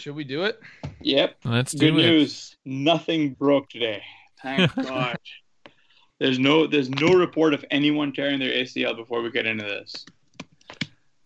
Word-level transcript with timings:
should 0.00 0.14
we 0.16 0.24
do 0.24 0.44
it? 0.44 0.60
Yep. 1.02 1.36
Let's 1.44 1.74
Good 1.74 1.92
do 1.92 1.98
it. 1.98 2.06
news. 2.06 2.56
Nothing 2.64 3.34
broke 3.34 3.68
today. 3.68 4.02
Thank 4.42 4.74
God. 4.82 5.18
There's 6.18 6.38
no 6.38 6.66
there's 6.66 6.90
no 6.90 7.14
report 7.14 7.54
of 7.54 7.64
anyone 7.70 8.12
tearing 8.12 8.38
their 8.40 8.52
ACL 8.52 8.96
before 8.96 9.22
we 9.22 9.30
get 9.30 9.46
into 9.46 9.64
this. 9.64 10.04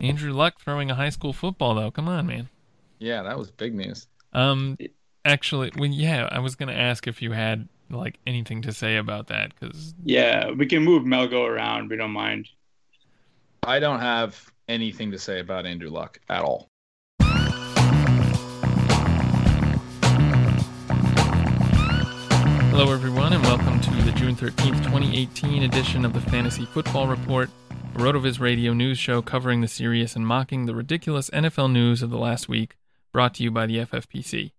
Andrew 0.00 0.32
Luck 0.32 0.60
throwing 0.60 0.90
a 0.90 0.94
high 0.94 1.08
school 1.08 1.32
football 1.32 1.74
though. 1.74 1.90
Come 1.90 2.08
on, 2.08 2.26
man. 2.26 2.48
Yeah, 2.98 3.22
that 3.22 3.38
was 3.38 3.50
big 3.50 3.74
news. 3.74 4.06
Um, 4.32 4.76
actually, 5.24 5.70
when 5.76 5.92
yeah, 5.92 6.28
I 6.30 6.38
was 6.38 6.54
gonna 6.54 6.72
ask 6.72 7.06
if 7.06 7.22
you 7.22 7.32
had 7.32 7.68
like 7.90 8.18
anything 8.26 8.62
to 8.62 8.72
say 8.72 8.96
about 8.96 9.28
that 9.28 9.52
because 9.58 9.94
Yeah, 10.04 10.50
we 10.50 10.66
can 10.66 10.82
move 10.82 11.04
Melgo 11.04 11.46
around. 11.48 11.90
We 11.90 11.96
don't 11.96 12.10
mind. 12.12 12.48
I 13.62 13.80
don't 13.80 14.00
have 14.00 14.50
anything 14.68 15.10
to 15.12 15.18
say 15.18 15.40
about 15.40 15.66
Andrew 15.66 15.90
Luck 15.90 16.20
at 16.28 16.42
all. 16.42 16.70
Hello, 22.76 22.92
everyone, 22.92 23.32
and 23.32 23.42
welcome 23.44 23.80
to 23.80 23.90
the 24.02 24.10
June 24.10 24.34
13th, 24.34 24.82
2018 24.82 25.62
edition 25.62 26.04
of 26.04 26.12
the 26.12 26.20
Fantasy 26.20 26.66
Football 26.66 27.06
Report, 27.06 27.48
a 27.70 27.98
RotoViz 27.98 28.40
radio 28.40 28.72
news 28.72 28.98
show 28.98 29.22
covering 29.22 29.60
the 29.60 29.68
serious 29.68 30.16
and 30.16 30.26
mocking 30.26 30.66
the 30.66 30.74
ridiculous 30.74 31.30
NFL 31.30 31.70
news 31.70 32.02
of 32.02 32.10
the 32.10 32.18
last 32.18 32.48
week, 32.48 32.76
brought 33.12 33.34
to 33.34 33.44
you 33.44 33.52
by 33.52 33.66
the 33.66 33.76
FFPC. 33.76 34.50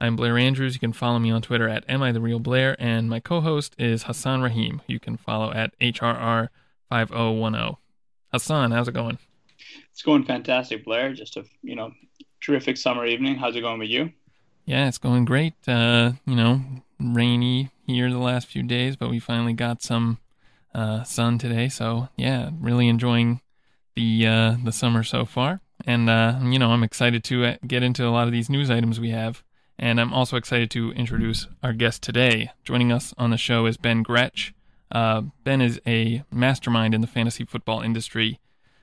I'm 0.00 0.16
Blair 0.16 0.38
Andrews. 0.38 0.72
You 0.76 0.80
can 0.80 0.94
follow 0.94 1.18
me 1.18 1.30
on 1.30 1.42
Twitter 1.42 1.68
at 1.68 1.84
Am 1.90 2.02
I 2.02 2.10
the 2.10 2.22
Real 2.22 2.38
Blair, 2.38 2.74
and 2.78 3.10
my 3.10 3.20
co 3.20 3.42
host 3.42 3.74
is 3.78 4.04
Hasan 4.04 4.40
Rahim, 4.40 4.80
you 4.86 4.98
can 4.98 5.18
follow 5.18 5.52
at 5.52 5.78
HRR5010. 5.78 7.76
Hasan, 8.32 8.70
how's 8.70 8.88
it 8.88 8.94
going? 8.94 9.18
It's 9.92 10.00
going 10.00 10.24
fantastic, 10.24 10.86
Blair. 10.86 11.12
Just 11.12 11.36
a 11.36 11.44
you 11.60 11.76
know 11.76 11.92
terrific 12.40 12.78
summer 12.78 13.04
evening. 13.04 13.36
How's 13.36 13.56
it 13.56 13.60
going 13.60 13.78
with 13.78 13.90
you? 13.90 14.10
Yeah, 14.68 14.86
it's 14.86 14.98
going 14.98 15.24
great. 15.24 15.54
Uh, 15.66 16.12
you 16.26 16.36
know, 16.36 16.60
rainy 17.00 17.70
here 17.86 18.10
the 18.10 18.18
last 18.18 18.48
few 18.48 18.62
days, 18.62 18.96
but 18.96 19.08
we 19.08 19.18
finally 19.18 19.54
got 19.54 19.82
some 19.82 20.18
uh, 20.74 21.04
sun 21.04 21.38
today. 21.38 21.70
So 21.70 22.10
yeah, 22.18 22.50
really 22.60 22.86
enjoying 22.86 23.40
the 23.96 24.26
uh, 24.26 24.56
the 24.62 24.70
summer 24.70 25.02
so 25.04 25.24
far. 25.24 25.62
And 25.86 26.10
uh, 26.10 26.38
you 26.42 26.58
know, 26.58 26.72
I'm 26.72 26.82
excited 26.82 27.24
to 27.24 27.46
uh, 27.46 27.56
get 27.66 27.82
into 27.82 28.06
a 28.06 28.10
lot 28.10 28.26
of 28.26 28.32
these 28.32 28.50
news 28.50 28.70
items 28.70 29.00
we 29.00 29.08
have. 29.08 29.42
And 29.78 29.98
I'm 29.98 30.12
also 30.12 30.36
excited 30.36 30.70
to 30.72 30.92
introduce 30.92 31.46
our 31.62 31.72
guest 31.72 32.02
today. 32.02 32.50
Joining 32.62 32.92
us 32.92 33.14
on 33.16 33.30
the 33.30 33.38
show 33.38 33.64
is 33.64 33.78
Ben 33.78 34.02
Gretch. 34.02 34.52
Uh, 34.92 35.22
ben 35.44 35.62
is 35.62 35.80
a 35.86 36.24
mastermind 36.30 36.92
in 36.92 37.00
the 37.00 37.06
fantasy 37.06 37.46
football 37.46 37.80
industry. 37.80 38.38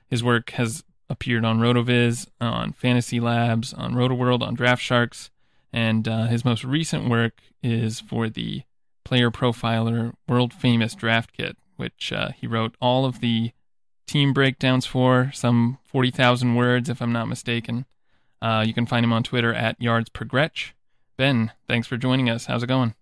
His 0.08 0.24
work 0.24 0.50
has 0.50 0.82
appeared 1.08 1.44
on 1.44 1.60
RotoViz, 1.60 2.26
on 2.40 2.72
Fantasy 2.72 3.20
Labs, 3.20 3.72
on 3.72 3.94
RotoWorld, 3.94 4.42
on 4.42 4.54
Draft 4.54 4.82
Sharks, 4.82 5.30
and 5.72 6.06
uh, 6.06 6.26
his 6.26 6.44
most 6.44 6.64
recent 6.64 7.08
work 7.08 7.40
is 7.62 8.00
for 8.00 8.28
the 8.28 8.62
Player 9.04 9.30
Profiler 9.30 10.14
World 10.28 10.52
Famous 10.52 10.94
Draft 10.94 11.32
Kit, 11.32 11.56
which 11.76 12.12
uh, 12.12 12.30
he 12.30 12.46
wrote 12.46 12.74
all 12.80 13.04
of 13.04 13.20
the 13.20 13.52
team 14.06 14.32
breakdowns 14.32 14.86
for, 14.86 15.30
some 15.34 15.78
40,000 15.84 16.54
words, 16.54 16.88
if 16.88 17.00
I'm 17.00 17.12
not 17.12 17.28
mistaken. 17.28 17.86
Uh, 18.40 18.64
you 18.66 18.74
can 18.74 18.86
find 18.86 19.04
him 19.04 19.12
on 19.12 19.22
Twitter 19.22 19.52
at 19.52 19.80
Yards 19.80 20.08
Per 20.08 20.24
Gretch. 20.24 20.74
Ben, 21.16 21.52
thanks 21.66 21.86
for 21.86 21.96
joining 21.96 22.28
us. 22.28 22.46
How's 22.46 22.62
it 22.62 22.66
going? 22.66 22.94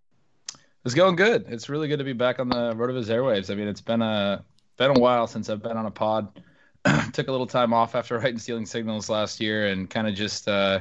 It's 0.84 0.94
going 0.94 1.16
good. 1.16 1.46
It's 1.48 1.68
really 1.68 1.88
good 1.88 1.98
to 1.98 2.04
be 2.04 2.12
back 2.12 2.38
on 2.38 2.48
the 2.48 2.74
RotoViz 2.74 3.06
airwaves. 3.06 3.50
I 3.50 3.54
mean, 3.54 3.68
it's 3.68 3.80
been 3.80 4.02
a 4.02 4.44
been 4.76 4.90
a 4.90 5.00
while 5.00 5.26
since 5.26 5.48
I've 5.48 5.62
been 5.62 5.76
on 5.76 5.86
a 5.86 5.90
pod. 5.90 6.40
Took 7.12 7.28
a 7.28 7.30
little 7.30 7.46
time 7.46 7.72
off 7.72 7.94
after 7.94 8.18
writing 8.18 8.38
Stealing 8.38 8.66
Signals 8.66 9.08
last 9.08 9.40
year, 9.40 9.68
and 9.68 9.88
kind 9.88 10.06
of 10.06 10.14
just 10.14 10.46
uh, 10.46 10.80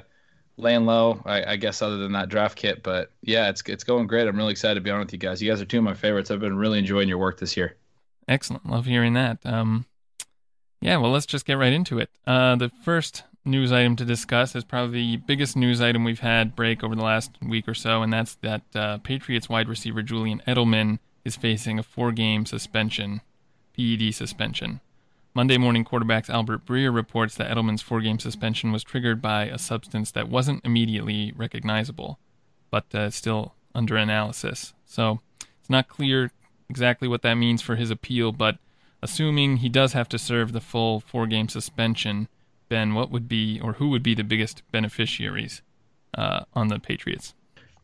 laying 0.57 0.85
low. 0.85 1.21
I, 1.25 1.53
I 1.53 1.55
guess 1.55 1.81
other 1.81 1.97
than 1.97 2.11
that 2.13 2.29
draft 2.29 2.57
kit, 2.57 2.83
but 2.83 3.11
yeah, 3.21 3.49
it's 3.49 3.61
it's 3.67 3.83
going 3.83 4.07
great. 4.07 4.27
I'm 4.27 4.37
really 4.37 4.51
excited 4.51 4.75
to 4.75 4.81
be 4.81 4.91
on 4.91 4.99
with 4.99 5.13
you 5.13 5.19
guys. 5.19 5.41
You 5.41 5.49
guys 5.49 5.61
are 5.61 5.65
two 5.65 5.79
of 5.79 5.83
my 5.83 5.93
favorites. 5.93 6.31
I've 6.31 6.39
been 6.39 6.57
really 6.57 6.79
enjoying 6.79 7.09
your 7.09 7.17
work 7.17 7.39
this 7.39 7.57
year. 7.57 7.75
Excellent. 8.27 8.69
Love 8.69 8.85
hearing 8.85 9.13
that. 9.13 9.39
Um, 9.45 9.85
yeah, 10.81 10.97
well, 10.97 11.11
let's 11.11 11.25
just 11.25 11.45
get 11.45 11.57
right 11.57 11.73
into 11.73 11.99
it. 11.99 12.09
Uh, 12.27 12.55
the 12.55 12.69
first 12.83 13.23
news 13.45 13.71
item 13.71 13.95
to 13.97 14.05
discuss 14.05 14.55
is 14.55 14.63
probably 14.63 14.91
the 14.99 15.17
biggest 15.17 15.55
news 15.55 15.81
item 15.81 16.03
we've 16.03 16.19
had 16.19 16.55
break 16.55 16.83
over 16.83 16.95
the 16.95 17.03
last 17.03 17.31
week 17.41 17.67
or 17.67 17.73
so, 17.73 18.01
and 18.01 18.11
that's 18.11 18.35
that 18.35 18.61
uh, 18.75 18.97
Patriots 18.99 19.49
wide 19.49 19.67
receiver 19.67 20.01
Julian 20.01 20.41
Edelman 20.47 20.99
is 21.25 21.35
facing 21.35 21.79
a 21.79 21.83
four 21.83 22.11
game 22.11 22.45
suspension, 22.45 23.21
PED 23.75 24.13
suspension. 24.13 24.81
Monday 25.35 25.57
morning 25.57 25.83
quarterbacks 25.83 26.29
Albert 26.29 26.63
Breer 26.63 26.93
reports 26.93 27.33
that 27.35 27.49
Edelman's 27.49 27.81
four 27.81 28.01
game 28.01 28.19
suspension 28.19 28.71
was 28.71 28.83
triggered 28.83 29.19
by 29.19 29.45
a 29.45 29.57
substance 29.57 30.11
that 30.11 30.29
wasn't 30.29 30.63
immediately 30.63 31.33
recognizable, 31.35 32.19
but 32.69 32.93
uh, 32.93 33.09
still 33.09 33.55
under 33.73 33.97
analysis. 33.97 34.75
So 34.85 35.21
it's 35.59 35.71
not 35.71 35.87
clear 35.87 36.31
exactly 36.69 37.07
what 37.07 37.23
that 37.23 37.33
means 37.33 37.63
for 37.63 37.75
his 37.77 37.89
appeal, 37.89 38.31
but 38.31 38.59
assuming 39.01 39.57
he 39.57 39.69
does 39.69 39.93
have 39.93 40.07
to 40.09 40.19
serve 40.19 40.51
the 40.51 40.61
full 40.61 40.99
four 40.99 41.25
game 41.25 41.49
suspension, 41.49 42.27
Ben, 42.69 42.93
what 42.93 43.09
would 43.09 43.27
be 43.27 43.59
or 43.59 43.73
who 43.73 43.89
would 43.89 44.03
be 44.03 44.13
the 44.13 44.23
biggest 44.23 44.61
beneficiaries 44.71 45.63
uh, 46.15 46.41
on 46.53 46.67
the 46.67 46.77
Patriots? 46.77 47.33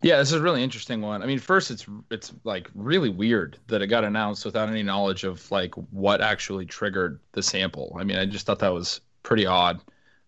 Yeah, 0.02 0.18
this 0.18 0.30
is 0.30 0.40
a 0.40 0.42
really 0.42 0.64
interesting 0.64 1.02
one. 1.02 1.22
I 1.22 1.26
mean, 1.26 1.40
first, 1.40 1.72
it's 1.72 1.86
it's 2.10 2.34
like 2.46 2.70
really 2.74 3.10
weird 3.10 3.58
that 3.68 3.82
it 3.82 3.88
got 3.88 4.06
announced 4.06 4.46
without 4.46 4.70
any 4.70 4.82
knowledge 4.82 5.26
of 5.26 5.50
like 5.52 5.76
what 5.76 6.22
actually 6.22 6.66
triggered 6.66 7.20
the 7.34 7.44
sample. 7.44 7.96
I 8.00 8.04
mean, 8.06 8.18
I 8.18 8.26
just 8.26 8.46
thought 8.46 8.60
that 8.60 8.74
was 8.74 9.02
pretty 9.24 9.46
odd. 9.46 9.82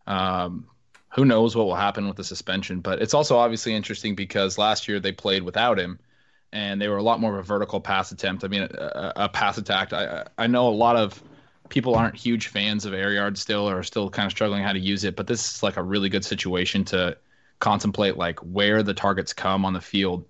Um, 0.07 0.67
who 1.13 1.23
knows 1.25 1.55
what 1.55 1.65
will 1.67 1.75
happen 1.75 2.07
with 2.07 2.17
the 2.17 2.23
suspension? 2.23 2.81
But 2.81 3.01
it's 3.01 3.13
also 3.13 3.37
obviously 3.37 3.73
interesting 3.73 4.13
because 4.15 4.57
last 4.57 4.87
year 4.89 4.99
they 4.99 5.11
played 5.13 5.43
without 5.43 5.79
him, 5.79 5.99
and 6.51 6.81
they 6.81 6.89
were 6.89 6.97
a 6.97 7.03
lot 7.03 7.21
more 7.21 7.33
of 7.33 7.39
a 7.39 7.43
vertical 7.43 7.79
pass 7.79 8.11
attempt. 8.11 8.43
I 8.43 8.49
mean, 8.49 8.63
a, 8.63 9.13
a 9.15 9.29
pass 9.29 9.57
attack. 9.57 9.93
I 9.93 10.25
I 10.37 10.47
know 10.47 10.67
a 10.67 10.69
lot 10.71 10.97
of 10.97 11.23
people 11.69 11.95
aren't 11.95 12.17
huge 12.17 12.47
fans 12.47 12.83
of 12.85 12.93
air 12.93 13.13
yards 13.13 13.39
still, 13.39 13.69
or 13.69 13.79
are 13.79 13.83
still 13.83 14.09
kind 14.09 14.25
of 14.25 14.31
struggling 14.33 14.63
how 14.63 14.73
to 14.73 14.79
use 14.79 15.05
it. 15.05 15.15
But 15.15 15.27
this 15.27 15.55
is 15.55 15.63
like 15.63 15.77
a 15.77 15.83
really 15.83 16.09
good 16.09 16.25
situation 16.25 16.83
to 16.85 17.17
contemplate 17.61 18.17
like 18.17 18.39
where 18.39 18.83
the 18.83 18.93
targets 18.93 19.31
come 19.31 19.63
on 19.63 19.71
the 19.71 19.81
field. 19.81 20.25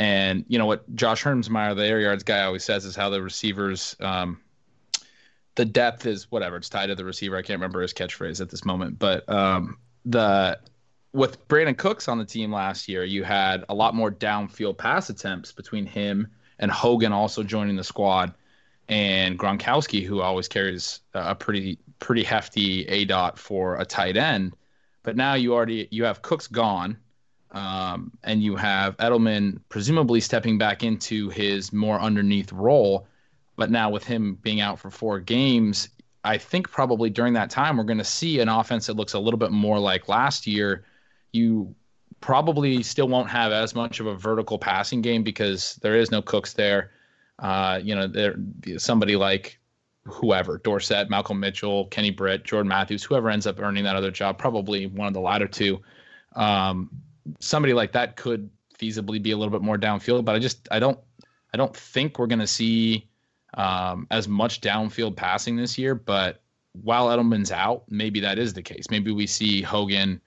And 0.00 0.44
you 0.48 0.58
know 0.58 0.66
what 0.66 0.92
Josh 0.96 1.22
Hermsmeyer, 1.22 1.76
the 1.76 1.86
air 1.86 2.00
yards 2.00 2.24
guy, 2.24 2.42
always 2.42 2.64
says 2.64 2.84
is 2.84 2.96
how 2.96 3.10
the 3.10 3.22
receivers, 3.22 3.94
um, 4.00 4.40
the 5.54 5.64
depth 5.64 6.06
is 6.06 6.30
whatever. 6.30 6.56
It's 6.56 6.68
tied 6.68 6.86
to 6.86 6.94
the 6.94 7.04
receiver. 7.04 7.36
I 7.36 7.42
can't 7.42 7.58
remember 7.58 7.82
his 7.82 7.92
catchphrase 7.92 8.40
at 8.40 8.48
this 8.48 8.64
moment, 8.64 8.98
but 8.98 9.28
um, 9.28 9.78
the 10.04 10.58
with 11.12 11.46
Brandin 11.48 11.76
Cooks 11.76 12.08
on 12.08 12.18
the 12.18 12.24
team 12.24 12.52
last 12.52 12.88
year, 12.88 13.04
you 13.04 13.24
had 13.24 13.64
a 13.68 13.74
lot 13.74 13.94
more 13.94 14.10
downfield 14.10 14.78
pass 14.78 15.10
attempts 15.10 15.52
between 15.52 15.84
him 15.84 16.28
and 16.60 16.70
Hogan 16.70 17.12
also 17.12 17.42
joining 17.42 17.76
the 17.76 17.84
squad, 17.84 18.32
and 18.88 19.38
Gronkowski, 19.38 20.04
who 20.04 20.20
always 20.20 20.46
carries 20.46 21.00
a 21.14 21.34
pretty 21.34 21.78
pretty 21.98 22.22
hefty 22.22 22.86
a 22.86 23.04
dot 23.04 23.38
for 23.38 23.76
a 23.76 23.84
tight 23.84 24.16
end. 24.16 24.54
But 25.02 25.16
now 25.16 25.34
you 25.34 25.54
already 25.54 25.88
you 25.90 26.04
have 26.04 26.22
Cooks 26.22 26.46
gone, 26.46 26.96
um, 27.52 28.12
and 28.22 28.42
you 28.42 28.56
have 28.56 28.96
Edelman 28.98 29.60
presumably 29.68 30.20
stepping 30.20 30.58
back 30.58 30.82
into 30.82 31.30
his 31.30 31.72
more 31.72 32.00
underneath 32.00 32.52
role. 32.52 33.06
But 33.56 33.70
now 33.70 33.90
with 33.90 34.04
him 34.04 34.38
being 34.42 34.60
out 34.60 34.78
for 34.78 34.90
four 34.90 35.20
games, 35.20 35.88
I 36.24 36.38
think 36.38 36.70
probably 36.70 37.10
during 37.10 37.32
that 37.34 37.50
time 37.50 37.76
we're 37.76 37.84
going 37.84 37.98
to 37.98 38.04
see 38.04 38.40
an 38.40 38.48
offense 38.48 38.86
that 38.86 38.96
looks 38.96 39.14
a 39.14 39.18
little 39.18 39.38
bit 39.38 39.50
more 39.50 39.78
like 39.78 40.08
last 40.08 40.46
year. 40.46 40.84
You 41.32 41.74
probably 42.20 42.82
still 42.82 43.08
won't 43.08 43.30
have 43.30 43.52
as 43.52 43.74
much 43.74 44.00
of 44.00 44.06
a 44.06 44.14
vertical 44.14 44.58
passing 44.58 45.00
game 45.00 45.22
because 45.22 45.76
there 45.82 45.96
is 45.96 46.10
no 46.10 46.20
Cooks 46.22 46.52
there. 46.52 46.90
Uh, 47.38 47.80
you 47.82 47.94
know, 47.94 48.06
there 48.06 48.36
somebody 48.76 49.16
like 49.16 49.58
whoever 50.04 50.58
Dorsett, 50.58 51.10
Malcolm 51.10 51.40
Mitchell, 51.40 51.86
Kenny 51.86 52.10
Britt, 52.10 52.44
Jordan 52.44 52.68
Matthews, 52.68 53.04
whoever 53.04 53.30
ends 53.30 53.46
up 53.46 53.60
earning 53.60 53.84
that 53.84 53.96
other 53.96 54.10
job, 54.10 54.38
probably 54.38 54.86
one 54.86 55.06
of 55.06 55.14
the 55.14 55.20
latter 55.20 55.46
two. 55.46 55.80
Um, 56.36 56.90
somebody 57.38 57.74
like 57.74 57.92
that 57.92 58.16
could 58.16 58.50
feasibly 58.78 59.22
be 59.22 59.32
a 59.32 59.36
little 59.36 59.52
bit 59.52 59.62
more 59.62 59.76
downfield, 59.76 60.24
but 60.24 60.34
I 60.34 60.38
just 60.38 60.68
I 60.70 60.78
don't 60.78 60.98
I 61.52 61.56
don't 61.56 61.74
think 61.76 62.18
we're 62.18 62.26
going 62.26 62.38
to 62.40 62.46
see 62.46 63.08
um, 63.54 64.06
as 64.10 64.28
much 64.28 64.60
downfield 64.60 65.16
passing 65.16 65.56
this 65.56 65.76
year. 65.76 65.94
But 65.94 66.40
while 66.72 67.08
Edelman's 67.08 67.52
out, 67.52 67.84
maybe 67.88 68.20
that 68.20 68.38
is 68.38 68.54
the 68.54 68.62
case. 68.62 68.86
Maybe 68.90 69.10
we 69.10 69.26
see 69.26 69.60
Hogan 69.60 70.20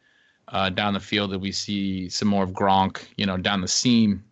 uh, 0.50 0.70
down 0.70 0.94
the 0.94 1.00
field, 1.00 1.32
that 1.32 1.40
we 1.40 1.52
see 1.52 2.10
some 2.10 2.28
more 2.28 2.44
of 2.44 2.52
Gronk, 2.52 3.06
you 3.18 3.26
know, 3.26 3.38
down 3.38 3.62
the 3.62 3.68
seam. 3.68 4.24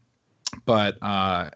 But 0.65 1.01
uh, 1.01 1.49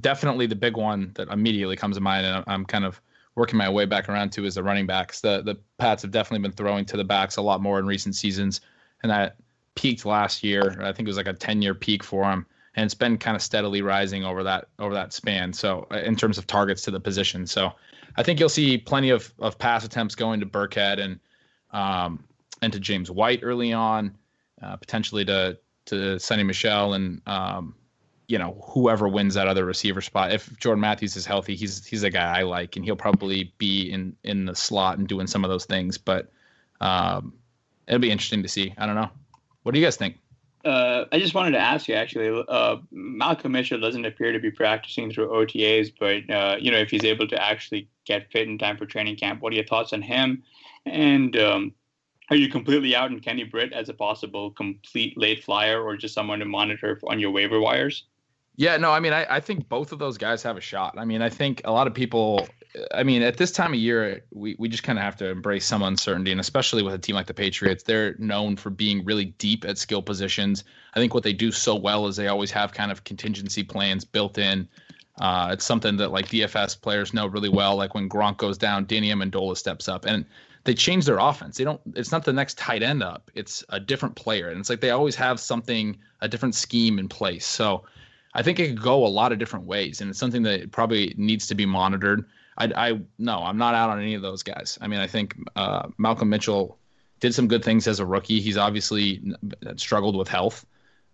definitely 0.00 0.46
the 0.46 0.56
big 0.56 0.76
one 0.76 1.12
that 1.14 1.28
immediately 1.28 1.76
comes 1.76 1.96
to 1.96 2.00
mind, 2.00 2.26
and 2.26 2.44
I'm 2.48 2.64
kind 2.64 2.84
of 2.84 3.00
working 3.34 3.56
my 3.56 3.68
way 3.68 3.84
back 3.84 4.08
around 4.08 4.30
to 4.32 4.44
is 4.44 4.54
the 4.54 4.62
running 4.62 4.86
backs. 4.86 5.20
The 5.20 5.42
the 5.42 5.56
Pats 5.78 6.02
have 6.02 6.10
definitely 6.10 6.42
been 6.42 6.56
throwing 6.56 6.84
to 6.86 6.96
the 6.96 7.04
backs 7.04 7.36
a 7.36 7.42
lot 7.42 7.60
more 7.60 7.78
in 7.78 7.86
recent 7.86 8.14
seasons, 8.14 8.60
and 9.02 9.10
that 9.10 9.36
peaked 9.74 10.04
last 10.04 10.42
year. 10.42 10.78
I 10.80 10.92
think 10.92 11.06
it 11.06 11.10
was 11.10 11.16
like 11.16 11.26
a 11.26 11.32
10 11.32 11.62
year 11.62 11.74
peak 11.74 12.04
for 12.04 12.24
them, 12.24 12.46
and 12.74 12.84
it's 12.84 12.94
been 12.94 13.16
kind 13.18 13.34
of 13.34 13.42
steadily 13.42 13.82
rising 13.82 14.24
over 14.24 14.42
that 14.42 14.68
over 14.78 14.94
that 14.94 15.12
span. 15.12 15.52
So 15.52 15.86
uh, 15.90 15.98
in 15.98 16.16
terms 16.16 16.38
of 16.38 16.46
targets 16.46 16.82
to 16.82 16.90
the 16.90 17.00
position, 17.00 17.46
so 17.46 17.72
I 18.16 18.22
think 18.22 18.38
you'll 18.38 18.48
see 18.48 18.78
plenty 18.78 19.10
of 19.10 19.32
of 19.38 19.58
pass 19.58 19.84
attempts 19.84 20.14
going 20.14 20.40
to 20.40 20.46
Burkhead 20.46 21.00
and 21.00 21.18
um, 21.70 22.24
and 22.60 22.72
to 22.72 22.80
James 22.80 23.10
White 23.10 23.40
early 23.42 23.72
on, 23.72 24.16
uh, 24.62 24.76
potentially 24.76 25.24
to 25.24 25.58
to 25.86 25.94
Sony 26.16 26.46
Michel 26.46 26.94
and 26.94 27.20
um, 27.26 27.74
you 28.28 28.38
know 28.38 28.56
whoever 28.64 29.08
wins 29.08 29.34
that 29.34 29.48
other 29.48 29.64
receiver 29.64 30.00
spot. 30.00 30.32
If 30.32 30.56
Jordan 30.58 30.80
Matthews 30.80 31.16
is 31.16 31.26
healthy, 31.26 31.54
he's 31.54 31.84
he's 31.86 32.02
a 32.02 32.10
guy 32.10 32.40
I 32.40 32.42
like, 32.42 32.76
and 32.76 32.84
he'll 32.84 32.96
probably 32.96 33.52
be 33.58 33.90
in 33.90 34.16
in 34.24 34.46
the 34.46 34.54
slot 34.54 34.98
and 34.98 35.06
doing 35.06 35.26
some 35.26 35.44
of 35.44 35.50
those 35.50 35.64
things. 35.64 35.98
But 35.98 36.30
um, 36.80 37.34
it'll 37.86 38.00
be 38.00 38.10
interesting 38.10 38.42
to 38.42 38.48
see. 38.48 38.74
I 38.78 38.86
don't 38.86 38.94
know. 38.94 39.10
What 39.62 39.74
do 39.74 39.80
you 39.80 39.86
guys 39.86 39.96
think? 39.96 40.18
Uh, 40.64 41.06
I 41.10 41.18
just 41.18 41.34
wanted 41.34 41.52
to 41.52 41.58
ask 41.58 41.88
you 41.88 41.94
actually. 41.94 42.44
Uh, 42.48 42.76
Malcolm 42.90 43.52
Mitchell 43.52 43.80
doesn't 43.80 44.04
appear 44.04 44.32
to 44.32 44.38
be 44.38 44.50
practicing 44.50 45.12
through 45.12 45.28
OTAs, 45.28 45.92
but 45.98 46.30
uh, 46.32 46.56
you 46.60 46.70
know 46.70 46.78
if 46.78 46.90
he's 46.90 47.04
able 47.04 47.26
to 47.28 47.42
actually 47.42 47.88
get 48.04 48.30
fit 48.30 48.48
in 48.48 48.58
time 48.58 48.76
for 48.76 48.86
training 48.86 49.16
camp, 49.16 49.42
what 49.42 49.52
are 49.52 49.56
your 49.56 49.64
thoughts 49.64 49.92
on 49.92 50.02
him? 50.02 50.42
And 50.86 51.36
um, 51.36 51.74
are 52.30 52.36
you 52.36 52.48
completely 52.48 52.94
out 52.94 53.10
in 53.10 53.20
Kenny 53.20 53.44
Britt 53.44 53.72
as 53.72 53.88
a 53.88 53.94
possible 53.94 54.52
complete 54.52 55.18
late 55.18 55.42
flyer, 55.42 55.82
or 55.82 55.96
just 55.96 56.14
someone 56.14 56.38
to 56.38 56.44
monitor 56.44 57.00
on 57.08 57.18
your 57.18 57.30
waiver 57.30 57.60
wires? 57.60 58.04
Yeah, 58.56 58.76
no, 58.76 58.92
I 58.92 59.00
mean, 59.00 59.12
I, 59.12 59.26
I 59.36 59.40
think 59.40 59.68
both 59.68 59.92
of 59.92 59.98
those 59.98 60.18
guys 60.18 60.42
have 60.42 60.56
a 60.56 60.60
shot. 60.60 60.94
I 60.98 61.04
mean, 61.04 61.22
I 61.22 61.30
think 61.30 61.62
a 61.64 61.72
lot 61.72 61.86
of 61.86 61.94
people, 61.94 62.46
I 62.92 63.02
mean, 63.02 63.22
at 63.22 63.38
this 63.38 63.50
time 63.50 63.72
of 63.72 63.78
year, 63.78 64.22
we, 64.30 64.56
we 64.58 64.68
just 64.68 64.82
kind 64.82 64.98
of 64.98 65.04
have 65.04 65.16
to 65.16 65.28
embrace 65.30 65.64
some 65.64 65.82
uncertainty. 65.82 66.32
And 66.32 66.40
especially 66.40 66.82
with 66.82 66.92
a 66.92 66.98
team 66.98 67.14
like 67.14 67.26
the 67.26 67.34
Patriots, 67.34 67.82
they're 67.82 68.14
known 68.18 68.56
for 68.56 68.68
being 68.68 69.04
really 69.06 69.26
deep 69.26 69.64
at 69.64 69.78
skill 69.78 70.02
positions. 70.02 70.64
I 70.94 71.00
think 71.00 71.14
what 71.14 71.22
they 71.22 71.32
do 71.32 71.50
so 71.50 71.74
well 71.74 72.06
is 72.06 72.16
they 72.16 72.28
always 72.28 72.50
have 72.50 72.74
kind 72.74 72.92
of 72.92 73.04
contingency 73.04 73.62
plans 73.62 74.04
built 74.04 74.36
in. 74.36 74.68
Uh, 75.18 75.50
it's 75.52 75.64
something 75.64 75.96
that 75.96 76.10
like 76.10 76.28
DFS 76.28 76.78
players 76.78 77.14
know 77.14 77.26
really 77.26 77.48
well. 77.48 77.76
Like 77.76 77.94
when 77.94 78.08
Gronk 78.08 78.36
goes 78.36 78.58
down, 78.58 78.84
Danny 78.84 79.10
Amendola 79.10 79.56
steps 79.56 79.88
up. 79.88 80.04
And 80.04 80.26
they 80.64 80.74
change 80.74 81.06
their 81.06 81.18
offense. 81.18 81.56
They 81.56 81.64
don't. 81.64 81.80
It's 81.96 82.12
not 82.12 82.24
the 82.24 82.32
next 82.32 82.56
tight 82.56 82.82
end 82.82 83.02
up. 83.02 83.30
It's 83.34 83.64
a 83.70 83.80
different 83.80 84.14
player, 84.14 84.48
and 84.48 84.60
it's 84.60 84.70
like 84.70 84.80
they 84.80 84.90
always 84.90 85.16
have 85.16 85.40
something, 85.40 85.98
a 86.20 86.28
different 86.28 86.54
scheme 86.54 87.00
in 87.00 87.08
place. 87.08 87.44
So 87.44 87.82
I 88.34 88.42
think 88.42 88.58
it 88.58 88.68
could 88.68 88.82
go 88.82 89.04
a 89.04 89.08
lot 89.08 89.32
of 89.32 89.38
different 89.38 89.66
ways, 89.66 90.00
and 90.00 90.10
it's 90.10 90.18
something 90.18 90.42
that 90.44 90.72
probably 90.72 91.14
needs 91.16 91.46
to 91.48 91.54
be 91.54 91.66
monitored. 91.66 92.24
I, 92.56 92.72
I 92.74 93.00
no, 93.18 93.42
I'm 93.42 93.58
not 93.58 93.74
out 93.74 93.90
on 93.90 94.00
any 94.00 94.14
of 94.14 94.22
those 94.22 94.42
guys. 94.42 94.78
I 94.80 94.88
mean, 94.88 95.00
I 95.00 95.06
think 95.06 95.36
uh, 95.56 95.88
Malcolm 95.98 96.28
Mitchell 96.28 96.78
did 97.20 97.34
some 97.34 97.48
good 97.48 97.64
things 97.64 97.86
as 97.86 98.00
a 98.00 98.06
rookie. 98.06 98.40
He's 98.40 98.56
obviously 98.56 99.22
struggled 99.76 100.16
with 100.16 100.28
health, 100.28 100.66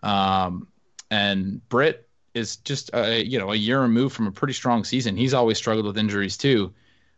um, 0.02 0.68
and 1.10 1.66
Britt 1.68 2.08
is 2.34 2.56
just 2.56 2.90
a, 2.94 3.24
you 3.24 3.38
know 3.38 3.52
a 3.52 3.56
year 3.56 3.80
removed 3.80 4.14
from 4.14 4.26
a 4.26 4.32
pretty 4.32 4.54
strong 4.54 4.84
season. 4.84 5.16
He's 5.16 5.34
always 5.34 5.58
struggled 5.58 5.86
with 5.86 5.98
injuries 5.98 6.36
too, 6.36 6.72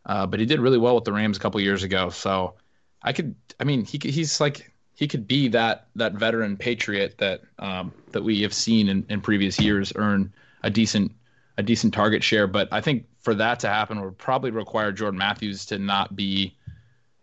uh, 0.06 0.26
but 0.26 0.40
he 0.40 0.46
did 0.46 0.60
really 0.60 0.78
well 0.78 0.94
with 0.94 1.04
the 1.04 1.12
Rams 1.12 1.36
a 1.36 1.40
couple 1.40 1.60
years 1.60 1.82
ago. 1.82 2.10
So 2.10 2.54
I 3.02 3.12
could, 3.12 3.34
I 3.58 3.64
mean, 3.64 3.84
he 3.84 3.98
he's 4.02 4.40
like 4.40 4.69
he 5.00 5.08
could 5.08 5.26
be 5.26 5.48
that 5.48 5.86
that 5.96 6.12
veteran 6.12 6.58
patriot 6.58 7.16
that 7.16 7.40
um, 7.58 7.90
that 8.12 8.22
we 8.22 8.42
have 8.42 8.52
seen 8.52 8.86
in, 8.90 9.04
in 9.08 9.22
previous 9.22 9.58
years 9.58 9.94
earn 9.96 10.30
a 10.62 10.68
decent 10.68 11.10
a 11.56 11.62
decent 11.62 11.94
target 11.94 12.22
share. 12.22 12.46
But 12.46 12.68
I 12.70 12.82
think 12.82 13.06
for 13.20 13.34
that 13.34 13.58
to 13.60 13.68
happen 13.68 13.98
would 14.02 14.18
probably 14.18 14.50
require 14.50 14.92
Jordan 14.92 15.16
Matthews 15.16 15.64
to 15.66 15.78
not 15.78 16.14
be 16.14 16.54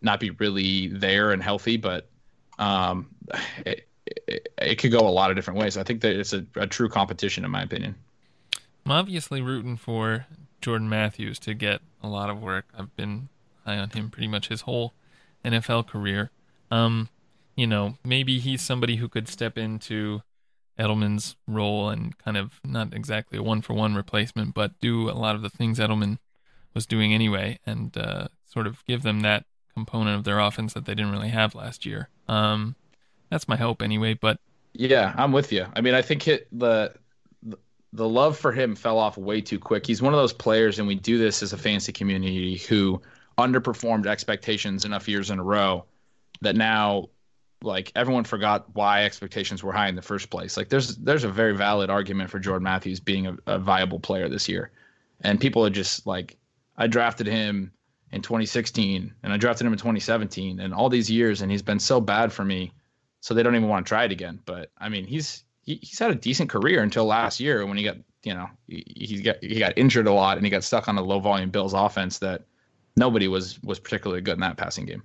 not 0.02 0.18
be 0.18 0.30
really 0.30 0.88
there 0.88 1.30
and 1.30 1.40
healthy. 1.40 1.76
But 1.76 2.08
um, 2.58 3.10
it, 3.64 3.86
it, 4.26 4.52
it, 4.60 4.74
could 4.80 4.90
go 4.90 4.98
a 4.98 5.08
lot 5.08 5.30
of 5.30 5.36
different 5.36 5.60
ways. 5.60 5.76
I 5.76 5.84
think 5.84 6.00
that 6.00 6.18
it's 6.18 6.32
a, 6.32 6.44
a 6.56 6.66
true 6.66 6.88
competition, 6.88 7.44
in 7.44 7.50
my 7.52 7.62
opinion. 7.62 7.94
I'm 8.86 8.90
obviously 8.90 9.40
rooting 9.40 9.76
for 9.76 10.26
Jordan 10.60 10.88
Matthews 10.88 11.38
to 11.40 11.54
get 11.54 11.80
a 12.02 12.08
lot 12.08 12.28
of 12.28 12.42
work. 12.42 12.66
I've 12.76 12.96
been 12.96 13.28
high 13.64 13.78
on 13.78 13.90
him 13.90 14.10
pretty 14.10 14.26
much 14.26 14.48
his 14.48 14.62
whole 14.62 14.94
NFL 15.44 15.86
career. 15.86 16.32
Um, 16.72 17.08
you 17.58 17.66
know, 17.66 17.96
maybe 18.04 18.38
he's 18.38 18.62
somebody 18.62 18.96
who 18.96 19.08
could 19.08 19.26
step 19.26 19.58
into 19.58 20.22
Edelman's 20.78 21.34
role 21.48 21.88
and 21.88 22.16
kind 22.16 22.36
of 22.36 22.60
not 22.62 22.94
exactly 22.94 23.36
a 23.36 23.42
one 23.42 23.62
for 23.62 23.74
one 23.74 23.96
replacement, 23.96 24.54
but 24.54 24.78
do 24.80 25.10
a 25.10 25.18
lot 25.18 25.34
of 25.34 25.42
the 25.42 25.50
things 25.50 25.80
Edelman 25.80 26.18
was 26.72 26.86
doing 26.86 27.12
anyway 27.12 27.58
and 27.66 27.98
uh, 27.98 28.28
sort 28.46 28.68
of 28.68 28.84
give 28.86 29.02
them 29.02 29.22
that 29.22 29.44
component 29.74 30.16
of 30.16 30.22
their 30.22 30.38
offense 30.38 30.72
that 30.74 30.84
they 30.84 30.94
didn't 30.94 31.10
really 31.10 31.30
have 31.30 31.56
last 31.56 31.84
year. 31.84 32.08
Um, 32.28 32.76
that's 33.28 33.48
my 33.48 33.56
hope 33.56 33.82
anyway. 33.82 34.14
But 34.14 34.38
yeah, 34.72 35.12
I'm 35.16 35.32
with 35.32 35.50
you. 35.50 35.66
I 35.74 35.80
mean, 35.80 35.94
I 35.94 36.02
think 36.02 36.26
the 36.52 36.94
the 37.92 38.08
love 38.08 38.38
for 38.38 38.52
him 38.52 38.76
fell 38.76 39.00
off 39.00 39.18
way 39.18 39.40
too 39.40 39.58
quick. 39.58 39.84
He's 39.84 40.00
one 40.00 40.14
of 40.14 40.20
those 40.20 40.32
players, 40.32 40.78
and 40.78 40.86
we 40.86 40.94
do 40.94 41.18
this 41.18 41.42
as 41.42 41.52
a 41.52 41.58
fantasy 41.58 41.90
community 41.90 42.58
who 42.58 43.02
underperformed 43.36 44.06
expectations 44.06 44.84
enough 44.84 45.08
years 45.08 45.30
in 45.30 45.40
a 45.40 45.42
row 45.42 45.86
that 46.40 46.54
now 46.54 47.08
like 47.62 47.92
everyone 47.94 48.24
forgot 48.24 48.66
why 48.74 49.04
expectations 49.04 49.62
were 49.62 49.72
high 49.72 49.88
in 49.88 49.96
the 49.96 50.02
first 50.02 50.30
place. 50.30 50.56
Like 50.56 50.68
there's 50.68 50.96
there's 50.96 51.24
a 51.24 51.28
very 51.28 51.56
valid 51.56 51.90
argument 51.90 52.30
for 52.30 52.38
Jordan 52.38 52.64
Matthews 52.64 53.00
being 53.00 53.26
a, 53.26 53.36
a 53.46 53.58
viable 53.58 54.00
player 54.00 54.28
this 54.28 54.48
year, 54.48 54.70
and 55.20 55.40
people 55.40 55.64
are 55.66 55.70
just 55.70 56.06
like, 56.06 56.36
I 56.76 56.86
drafted 56.86 57.26
him 57.26 57.72
in 58.12 58.22
2016, 58.22 59.14
and 59.22 59.32
I 59.32 59.36
drafted 59.36 59.66
him 59.66 59.72
in 59.72 59.78
2017, 59.78 60.60
and 60.60 60.72
all 60.72 60.88
these 60.88 61.10
years, 61.10 61.42
and 61.42 61.50
he's 61.50 61.62
been 61.62 61.80
so 61.80 62.00
bad 62.00 62.32
for 62.32 62.44
me, 62.44 62.72
so 63.20 63.34
they 63.34 63.42
don't 63.42 63.56
even 63.56 63.68
want 63.68 63.84
to 63.84 63.88
try 63.88 64.04
it 64.04 64.12
again. 64.12 64.40
But 64.44 64.70
I 64.78 64.88
mean, 64.88 65.06
he's 65.06 65.44
he, 65.62 65.78
he's 65.82 65.98
had 65.98 66.10
a 66.10 66.16
decent 66.16 66.50
career 66.50 66.82
until 66.82 67.04
last 67.04 67.40
year 67.40 67.66
when 67.66 67.76
he 67.76 67.84
got 67.84 67.96
you 68.22 68.34
know 68.34 68.48
he, 68.66 68.84
he 68.86 69.22
got 69.22 69.36
he 69.42 69.58
got 69.58 69.76
injured 69.76 70.06
a 70.06 70.12
lot 70.12 70.36
and 70.36 70.46
he 70.46 70.50
got 70.50 70.64
stuck 70.64 70.88
on 70.88 70.96
a 70.96 71.02
low 71.02 71.18
volume 71.18 71.50
Bills 71.50 71.74
offense 71.74 72.18
that 72.20 72.42
nobody 72.96 73.26
was 73.26 73.60
was 73.62 73.80
particularly 73.80 74.22
good 74.22 74.34
in 74.34 74.40
that 74.40 74.56
passing 74.56 74.86
game. 74.86 75.02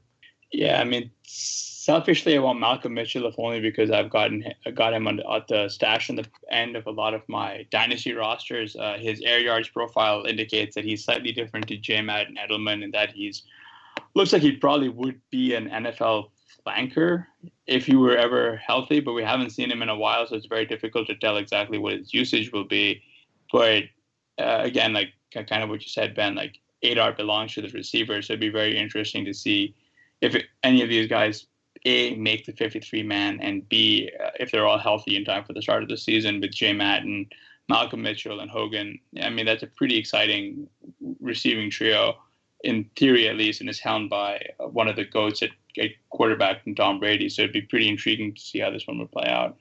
Yeah, 0.51 0.79
I 0.79 0.83
mean, 0.83 1.09
selfishly, 1.83 2.37
I 2.37 2.39
want 2.39 2.61
Malcolm 2.61 2.93
Mitchell 2.93 3.27
if 3.27 3.35
only 3.37 3.59
because 3.59 3.91
I've 3.91 4.09
gotten 4.09 4.45
got 4.73 4.93
him 4.93 5.05
at 5.05 5.47
the 5.49 5.67
stash 5.67 6.09
on 6.09 6.15
the 6.15 6.25
end 6.49 6.77
of 6.77 6.87
a 6.87 6.91
lot 6.91 7.13
of 7.13 7.27
my 7.27 7.65
dynasty 7.71 8.13
rosters. 8.13 8.77
Uh, 8.77 8.97
his 8.97 9.19
air 9.19 9.39
yards 9.39 9.67
profile 9.67 10.23
indicates 10.23 10.75
that 10.75 10.85
he's 10.85 11.03
slightly 11.03 11.33
different 11.33 11.67
to 11.67 11.77
J. 11.77 12.01
Matt 12.01 12.27
and 12.27 12.37
Edelman, 12.37 12.85
and 12.85 12.93
that 12.93 13.11
he's 13.11 13.43
looks 14.15 14.31
like 14.31 14.41
he 14.41 14.53
probably 14.53 14.87
would 14.87 15.19
be 15.29 15.55
an 15.55 15.69
NFL 15.69 16.29
flanker 16.65 17.25
if 17.67 17.85
he 17.85 17.97
were 17.97 18.15
ever 18.15 18.55
healthy, 18.55 19.01
but 19.01 19.11
we 19.11 19.23
haven't 19.23 19.49
seen 19.49 19.69
him 19.69 19.81
in 19.81 19.89
a 19.89 19.97
while, 19.97 20.25
so 20.25 20.35
it's 20.35 20.45
very 20.45 20.65
difficult 20.65 21.07
to 21.07 21.15
tell 21.15 21.35
exactly 21.35 21.77
what 21.77 21.93
his 21.93 22.13
usage 22.13 22.53
will 22.53 22.63
be. 22.63 23.01
But 23.51 23.83
uh, 24.39 24.59
again, 24.61 24.93
like 24.93 25.09
kind 25.33 25.63
of 25.63 25.69
what 25.69 25.83
you 25.83 25.89
said, 25.89 26.15
Ben, 26.15 26.33
like 26.33 26.59
ADAR 26.81 27.11
belongs 27.11 27.55
to 27.55 27.61
the 27.61 27.67
receiver, 27.69 28.21
so 28.21 28.33
it'd 28.33 28.39
be 28.39 28.47
very 28.47 28.77
interesting 28.77 29.25
to 29.25 29.33
see 29.33 29.75
if 30.21 30.41
any 30.63 30.81
of 30.81 30.87
these 30.87 31.09
guys 31.09 31.47
a 31.85 32.15
make 32.15 32.45
the 32.45 32.53
53 32.53 33.03
man 33.03 33.39
and 33.41 33.67
b 33.67 34.09
uh, 34.23 34.29
if 34.39 34.51
they're 34.51 34.65
all 34.65 34.77
healthy 34.77 35.15
in 35.15 35.25
time 35.25 35.43
for 35.43 35.53
the 35.53 35.61
start 35.61 35.83
of 35.83 35.89
the 35.89 35.97
season 35.97 36.39
with 36.39 36.51
Jay 36.51 36.73
Matt 36.73 37.03
and 37.03 37.31
Malcolm 37.69 38.01
Mitchell 38.01 38.39
and 38.39 38.49
Hogan. 38.49 38.99
I 39.21 39.29
mean 39.29 39.45
that's 39.45 39.63
a 39.63 39.67
pretty 39.67 39.97
exciting 39.97 40.67
receiving 41.19 41.69
trio 41.69 42.15
in 42.63 42.89
theory 42.95 43.27
at 43.27 43.35
least, 43.35 43.61
and 43.61 43.69
is 43.69 43.79
helmed 43.79 44.09
by 44.09 44.41
uh, 44.59 44.67
one 44.67 44.87
of 44.87 44.95
the 44.95 45.05
goats 45.05 45.43
at, 45.43 45.49
at 45.77 45.91
quarterback, 46.09 46.61
Tom 46.75 46.99
Brady. 46.99 47.29
So 47.29 47.43
it'd 47.43 47.53
be 47.53 47.61
pretty 47.61 47.89
intriguing 47.89 48.33
to 48.33 48.41
see 48.41 48.59
how 48.59 48.71
this 48.71 48.87
one 48.87 48.99
would 48.99 49.11
play 49.11 49.27
out. 49.27 49.57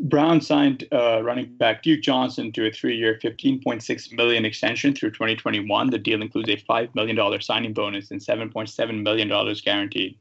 Brown 0.00 0.40
signed 0.40 0.88
uh, 0.92 1.22
running 1.22 1.54
back 1.56 1.82
Duke 1.82 2.00
Johnson 2.00 2.52
to 2.52 2.66
a 2.66 2.70
three-year, 2.70 3.18
15.6 3.22 4.12
million 4.16 4.46
extension 4.46 4.94
through 4.94 5.10
2021. 5.10 5.90
The 5.90 5.98
deal 5.98 6.22
includes 6.22 6.48
a 6.48 6.56
$5 6.56 6.94
million 6.94 7.40
signing 7.42 7.74
bonus 7.74 8.10
and 8.10 8.20
$7.7 8.20 9.02
million 9.02 9.54
guaranteed. 9.62 10.16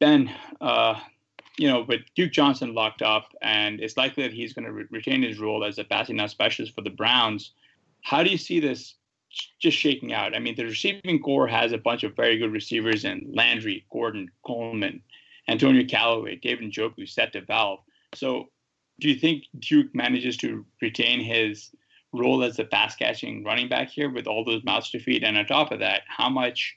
Ben, 0.00 0.34
uh, 0.62 0.98
you 1.58 1.68
know, 1.68 1.82
with 1.82 2.00
Duke 2.16 2.32
Johnson 2.32 2.74
locked 2.74 3.02
up, 3.02 3.32
and 3.42 3.80
it's 3.80 3.98
likely 3.98 4.22
that 4.22 4.32
he's 4.32 4.54
going 4.54 4.64
to 4.64 4.72
re- 4.72 4.86
retain 4.90 5.22
his 5.22 5.38
role 5.38 5.62
as 5.62 5.78
a 5.78 5.84
passing 5.84 6.16
down 6.16 6.30
specialist 6.30 6.74
for 6.74 6.80
the 6.80 6.90
Browns. 6.90 7.52
How 8.00 8.22
do 8.22 8.30
you 8.30 8.38
see 8.38 8.60
this 8.60 8.94
just 9.58 9.76
shaking 9.76 10.14
out? 10.14 10.34
I 10.34 10.38
mean, 10.38 10.56
the 10.56 10.64
receiving 10.64 11.20
corps 11.20 11.46
has 11.48 11.72
a 11.72 11.78
bunch 11.78 12.02
of 12.02 12.16
very 12.16 12.38
good 12.38 12.52
receivers 12.52 13.04
in 13.04 13.30
Landry, 13.34 13.84
Gordon, 13.92 14.30
Coleman, 14.46 15.02
Antonio 15.48 15.84
Callaway, 15.86 16.36
David 16.36 16.72
Njoku, 16.72 17.06
Seth 17.06 17.32
DeValve. 17.32 17.80
So 18.14 18.48
do 19.00 19.08
you 19.08 19.16
think 19.16 19.44
Duke 19.58 19.94
manages 19.94 20.36
to 20.38 20.64
retain 20.80 21.20
his 21.20 21.70
role 22.12 22.42
as 22.44 22.56
the 22.56 22.64
pass 22.64 22.94
catching 22.94 23.42
running 23.44 23.68
back 23.68 23.88
here 23.88 24.10
with 24.10 24.26
all 24.26 24.44
those 24.44 24.64
mouths 24.64 24.90
to 24.90 25.00
feed? 25.00 25.24
And 25.24 25.36
on 25.36 25.46
top 25.46 25.72
of 25.72 25.80
that, 25.80 26.02
how 26.06 26.28
much, 26.28 26.76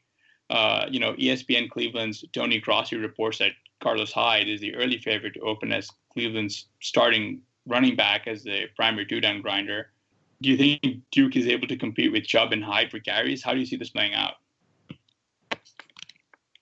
uh, 0.50 0.86
you 0.90 1.00
know, 1.00 1.14
ESPN 1.14 1.70
Cleveland's 1.70 2.26
Tony 2.34 2.60
Grossi 2.60 2.96
reports 2.96 3.40
that 3.40 3.52
Carlos 3.82 4.12
Hyde 4.12 4.48
is 4.48 4.62
the 4.62 4.76
early 4.76 4.98
favorite 4.98 5.34
to 5.36 5.42
open 5.42 5.72
as 5.72 5.90
Cleveland's 6.14 6.68
starting 6.82 7.42
running 7.68 7.96
back 7.96 8.28
as 8.28 8.44
the 8.44 8.66
primary 8.76 9.06
two 9.06 9.20
down 9.20 9.42
grinder. 9.42 9.92
Do 10.42 10.50
you 10.50 10.58
think 10.58 11.02
Duke 11.12 11.36
is 11.36 11.48
able 11.48 11.68
to 11.68 11.78
compete 11.78 12.12
with 12.12 12.26
Chubb 12.26 12.52
and 12.54 12.64
Hyde 12.64 12.92
for 12.92 13.00
carries? 13.00 13.44
How 13.44 13.54
do 13.54 13.60
you 13.60 13.66
see 13.66 13.76
this 13.76 13.90
playing 13.90 14.14
out? 14.14 14.36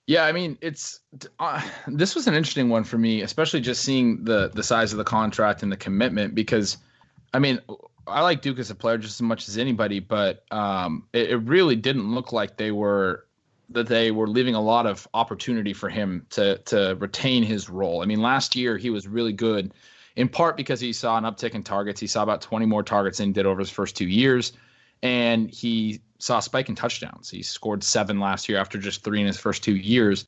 Yeah, 0.06 0.24
I 0.24 0.32
mean, 0.32 0.58
it's 0.60 1.00
uh, 1.38 1.62
this 1.86 2.14
was 2.14 2.26
an 2.26 2.34
interesting 2.34 2.68
one 2.68 2.84
for 2.84 2.98
me, 2.98 3.22
especially 3.22 3.60
just 3.60 3.82
seeing 3.82 4.24
the 4.24 4.50
the 4.52 4.62
size 4.62 4.92
of 4.92 4.98
the 4.98 5.04
contract 5.04 5.62
and 5.62 5.72
the 5.72 5.76
commitment. 5.76 6.34
Because, 6.34 6.76
I 7.32 7.38
mean, 7.38 7.60
I 8.06 8.20
like 8.20 8.42
Duke 8.42 8.58
as 8.58 8.70
a 8.70 8.74
player 8.74 8.98
just 8.98 9.16
as 9.16 9.22
much 9.22 9.48
as 9.48 9.56
anybody, 9.56 10.00
but 10.00 10.44
um, 10.52 11.06
it, 11.12 11.30
it 11.30 11.36
really 11.38 11.76
didn't 11.76 12.14
look 12.14 12.32
like 12.32 12.56
they 12.56 12.70
were 12.70 13.26
that 13.70 13.86
they 13.86 14.10
were 14.10 14.28
leaving 14.28 14.54
a 14.54 14.60
lot 14.60 14.86
of 14.86 15.08
opportunity 15.14 15.72
for 15.72 15.88
him 15.88 16.26
to 16.30 16.58
to 16.58 16.96
retain 16.98 17.42
his 17.42 17.70
role. 17.70 18.02
I 18.02 18.04
mean, 18.04 18.20
last 18.20 18.54
year 18.56 18.76
he 18.76 18.90
was 18.90 19.08
really 19.08 19.32
good, 19.32 19.72
in 20.16 20.28
part 20.28 20.58
because 20.58 20.80
he 20.80 20.92
saw 20.92 21.16
an 21.16 21.24
uptick 21.24 21.54
in 21.54 21.62
targets. 21.62 21.98
He 21.98 22.06
saw 22.06 22.22
about 22.22 22.42
20 22.42 22.66
more 22.66 22.82
targets 22.82 23.18
than 23.18 23.28
he 23.28 23.32
did 23.32 23.46
over 23.46 23.60
his 23.60 23.70
first 23.70 23.96
two 23.96 24.06
years, 24.06 24.52
and 25.02 25.50
he 25.50 26.02
saw 26.24 26.38
a 26.38 26.42
spike 26.42 26.70
in 26.70 26.74
touchdowns. 26.74 27.28
He 27.28 27.42
scored 27.42 27.84
seven 27.84 28.18
last 28.18 28.48
year 28.48 28.58
after 28.58 28.78
just 28.78 29.04
three 29.04 29.20
in 29.20 29.26
his 29.26 29.38
first 29.38 29.62
two 29.62 29.76
years. 29.76 30.24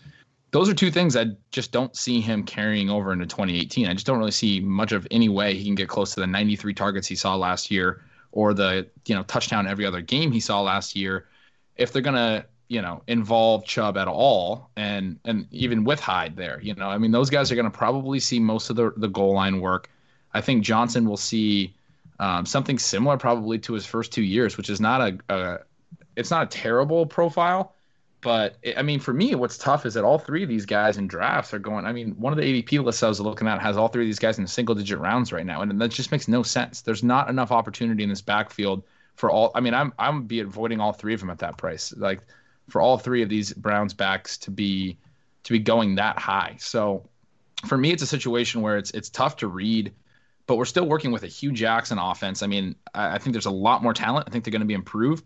Those 0.50 0.68
are 0.68 0.74
two 0.74 0.90
things 0.90 1.16
I 1.16 1.28
just 1.50 1.72
don't 1.72 1.96
see 1.96 2.20
him 2.20 2.44
carrying 2.44 2.90
over 2.90 3.12
into 3.12 3.26
2018. 3.26 3.86
I 3.86 3.94
just 3.94 4.06
don't 4.06 4.18
really 4.18 4.30
see 4.30 4.60
much 4.60 4.92
of 4.92 5.06
any 5.10 5.30
way 5.30 5.54
he 5.54 5.64
can 5.64 5.74
get 5.74 5.88
close 5.88 6.14
to 6.14 6.20
the 6.20 6.26
93 6.26 6.74
targets 6.74 7.06
he 7.06 7.14
saw 7.16 7.34
last 7.34 7.70
year 7.70 8.02
or 8.32 8.52
the 8.52 8.86
you 9.06 9.14
know 9.14 9.22
touchdown 9.22 9.66
every 9.66 9.86
other 9.86 10.02
game 10.02 10.30
he 10.30 10.40
saw 10.40 10.60
last 10.60 10.94
year. 10.94 11.26
If 11.76 11.92
they're 11.92 12.02
gonna 12.02 12.44
you 12.68 12.82
know 12.82 13.02
involve 13.06 13.64
Chubb 13.64 13.96
at 13.96 14.06
all, 14.06 14.68
and 14.76 15.18
and 15.24 15.46
even 15.50 15.82
with 15.82 15.98
Hyde 15.98 16.36
there, 16.36 16.60
you 16.62 16.74
know, 16.74 16.90
I 16.90 16.98
mean 16.98 17.10
those 17.10 17.30
guys 17.30 17.50
are 17.50 17.56
gonna 17.56 17.70
probably 17.70 18.20
see 18.20 18.38
most 18.38 18.68
of 18.68 18.76
the 18.76 18.92
the 18.98 19.08
goal 19.08 19.32
line 19.32 19.60
work. 19.60 19.88
I 20.34 20.42
think 20.42 20.62
Johnson 20.62 21.08
will 21.08 21.16
see 21.16 21.74
um, 22.18 22.44
something 22.44 22.78
similar 22.78 23.16
probably 23.16 23.58
to 23.60 23.72
his 23.72 23.86
first 23.86 24.12
two 24.12 24.22
years, 24.22 24.56
which 24.56 24.70
is 24.70 24.80
not 24.80 25.00
a, 25.00 25.18
a 25.34 25.58
it's 26.16 26.30
not 26.30 26.44
a 26.44 26.46
terrible 26.58 27.06
profile, 27.06 27.74
but 28.20 28.56
it, 28.62 28.76
I 28.76 28.82
mean, 28.82 28.98
for 28.98 29.12
me, 29.12 29.34
what's 29.34 29.58
tough 29.58 29.86
is 29.86 29.94
that 29.94 30.04
all 30.04 30.18
three 30.18 30.42
of 30.42 30.48
these 30.48 30.66
guys 30.66 30.96
in 30.96 31.06
drafts 31.06 31.54
are 31.54 31.58
going. 31.58 31.86
I 31.86 31.92
mean, 31.92 32.12
one 32.12 32.32
of 32.32 32.38
the 32.38 32.62
ADP 32.62 32.82
lists 32.82 33.02
I 33.02 33.08
was 33.08 33.20
looking 33.20 33.46
at 33.46 33.60
has 33.60 33.76
all 33.76 33.88
three 33.88 34.04
of 34.04 34.08
these 34.08 34.18
guys 34.18 34.38
in 34.38 34.46
single 34.46 34.74
digit 34.74 34.98
rounds 34.98 35.32
right 35.32 35.46
now, 35.46 35.62
and 35.62 35.80
that 35.80 35.90
just 35.90 36.10
makes 36.10 36.26
no 36.26 36.42
sense. 36.42 36.80
There's 36.80 37.04
not 37.04 37.28
enough 37.28 37.52
opportunity 37.52 38.02
in 38.02 38.08
this 38.08 38.22
backfield 38.22 38.82
for 39.14 39.30
all. 39.30 39.52
I 39.54 39.60
mean, 39.60 39.74
I'm 39.74 39.92
I'm 39.98 40.24
be 40.24 40.40
avoiding 40.40 40.80
all 40.80 40.92
three 40.92 41.14
of 41.14 41.20
them 41.20 41.30
at 41.30 41.38
that 41.38 41.56
price. 41.56 41.94
Like 41.96 42.20
for 42.68 42.80
all 42.80 42.98
three 42.98 43.22
of 43.22 43.28
these 43.28 43.52
Browns 43.52 43.94
backs 43.94 44.38
to 44.38 44.50
be 44.50 44.98
to 45.44 45.52
be 45.52 45.58
going 45.58 45.94
that 45.96 46.18
high. 46.18 46.56
So 46.58 47.08
for 47.66 47.78
me, 47.78 47.92
it's 47.92 48.02
a 48.02 48.06
situation 48.06 48.62
where 48.62 48.78
it's 48.78 48.90
it's 48.92 49.10
tough 49.10 49.36
to 49.36 49.48
read 49.48 49.92
but 50.46 50.56
we're 50.56 50.64
still 50.64 50.86
working 50.86 51.10
with 51.10 51.24
a 51.24 51.26
Hue 51.26 51.52
Jackson 51.52 51.98
offense. 51.98 52.42
I 52.42 52.46
mean, 52.46 52.76
I 52.94 53.18
think 53.18 53.34
there's 53.34 53.46
a 53.46 53.50
lot 53.50 53.82
more 53.82 53.92
talent. 53.92 54.28
I 54.28 54.30
think 54.30 54.44
they're 54.44 54.52
going 54.52 54.60
to 54.60 54.66
be 54.66 54.74
improved 54.74 55.24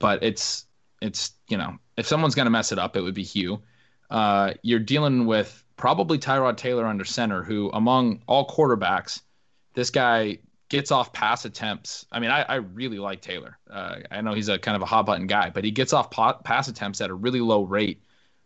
but 0.00 0.24
it's 0.24 0.66
it's 1.00 1.32
you 1.48 1.56
know 1.56 1.78
if 1.96 2.06
someone's 2.06 2.34
going 2.34 2.46
to 2.46 2.50
mess 2.50 2.72
it 2.72 2.78
up, 2.80 2.96
it 2.96 3.02
would 3.02 3.14
be 3.14 3.22
Hue. 3.22 3.62
Uh, 4.10 4.54
you're 4.62 4.80
dealing 4.80 5.26
with 5.26 5.62
probably 5.76 6.18
Tyrod 6.18 6.56
Taylor 6.56 6.86
under 6.86 7.04
center, 7.04 7.44
who 7.44 7.70
among 7.72 8.22
all 8.26 8.48
quarterbacks, 8.48 9.20
this 9.74 9.90
guy 9.90 10.38
gets 10.68 10.90
off 10.90 11.12
pass 11.12 11.44
attempts. 11.44 12.06
I 12.10 12.18
mean, 12.20 12.30
I, 12.30 12.42
I 12.42 12.54
really 12.56 12.98
like 12.98 13.20
Taylor. 13.20 13.58
Uh, 13.70 13.96
I 14.10 14.20
know 14.20 14.34
he's 14.34 14.48
a 14.48 14.58
kind 14.58 14.76
of 14.76 14.82
a 14.82 14.86
hot 14.86 15.06
button 15.06 15.26
guy, 15.26 15.50
but 15.50 15.64
he 15.64 15.70
gets 15.70 15.92
off 15.92 16.10
pot, 16.10 16.44
pass 16.44 16.68
attempts 16.68 17.00
at 17.00 17.10
a 17.10 17.14
really 17.14 17.40
low 17.40 17.62
rate 17.62 18.02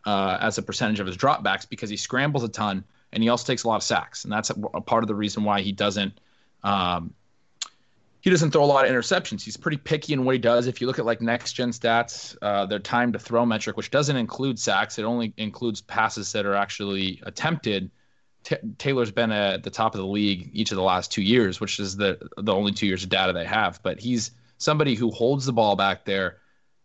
uh, 0.07 0.39
as 0.41 0.59
a 0.59 0.63
percentage 0.63 1.01
of 1.01 1.07
his 1.07 1.17
dropbacks 1.17 1.69
because 1.69 1.89
he 1.89 1.97
scrambles 1.97 2.45
a 2.45 2.49
ton 2.49 2.85
and 3.13 3.23
he 3.23 3.29
also 3.29 3.47
takes 3.47 3.65
a 3.65 3.69
lot 3.69 3.77
of 3.77 3.83
sacks, 3.83 4.25
and 4.25 4.33
that's 4.33 4.51
a, 4.51 4.55
a 4.75 4.81
part 4.81 5.05
of 5.05 5.09
the 5.09 5.15
reason 5.15 5.45
why 5.45 5.61
he 5.61 5.71
doesn't 5.71 6.19
um, 6.65 7.15
he 8.25 8.31
doesn't 8.31 8.52
throw 8.52 8.64
a 8.64 8.66
lot 8.66 8.87
of 8.87 8.90
interceptions. 8.90 9.43
He's 9.43 9.59
pretty 9.59 9.76
picky 9.76 10.14
in 10.14 10.25
what 10.25 10.35
he 10.35 10.38
does. 10.38 10.66
If 10.66 10.81
you 10.81 10.87
look 10.87 10.99
at 10.99 11.04
like 11.04 11.21
next 11.21 11.52
gen 11.52 11.73
stats, 11.73 12.35
uh, 12.40 12.64
their 12.64 12.78
time 12.78 13.12
to 13.12 13.19
throw 13.19 13.45
metric, 13.45 13.76
which 13.76 13.90
doesn't 13.90 14.16
include 14.16 14.59
sacks, 14.59 14.99
it 14.99 15.02
only 15.02 15.35
includes 15.37 15.83
passes 15.83 16.33
that 16.33 16.47
are 16.47 16.54
actually 16.54 17.21
attempted. 17.25 17.90
T- 18.43 18.57
Taylor's 18.78 19.11
been 19.11 19.31
at 19.31 19.62
the 19.62 19.69
top 19.69 19.95
of 19.95 20.00
the 20.00 20.07
league 20.07 20.49
each 20.54 20.73
of 20.73 20.76
the 20.76 20.83
last 20.83 21.12
two 21.12 21.21
years, 21.21 21.61
which 21.61 21.78
is 21.78 21.99
the 21.99 22.19
the 22.38 22.54
only 22.54 22.73
two 22.73 22.87
years 22.87 23.02
of 23.02 23.11
data 23.11 23.35
they 23.35 23.45
have. 23.45 23.78
But 23.83 24.00
he's 24.00 24.31
somebody 24.57 24.95
who 24.95 25.11
holds 25.11 25.45
the 25.45 25.52
ball 25.52 25.76
back 25.76 26.07
there, 26.07 26.38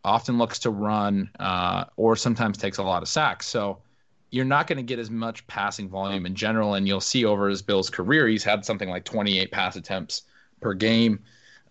often 0.03 0.37
looks 0.37 0.59
to 0.59 0.71
run, 0.71 1.29
uh, 1.39 1.85
or 1.95 2.17
sometimes 2.17 2.57
takes 2.57 2.79
a 2.79 2.83
lot 2.83 3.01
of 3.01 3.07
sacks. 3.07 3.47
So 3.47 3.81
you're 4.29 4.43
not 4.43 4.67
going 4.67 4.75
to 4.75 4.83
get 4.83 4.99
as 4.99 5.09
much 5.09 5.47
passing 5.47 5.87
volume 5.87 6.25
in 6.25 6.35
general. 6.35 6.73
And 6.73 6.85
you'll 6.85 6.99
see 6.99 7.23
over 7.23 7.47
his 7.47 7.61
Bills 7.61 7.89
career, 7.89 8.27
he's 8.27 8.43
had 8.43 8.65
something 8.65 8.89
like 8.89 9.05
28 9.05 9.51
pass 9.53 9.77
attempts 9.77 10.23
per 10.59 10.73
game, 10.73 11.19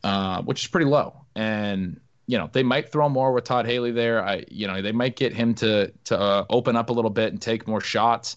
uh, 0.05 0.43
which 0.43 0.65
is 0.65 0.69
pretty 0.69 0.87
low. 0.87 1.25
And 1.35 2.01
you 2.27 2.37
know 2.37 2.51
they 2.53 2.63
might 2.63 2.93
throw 2.93 3.09
more 3.09 3.33
with 3.33 3.45
Todd 3.45 3.67
Haley 3.67 3.91
there. 3.91 4.23
I 4.23 4.45
you 4.49 4.67
know 4.67 4.83
they 4.83 4.93
might 4.93 5.17
get 5.17 5.33
him 5.33 5.55
to 5.57 5.91
to 6.05 6.19
uh, 6.19 6.45
open 6.51 6.77
up 6.77 6.91
a 6.91 6.93
little 6.93 7.11
bit 7.11 7.33
and 7.33 7.41
take 7.41 7.67
more 7.67 7.81
shots, 7.81 8.37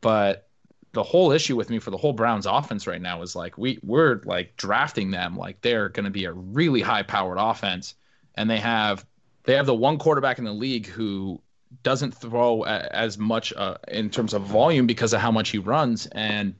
but 0.00 0.48
the 0.92 1.02
whole 1.02 1.30
issue 1.30 1.54
with 1.54 1.70
me 1.70 1.78
for 1.78 1.90
the 1.90 1.96
whole 1.96 2.12
Browns 2.12 2.46
offense 2.46 2.86
right 2.86 3.00
now 3.00 3.22
is 3.22 3.36
like 3.36 3.56
we 3.56 3.78
we're 3.82 4.20
like 4.24 4.56
drafting 4.56 5.10
them 5.10 5.36
like 5.36 5.60
they're 5.60 5.88
going 5.88 6.04
to 6.04 6.10
be 6.10 6.24
a 6.24 6.32
really 6.32 6.80
high 6.80 7.04
powered 7.04 7.38
offense, 7.38 7.94
and 8.34 8.50
they 8.50 8.58
have 8.58 9.06
they 9.44 9.54
have 9.54 9.66
the 9.66 9.74
one 9.74 9.98
quarterback 9.98 10.38
in 10.38 10.44
the 10.44 10.52
league 10.52 10.86
who 10.86 11.40
doesn't 11.82 12.12
throw 12.12 12.62
as 12.62 13.18
much 13.18 13.52
uh, 13.52 13.76
in 13.88 14.10
terms 14.10 14.34
of 14.34 14.42
volume 14.42 14.86
because 14.86 15.12
of 15.12 15.20
how 15.20 15.30
much 15.30 15.50
he 15.50 15.58
runs, 15.58 16.06
and 16.06 16.54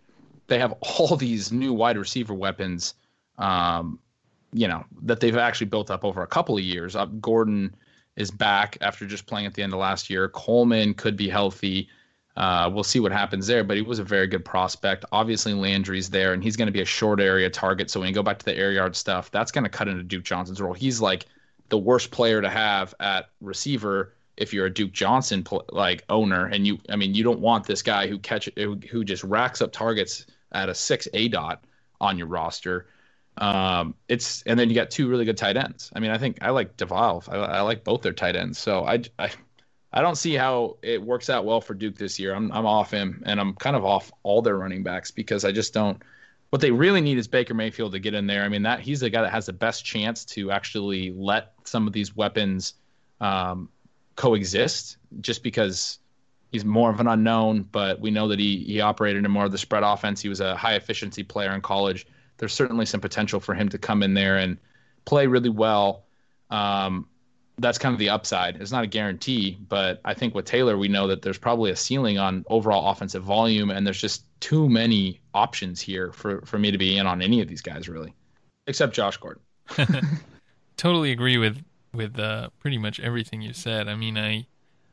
they 0.47 0.59
have 0.61 0.75
all 0.80 1.16
these 1.16 1.50
new 1.50 1.73
wide 1.73 1.97
receiver 1.97 2.35
weapons 2.35 2.95
um, 3.38 3.99
you 4.52 4.68
know 4.68 4.85
that 5.02 5.21
they've 5.21 5.37
actually 5.37 5.66
built 5.66 5.90
up 5.90 6.04
over 6.04 6.23
a 6.23 6.26
couple 6.26 6.57
of 6.57 6.62
years. 6.62 6.97
Uh, 6.97 7.07
Gordon 7.07 7.75
is 8.16 8.30
back 8.30 8.76
after 8.80 9.07
just 9.07 9.26
playing 9.26 9.47
at 9.47 9.54
the 9.54 9.62
end 9.62 9.73
of 9.73 9.78
last 9.78 10.11
year. 10.11 10.28
Coleman 10.28 10.95
could 10.95 11.16
be 11.16 11.28
healthy. 11.28 11.88
Uh, 12.37 12.71
we'll 12.73 12.85
see 12.85 13.00
what 13.00 13.11
happens 13.11 13.49
there, 13.49 13.64
but 13.64 13.76
he 13.76 13.83
was 13.83 13.99
a 13.99 14.04
very 14.04 14.28
good 14.28 14.45
prospect. 14.45 15.04
Obviously, 15.11 15.54
Landry's 15.54 16.09
there, 16.09 16.33
and 16.35 16.42
he's 16.42 16.57
going 16.57 16.66
to 16.66 16.73
be 16.73 16.83
a 16.83 16.85
short 16.85 17.21
area 17.21 17.50
target. 17.50 17.90
So 17.90 17.99
when 17.99 18.09
you 18.09 18.14
go 18.14 18.23
back 18.23 18.38
to 18.38 18.45
the 18.45 18.57
air 18.57 18.71
yard 18.71 18.95
stuff, 18.95 19.30
that's 19.33 19.50
going 19.50 19.64
to 19.64 19.71
cut 19.71 19.88
into 19.88 20.04
Duke 20.04 20.23
Johnson's 20.23 20.61
role. 20.61 20.73
He's 20.73 21.00
like 21.00 21.26
the 21.68 21.78
worst 21.78 22.12
player 22.12 22.40
to 22.40 22.49
have 22.49 22.95
at 23.00 23.30
receiver 23.40 24.14
if 24.37 24.54
you're 24.54 24.66
a 24.66 24.73
Duke 24.73 24.92
Johnson 24.92 25.45
like 25.71 26.04
owner, 26.09 26.47
and 26.47 26.64
you, 26.64 26.78
I 26.88 26.95
mean, 26.95 27.12
you 27.12 27.25
don't 27.25 27.40
want 27.40 27.66
this 27.66 27.83
guy 27.83 28.07
who 28.07 28.18
catch 28.18 28.49
who, 28.57 28.78
who 28.88 29.04
just 29.04 29.25
racks 29.25 29.61
up 29.61 29.73
targets 29.73 30.26
at 30.52 30.68
a 30.68 30.75
six 30.75 31.09
A 31.12 31.26
dot 31.26 31.64
on 32.00 32.16
your 32.16 32.28
roster. 32.28 32.87
Um, 33.38 33.95
it's 34.09 34.42
and 34.42 34.59
then 34.59 34.68
you 34.68 34.75
got 34.75 34.90
two 34.90 35.09
really 35.09 35.25
good 35.25 35.37
tight 35.37 35.57
ends. 35.57 35.90
I 35.95 36.00
mean, 36.00 36.11
I 36.11 36.18
think 36.18 36.38
I 36.42 36.50
like 36.50 36.76
DeValve. 36.76 37.28
I, 37.28 37.37
I 37.37 37.61
like 37.61 37.85
both 37.85 38.02
their 38.02 38.12
tight 38.12 38.35
ends. 38.37 38.59
So 38.59 38.85
I, 38.85 39.02
I 39.18 39.30
I 39.92 40.02
don't 40.02 40.16
see 40.16 40.35
how 40.35 40.76
it 40.83 41.00
works 41.00 41.30
out 41.30 41.45
well 41.45 41.61
for 41.61 41.75
Duke 41.75 41.97
this 41.97 42.18
year. 42.18 42.35
I'm 42.35 42.50
I'm 42.52 42.66
off 42.66 42.90
him, 42.90 43.23
and 43.26 43.40
I'm 43.40 43.54
kind 43.54 43.76
of 43.76 43.85
off 43.85 44.11
all 44.23 44.42
their 44.42 44.57
running 44.57 44.83
backs 44.83 45.11
because 45.11 45.45
I 45.45 45.52
just 45.52 45.73
don't. 45.73 46.02
What 46.50 46.62
they 46.62 46.71
really 46.71 47.00
need 47.00 47.18
is 47.18 47.28
Baker 47.28 47.54
Mayfield 47.54 47.92
to 47.92 47.99
get 47.99 48.14
in 48.14 48.26
there. 48.26 48.42
I 48.42 48.49
mean, 48.49 48.62
that 48.62 48.80
he's 48.80 49.00
the 49.00 49.11
guy 49.11 49.23
that 49.23 49.30
has 49.30 49.47
the 49.47 49.52
best 49.52 49.85
chance 49.85 50.25
to 50.26 50.50
actually 50.50 51.12
let 51.12 51.52
some 51.64 51.87
of 51.87 51.92
these 51.92 52.16
weapons 52.16 52.75
um, 53.21 53.68
coexist, 54.16 54.97
just 55.21 55.42
because 55.42 55.99
he's 56.50 56.64
more 56.64 56.90
of 56.90 57.00
an 57.00 57.07
unknown. 57.07 57.62
But 57.62 58.00
we 58.00 58.11
know 58.11 58.28
that 58.28 58.38
he 58.38 58.64
he 58.64 58.80
operated 58.80 59.25
in 59.25 59.30
more 59.30 59.45
of 59.45 59.52
the 59.52 59.59
spread 59.59 59.85
offense. 59.85 60.21
He 60.21 60.28
was 60.28 60.40
a 60.40 60.57
high 60.57 60.75
efficiency 60.75 61.23
player 61.23 61.54
in 61.54 61.61
college. 61.61 62.07
There's 62.38 62.54
certainly 62.54 62.87
some 62.87 63.00
potential 63.00 63.40
for 63.40 63.54
him 63.54 63.68
to 63.71 63.78
come 63.78 64.02
in 64.02 64.14
there 64.14 64.37
and 64.38 64.59
play 65.04 65.26
really 65.26 65.49
well. 65.49 66.04
Um, 66.50 67.07
that's 67.59 67.78
kind 67.78 67.92
of 67.92 67.99
the 67.99 68.09
upside. 68.09 68.57
It's 68.61 68.71
not 68.71 68.85
a 68.85 68.87
guarantee, 68.87 69.59
but 69.68 70.00
I 70.04 70.14
think 70.14 70.35
with 70.35 70.45
Taylor, 70.45 70.78
we 70.78 70.88
know 70.88 71.09
that 71.09 71.23
there's 71.23 71.38
probably 71.38 71.71
a 71.71 71.76
ceiling 71.76 72.18
on 72.18 72.45
overall 72.49 72.90
offensive 72.90 73.25
volume, 73.25 73.71
and 73.71 73.85
there's 73.87 74.00
just 74.00 74.25
too 74.40 74.68
many 74.68 75.21
options 75.35 75.80
here 75.80 76.12
for, 76.12 76.40
for 76.42 76.59
me 76.59 76.71
to 76.71 76.78
be 76.78 76.97
in 76.97 77.07
on 77.07 77.21
any 77.21 77.40
of 77.40 77.49
these 77.49 77.61
guys, 77.61 77.88
really, 77.88 78.14
except 78.68 78.95
Josh 78.95 79.16
Gordon. 79.16 79.42
totally 80.76 81.11
agree 81.11 81.37
with 81.37 81.62
with 81.92 82.18
uh, 82.18 82.50
pretty 82.61 82.78
much 82.78 83.00
everything 83.00 83.42
you 83.42 83.52
said. 83.52 83.88
I 83.88 83.97
mean, 83.97 84.16
I 84.16 84.47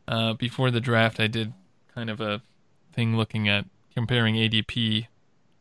uh, 0.08 0.34
before 0.34 0.72
the 0.72 0.82
draft, 0.82 1.20
I 1.20 1.28
did 1.28 1.54
kind 1.94 2.10
of 2.10 2.20
a 2.20 2.42
thing 2.94 3.16
looking 3.16 3.48
at 3.48 3.66
comparing 3.94 4.36
ADP 4.36 5.08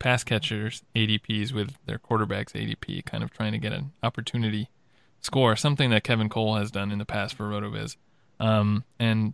pass 0.04 0.22
catchers 0.22 0.82
ADPs 0.94 1.50
with 1.52 1.78
their 1.86 1.98
quarterbacks 1.98 2.52
ADP, 2.52 3.06
kind 3.06 3.24
of 3.24 3.32
trying 3.32 3.52
to 3.52 3.58
get 3.58 3.72
an 3.72 3.92
opportunity 4.02 4.68
score, 5.22 5.56
something 5.56 5.88
that 5.88 6.04
Kevin 6.04 6.28
Cole 6.28 6.56
has 6.56 6.70
done 6.70 6.92
in 6.92 6.98
the 6.98 7.06
past 7.06 7.34
for 7.34 7.44
RotoViz. 7.44 7.96
Um, 8.38 8.84
and 8.98 9.32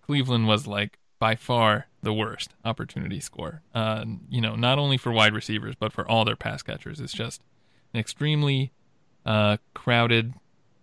Cleveland 0.00 0.46
was 0.46 0.68
like 0.68 1.00
by 1.18 1.34
far 1.34 1.88
the 2.04 2.12
worst 2.12 2.54
opportunity 2.64 3.18
score. 3.18 3.62
Uh, 3.74 4.04
you 4.30 4.40
know, 4.40 4.54
not 4.54 4.78
only 4.78 4.96
for 4.96 5.10
wide 5.10 5.34
receivers, 5.34 5.74
but 5.74 5.92
for 5.92 6.08
all 6.08 6.24
their 6.24 6.36
pass 6.36 6.62
catchers. 6.62 7.00
It's 7.00 7.12
just 7.12 7.42
an 7.92 7.98
extremely 7.98 8.70
uh, 9.26 9.56
crowded, 9.74 10.34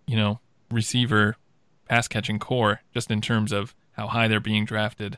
you 0.06 0.16
know, 0.16 0.40
receiver 0.70 1.36
pass 1.88 2.08
catching 2.08 2.38
corps, 2.38 2.82
just 2.92 3.10
in 3.10 3.22
terms 3.22 3.52
of 3.52 3.74
how 3.92 4.08
high 4.08 4.28
they're 4.28 4.38
being 4.38 4.66
drafted. 4.66 5.16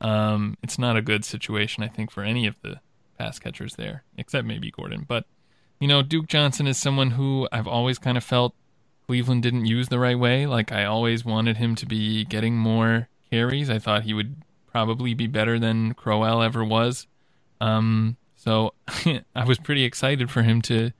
Um, 0.00 0.56
it's 0.60 0.78
not 0.78 0.96
a 0.96 1.02
good 1.02 1.24
situation, 1.24 1.84
I 1.84 1.88
think, 1.88 2.10
for 2.10 2.24
any 2.24 2.48
of 2.48 2.56
the 2.62 2.80
pass 3.20 3.38
catchers 3.38 3.76
there, 3.76 4.02
except 4.16 4.46
maybe 4.46 4.70
Gordon. 4.70 5.04
But, 5.06 5.26
you 5.78 5.86
know, 5.86 6.02
Duke 6.02 6.26
Johnson 6.26 6.66
is 6.66 6.78
someone 6.78 7.12
who 7.12 7.46
I've 7.52 7.68
always 7.68 7.98
kind 7.98 8.16
of 8.16 8.24
felt 8.24 8.54
Cleveland 9.06 9.42
didn't 9.42 9.66
use 9.66 9.88
the 9.88 9.98
right 9.98 10.18
way. 10.18 10.46
Like 10.46 10.72
I 10.72 10.84
always 10.84 11.24
wanted 11.24 11.58
him 11.58 11.74
to 11.76 11.86
be 11.86 12.24
getting 12.24 12.56
more 12.56 13.08
carries. 13.30 13.68
I 13.68 13.78
thought 13.78 14.04
he 14.04 14.14
would 14.14 14.36
probably 14.66 15.12
be 15.12 15.26
better 15.26 15.58
than 15.58 15.92
Crowell 15.94 16.42
ever 16.42 16.64
was. 16.64 17.06
Um, 17.60 18.16
so 18.36 18.72
I 19.34 19.44
was 19.44 19.58
pretty 19.58 19.84
excited 19.84 20.30
for 20.30 20.42
him 20.42 20.62
to 20.62 20.92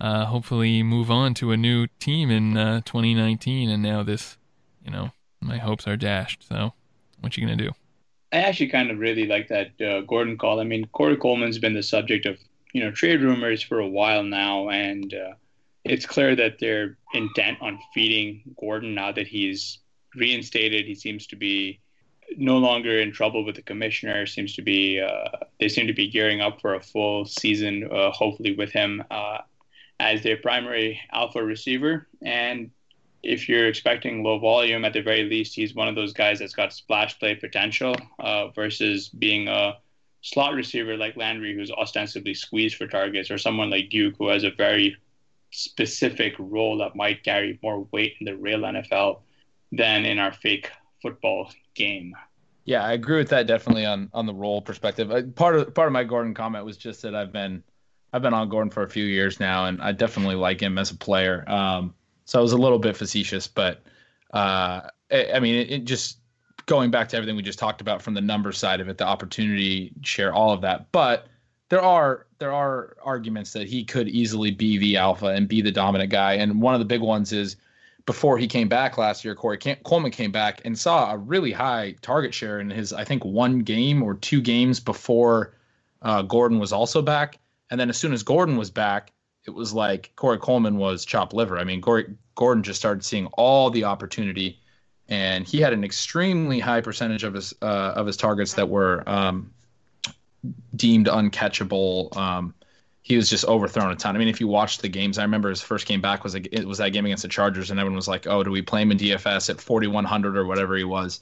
uh, 0.00 0.24
hopefully 0.24 0.82
move 0.82 1.10
on 1.10 1.34
to 1.34 1.52
a 1.52 1.56
new 1.56 1.86
team 2.00 2.30
in 2.30 2.56
uh, 2.56 2.80
2019. 2.80 3.70
And 3.70 3.82
now 3.82 4.02
this, 4.02 4.38
you 4.84 4.90
know, 4.90 5.12
my 5.40 5.58
hopes 5.58 5.86
are 5.86 5.96
dashed. 5.96 6.46
So 6.48 6.72
what 7.20 7.36
you 7.36 7.44
gonna 7.44 7.56
do? 7.56 7.70
I 8.32 8.38
actually 8.38 8.68
kind 8.68 8.90
of 8.90 8.98
really 8.98 9.26
like 9.26 9.48
that 9.48 9.80
uh, 9.80 10.02
Gordon 10.02 10.38
call. 10.38 10.60
I 10.60 10.64
mean, 10.64 10.86
Corey 10.92 11.16
Coleman's 11.16 11.58
been 11.58 11.74
the 11.74 11.82
subject 11.82 12.26
of 12.26 12.38
you 12.72 12.82
know 12.84 12.90
trade 12.90 13.20
rumors 13.22 13.62
for 13.62 13.80
a 13.80 13.88
while 13.88 14.22
now, 14.22 14.68
and 14.68 15.12
uh, 15.12 15.34
it's 15.84 16.06
clear 16.06 16.36
that 16.36 16.58
they're 16.60 16.96
intent 17.14 17.58
on 17.60 17.78
feeding 17.92 18.42
Gordon 18.58 18.94
now 18.94 19.12
that 19.12 19.26
he's 19.26 19.78
reinstated. 20.14 20.86
He 20.86 20.94
seems 20.94 21.26
to 21.28 21.36
be 21.36 21.80
no 22.36 22.58
longer 22.58 23.00
in 23.00 23.12
trouble 23.12 23.44
with 23.44 23.56
the 23.56 23.62
commissioner. 23.62 24.26
Seems 24.26 24.54
to 24.54 24.62
be 24.62 25.00
uh, 25.00 25.44
they 25.58 25.68
seem 25.68 25.88
to 25.88 25.92
be 25.92 26.08
gearing 26.08 26.40
up 26.40 26.60
for 26.60 26.74
a 26.74 26.80
full 26.80 27.24
season, 27.24 27.88
uh, 27.90 28.12
hopefully 28.12 28.54
with 28.54 28.70
him 28.70 29.02
uh, 29.10 29.38
as 29.98 30.22
their 30.22 30.36
primary 30.36 31.00
alpha 31.12 31.42
receiver. 31.42 32.06
And 32.22 32.70
if 33.22 33.48
you're 33.48 33.68
expecting 33.68 34.22
low 34.22 34.38
volume, 34.38 34.84
at 34.84 34.92
the 34.92 35.02
very 35.02 35.24
least, 35.24 35.54
he's 35.54 35.74
one 35.74 35.88
of 35.88 35.94
those 35.94 36.12
guys 36.12 36.38
that's 36.38 36.54
got 36.54 36.72
splash 36.72 37.18
play 37.18 37.34
potential 37.34 37.94
uh, 38.18 38.48
versus 38.48 39.08
being 39.08 39.48
a 39.48 39.76
slot 40.22 40.54
receiver 40.54 40.96
like 40.96 41.16
Landry, 41.16 41.54
who's 41.54 41.70
ostensibly 41.70 42.34
squeezed 42.34 42.76
for 42.76 42.86
targets, 42.86 43.30
or 43.30 43.38
someone 43.38 43.70
like 43.70 43.90
Duke, 43.90 44.14
who 44.18 44.28
has 44.28 44.44
a 44.44 44.50
very 44.50 44.96
specific 45.50 46.34
role 46.38 46.78
that 46.78 46.96
might 46.96 47.24
carry 47.24 47.58
more 47.62 47.86
weight 47.92 48.14
in 48.20 48.26
the 48.26 48.36
real 48.36 48.60
NFL 48.60 49.20
than 49.72 50.04
in 50.04 50.18
our 50.18 50.32
fake 50.32 50.70
football 51.02 51.50
game. 51.74 52.14
Yeah, 52.64 52.84
I 52.84 52.92
agree 52.92 53.18
with 53.18 53.30
that 53.30 53.46
definitely 53.46 53.86
on 53.86 54.10
on 54.12 54.26
the 54.26 54.34
role 54.34 54.60
perspective. 54.60 55.34
Part 55.34 55.56
of 55.56 55.74
part 55.74 55.88
of 55.88 55.92
my 55.92 56.04
Gordon 56.04 56.34
comment 56.34 56.64
was 56.64 56.76
just 56.76 57.02
that 57.02 57.14
I've 57.14 57.32
been 57.32 57.62
I've 58.12 58.22
been 58.22 58.34
on 58.34 58.48
Gordon 58.48 58.70
for 58.70 58.82
a 58.82 58.88
few 58.88 59.04
years 59.04 59.40
now, 59.40 59.66
and 59.66 59.80
I 59.80 59.92
definitely 59.92 60.36
like 60.36 60.60
him 60.60 60.78
as 60.78 60.90
a 60.90 60.96
player. 60.96 61.44
Um, 61.48 61.94
so 62.30 62.38
I 62.38 62.42
was 62.42 62.52
a 62.52 62.56
little 62.56 62.78
bit 62.78 62.96
facetious, 62.96 63.48
but 63.48 63.82
uh, 64.32 64.82
I, 65.10 65.32
I 65.34 65.40
mean, 65.40 65.56
it, 65.56 65.70
it 65.72 65.84
just 65.84 66.18
going 66.66 66.92
back 66.92 67.08
to 67.08 67.16
everything 67.16 67.34
we 67.34 67.42
just 67.42 67.58
talked 67.58 67.80
about 67.80 68.00
from 68.00 68.14
the 68.14 68.20
number 68.20 68.52
side 68.52 68.80
of 68.80 68.88
it, 68.88 68.98
the 68.98 69.04
opportunity 69.04 69.90
share, 70.02 70.32
all 70.32 70.52
of 70.52 70.60
that. 70.60 70.92
But 70.92 71.26
there 71.70 71.82
are 71.82 72.28
there 72.38 72.52
are 72.52 72.94
arguments 73.02 73.52
that 73.54 73.66
he 73.66 73.82
could 73.82 74.08
easily 74.08 74.52
be 74.52 74.78
the 74.78 74.96
alpha 74.96 75.26
and 75.26 75.48
be 75.48 75.60
the 75.60 75.72
dominant 75.72 76.10
guy. 76.10 76.34
And 76.34 76.62
one 76.62 76.72
of 76.72 76.78
the 76.78 76.84
big 76.84 77.00
ones 77.00 77.32
is 77.32 77.56
before 78.06 78.38
he 78.38 78.46
came 78.46 78.68
back 78.68 78.96
last 78.96 79.24
year, 79.24 79.34
Corey 79.34 79.58
Coleman 79.82 80.12
came 80.12 80.30
back 80.30 80.60
and 80.64 80.78
saw 80.78 81.12
a 81.12 81.16
really 81.16 81.50
high 81.50 81.96
target 82.00 82.32
share 82.32 82.60
in 82.60 82.70
his, 82.70 82.92
I 82.92 83.02
think, 83.02 83.24
one 83.24 83.58
game 83.58 84.04
or 84.04 84.14
two 84.14 84.40
games 84.40 84.78
before 84.78 85.56
uh, 86.02 86.22
Gordon 86.22 86.60
was 86.60 86.72
also 86.72 87.02
back. 87.02 87.40
And 87.72 87.80
then 87.80 87.90
as 87.90 87.96
soon 87.96 88.12
as 88.12 88.22
Gordon 88.22 88.56
was 88.56 88.70
back, 88.70 89.10
it 89.46 89.50
was 89.50 89.72
like 89.72 90.12
Corey 90.16 90.38
Coleman 90.38 90.76
was 90.76 91.04
chopped 91.04 91.32
liver. 91.32 91.58
I 91.58 91.64
mean, 91.64 91.80
Corey, 91.80 92.14
Gordon 92.34 92.62
just 92.62 92.78
started 92.78 93.04
seeing 93.04 93.26
all 93.34 93.70
the 93.70 93.84
opportunity, 93.84 94.58
and 95.08 95.46
he 95.46 95.60
had 95.60 95.72
an 95.72 95.84
extremely 95.84 96.60
high 96.60 96.80
percentage 96.80 97.24
of 97.24 97.34
his 97.34 97.54
uh, 97.62 97.92
of 97.96 98.06
his 98.06 98.16
targets 98.16 98.54
that 98.54 98.68
were 98.68 99.02
um, 99.08 99.52
deemed 100.76 101.06
uncatchable. 101.06 102.16
Um, 102.16 102.54
he 103.02 103.16
was 103.16 103.30
just 103.30 103.44
overthrown 103.46 103.90
a 103.90 103.96
ton. 103.96 104.14
I 104.14 104.18
mean, 104.18 104.28
if 104.28 104.40
you 104.40 104.46
watched 104.46 104.82
the 104.82 104.88
games, 104.88 105.18
I 105.18 105.22
remember 105.22 105.48
his 105.48 105.62
first 105.62 105.86
game 105.86 106.00
back 106.00 106.22
was 106.22 106.34
like, 106.34 106.48
it 106.52 106.66
was 106.66 106.78
that 106.78 106.90
game 106.90 107.06
against 107.06 107.22
the 107.22 107.28
Chargers, 107.28 107.70
and 107.70 107.80
everyone 107.80 107.96
was 107.96 108.08
like, 108.08 108.26
"Oh, 108.26 108.42
do 108.42 108.50
we 108.50 108.62
play 108.62 108.82
him 108.82 108.92
in 108.92 108.98
DFS 108.98 109.50
at 109.50 109.60
4100 109.60 110.36
or 110.36 110.44
whatever 110.46 110.76
he 110.76 110.84
was?" 110.84 111.20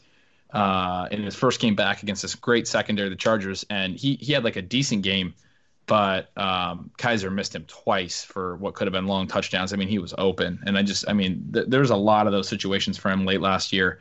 Uh, 0.52 1.07
in 1.11 1.22
his 1.22 1.35
first 1.35 1.61
game 1.61 1.74
back 1.74 2.02
against 2.02 2.22
this 2.22 2.35
great 2.35 2.66
secondary, 2.66 3.09
the 3.09 3.16
Chargers, 3.16 3.64
and 3.70 3.96
he 3.96 4.14
he 4.16 4.33
had 4.33 4.44
like 4.44 4.57
a 4.57 4.62
decent 4.62 5.02
game, 5.02 5.35
but 5.88 6.31
um, 6.37 6.90
Kizer 6.98 7.33
missed 7.33 7.55
him 7.55 7.64
twice 7.66 8.22
for 8.22 8.57
what 8.57 8.74
could 8.74 8.87
have 8.87 8.92
been 8.92 9.07
long 9.07 9.27
touchdowns. 9.27 9.72
I 9.72 9.77
mean, 9.77 9.88
he 9.88 9.98
was 9.98 10.14
open, 10.18 10.61
and 10.66 10.79
I 10.79 10.83
just, 10.83 11.09
I 11.09 11.14
mean, 11.14 11.51
th- 11.53 11.66
there's 11.66 11.90
a 11.90 11.96
lot 11.96 12.27
of 12.27 12.33
those 12.33 12.48
situations 12.48 12.96
for 12.96 13.11
him 13.11 13.24
late 13.24 13.40
last 13.40 13.72
year. 13.72 14.01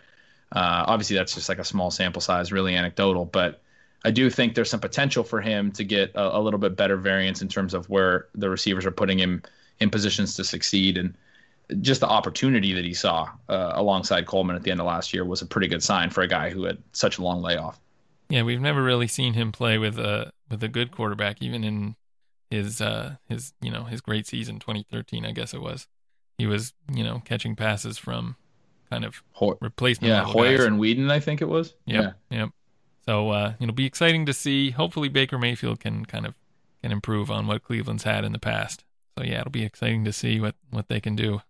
Uh, 0.52 0.84
obviously, 0.86 1.15
that's 1.15 1.34
just 1.34 1.50
like 1.50 1.60
a 1.60 1.63
small 1.63 1.89
sample 1.89 2.21
size, 2.21 2.52
really 2.52 2.76
anecdotal, 2.76 3.26
but 3.26 3.62
I 4.06 4.12
do 4.12 4.30
think 4.30 4.54
there's 4.54 4.69
some 4.69 4.80
potential 4.80 5.23
for 5.23 5.41
him 5.41 5.71
to 5.71 5.84
get 5.84 6.12
a, 6.13 6.38
a, 6.38 6.39
little 6.39 6.60
bit 6.60 6.76
better 6.76 6.97
variance 6.97 7.41
in 7.41 7.47
terms 7.47 7.73
of 7.73 7.89
where 7.89 8.28
the 8.36 8.50
receivers 8.50 8.86
are 8.86 8.91
putting 8.91 9.17
him 9.17 9.41
in 9.80 9.89
positions 9.89 10.36
to 10.36 10.43
succeed. 10.43 10.97
And 10.97 11.15
just 11.82 12.02
the 12.02 12.08
opportunity 12.08 12.73
that 12.73 12.86
he 12.86 12.93
saw 12.93 13.30
uh, 13.50 13.71
alongside 13.76 14.26
Coleman 14.26 14.56
at 14.56 14.63
the 14.63 14.71
end 14.71 14.80
of 14.80 14.86
last 14.86 15.13
year 15.13 15.26
was 15.26 15.41
a 15.41 15.45
pretty 15.45 15.67
good 15.67 15.84
sign 15.84 16.10
for 16.10 16.21
a 16.21 16.28
guy 16.28 16.50
who 16.50 16.63
had 16.63 16.78
such 16.91 17.17
a 17.17 17.23
long 17.23 17.41
layoff. 17.41 17.80
Yeah, 18.29 18.43
we've 18.43 18.61
never 18.61 18.83
really 18.83 19.07
seen 19.07 19.33
him 19.33 19.51
play 19.51 19.77
with 19.77 19.97
a 19.97 20.31
with 20.49 20.63
a 20.63 20.67
good 20.67 20.91
quarterback, 20.91 21.41
even 21.41 21.63
in 21.63 21.95
his 22.49 22.81
uh 22.81 23.15
his 23.27 23.53
you 23.61 23.71
know 23.71 23.83
his 23.85 24.01
great 24.01 24.27
season 24.27 24.59
2013, 24.59 25.25
I 25.25 25.31
guess 25.31 25.53
it 25.53 25.61
was. 25.61 25.87
He 26.37 26.45
was 26.45 26.73
you 26.93 27.03
know 27.03 27.21
catching 27.25 27.55
passes 27.55 27.97
from 27.97 28.35
kind 28.89 29.05
of 29.05 29.21
Ho- 29.33 29.57
replacement. 29.61 30.09
Yeah, 30.09 30.23
Hoyer 30.23 30.57
guys. 30.57 30.65
and 30.65 30.79
Weeden, 30.79 31.11
I 31.11 31.19
think 31.19 31.41
it 31.41 31.47
was. 31.49 31.75
Yep, 31.85 32.15
yeah, 32.29 32.37
yep. 32.37 32.49
So 33.05 33.29
uh, 33.29 33.53
it'll 33.59 33.73
be 33.73 33.85
exciting 33.85 34.25
to 34.25 34.33
see. 34.33 34.71
Hopefully, 34.71 35.09
Baker 35.09 35.37
Mayfield 35.37 35.79
can 35.79 36.05
kind 36.05 36.25
of 36.25 36.35
can 36.81 36.91
improve 36.91 37.31
on 37.31 37.47
what 37.47 37.63
Cleveland's 37.63 38.03
had 38.03 38.23
in 38.25 38.33
the 38.33 38.39
past. 38.39 38.83
So 39.17 39.23
yeah, 39.23 39.39
it'll 39.39 39.51
be 39.51 39.63
exciting 39.63 40.03
to 40.05 40.13
see 40.13 40.39
what 40.39 40.55
what 40.69 40.89
they 40.89 40.99
can 40.99 41.15
do. 41.15 41.41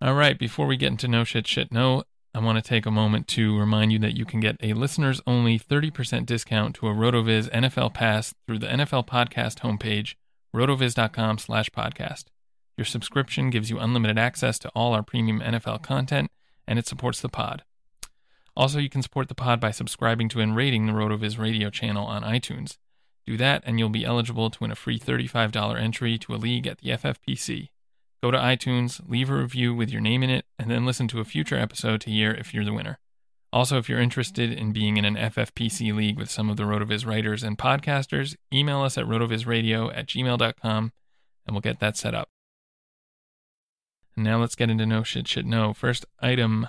All 0.00 0.14
right, 0.14 0.38
before 0.38 0.66
we 0.66 0.76
get 0.76 0.92
into 0.92 1.08
no 1.08 1.24
shit 1.24 1.46
shit 1.46 1.70
no, 1.72 2.04
I 2.32 2.38
want 2.38 2.62
to 2.62 2.68
take 2.68 2.86
a 2.86 2.92
moment 2.92 3.26
to 3.28 3.58
remind 3.58 3.90
you 3.90 3.98
that 3.98 4.16
you 4.16 4.24
can 4.24 4.38
get 4.38 4.56
a 4.62 4.72
listeners 4.74 5.20
only 5.26 5.58
30% 5.58 6.26
discount 6.26 6.76
to 6.76 6.86
a 6.86 6.94
RotoViz 6.94 7.50
NFL 7.50 7.92
pass 7.92 8.32
through 8.46 8.60
the 8.60 8.68
NFL 8.68 9.08
podcast 9.08 9.60
homepage, 9.60 10.14
rotoviz.com 10.54 11.38
slash 11.38 11.70
podcast. 11.70 12.26
Your 12.76 12.84
subscription 12.84 13.50
gives 13.50 13.68
you 13.68 13.80
unlimited 13.80 14.16
access 14.16 14.60
to 14.60 14.68
all 14.76 14.94
our 14.94 15.02
premium 15.02 15.40
NFL 15.40 15.82
content, 15.82 16.30
and 16.68 16.78
it 16.78 16.86
supports 16.86 17.20
the 17.20 17.28
pod. 17.28 17.64
Also, 18.56 18.78
you 18.78 18.88
can 18.88 19.02
support 19.02 19.26
the 19.28 19.34
pod 19.34 19.58
by 19.58 19.72
subscribing 19.72 20.28
to 20.28 20.40
and 20.40 20.54
rating 20.54 20.86
the 20.86 20.92
RotoViz 20.92 21.36
radio 21.36 21.68
channel 21.68 22.06
on 22.06 22.22
iTunes. 22.22 22.78
Do 23.26 23.36
that, 23.38 23.64
and 23.66 23.80
you'll 23.80 23.88
be 23.88 24.04
eligible 24.04 24.50
to 24.50 24.58
win 24.60 24.70
a 24.70 24.76
free 24.76 25.00
$35 25.00 25.80
entry 25.80 26.16
to 26.18 26.34
a 26.34 26.36
league 26.36 26.68
at 26.68 26.78
the 26.78 26.90
FFPC. 26.90 27.70
Go 28.22 28.30
to 28.30 28.38
iTunes, 28.38 29.00
leave 29.08 29.30
a 29.30 29.34
review 29.34 29.74
with 29.74 29.90
your 29.90 30.00
name 30.00 30.22
in 30.22 30.30
it, 30.30 30.44
and 30.58 30.70
then 30.70 30.84
listen 30.84 31.08
to 31.08 31.20
a 31.20 31.24
future 31.24 31.56
episode 31.56 32.00
to 32.02 32.10
hear 32.10 32.32
if 32.32 32.52
you're 32.52 32.64
the 32.64 32.72
winner. 32.72 32.98
Also, 33.52 33.78
if 33.78 33.88
you're 33.88 34.00
interested 34.00 34.52
in 34.52 34.72
being 34.72 34.96
in 34.96 35.04
an 35.04 35.16
FFPC 35.16 35.94
league 35.94 36.18
with 36.18 36.30
some 36.30 36.50
of 36.50 36.56
the 36.56 36.62
RotoViz 36.62 37.06
writers 37.06 37.42
and 37.42 37.58
podcasters, 37.58 38.36
email 38.52 38.82
us 38.82 38.96
at 38.96 39.06
rotovizradio 39.06 39.96
at 39.96 40.06
gmail.com 40.06 40.92
and 41.46 41.54
we'll 41.54 41.60
get 41.60 41.80
that 41.80 41.96
set 41.96 42.14
up. 42.14 42.28
And 44.14 44.24
now 44.24 44.38
let's 44.40 44.54
get 44.54 44.70
into 44.70 44.86
no 44.86 45.02
shit 45.02 45.26
shit 45.26 45.46
no. 45.46 45.72
First 45.72 46.04
item 46.20 46.68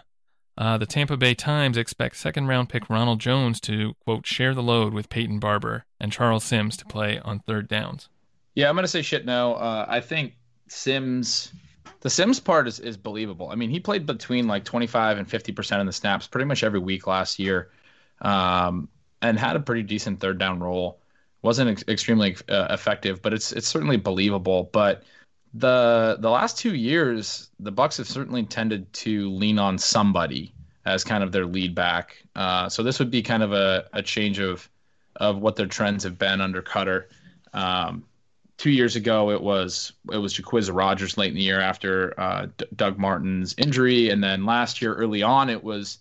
uh, 0.58 0.78
the 0.78 0.86
Tampa 0.86 1.18
Bay 1.18 1.34
Times 1.34 1.78
expects 1.78 2.20
second 2.20 2.48
round 2.48 2.70
pick 2.70 2.90
Ronald 2.90 3.20
Jones 3.20 3.60
to, 3.62 3.94
quote, 4.04 4.26
share 4.26 4.54
the 4.54 4.64
load 4.64 4.94
with 4.94 5.10
Peyton 5.10 5.40
Barber 5.40 5.86
and 6.00 6.12
Charles 6.12 6.44
Sims 6.44 6.78
to 6.78 6.86
play 6.86 7.20
on 7.20 7.40
third 7.40 7.68
downs. 7.68 8.10
Yeah, 8.54 8.70
I'm 8.70 8.76
going 8.76 8.84
to 8.84 8.90
say 8.90 9.02
shit 9.02 9.26
no. 9.26 9.54
Uh, 9.54 9.86
I 9.88 10.02
think 10.02 10.34
Sims, 10.72 11.52
the 12.00 12.10
Sims 12.10 12.40
part 12.40 12.68
is, 12.68 12.80
is 12.80 12.96
believable. 12.96 13.50
I 13.50 13.56
mean, 13.56 13.70
he 13.70 13.80
played 13.80 14.06
between 14.06 14.48
like 14.48 14.64
25 14.64 15.18
and 15.18 15.28
50% 15.28 15.80
of 15.80 15.86
the 15.86 15.92
snaps 15.92 16.28
pretty 16.28 16.46
much 16.46 16.64
every 16.64 16.80
week 16.80 17.08
last 17.08 17.40
year 17.40 17.70
um, 18.22 18.88
and 19.22 19.38
had 19.38 19.56
a 19.56 19.60
pretty 19.60 19.84
decent 19.84 20.20
third 20.20 20.40
down 20.40 20.60
role. 20.60 21.00
Wasn't 21.42 21.70
ex- 21.70 21.84
extremely 21.88 22.38
uh, 22.50 22.68
effective, 22.70 23.22
but 23.22 23.34
it's 23.34 23.52
it's 23.52 23.68
certainly 23.68 23.98
believable. 23.98 24.70
But 24.72 25.04
the 25.54 26.18
the 26.20 26.30
last 26.30 26.58
two 26.58 26.76
years, 26.76 27.50
the 27.60 27.72
Bucs 27.72 27.98
have 27.98 28.08
certainly 28.08 28.44
tended 28.44 28.92
to 28.94 29.30
lean 29.32 29.60
on 29.60 29.78
somebody 29.78 30.54
as 30.86 31.04
kind 31.04 31.24
of 31.24 31.32
their 31.32 31.46
lead 31.46 31.76
back. 31.76 32.24
Uh, 32.36 32.70
so 32.70 32.84
this 32.84 33.00
would 33.00 33.12
be 33.12 33.22
kind 33.22 33.44
of 33.44 33.54
a, 33.54 33.86
a 33.94 34.02
change 34.02 34.40
of 34.40 34.70
of 35.18 35.40
what 35.40 35.56
their 35.56 35.66
trends 35.66 36.04
have 36.04 36.18
been 36.18 36.42
under 36.42 36.62
Koetter. 36.62 37.06
Um, 37.54 38.06
two 38.62 38.70
years 38.70 38.96
ago, 38.96 39.32
it 39.32 39.42
was 39.42 39.92
it 40.12 40.18
was 40.18 40.36
Jacquizz 40.36 40.72
Rodgers 40.72 41.18
late 41.18 41.30
in 41.30 41.36
the 41.36 41.42
year 41.42 41.60
after 41.60 42.14
uh, 42.20 42.46
D- 42.58 42.66
Doug 42.76 43.00
Martin's 43.00 43.56
injury, 43.58 44.12
and 44.12 44.24
then 44.24 44.46
last 44.46 44.84
year 44.84 44.94
early 44.94 45.24
on, 45.24 45.50
it 45.50 45.64
was 45.64 45.98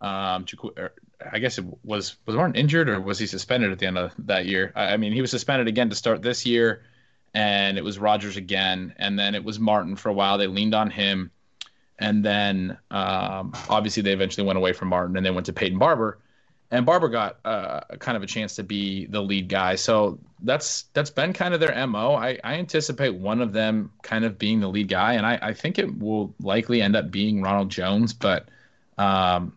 um, 0.00 0.44
er, 0.76 0.92
I 1.32 1.38
guess 1.38 1.58
it 1.58 1.64
was 1.84 2.16
was 2.26 2.34
Martin 2.34 2.56
injured 2.56 2.88
or 2.88 3.00
was 3.00 3.20
he 3.20 3.28
suspended 3.28 3.70
at 3.70 3.78
the 3.78 3.86
end 3.86 3.96
of 3.96 4.12
that 4.26 4.46
year? 4.46 4.72
I, 4.74 4.94
I 4.94 4.96
mean, 4.96 5.12
he 5.12 5.20
was 5.20 5.30
suspended 5.30 5.68
again 5.68 5.88
to 5.90 5.94
start 5.94 6.20
this 6.20 6.44
year, 6.44 6.82
and 7.32 7.78
it 7.78 7.84
was 7.84 7.96
Rodgers 7.96 8.36
again, 8.36 8.92
and 8.96 9.16
then 9.16 9.36
it 9.36 9.44
was 9.44 9.60
Martin 9.60 9.94
for 9.94 10.08
a 10.08 10.12
while. 10.12 10.36
They 10.36 10.48
leaned 10.48 10.74
on 10.74 10.90
him, 10.90 11.30
and 12.00 12.24
then 12.24 12.76
um, 12.90 13.52
obviously 13.68 14.02
they 14.02 14.12
eventually 14.12 14.44
went 14.44 14.56
away 14.56 14.72
from 14.72 14.88
Martin 14.88 15.16
and 15.16 15.24
they 15.24 15.30
went 15.30 15.46
to 15.46 15.52
Peyton 15.52 15.78
Barber 15.78 16.18
and 16.70 16.86
Barber 16.86 17.08
got 17.08 17.38
uh, 17.44 17.80
kind 17.98 18.16
of 18.16 18.22
a 18.22 18.26
chance 18.26 18.56
to 18.56 18.62
be 18.62 19.06
the 19.06 19.20
lead 19.20 19.48
guy. 19.48 19.74
So 19.74 20.18
that's 20.42 20.82
that's 20.92 21.10
been 21.10 21.32
kind 21.32 21.52
of 21.52 21.60
their 21.60 21.86
mo. 21.86 22.14
I, 22.14 22.38
I 22.44 22.54
anticipate 22.54 23.14
one 23.14 23.40
of 23.40 23.52
them 23.52 23.90
kind 24.02 24.24
of 24.24 24.38
being 24.38 24.60
the 24.60 24.68
lead 24.68 24.88
guy, 24.88 25.14
and 25.14 25.26
I, 25.26 25.38
I 25.42 25.54
think 25.54 25.78
it 25.78 25.98
will 25.98 26.32
likely 26.40 26.80
end 26.80 26.94
up 26.94 27.10
being 27.10 27.42
Ronald 27.42 27.70
Jones. 27.70 28.12
But 28.12 28.48
um, 28.98 29.56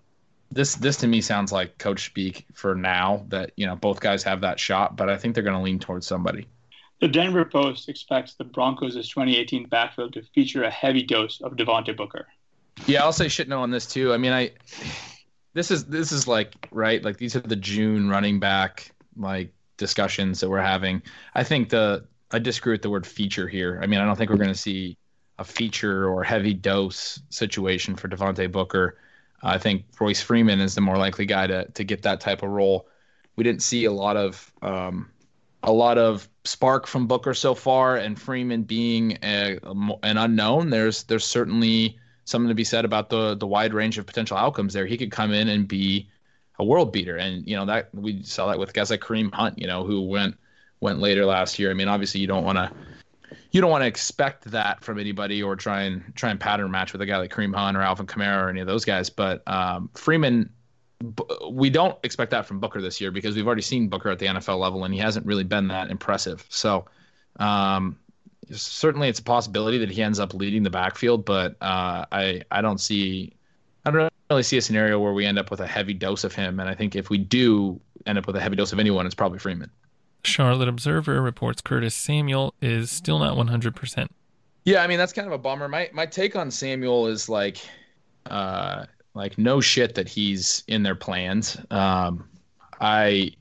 this 0.52 0.76
this 0.76 0.98
to 0.98 1.08
me 1.08 1.22
sounds 1.22 1.52
like 1.52 1.78
coach 1.78 2.06
speak 2.06 2.46
for 2.54 2.74
now. 2.74 3.26
That 3.30 3.52
you 3.56 3.68
know 3.68 3.76
both 3.76 4.00
guys 4.00 4.24
have 4.24 4.42
that 4.42 4.60
shot, 4.60 4.96
but 4.96 5.10
I 5.10 5.18
think 5.18 5.36
they're 5.36 5.44
going 5.44 5.58
to 5.58 5.64
lean 5.64 5.80
towards 5.80 6.08
somebody. 6.08 6.48
The 7.00 7.08
Denver 7.10 7.46
Post 7.46 7.90
expects 7.90 8.36
the 8.36 8.46
Broncos' 8.46 8.94
2018 9.10 9.68
backfield 9.68 10.14
to 10.14 10.24
feature 10.34 10.64
a 10.64 10.70
heavy 10.72 11.04
dose 11.04 11.42
of 11.42 11.54
Devontae 11.58 11.96
Booker. 11.98 12.28
Yeah, 12.88 13.04
I'll 13.04 13.14
say 13.14 13.28
shit 13.28 13.48
no 13.48 13.62
on 13.62 13.70
this 13.70 13.86
too. 13.86 14.14
I 14.14 14.18
mean, 14.18 14.32
I 14.32 14.52
this 15.54 15.72
is 15.72 15.86
this 15.86 16.12
is 16.12 16.28
like 16.28 16.68
right 16.72 17.04
like 17.04 17.18
these 17.18 17.36
are 17.36 17.42
the 17.42 17.56
June 17.56 18.10
running 18.10 18.40
back 18.40 18.92
like 19.16 19.54
discussions 19.78 20.40
that 20.40 20.50
we're 20.50 20.62
having. 20.62 21.02
I 21.36 21.44
think 21.44 21.70
the 21.70 22.06
I 22.32 22.40
disagree 22.40 22.74
with 22.74 22.82
the 22.82 22.90
word 22.90 23.06
feature 23.06 23.48
here. 23.48 23.80
I 23.82 23.88
mean, 23.88 24.00
I 24.00 24.06
don't 24.06 24.16
think 24.16 24.32
we're 24.32 24.38
going 24.38 24.50
to 24.50 24.56
see 24.56 24.98
a 25.38 25.44
feature 25.44 26.08
or 26.08 26.24
heavy 26.24 26.54
dose 26.54 27.20
situation 27.30 27.96
for 27.96 28.08
Devontae 28.08 28.52
Booker. 28.52 28.98
I 29.44 29.58
think 29.58 29.86
Royce 30.00 30.22
Freeman 30.22 30.60
is 30.60 30.74
the 30.74 30.82
more 30.82 30.98
likely 30.98 31.26
guy 31.26 31.48
to 31.48 31.66
to 31.66 31.84
get 31.84 32.02
that 32.04 32.20
type 32.20 32.44
of 32.44 32.50
role. 32.50 32.88
We 33.36 33.44
didn't 33.44 33.62
see 33.62 33.86
a 33.86 33.92
lot 33.92 34.18
of 34.18 34.52
um, 34.62 35.10
a 35.62 35.72
lot 35.72 35.98
of 35.98 36.28
spark 36.44 36.88
from 36.88 37.08
Booker 37.08 37.34
so 37.34 37.54
far, 37.54 37.98
and 37.98 38.20
Freeman 38.20 38.64
being 38.64 39.18
a, 39.24 39.60
an 40.04 40.18
unknown. 40.18 40.70
There's 40.70 41.04
there's 41.04 41.26
certainly 41.26 41.98
something 42.26 42.50
to 42.50 42.56
be 42.56 42.64
said 42.64 42.86
about 42.86 43.10
the 43.10 43.36
the 43.36 43.48
wide 43.48 43.74
range 43.74 43.98
of 43.98 44.06
potential 44.06 44.38
outcomes 44.38 44.74
there. 44.74 44.86
He 44.86 44.98
could 44.98 45.12
come 45.12 45.32
in 45.32 45.50
and 45.50 45.68
be 45.68 46.10
a 46.60 46.64
world 46.64 46.92
beater, 46.92 47.18
and 47.18 47.48
you 47.48 47.56
know 47.56 47.66
that 47.66 47.94
we 47.94 48.24
saw 48.24 48.48
that 48.48 48.60
with 48.60 48.74
guys 48.74 48.90
like 48.90 49.02
Kareem 49.02 49.34
Hunt, 49.34 49.60
you 49.60 49.68
know, 49.68 49.84
who 49.84 50.02
went 50.02 50.36
went 50.80 51.00
later 51.00 51.26
last 51.26 51.60
year. 51.60 51.72
I 51.72 51.74
mean, 51.74 51.88
obviously 51.88 52.22
you 52.22 52.28
don't 52.28 52.44
want 52.44 52.58
to 52.58 52.72
you 53.52 53.62
don't 53.62 53.72
want 53.72 53.84
to 53.84 53.88
expect 53.88 54.46
that 54.46 54.84
from 54.84 55.00
anybody 55.00 55.42
or 55.42 55.56
try 55.56 55.84
and 55.84 56.04
try 56.16 56.32
and 56.32 56.40
pattern 56.40 56.72
match 56.72 56.92
with 56.92 57.02
a 57.02 57.06
guy 57.06 57.18
like 57.18 57.32
Kareem 57.32 57.56
Hunt 57.56 57.78
or 57.78 57.82
Alvin 57.82 58.06
Kamara 58.06 58.46
or 58.46 58.50
any 58.50 58.60
of 58.60 58.68
those 58.68 58.86
guys. 58.86 59.10
But 59.10 59.48
um, 59.48 59.90
Freeman, 59.94 60.50
we 61.50 61.70
don't 61.70 61.98
expect 62.04 62.32
that 62.32 62.46
from 62.46 62.60
Booker 62.60 62.82
this 62.82 63.00
year 63.02 63.12
because 63.12 63.36
we've 63.36 63.46
already 63.46 63.62
seen 63.62 63.90
Booker 63.90 64.10
at 64.10 64.20
the 64.20 64.26
NFL 64.26 64.60
level 64.60 64.84
and 64.86 64.94
he 64.94 65.00
hasn't 65.00 65.26
really 65.26 65.44
been 65.44 65.68
that 65.68 65.90
impressive. 65.90 66.46
So 66.50 66.86
um, 67.40 67.98
certainly 68.52 69.10
it's 69.10 69.20
a 69.20 69.24
possibility 69.24 69.78
that 69.80 69.90
he 69.90 70.02
ends 70.02 70.20
up 70.20 70.34
leading 70.34 70.64
the 70.64 70.70
backfield, 70.70 71.26
but 71.26 71.56
uh, 71.62 72.06
I 72.12 72.42
I 72.52 72.62
don't 72.62 72.80
see 72.80 73.34
I 73.86 73.92
don't 73.92 74.12
really 74.30 74.44
see 74.44 74.58
a 74.58 74.62
scenario 74.62 75.00
where 75.00 75.14
we 75.14 75.26
end 75.26 75.38
up 75.38 75.52
with 75.52 75.60
a 75.60 75.68
heavy 75.68 75.94
dose 75.94 76.24
of 76.24 76.34
him. 76.34 76.60
And 76.60 76.70
I 76.70 76.76
think 76.76 76.96
if 76.96 77.10
we 77.10 77.18
do 77.18 77.80
end 78.06 78.18
up 78.18 78.28
with 78.28 78.36
a 78.36 78.42
heavy 78.42 78.56
dose 78.56 78.72
of 78.74 78.80
anyone, 78.80 79.06
it's 79.06 79.16
probably 79.16 79.40
Freeman. 79.40 79.70
Charlotte 80.24 80.70
Observer 80.70 81.22
reports 81.22 81.62
Curtis 81.62 81.94
Samuel 81.94 82.54
is 82.62 82.90
still 82.90 83.20
not 83.20 83.36
100%. 83.36 84.08
Yeah, 84.66 84.82
I 84.82 84.88
mean 84.88 84.98
that's 84.98 85.12
kind 85.12 85.28
of 85.28 85.34
a 85.34 85.38
bummer. 85.38 85.68
My 85.68 85.90
my 85.94 86.06
take 86.06 86.38
on 86.38 86.50
Samuel 86.50 87.08
is 87.08 87.28
like, 87.28 87.58
uh, 88.28 88.86
like 89.14 89.38
no 89.38 89.60
shit 89.60 89.96
that 89.96 90.08
he's 90.08 90.64
in 90.68 90.84
their 90.84 90.96
plans. 90.96 91.58
Um, 91.70 92.30
I 92.80 93.34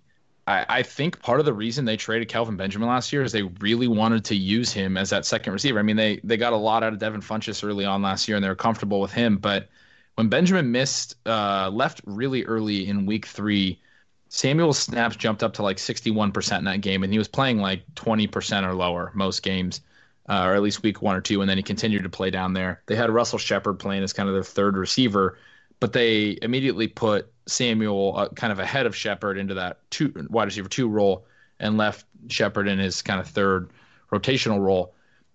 I, 0.47 0.67
I 0.69 0.83
think 0.83 1.21
part 1.21 1.41
of 1.41 1.47
the 1.47 1.53
reason 1.53 1.85
they 1.85 1.97
traded 1.97 2.29
Kelvin 2.29 2.57
Benjamin 2.57 2.89
last 2.89 3.13
year 3.13 3.23
is 3.23 3.33
they 3.33 3.43
really 3.43 3.89
wanted 3.89 4.25
to 4.27 4.35
use 4.37 4.73
him 4.73 4.97
as 4.97 5.11
that 5.11 5.25
second 5.25 5.53
receiver. 5.53 5.79
I 5.79 5.83
mean, 5.83 5.97
they 5.97 6.21
they 6.25 6.37
got 6.37 6.53
a 6.53 6.57
lot 6.57 6.83
out 6.83 6.93
of 6.93 6.99
Devin 6.99 7.21
Funchess 7.21 7.65
early 7.65 7.85
on 7.85 8.03
last 8.03 8.29
year, 8.29 8.37
and 8.37 8.45
they 8.45 8.49
were 8.49 8.55
comfortable 8.57 9.01
with 9.01 9.13
him. 9.13 9.39
But 9.39 9.69
when 10.17 10.29
Benjamin 10.29 10.73
missed, 10.73 11.17
uh, 11.27 11.71
left 11.73 12.01
really 12.05 12.45
early 12.45 12.89
in 12.89 13.07
week 13.07 13.27
three, 13.27 13.81
Samuel's 14.29 14.79
snaps 14.79 15.17
jumped 15.17 15.43
up 15.43 15.55
to 15.55 15.63
like 15.63 15.77
61% 15.77 16.59
in 16.59 16.65
that 16.65 16.81
game, 16.81 17.03
and 17.05 17.13
he 17.13 17.19
was 17.19 17.29
playing 17.29 17.59
like 17.59 17.85
20% 17.95 18.67
or 18.67 18.75
lower 18.75 19.13
most 19.15 19.43
games, 19.43 19.81
uh, 20.29 20.45
or 20.47 20.55
at 20.55 20.63
least 20.63 20.83
week 20.83 21.03
one 21.03 21.17
or 21.17 21.21
two, 21.21 21.41
and 21.41 21.49
then 21.49 21.57
he 21.57 21.63
continued 21.63 22.03
to 22.03 22.09
play 22.09 22.31
down 22.31 22.53
there. 22.53 22.83
They 22.87 22.97
had 22.97 23.11
Russell 23.11 23.39
Shepard 23.39 23.79
playing 23.79 24.03
as 24.03 24.13
kind 24.13 24.29
of 24.29 24.35
their 24.35 24.43
third 24.43 24.77
receiver, 24.77 25.39
but 25.81 25.93
they 25.93 26.39
immediately 26.43 26.89
put 26.89 27.32
Samuel 27.47 28.15
uh, 28.17 28.29
kind 28.31 28.53
of 28.53 28.59
ahead 28.59 28.87
of 28.87 28.95
Shepard 28.95 29.39
into 29.39 29.55
that 29.55 29.79
two 29.91 30.13
wide 30.31 30.45
receiver 30.45 30.69
two 30.69 30.89
role 30.89 31.27
and 31.59 31.77
left 31.77 32.07
Shepard 32.29 32.69
in 32.69 32.79
his 32.79 33.03
kind 33.03 33.21
of 33.21 33.29
third 33.29 33.71
rotational 34.13 34.61
role. 34.61 34.95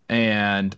And 0.10 0.76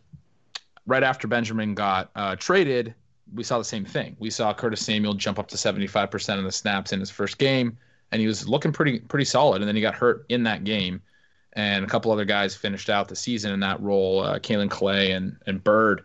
right 0.86 1.04
after 1.04 1.28
Benjamin 1.28 1.76
got 1.76 2.10
uh, 2.16 2.36
traded, 2.36 2.96
we 3.34 3.44
saw 3.44 3.58
the 3.58 3.64
same 3.64 3.86
thing. 3.86 4.16
We 4.20 4.30
saw 4.30 4.54
Curtis 4.54 4.86
Samuel 4.86 5.14
jump 5.14 5.38
up 5.38 5.48
to 5.50 5.56
75% 5.56 6.38
of 6.38 6.44
the 6.44 6.52
snaps 6.52 6.94
in 6.94 7.00
his 7.00 7.10
first 7.10 7.38
game, 7.38 7.78
and 8.12 8.20
he 8.20 8.28
was 8.28 8.48
looking 8.48 8.72
pretty 8.72 9.00
pretty 9.00 9.26
solid. 9.26 9.62
And 9.62 9.68
then 9.68 9.76
he 9.76 9.82
got 9.82 9.94
hurt 9.94 10.26
in 10.30 10.44
that 10.44 10.64
game, 10.64 11.02
and 11.54 11.86
a 11.86 11.88
couple 11.88 12.12
other 12.12 12.26
guys 12.26 12.56
finished 12.56 12.90
out 12.90 13.08
the 13.08 13.16
season 13.16 13.52
in 13.52 13.60
that 13.60 13.80
role, 13.82 14.22
uh, 14.22 14.40
Kaelin 14.40 14.70
Clay 14.70 15.12
and 15.12 15.38
and 15.46 15.64
Byrd. 15.64 16.04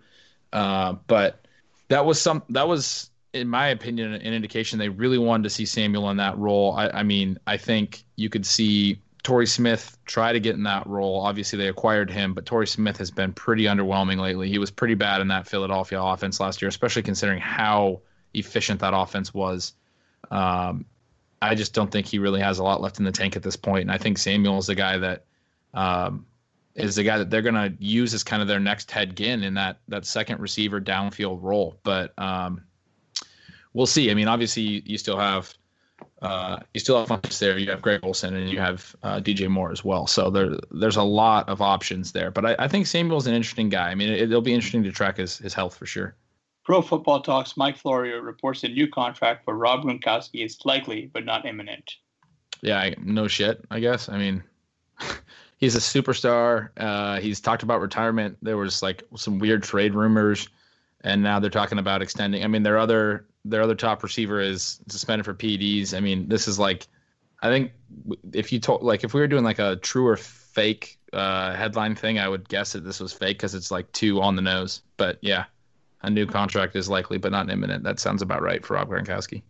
Uh, 0.52 0.94
but 1.06 1.46
that 1.88 2.04
was 2.04 2.20
some 2.20 2.42
that 2.50 2.68
was 2.68 3.10
in 3.34 3.48
my 3.48 3.68
opinion, 3.68 4.14
an 4.14 4.22
indication 4.22 4.78
they 4.78 4.88
really 4.88 5.18
wanted 5.18 5.42
to 5.42 5.50
see 5.50 5.66
Samuel 5.66 6.08
in 6.10 6.16
that 6.18 6.38
role. 6.38 6.74
I, 6.76 6.88
I 6.88 7.02
mean, 7.02 7.36
I 7.46 7.56
think 7.56 8.04
you 8.14 8.30
could 8.30 8.46
see 8.46 9.00
Torrey 9.24 9.46
Smith 9.46 9.98
try 10.06 10.32
to 10.32 10.38
get 10.38 10.54
in 10.54 10.62
that 10.62 10.86
role. 10.86 11.20
Obviously, 11.20 11.58
they 11.58 11.68
acquired 11.68 12.08
him, 12.10 12.32
but 12.32 12.46
Torrey 12.46 12.68
Smith 12.68 12.96
has 12.98 13.10
been 13.10 13.32
pretty 13.32 13.64
underwhelming 13.64 14.20
lately. 14.20 14.48
He 14.48 14.58
was 14.58 14.70
pretty 14.70 14.94
bad 14.94 15.20
in 15.20 15.28
that 15.28 15.48
Philadelphia 15.48 16.00
offense 16.00 16.38
last 16.38 16.62
year, 16.62 16.68
especially 16.68 17.02
considering 17.02 17.40
how 17.40 18.00
efficient 18.34 18.80
that 18.80 18.94
offense 18.94 19.34
was. 19.34 19.72
Um, 20.30 20.84
I 21.42 21.56
just 21.56 21.74
don't 21.74 21.90
think 21.90 22.06
he 22.06 22.20
really 22.20 22.40
has 22.40 22.60
a 22.60 22.62
lot 22.62 22.80
left 22.80 22.98
in 22.98 23.04
the 23.04 23.12
tank 23.12 23.34
at 23.34 23.42
this 23.42 23.56
point. 23.56 23.82
And 23.82 23.90
I 23.90 23.98
think 23.98 24.16
Samuel 24.16 24.58
is 24.58 24.68
the 24.68 24.76
guy 24.76 24.96
that 24.98 25.24
um, 25.74 26.24
is 26.76 26.94
the 26.94 27.02
guy 27.02 27.18
that 27.18 27.30
they're 27.30 27.42
going 27.42 27.54
to 27.54 27.74
use 27.78 28.14
as 28.14 28.22
kind 28.22 28.42
of 28.42 28.48
their 28.48 28.60
next 28.60 28.88
Ted 28.88 29.16
Ginn 29.16 29.42
in 29.42 29.54
that 29.54 29.78
that 29.88 30.06
second 30.06 30.40
receiver 30.40 30.80
downfield 30.80 31.42
role. 31.42 31.78
But 31.82 32.16
um, 32.18 32.62
we'll 33.74 33.86
see. 33.86 34.10
I 34.10 34.14
mean, 34.14 34.28
obviously 34.28 34.62
you, 34.62 34.82
you 34.84 34.98
still 34.98 35.18
have 35.18 35.54
uh, 36.22 36.58
you 36.72 36.80
still 36.80 36.98
have 36.98 37.08
Funchess 37.08 37.38
there. 37.38 37.58
You 37.58 37.70
have 37.70 37.82
Greg 37.82 38.00
Olsen 38.02 38.34
and 38.34 38.48
you 38.48 38.58
have 38.58 38.96
uh, 39.02 39.20
DJ 39.20 39.48
Moore 39.48 39.70
as 39.70 39.84
well. 39.84 40.06
So 40.06 40.30
there 40.30 40.56
there's 40.70 40.96
a 40.96 41.02
lot 41.02 41.48
of 41.48 41.60
options 41.60 42.12
there. 42.12 42.30
But 42.30 42.46
I, 42.46 42.56
I 42.60 42.68
think 42.68 42.86
Samuel's 42.86 43.26
an 43.26 43.34
interesting 43.34 43.68
guy. 43.68 43.90
I 43.90 43.94
mean, 43.94 44.08
it, 44.08 44.30
will 44.30 44.40
be 44.40 44.54
interesting 44.54 44.82
to 44.84 44.92
track 44.92 45.18
his 45.18 45.38
his 45.38 45.52
health 45.52 45.76
for 45.76 45.86
sure. 45.86 46.16
Pro 46.64 46.80
Football 46.80 47.20
Talks 47.20 47.58
Mike 47.58 47.76
Florio 47.76 48.20
reports 48.20 48.64
a 48.64 48.68
new 48.68 48.88
contract 48.88 49.44
for 49.44 49.54
Rob 49.54 49.82
Gronkowski 49.82 50.44
is 50.44 50.58
likely 50.64 51.10
but 51.12 51.26
not 51.26 51.44
imminent. 51.44 51.96
Yeah, 52.62 52.78
I, 52.78 52.94
no 53.02 53.28
shit. 53.28 53.62
I 53.70 53.80
guess. 53.80 54.08
I 54.08 54.16
mean, 54.16 54.42
he's 55.58 55.76
a 55.76 55.78
superstar. 55.78 56.70
Uh, 56.76 57.20
he's 57.20 57.40
talked 57.40 57.62
about 57.62 57.82
retirement. 57.82 58.38
There 58.40 58.56
was 58.56 58.82
like 58.82 59.02
some 59.14 59.38
weird 59.38 59.62
trade 59.62 59.94
rumors, 59.94 60.48
and 61.04 61.22
now 61.22 61.38
they're 61.38 61.50
talking 61.50 61.78
about 61.78 62.02
extending. 62.02 62.42
I 62.42 62.48
mean, 62.48 62.62
their 62.62 62.78
other 62.78 63.26
their 63.44 63.62
other 63.62 63.74
top 63.74 64.02
receiver 64.02 64.40
is 64.40 64.80
suspended 64.88 65.24
for 65.24 65.34
PEDs. 65.34 65.94
I 65.94 66.00
mean, 66.00 66.28
this 66.28 66.48
is 66.48 66.58
like, 66.58 66.88
I 67.42 67.50
think 67.50 67.72
if 68.32 68.52
you 68.52 68.58
told 68.58 68.82
like 68.82 69.04
if 69.04 69.12
we 69.14 69.20
were 69.20 69.28
doing 69.28 69.44
like 69.44 69.58
a 69.58 69.76
true 69.76 70.06
or 70.06 70.16
fake 70.16 70.98
uh, 71.12 71.54
headline 71.54 71.94
thing, 71.94 72.18
I 72.18 72.28
would 72.28 72.48
guess 72.48 72.72
that 72.72 72.84
this 72.84 73.00
was 73.00 73.12
fake 73.12 73.36
because 73.36 73.54
it's 73.54 73.70
like 73.70 73.92
two 73.92 74.20
on 74.22 74.34
the 74.34 74.42
nose. 74.42 74.82
But 74.96 75.18
yeah, 75.20 75.44
a 76.02 76.10
new 76.10 76.26
contract 76.26 76.74
is 76.74 76.88
likely 76.88 77.18
but 77.18 77.32
not 77.32 77.50
imminent. 77.50 77.84
That 77.84 78.00
sounds 78.00 78.22
about 78.22 78.42
right 78.42 78.64
for 78.64 78.74
Rob 78.74 78.88
Gronkowski. 78.88 79.42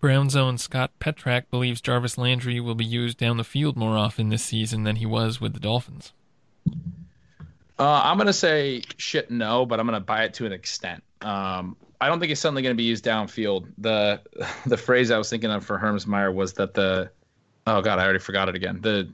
Brown 0.00 0.30
Zone 0.30 0.58
Scott 0.58 0.92
Petrak 1.00 1.44
believes 1.50 1.80
Jarvis 1.80 2.18
Landry 2.18 2.60
will 2.60 2.76
be 2.76 2.84
used 2.84 3.18
down 3.18 3.36
the 3.36 3.44
field 3.44 3.76
more 3.76 3.96
often 3.96 4.28
this 4.28 4.44
season 4.44 4.84
than 4.84 4.96
he 4.96 5.06
was 5.06 5.40
with 5.40 5.54
the 5.54 5.60
Dolphins. 5.60 6.12
Uh, 7.78 8.02
I'm 8.04 8.18
gonna 8.18 8.32
say 8.32 8.82
shit 8.96 9.30
no, 9.30 9.64
but 9.64 9.78
I'm 9.78 9.86
gonna 9.86 10.00
buy 10.00 10.24
it 10.24 10.34
to 10.34 10.46
an 10.46 10.52
extent. 10.52 11.02
Um, 11.20 11.76
I 12.00 12.08
don't 12.08 12.20
think 12.20 12.32
it's 12.32 12.40
suddenly 12.40 12.62
gonna 12.62 12.74
be 12.74 12.84
used 12.84 13.04
downfield. 13.04 13.68
The 13.78 14.20
the 14.66 14.76
phrase 14.76 15.10
I 15.10 15.18
was 15.18 15.30
thinking 15.30 15.50
of 15.50 15.64
for 15.64 15.78
Hermsmeyer 15.78 16.32
was 16.32 16.54
that 16.54 16.74
the 16.74 17.10
oh 17.66 17.80
god, 17.80 17.98
I 17.98 18.04
already 18.04 18.18
forgot 18.18 18.48
it 18.48 18.56
again. 18.56 18.80
The 18.80 19.12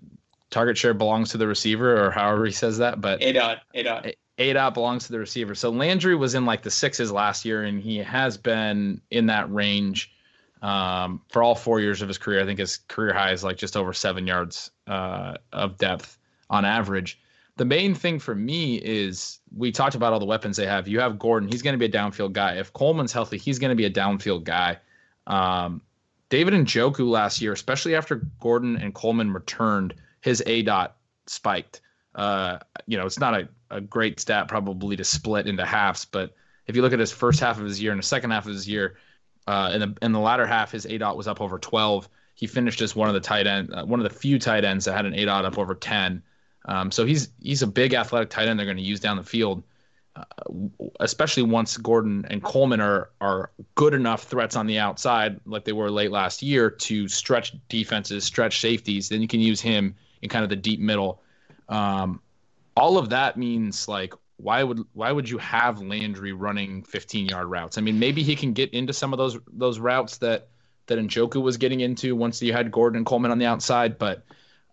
target 0.51 0.79
share 0.79 0.95
belongs 0.95 1.31
to 1.31 1.39
the 1.39 1.47
receiver, 1.47 2.07
or 2.07 2.11
however 2.11 2.47
he 2.47 2.53
says 2.53 2.79
that. 2.79 3.01
But 3.01 3.23
a 3.23 3.33
dot, 3.33 3.59
a 3.75 3.83
dot, 3.83 4.07
a 4.39 4.53
dot 4.53 4.75
belongs 4.75 5.07
to 5.07 5.13
the 5.13 5.19
receiver. 5.19 5.55
So 5.55 5.71
Landry 5.71 6.15
was 6.15 6.35
in 6.35 6.47
like 6.47 6.63
the 6.63 6.71
sixes 6.71 7.13
last 7.13 7.45
year, 7.45 7.65
and 7.65 7.81
he 7.81 7.99
has 7.99 8.39
been 8.39 9.01
in 9.11 9.27
that 9.27 9.53
range 9.53 10.15
um, 10.63 11.21
for 11.31 11.43
all 11.43 11.55
four 11.55 11.81
years 11.81 12.01
of 12.01 12.09
his 12.09 12.19
career. 12.19 12.41
I 12.41 12.47
think 12.47 12.59
his 12.59 12.79
career 12.89 13.13
high 13.13 13.33
is 13.33 13.45
like 13.45 13.59
just 13.59 13.77
over 13.77 13.93
seven 13.93 14.27
yards 14.27 14.71
uh, 14.87 15.35
of 15.53 15.77
depth 15.77 16.17
on 16.49 16.65
average. 16.65 17.21
The 17.57 17.65
main 17.65 17.95
thing 17.95 18.19
for 18.19 18.35
me 18.35 18.77
is 18.77 19.39
we 19.57 19.71
talked 19.71 19.95
about 19.95 20.13
all 20.13 20.19
the 20.19 20.27
weapons 20.27 20.57
they 20.57 20.67
have. 20.67 20.89
You 20.89 21.01
have 21.01 21.19
Gordon; 21.19 21.49
he's 21.49 21.63
going 21.63 21.75
to 21.75 21.79
be 21.79 21.85
a 21.85 21.99
downfield 21.99 22.33
guy. 22.33 22.55
If 22.55 22.73
Coleman's 22.73 23.13
healthy, 23.13 23.39
he's 23.39 23.59
going 23.59 23.71
to 23.71 23.77
be 23.77 23.85
a 23.85 23.91
downfield 23.91 24.45
guy. 24.45 24.79
Um, 25.27 25.81
David 26.31 26.55
Njoku 26.55 27.09
last 27.09 27.41
year, 27.41 27.53
especially 27.53 27.95
after 27.95 28.17
Gordon 28.41 28.77
and 28.77 28.93
Coleman 28.93 29.33
returned, 29.33 29.95
his 30.21 30.43
A 30.47 30.63
dot 30.63 30.97
spiked. 31.27 31.81
Uh, 32.15 32.59
you 32.87 32.97
know, 32.97 33.07
it's 33.07 33.21
not 33.21 33.35
a, 33.35 33.49
a 33.71 33.81
great 33.81 34.19
stat 34.19 34.49
probably 34.49 34.97
to 34.97 35.05
split 35.05 35.47
into 35.47 35.65
halves, 35.65 36.05
but 36.05 36.35
if 36.67 36.75
you 36.75 36.83
look 36.83 36.93
at 36.93 36.99
his 36.99 37.13
first 37.13 37.41
half 37.41 37.59
of 37.59 37.65
his 37.65 37.81
year 37.81 37.93
and 37.93 37.99
the 37.99 38.07
second 38.07 38.31
half 38.31 38.47
of 38.47 38.53
his 38.53 38.69
year, 38.69 38.97
uh, 39.47 39.71
in 39.75 39.81
the 39.81 39.95
in 40.03 40.13
the 40.13 40.21
latter 40.21 40.47
half, 40.47 40.73
his 40.73 40.87
A 40.87 40.99
dot 40.99 41.17
was 41.17 41.29
up 41.29 41.41
over 41.41 41.59
12. 41.59 42.09
He 42.35 42.47
finished 42.47 42.81
as 42.81 42.97
one 42.97 43.09
of 43.09 43.15
the 43.15 43.21
tight 43.21 43.47
end, 43.47 43.73
uh, 43.73 43.85
one 43.85 44.01
of 44.01 44.05
the 44.05 44.19
few 44.19 44.39
tight 44.39 44.65
ends 44.65 44.87
that 44.87 44.95
had 44.95 45.07
an 45.07 45.15
A 45.15 45.25
dot 45.25 45.45
up 45.45 45.59
over 45.59 45.75
10. 45.75 46.23
Um, 46.67 46.91
so 46.91 47.05
he's 47.05 47.29
he's 47.41 47.63
a 47.63 47.67
big 47.67 47.95
athletic 47.95 48.31
tight 48.31 48.49
end. 48.49 48.59
They're 48.59 48.67
going 48.67 48.79
to 48.79 48.83
use 48.83 49.01
down 49.01 49.17
the 49.17 49.23
field, 49.23 49.63
uh, 50.17 50.25
especially 51.01 51.43
once 51.43 51.77
Gordon 51.77 52.27
and 52.31 52.43
Coleman 52.43 52.81
are 52.81 53.11
are 53.21 53.51
good 53.75 53.95
enough 53.95 54.25
threats 54.25 54.57
on 54.57 54.67
the 54.67 54.79
outside, 54.79 55.41
like 55.47 55.65
they 55.65 55.73
were 55.73 55.91
late 55.91 56.11
last 56.11 56.43
year, 56.43 56.71
to 56.71 57.09
stretch 57.09 57.55
defenses, 57.69 58.25
stretch 58.25 58.61
safeties. 58.61 59.09
Then 59.09 59.21
you 59.21 59.29
can 59.29 59.41
use 59.41 59.61
him 59.61 59.95
in 60.23 60.29
kind 60.29 60.43
of 60.43 60.51
the 60.51 60.57
deep 60.57 60.81
middle. 60.81 61.23
Um, 61.69 62.21
all 62.77 62.99
of 62.99 63.11
that 63.11 63.37
means 63.37 63.87
like 63.87 64.15
why 64.37 64.63
would 64.63 64.85
why 64.93 65.13
would 65.13 65.29
you 65.29 65.39
have 65.39 65.81
Landry 65.81 66.33
running 66.33 66.83
15 66.83 67.27
yard 67.27 67.47
routes? 67.47 67.79
I 67.79 67.81
mean, 67.81 67.99
maybe 67.99 68.23
he 68.23 68.37
can 68.37 68.53
get 68.53 68.71
into 68.71 68.93
some 68.93 69.13
of 69.13 69.19
those 69.19 69.39
those 69.53 69.79
routes 69.79 70.19
that 70.19 70.49
that 70.87 70.99
Njoku 70.99 71.43
was 71.43 71.57
getting 71.57 71.81
into 71.81 72.15
once 72.15 72.43
you 72.43 72.53
had 72.53 72.71
Gordon 72.71 72.99
and 72.99 73.07
Coleman 73.07 73.31
on 73.31 73.39
the 73.39 73.47
outside, 73.47 73.99
but 73.99 74.25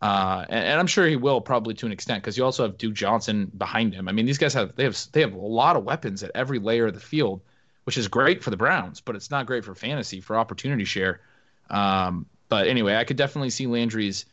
uh, 0.01 0.45
and, 0.49 0.65
and, 0.65 0.79
I'm 0.79 0.87
sure 0.87 1.05
he 1.07 1.15
will 1.15 1.41
probably 1.41 1.75
to 1.75 1.85
an 1.85 1.91
extent 1.91 2.23
because 2.23 2.35
you 2.35 2.43
also 2.43 2.63
have 2.63 2.77
Duke 2.77 2.95
Johnson 2.95 3.51
behind 3.55 3.93
him. 3.93 4.07
I 4.07 4.11
mean, 4.11 4.25
these 4.25 4.39
guys 4.39 4.53
have 4.55 4.75
they 4.75 4.83
have 4.83 4.97
they 5.11 5.21
have 5.21 5.33
a 5.33 5.37
lot 5.37 5.75
of 5.75 5.83
weapons 5.83 6.23
at 6.23 6.31
every 6.33 6.57
layer 6.57 6.87
of 6.87 6.95
the 6.95 6.99
field, 6.99 7.41
which 7.83 7.97
is 7.97 8.07
great 8.07 8.43
for 8.43 8.49
the 8.49 8.57
Browns, 8.57 8.99
but 8.99 9.15
it's 9.15 9.29
not 9.29 9.45
great 9.45 9.63
for 9.63 9.75
fantasy 9.75 10.19
for 10.19 10.37
opportunity 10.37 10.85
share. 10.85 11.21
Um, 11.69 12.25
but 12.49 12.67
anyway, 12.67 12.95
I 12.95 13.03
could 13.03 13.17
definitely 13.17 13.51
see 13.51 13.67
Landry's 13.67 14.25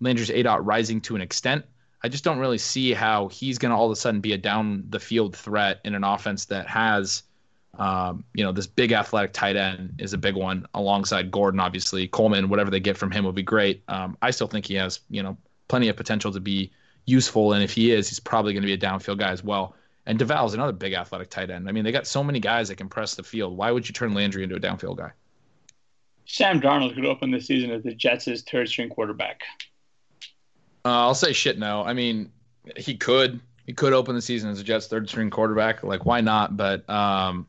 Landry's 0.00 0.30
A 0.30 0.42
dot 0.42 0.64
rising 0.66 1.00
to 1.02 1.16
an 1.16 1.22
extent. 1.22 1.64
I 2.02 2.08
just 2.08 2.22
don't 2.22 2.38
really 2.38 2.58
see 2.58 2.92
how 2.92 3.28
he's 3.28 3.56
going 3.56 3.70
to 3.70 3.76
all 3.76 3.86
of 3.86 3.92
a 3.92 3.96
sudden 3.96 4.20
be 4.20 4.34
a 4.34 4.38
down 4.38 4.84
the 4.90 5.00
field 5.00 5.34
threat 5.34 5.80
in 5.84 5.94
an 5.94 6.04
offense 6.04 6.44
that 6.46 6.68
has, 6.68 7.22
um, 7.78 8.24
you 8.34 8.44
know, 8.44 8.52
this 8.52 8.66
big 8.66 8.92
athletic 8.92 9.32
tight 9.32 9.56
end 9.56 9.94
is 9.98 10.12
a 10.12 10.18
big 10.18 10.34
one 10.34 10.66
alongside 10.74 11.30
Gordon, 11.30 11.60
obviously. 11.60 12.08
Coleman, 12.08 12.48
whatever 12.48 12.70
they 12.70 12.80
get 12.80 12.96
from 12.96 13.10
him 13.10 13.24
will 13.24 13.32
be 13.32 13.42
great. 13.42 13.82
Um, 13.88 14.16
I 14.22 14.30
still 14.30 14.46
think 14.46 14.66
he 14.66 14.74
has, 14.74 15.00
you 15.10 15.22
know, 15.22 15.36
plenty 15.68 15.88
of 15.88 15.96
potential 15.96 16.32
to 16.32 16.40
be 16.40 16.70
useful. 17.06 17.52
And 17.52 17.62
if 17.62 17.72
he 17.72 17.92
is, 17.92 18.08
he's 18.08 18.20
probably 18.20 18.52
going 18.52 18.62
to 18.62 18.66
be 18.66 18.72
a 18.72 18.78
downfield 18.78 19.18
guy 19.18 19.30
as 19.30 19.42
well. 19.42 19.74
And 20.06 20.18
DeVal 20.18 20.46
is 20.46 20.54
another 20.54 20.72
big 20.72 20.92
athletic 20.92 21.30
tight 21.30 21.50
end. 21.50 21.68
I 21.68 21.72
mean, 21.72 21.84
they 21.84 21.92
got 21.92 22.06
so 22.06 22.22
many 22.22 22.40
guys 22.40 22.68
that 22.68 22.76
can 22.76 22.88
press 22.88 23.14
the 23.14 23.22
field. 23.22 23.56
Why 23.56 23.70
would 23.70 23.88
you 23.88 23.92
turn 23.92 24.12
Landry 24.14 24.42
into 24.42 24.56
a 24.56 24.60
downfield 24.60 24.98
guy? 24.98 25.12
Sam 26.26 26.60
Darnold 26.60 26.94
could 26.94 27.06
open 27.06 27.30
the 27.30 27.40
season 27.40 27.70
as 27.70 27.82
the 27.82 27.94
Jets' 27.94 28.42
third 28.42 28.68
string 28.68 28.88
quarterback. 28.88 29.42
Uh, 30.84 31.06
I'll 31.06 31.14
say 31.14 31.32
shit 31.32 31.58
no. 31.58 31.82
I 31.82 31.94
mean, 31.94 32.30
he 32.76 32.96
could 32.96 33.40
he 33.66 33.72
could 33.72 33.92
open 33.92 34.14
the 34.14 34.22
season 34.22 34.50
as 34.50 34.60
a 34.60 34.64
Jets 34.64 34.86
third 34.86 35.08
string 35.08 35.30
quarterback. 35.30 35.82
Like, 35.82 36.04
why 36.04 36.20
not? 36.20 36.56
But 36.56 36.88
um, 36.88 37.46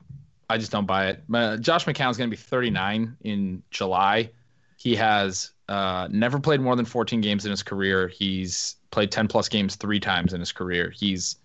I 0.50 0.58
just 0.58 0.72
don't 0.72 0.86
buy 0.86 1.08
it. 1.08 1.24
Uh, 1.34 1.58
Josh 1.58 1.86
McCown's 1.86 2.18
going 2.18 2.30
to 2.30 2.36
be 2.36 2.42
39 2.42 3.18
in 3.24 3.64
July. 3.72 4.30
He 4.78 4.96
has 4.96 5.52
uh, 5.68 6.08
never 6.12 6.40
played 6.40 6.62
more 6.62 6.76
than 6.76 6.86
14 6.86 7.22
games 7.22 7.46
in 7.46 7.52
his 7.52 7.64
career. 7.64 8.08
He's 8.08 8.76
played 8.92 9.12
10 9.12 9.28
plus 9.28 9.50
games 9.50 9.76
three 9.76 10.00
times 10.00 10.34
in 10.34 10.40
his 10.40 10.52
career. 10.52 10.92
He's 10.96 11.38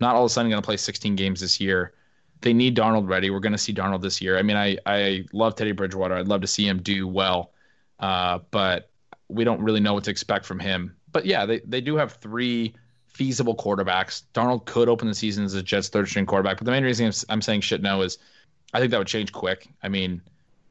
not 0.00 0.14
all 0.14 0.24
of 0.24 0.30
a 0.30 0.32
sudden 0.32 0.50
going 0.50 0.62
to 0.62 0.66
play 0.66 0.76
16 0.76 1.16
games 1.16 1.40
this 1.40 1.60
year. 1.60 1.92
They 2.40 2.52
need 2.52 2.76
Darnold 2.76 3.08
ready. 3.08 3.30
We're 3.30 3.40
going 3.40 3.52
to 3.52 3.58
see 3.58 3.74
Darnold 3.74 4.02
this 4.02 4.20
year. 4.20 4.38
I 4.38 4.42
mean, 4.42 4.56
I, 4.56 4.78
I 4.86 5.24
love 5.32 5.54
Teddy 5.56 5.72
Bridgewater. 5.72 6.14
I'd 6.14 6.28
love 6.28 6.40
to 6.40 6.46
see 6.46 6.66
him 6.66 6.82
do 6.82 7.06
well, 7.06 7.52
uh, 8.00 8.38
but 8.50 8.90
we 9.28 9.44
don't 9.44 9.60
really 9.60 9.80
know 9.80 9.94
what 9.94 10.04
to 10.04 10.10
expect 10.10 10.46
from 10.46 10.58
him 10.58 10.94
but 11.12 11.26
yeah, 11.26 11.46
they, 11.46 11.60
they 11.60 11.80
do 11.80 11.96
have 11.96 12.14
three 12.14 12.74
feasible 13.06 13.56
quarterbacks. 13.56 14.22
Darnold 14.34 14.64
could 14.66 14.88
open 14.88 15.08
the 15.08 15.14
season 15.14 15.44
as 15.44 15.54
a 15.54 15.62
Jets 15.62 15.88
third 15.88 16.08
string 16.08 16.26
quarterback, 16.26 16.58
but 16.58 16.64
the 16.64 16.70
main 16.70 16.84
reason 16.84 17.10
I'm 17.28 17.42
saying 17.42 17.62
shit 17.62 17.82
no 17.82 18.02
is 18.02 18.18
I 18.72 18.80
think 18.80 18.90
that 18.90 18.98
would 18.98 19.06
change 19.06 19.32
quick. 19.32 19.68
I 19.82 19.88
mean, 19.88 20.20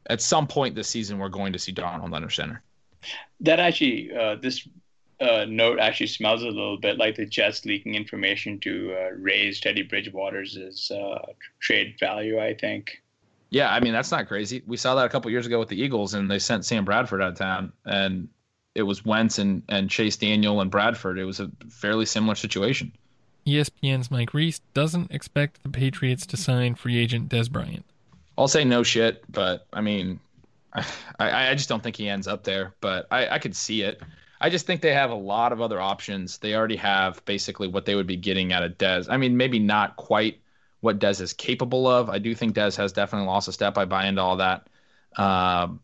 at 0.09 0.21
some 0.21 0.47
point 0.47 0.75
this 0.75 0.87
season, 0.87 1.17
we're 1.17 1.29
going 1.29 1.53
to 1.53 1.59
see 1.59 1.73
Darnold 1.73 2.15
under 2.15 2.29
center. 2.29 2.61
That 3.41 3.59
actually, 3.59 4.15
uh, 4.15 4.35
this 4.35 4.67
uh, 5.19 5.45
note 5.47 5.79
actually 5.79 6.07
smells 6.07 6.43
a 6.43 6.47
little 6.47 6.77
bit 6.77 6.97
like 6.97 7.15
the 7.15 7.25
Jets 7.25 7.65
leaking 7.65 7.95
information 7.95 8.59
to 8.59 8.95
uh, 8.95 9.09
raise 9.17 9.59
Teddy 9.59 9.83
Bridgewater's 9.83 10.91
uh, 10.91 11.25
trade 11.59 11.95
value. 11.99 12.39
I 12.39 12.53
think. 12.53 13.01
Yeah, 13.49 13.73
I 13.73 13.79
mean 13.79 13.93
that's 13.93 14.11
not 14.11 14.27
crazy. 14.27 14.61
We 14.67 14.77
saw 14.77 14.95
that 14.95 15.05
a 15.05 15.09
couple 15.09 15.31
years 15.31 15.45
ago 15.45 15.59
with 15.59 15.69
the 15.69 15.81
Eagles, 15.81 16.13
and 16.13 16.29
they 16.29 16.39
sent 16.39 16.65
Sam 16.65 16.85
Bradford 16.85 17.21
out 17.21 17.31
of 17.31 17.37
town, 17.37 17.71
and 17.85 18.27
it 18.75 18.83
was 18.83 19.03
Wentz 19.03 19.39
and, 19.39 19.63
and 19.69 19.89
Chase 19.89 20.17
Daniel 20.17 20.61
and 20.61 20.69
Bradford. 20.69 21.17
It 21.17 21.25
was 21.25 21.39
a 21.39 21.49
fairly 21.69 22.05
similar 22.05 22.35
situation. 22.35 22.91
ESPN's 23.47 24.11
Mike 24.11 24.33
Reiss 24.33 24.59
doesn't 24.73 25.11
expect 25.11 25.63
the 25.63 25.69
Patriots 25.69 26.25
to 26.27 26.37
sign 26.37 26.75
free 26.75 26.97
agent 26.97 27.29
Dez 27.29 27.49
Bryant. 27.49 27.85
I'll 28.37 28.47
say 28.47 28.63
no 28.63 28.83
shit, 28.83 29.23
but 29.31 29.65
I 29.73 29.81
mean, 29.81 30.19
I, 30.73 31.49
I 31.49 31.55
just 31.55 31.69
don't 31.69 31.81
think 31.81 31.95
he 31.95 32.09
ends 32.09 32.27
up 32.27 32.43
there, 32.43 32.75
but 32.81 33.07
I, 33.09 33.27
I 33.29 33.39
could 33.39 33.55
see 33.55 33.81
it. 33.81 34.01
I 34.39 34.49
just 34.49 34.67
think 34.67 34.81
they 34.81 34.93
have 34.93 35.09
a 35.09 35.15
lot 35.15 35.51
of 35.51 35.61
other 35.61 35.81
options. 35.81 36.37
They 36.37 36.55
already 36.55 36.75
have 36.75 37.23
basically 37.25 37.67
what 37.67 37.85
they 37.85 37.95
would 37.95 38.05
be 38.05 38.17
getting 38.17 38.53
out 38.53 38.63
of 38.63 38.77
Dez. 38.77 39.07
I 39.09 39.17
mean, 39.17 39.35
maybe 39.35 39.57
not 39.57 39.95
quite 39.95 40.41
what 40.81 40.99
Dez 40.99 41.21
is 41.21 41.33
capable 41.33 41.87
of. 41.87 42.09
I 42.09 42.19
do 42.19 42.35
think 42.35 42.55
Dez 42.55 42.75
has 42.77 42.91
definitely 42.91 43.27
lost 43.27 43.47
a 43.47 43.51
step. 43.51 43.77
I 43.77 43.85
buy 43.85 44.05
into 44.05 44.21
all 44.21 44.37
that. 44.37 44.67
Um, 45.15 45.79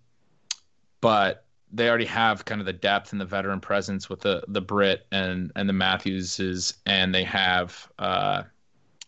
but 1.01 1.45
they 1.73 1.89
already 1.89 2.05
have 2.05 2.45
kind 2.45 2.61
of 2.61 2.65
the 2.65 2.73
depth 2.73 3.11
and 3.11 3.19
the 3.19 3.25
veteran 3.25 3.59
presence 3.59 4.09
with 4.09 4.21
the 4.21 4.43
the 4.47 4.61
Britt 4.61 5.05
and 5.11 5.51
and 5.55 5.67
the 5.67 5.73
Matthewses, 5.73 6.75
and 6.85 7.13
they 7.13 7.23
have 7.23 7.89
uh, 7.99 8.43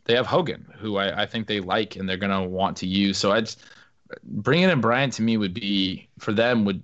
they 0.05 0.15
have 0.15 0.25
Hogan, 0.25 0.65
who 0.77 0.97
I, 0.97 1.23
I 1.23 1.25
think 1.25 1.47
they 1.47 1.59
like 1.59 1.95
and 1.95 2.09
they're 2.09 2.17
gonna 2.17 2.43
want 2.43 2.77
to 2.77 2.87
use. 2.87 3.17
So 3.17 3.31
I 3.31 3.41
just 3.41 3.63
bringing 4.23 4.69
in 4.69 4.81
Bryant 4.81 5.13
to 5.13 5.21
me 5.21 5.37
would 5.37 5.53
be 5.53 6.07
for 6.19 6.33
them 6.33 6.65
would 6.65 6.81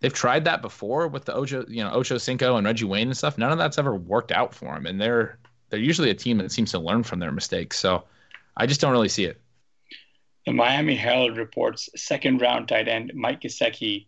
they've 0.00 0.12
tried 0.12 0.44
that 0.44 0.62
before 0.62 1.08
with 1.08 1.24
the 1.24 1.34
Ocho, 1.34 1.64
you 1.68 1.82
know, 1.82 1.90
Ocho 1.92 2.18
Cinco 2.18 2.56
and 2.56 2.66
Reggie 2.66 2.84
Wayne 2.84 3.08
and 3.08 3.16
stuff. 3.16 3.38
None 3.38 3.52
of 3.52 3.58
that's 3.58 3.78
ever 3.78 3.96
worked 3.96 4.32
out 4.32 4.54
for 4.54 4.74
them, 4.74 4.86
and 4.86 5.00
they're 5.00 5.38
they're 5.70 5.80
usually 5.80 6.10
a 6.10 6.14
team 6.14 6.38
that 6.38 6.52
seems 6.52 6.70
to 6.72 6.78
learn 6.78 7.02
from 7.02 7.18
their 7.18 7.32
mistakes. 7.32 7.78
So 7.78 8.04
I 8.56 8.66
just 8.66 8.80
don't 8.80 8.92
really 8.92 9.08
see 9.08 9.24
it. 9.24 9.40
The 10.46 10.52
Miami 10.52 10.96
Herald 10.96 11.36
reports 11.36 11.90
second 11.94 12.40
round 12.40 12.68
tight 12.68 12.88
end 12.88 13.12
Mike 13.14 13.42
Gesicki 13.42 14.06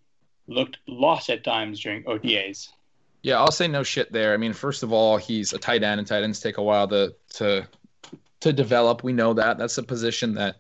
looked 0.51 0.79
lost 0.87 1.31
at 1.31 1.45
times 1.45 1.81
during 1.81 2.03
OTAs. 2.05 2.69
Yeah, 3.23 3.39
I'll 3.39 3.53
say 3.53 3.69
no 3.69 3.83
shit 3.83 4.13
there. 4.13 4.35
I 4.35 4.37
mean, 4.37 4.53
first 4.53 4.83
of 4.83 4.93
all, 4.93 5.17
he's 5.17 5.53
a 5.53 5.59
tight 5.59 5.83
end, 5.83 5.99
and 5.99 6.07
tight 6.09 6.23
ends 6.23 6.41
take 6.41 6.59
a 6.59 6.63
while 6.63 6.89
to 6.89 7.15
to 7.35 7.67
to 8.41 8.53
develop. 8.53 9.03
We 9.03 9.13
know 9.13 9.35
that. 9.35 9.59
That's 9.59 9.79
a 9.79 9.83
position 9.83 10.35
that 10.35 10.57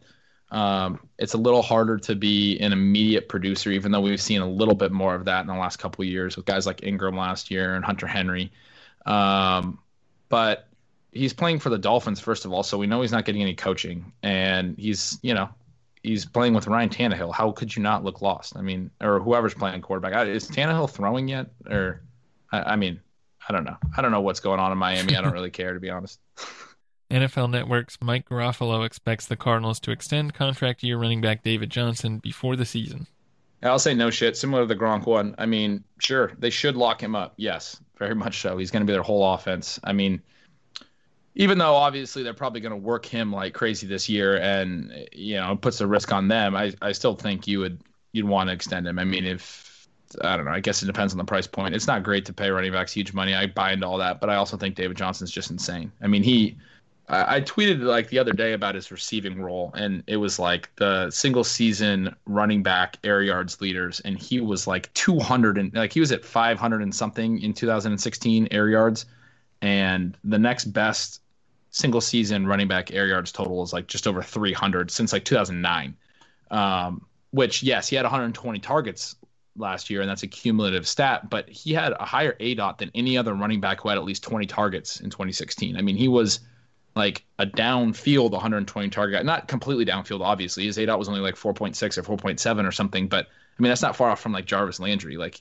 um, 0.50 1.00
it's 1.18 1.34
a 1.34 1.38
little 1.38 1.62
harder 1.62 1.96
to 1.98 2.14
be 2.14 2.58
an 2.58 2.72
immediate 2.72 3.28
producer, 3.28 3.70
even 3.70 3.92
though 3.92 4.00
we've 4.00 4.20
seen 4.20 4.42
a 4.42 4.48
little 4.48 4.74
bit 4.74 4.92
more 4.92 5.14
of 5.14 5.24
that 5.24 5.40
in 5.40 5.46
the 5.46 5.54
last 5.54 5.78
couple 5.78 6.04
years 6.04 6.36
with 6.36 6.44
guys 6.44 6.66
like 6.66 6.82
Ingram 6.82 7.16
last 7.16 7.50
year 7.50 7.74
and 7.74 7.84
Hunter 7.84 8.06
Henry. 8.06 8.52
Um, 9.06 9.78
but 10.28 10.68
he's 11.12 11.32
playing 11.32 11.60
for 11.60 11.70
the 11.70 11.78
Dolphins, 11.78 12.20
first 12.20 12.44
of 12.44 12.52
all, 12.52 12.62
so 12.62 12.76
we 12.76 12.86
know 12.86 13.00
he's 13.00 13.12
not 13.12 13.24
getting 13.24 13.42
any 13.42 13.54
coaching, 13.54 14.12
and 14.22 14.76
he's 14.76 15.18
you 15.22 15.34
know 15.34 15.48
he's 16.02 16.24
playing 16.24 16.54
with 16.54 16.66
Ryan 16.66 16.88
Tannehill. 16.88 17.32
How 17.32 17.52
could 17.52 17.74
you 17.74 17.82
not 17.82 18.04
look 18.04 18.22
lost? 18.22 18.56
I 18.56 18.62
mean, 18.62 18.90
or 19.00 19.20
whoever's 19.20 19.54
playing 19.54 19.80
quarterback. 19.82 20.26
Is 20.28 20.48
Tannehill 20.48 20.90
throwing 20.90 21.28
yet? 21.28 21.46
Or 21.68 22.02
I, 22.52 22.72
I 22.72 22.76
mean, 22.76 23.00
I 23.48 23.52
don't 23.52 23.64
know. 23.64 23.76
I 23.96 24.02
don't 24.02 24.12
know 24.12 24.20
what's 24.20 24.40
going 24.40 24.60
on 24.60 24.72
in 24.72 24.78
Miami. 24.78 25.16
I 25.16 25.22
don't 25.22 25.32
really 25.32 25.50
care 25.50 25.74
to 25.74 25.80
be 25.80 25.90
honest. 25.90 26.20
NFL 27.10 27.50
Network's 27.50 27.98
Mike 28.00 28.28
Garafolo 28.28 28.86
expects 28.86 29.26
the 29.26 29.36
Cardinals 29.36 29.80
to 29.80 29.90
extend 29.90 30.32
contract 30.32 30.84
year 30.84 30.96
running 30.96 31.20
back 31.20 31.42
David 31.42 31.68
Johnson 31.68 32.18
before 32.18 32.54
the 32.54 32.64
season. 32.64 33.08
I'll 33.62 33.78
say 33.78 33.94
no 33.94 34.10
shit. 34.10 34.36
Similar 34.36 34.62
to 34.62 34.66
the 34.66 34.76
Gronk 34.76 35.06
one. 35.06 35.34
I 35.36 35.46
mean, 35.46 35.84
sure, 35.98 36.32
they 36.38 36.50
should 36.50 36.76
lock 36.76 37.02
him 37.02 37.14
up. 37.14 37.34
Yes, 37.36 37.80
very 37.98 38.14
much 38.14 38.40
so. 38.40 38.56
He's 38.56 38.70
going 38.70 38.82
to 38.82 38.86
be 38.86 38.92
their 38.92 39.02
whole 39.02 39.34
offense. 39.34 39.78
I 39.84 39.92
mean, 39.92 40.22
even 41.40 41.56
though 41.56 41.74
obviously 41.74 42.22
they're 42.22 42.34
probably 42.34 42.60
going 42.60 42.70
to 42.70 42.76
work 42.76 43.06
him 43.06 43.32
like 43.32 43.54
crazy 43.54 43.86
this 43.86 44.10
year, 44.10 44.36
and 44.36 44.92
you 45.10 45.36
know, 45.36 45.52
it 45.52 45.62
puts 45.62 45.80
a 45.80 45.86
risk 45.86 46.12
on 46.12 46.28
them. 46.28 46.54
I, 46.54 46.74
I 46.82 46.92
still 46.92 47.14
think 47.14 47.48
you 47.48 47.60
would 47.60 47.80
you'd 48.12 48.26
want 48.26 48.50
to 48.50 48.52
extend 48.52 48.86
him. 48.86 48.98
I 48.98 49.04
mean, 49.04 49.24
if 49.24 49.88
I 50.20 50.36
don't 50.36 50.44
know, 50.44 50.50
I 50.50 50.60
guess 50.60 50.82
it 50.82 50.86
depends 50.86 51.14
on 51.14 51.18
the 51.18 51.24
price 51.24 51.46
point. 51.46 51.74
It's 51.74 51.86
not 51.86 52.02
great 52.02 52.26
to 52.26 52.34
pay 52.34 52.50
running 52.50 52.72
backs 52.72 52.92
huge 52.92 53.14
money. 53.14 53.34
I 53.34 53.46
buy 53.46 53.72
into 53.72 53.86
all 53.86 53.96
that, 53.96 54.20
but 54.20 54.28
I 54.28 54.36
also 54.36 54.58
think 54.58 54.74
David 54.74 54.98
Johnson's 54.98 55.30
just 55.30 55.50
insane. 55.50 55.90
I 56.02 56.08
mean, 56.08 56.22
he 56.22 56.58
I, 57.08 57.40
tweeted 57.40 57.80
like 57.80 58.10
the 58.10 58.18
other 58.18 58.34
day 58.34 58.52
about 58.52 58.74
his 58.74 58.90
receiving 58.90 59.40
role, 59.40 59.72
and 59.74 60.02
it 60.06 60.18
was 60.18 60.38
like 60.38 60.68
the 60.76 61.10
single 61.10 61.42
season 61.42 62.14
running 62.26 62.62
back 62.62 62.98
air 63.02 63.22
yards 63.22 63.62
leaders, 63.62 64.00
and 64.00 64.18
he 64.18 64.40
was 64.40 64.66
like 64.66 64.92
200 64.92 65.56
and 65.56 65.74
like 65.74 65.94
he 65.94 66.00
was 66.00 66.12
at 66.12 66.22
500 66.22 66.82
and 66.82 66.94
something 66.94 67.40
in 67.40 67.54
2016 67.54 68.48
air 68.50 68.68
yards, 68.68 69.06
and 69.62 70.18
the 70.22 70.38
next 70.38 70.66
best 70.66 71.22
single 71.70 72.00
season 72.00 72.46
running 72.46 72.68
back 72.68 72.92
air 72.92 73.06
yards 73.06 73.32
total 73.32 73.62
is 73.62 73.72
like 73.72 73.86
just 73.86 74.06
over 74.06 74.22
300 74.22 74.90
since 74.90 75.12
like 75.12 75.24
2009. 75.24 75.96
Um, 76.50 77.06
which 77.30 77.62
yes, 77.62 77.88
he 77.88 77.96
had 77.96 78.04
120 78.04 78.58
targets 78.58 79.14
last 79.56 79.90
year, 79.90 80.00
and 80.00 80.10
that's 80.10 80.24
a 80.24 80.26
cumulative 80.26 80.86
stat. 80.86 81.30
But 81.30 81.48
he 81.48 81.72
had 81.72 81.92
a 81.92 82.04
higher 82.04 82.36
A 82.40 82.54
dot 82.54 82.78
than 82.78 82.90
any 82.94 83.16
other 83.16 83.34
running 83.34 83.60
back 83.60 83.80
who 83.80 83.88
had 83.88 83.98
at 83.98 84.04
least 84.04 84.22
20 84.24 84.46
targets 84.46 85.00
in 85.00 85.10
2016. 85.10 85.76
I 85.76 85.82
mean, 85.82 85.96
he 85.96 86.08
was 86.08 86.40
like 86.96 87.24
a 87.38 87.46
downfield 87.46 88.32
120 88.32 88.88
target, 88.88 89.20
guy, 89.20 89.22
not 89.22 89.46
completely 89.46 89.86
downfield, 89.86 90.22
obviously. 90.22 90.66
His 90.66 90.78
A 90.78 90.86
dot 90.86 90.98
was 90.98 91.08
only 91.08 91.20
like 91.20 91.36
4.6 91.36 91.98
or 91.98 92.16
4.7 92.16 92.66
or 92.66 92.72
something, 92.72 93.06
but 93.06 93.26
I 93.26 93.62
mean 93.62 93.68
that's 93.68 93.82
not 93.82 93.94
far 93.94 94.10
off 94.10 94.20
from 94.20 94.32
like 94.32 94.46
Jarvis 94.46 94.80
Landry. 94.80 95.16
Like 95.16 95.38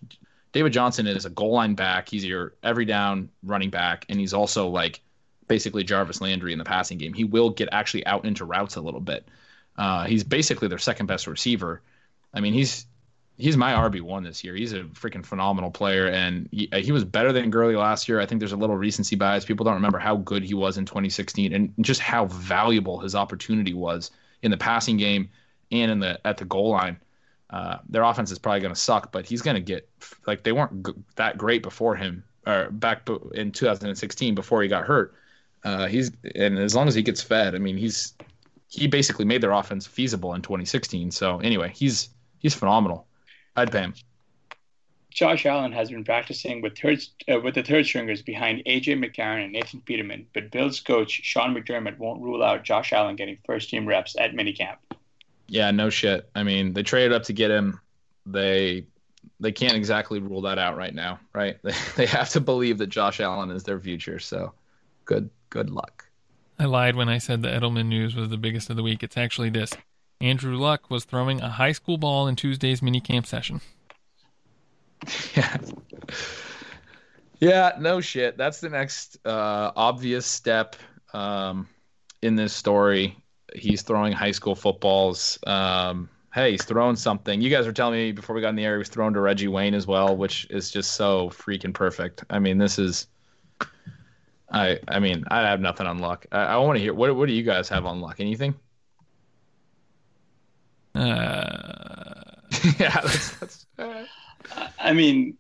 David 0.52 0.74
Johnson 0.74 1.08
is 1.08 1.26
a 1.26 1.30
goal 1.30 1.54
line 1.54 1.74
back. 1.74 2.10
He's 2.10 2.26
your 2.26 2.54
every 2.62 2.86
down 2.86 3.30
running 3.44 3.72
back, 3.72 4.06
and 4.10 4.20
he's 4.20 4.34
also 4.34 4.68
like 4.68 5.02
basically 5.50 5.84
Jarvis 5.84 6.22
Landry 6.22 6.54
in 6.54 6.60
the 6.60 6.64
passing 6.64 6.98
game. 6.98 7.14
He 7.14 7.26
will 7.26 7.50
get 7.50 7.68
actually 7.74 8.06
out 8.06 8.24
into 8.24 8.46
routes 8.46 8.78
a 8.78 8.82
little 8.82 9.02
bit. 9.02 9.28
Uh, 9.78 10.06
he's 10.06 10.24
basically 10.24 10.70
their 10.70 10.78
second 10.78 11.08
best 11.08 11.28
receiver. 11.28 11.82
I 12.34 12.40
mean, 12.40 12.54
he's 12.54 12.86
he's 13.38 13.58
my 13.58 13.74
RB 13.74 14.02
one 14.02 14.24
this 14.24 14.44
year. 14.44 14.56
He's 14.56 14.74
a 14.74 14.84
freaking 14.84 15.26
phenomenal 15.26 15.72
player, 15.72 16.08
and 16.08 16.48
he, 16.52 16.70
he, 16.72 16.92
was 16.92 17.04
better 17.04 17.34
than 17.34 17.50
Gurley 17.50 17.76
last 17.76 18.08
year. 18.08 18.20
I 18.20 18.26
think 18.26 18.40
there's 18.40 18.52
a 18.52 18.58
little 18.58 18.78
recency 18.78 19.16
bias. 19.16 19.46
People 19.46 19.64
don't 19.64 19.76
remember 19.76 19.98
how 19.98 20.18
good 20.18 20.44
he 20.44 20.54
was 20.54 20.78
in 20.78 20.86
2016, 20.86 21.54
and 21.54 21.74
just 21.82 22.00
how 22.00 22.26
valuable 22.28 23.00
his 23.00 23.16
opportunity 23.16 23.74
was 23.74 24.12
in 24.42 24.52
the 24.52 24.58
passing 24.58 24.98
game 24.98 25.30
and 25.72 25.92
in 25.92 26.00
the 26.00 26.26
at 26.26 26.38
the 26.38 26.46
goal 26.46 26.70
line. 26.70 26.98
Uh, 27.50 27.78
their 27.90 28.04
offense 28.04 28.30
is 28.30 28.38
probably 28.38 28.60
going 28.60 28.74
to 28.74 28.80
suck, 28.80 29.12
but 29.12 29.26
he's 29.26 29.42
going 29.42 29.56
to 29.56 29.62
get 29.62 29.90
like 30.28 30.44
they 30.44 30.52
weren't 30.52 30.86
g- 30.86 30.94
that 31.16 31.38
great 31.38 31.64
before 31.64 31.96
him 31.96 32.24
or 32.46 32.70
back 32.70 33.10
in 33.34 33.52
2016 33.52 34.36
before 34.36 34.62
he 34.62 34.68
got 34.68 34.86
hurt. 34.86 35.16
Uh, 35.64 35.88
he's 35.88 36.12
and 36.36 36.58
as 36.58 36.76
long 36.76 36.88
as 36.88 36.96
he 36.96 37.02
gets 37.02 37.22
fed, 37.22 37.56
I 37.56 37.58
mean, 37.58 37.78
he's 37.78 38.14
he 38.70 38.88
basically 38.88 39.26
made 39.26 39.42
their 39.42 39.52
offense 39.52 39.86
feasible 39.86 40.34
in 40.34 40.42
2016. 40.42 41.12
So 41.12 41.40
anyway, 41.40 41.72
he's 41.76 42.10
he's 42.40 42.54
phenomenal. 42.54 43.08
I'd 43.56 43.72
pay 43.72 43.82
him. 43.82 43.94
Josh 45.10 45.46
Allen 45.46 45.72
has 45.72 45.90
been 45.90 46.04
practicing 46.04 46.62
with 46.62 46.78
third 46.78 47.00
uh, 47.30 47.40
with 47.42 47.56
the 47.56 47.64
third 47.64 47.86
stringers 47.86 48.22
behind 48.22 48.64
AJ 48.66 49.04
McCarron 49.04 49.44
and 49.44 49.54
Nathan 49.54 49.82
Peterman, 49.82 50.28
but 50.34 50.52
Bills 50.52 50.80
coach 50.80 51.12
Sean 51.24 51.54
McDermott 51.54 51.98
won't 51.98 52.22
rule 52.22 52.44
out 52.44 52.64
Josh 52.64 52.94
Allen 52.94 53.16
getting 53.16 53.38
first 53.46 53.70
team 53.70 53.88
reps 53.88 54.16
at 54.18 54.34
minicamp. 54.34 54.78
Yeah, 55.48 55.72
no 55.72 55.90
shit. 55.90 56.30
I 56.36 56.44
mean, 56.44 56.74
they 56.74 56.84
traded 56.84 57.12
up 57.12 57.24
to 57.24 57.34
get 57.34 57.50
him. 57.50 57.82
They 58.26 58.86
they 59.40 59.52
can't 59.52 59.74
exactly 59.74 60.20
rule 60.20 60.42
that 60.42 60.60
out 60.60 60.78
right 60.78 60.94
now, 60.94 61.20
right? 61.34 61.58
They, 61.64 61.74
they 61.98 62.06
have 62.06 62.30
to 62.30 62.40
believe 62.40 62.78
that 62.78 62.88
Josh 62.88 63.20
Allen 63.20 63.50
is 63.50 63.64
their 63.64 63.80
future. 63.80 64.20
So, 64.20 64.54
good 65.06 65.30
good 65.50 65.70
luck. 65.70 66.06
I 66.58 66.66
lied 66.66 66.96
when 66.96 67.10
I 67.10 67.18
said 67.18 67.42
the 67.42 67.50
Edelman 67.50 67.88
news 67.88 68.16
was 68.16 68.30
the 68.30 68.38
biggest 68.38 68.70
of 68.70 68.76
the 68.76 68.84
week. 68.84 69.04
It's 69.04 69.18
actually 69.18 69.50
this. 69.50 69.72
Andrew 70.22 70.58
Luck 70.58 70.90
was 70.90 71.06
throwing 71.06 71.42
a 71.42 71.50
high 71.50 71.72
school 71.72 71.98
ball 71.98 72.28
in 72.28 72.36
Tuesday's 72.36 72.82
minicamp 72.82 73.26
session. 73.26 73.62
Yeah. 75.34 75.56
Yeah, 77.40 77.72
no 77.80 78.02
shit. 78.02 78.38
That's 78.38 78.60
the 78.60 78.70
next 78.70 79.18
uh, 79.26 79.72
obvious 79.76 80.26
step 80.26 80.76
um, 81.14 81.70
in 82.22 82.36
this 82.36 82.54
story. 82.54 83.16
He's 83.56 83.82
throwing 83.82 84.12
high 84.12 84.32
school 84.32 84.56
footballs. 84.56 85.40
Um, 85.48 86.10
hey, 86.34 86.52
he's 86.52 86.66
throwing 86.66 86.98
something. 86.98 87.42
You 87.42 87.50
guys 87.50 87.66
were 87.66 87.72
telling 87.72 87.94
me 87.94 88.12
before 88.12 88.36
we 88.36 88.42
got 88.42 88.50
in 88.50 88.56
the 88.56 88.66
air 88.66 88.76
he 88.76 88.80
was 88.80 88.90
throwing 88.90 89.14
to 89.14 89.22
Reggie 89.22 89.48
Wayne 89.48 89.74
as 89.74 89.88
well, 89.88 90.16
which 90.16 90.48
is 90.50 90.70
just 90.70 90.94
so 90.94 91.30
freaking 91.30 91.74
perfect. 91.74 92.24
I 92.30 92.40
mean, 92.40 92.58
this 92.58 92.78
is. 92.78 93.08
I 94.52 94.80
I 94.88 95.00
mean, 95.00 95.24
I 95.30 95.42
have 95.42 95.62
nothing 95.62 95.88
on 95.88 96.00
luck. 96.00 96.26
I, 96.32 96.44
I 96.44 96.58
want 96.58 96.78
to 96.78 96.82
hear 96.82 96.94
what 96.94 97.16
what 97.16 97.28
do 97.28 97.34
you 97.34 97.44
guys 97.44 97.70
have 97.70 97.86
on 97.86 98.02
luck? 98.02 98.20
Anything? 98.20 98.56
Uh, 100.96 102.22
yeah, 102.80 103.00
that's, 103.02 103.30
that's 103.40 103.66
I 104.80 104.94
mean, 104.94 105.38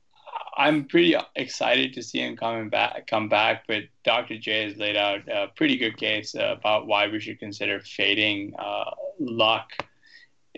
I'm 0.59 0.85
pretty 0.85 1.15
excited 1.35 1.93
to 1.93 2.03
see 2.03 2.19
him 2.19 2.35
coming 2.35 2.69
back, 2.69 3.07
come 3.07 3.29
back. 3.29 3.63
But 3.67 3.83
Dr. 4.03 4.37
J 4.37 4.65
has 4.69 4.77
laid 4.77 4.97
out 4.97 5.21
a 5.27 5.47
pretty 5.55 5.77
good 5.77 5.97
case 5.97 6.35
uh, 6.35 6.55
about 6.57 6.85
why 6.85 7.07
we 7.07 7.19
should 7.19 7.39
consider 7.39 7.79
fading 7.79 8.53
uh, 8.59 8.91
Luck 9.19 9.71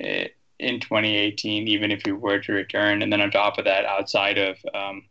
uh, 0.03 0.25
in 0.59 0.79
2018, 0.79 1.67
even 1.67 1.91
if 1.91 2.01
he 2.03 2.11
were 2.11 2.39
to 2.39 2.51
return. 2.51 3.01
And 3.01 3.13
then 3.13 3.21
on 3.21 3.31
top 3.31 3.57
of 3.57 3.65
that, 3.65 3.85
outside 3.85 4.37
of 4.37 4.57
um, 4.73 5.03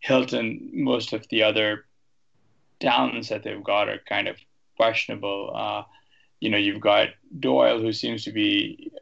Hilton, 0.00 0.70
most 0.72 1.12
of 1.12 1.26
the 1.30 1.42
other 1.42 1.86
talents 2.80 3.28
that 3.28 3.42
they've 3.42 3.62
got 3.62 3.88
are 3.88 4.00
kind 4.08 4.28
of 4.28 4.36
questionable. 4.76 5.52
Uh, 5.54 5.82
you 6.40 6.50
know, 6.50 6.58
you've 6.58 6.80
got 6.80 7.08
Doyle, 7.40 7.80
who 7.80 7.92
seems 7.92 8.24
to 8.24 8.32
be 8.32 8.92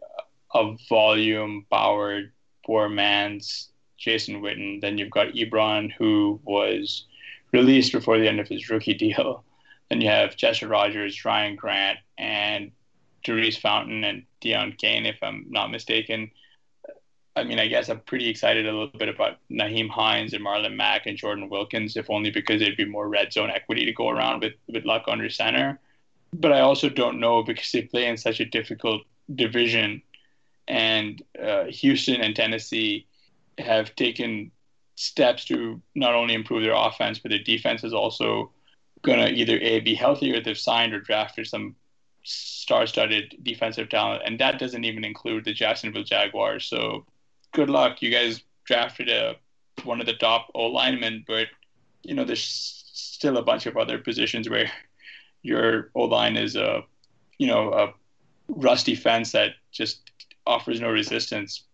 a 0.55 0.77
volume 0.89 1.67
powered 1.71 2.33
poor 2.65 2.89
man's 2.89 3.71
Jason 3.99 4.41
Witten. 4.41 4.81
Then 4.81 4.99
you've 4.99 5.11
got 5.11 5.35
Ebron, 5.35 5.93
who 5.93 6.41
was 6.45 7.05
released 7.53 7.93
before 7.93 8.19
the 8.19 8.29
end 8.29 8.41
of 8.41 8.49
his 8.49 8.69
rookie 8.71 8.95
deal. 8.95 9.45
Then 9.91 10.01
you 10.01 10.09
have 10.09 10.37
Chester 10.37 10.67
Rogers, 10.67 11.27
Ryan 11.27 11.57
Grant, 11.57 11.99
and 12.17 12.73
Daurice 13.23 13.59
Fountain 13.59 14.03
and 14.03 14.25
Deon 14.41 14.79
Cain, 14.79 15.05
if 15.05 15.19
I'm 15.23 15.45
not 15.51 15.71
mistaken. 15.71 16.31
I 17.37 17.45
mean, 17.45 17.59
I 17.59 17.67
guess 17.67 17.89
I'm 17.89 18.01
pretty 18.01 18.29
excited 18.29 18.67
a 18.67 18.73
little 18.73 18.99
bit 18.99 19.09
about 19.09 19.39
Nyheim 19.51 19.89
Hines 19.89 20.35
and 20.35 20.45
Marlon 20.45 20.77
Mack 20.77 21.07
and 21.07 21.17
Jordan 21.17 21.49
Wilkins, 21.49 21.97
if 21.97 22.09
only 22.09 22.31
because 22.31 22.61
there'd 22.61 22.77
be 22.77 22.85
more 22.85 23.09
red 23.09 23.33
zone 23.33 23.51
equity 23.51 23.85
to 23.85 23.93
go 23.93 24.09
around 24.09 24.43
with, 24.43 24.55
with 24.69 24.85
luck 24.85 25.05
under 25.09 25.29
center 25.29 25.81
but 26.35 26.53
I 26.53 26.61
also 26.61 26.89
don't 26.89 27.21
know 27.21 27.43
because 27.43 27.71
they 27.73 27.83
play 27.83 28.07
in 28.07 28.17
such 28.17 28.41
a 28.41 28.45
difficult 28.45 29.03
division, 29.35 30.03
and 30.67 31.23
uh, 31.41 31.65
Houston 31.65 32.21
and 32.21 32.35
Tennessee 32.35 33.07
have 33.59 33.95
taken 33.95 34.51
steps 34.97 35.45
to 35.47 35.81
not 35.95 36.15
only 36.15 36.35
improve 36.35 36.63
their 36.63 36.75
offense, 36.75 37.19
but 37.19 37.31
their 37.31 37.39
defense 37.39 37.85
is 37.85 37.93
also 37.95 38.53
going 39.03 39.19
to 39.19 39.31
either 39.33 39.59
a 39.61 39.81
be 39.81 39.95
healthier. 39.95 40.41
They've 40.41 40.59
signed 40.59 40.95
or 40.95 41.01
drafted 41.01 41.47
some 41.47 41.77
star-studded 42.25 43.37
defensive 43.43 43.89
talent, 43.89 44.23
and 44.25 44.39
that 44.41 44.59
doesn't 44.59 44.85
even 44.85 45.05
include 45.05 45.45
the 45.45 45.53
Jacksonville 45.53 46.05
Jaguars. 46.05 46.65
So, 46.67 47.07
good 47.55 47.71
luck. 47.71 48.03
You 48.03 48.11
guys 48.11 48.43
drafted 48.65 49.09
a 49.09 49.37
one 49.85 50.01
of 50.01 50.07
the 50.07 50.15
top 50.15 50.51
O 50.55 50.67
linemen, 50.67 51.25
but 51.27 51.47
you 52.03 52.15
know, 52.15 52.25
there's 52.25 52.45
still 52.93 53.39
a 53.39 53.43
bunch 53.43 53.65
of 53.65 53.79
other 53.79 53.99
positions 53.99 54.51
where 54.51 54.71
your 55.43 55.91
O 55.95 56.03
line 56.03 56.37
is 56.37 56.57
a, 56.57 56.83
you 57.39 57.47
know, 57.47 57.73
a 57.73 57.95
rusty 58.49 58.95
fence 58.95 59.33
that 59.33 59.53
just 59.73 60.11
offers 60.47 60.81
no 60.81 60.91
resistance. 60.91 61.65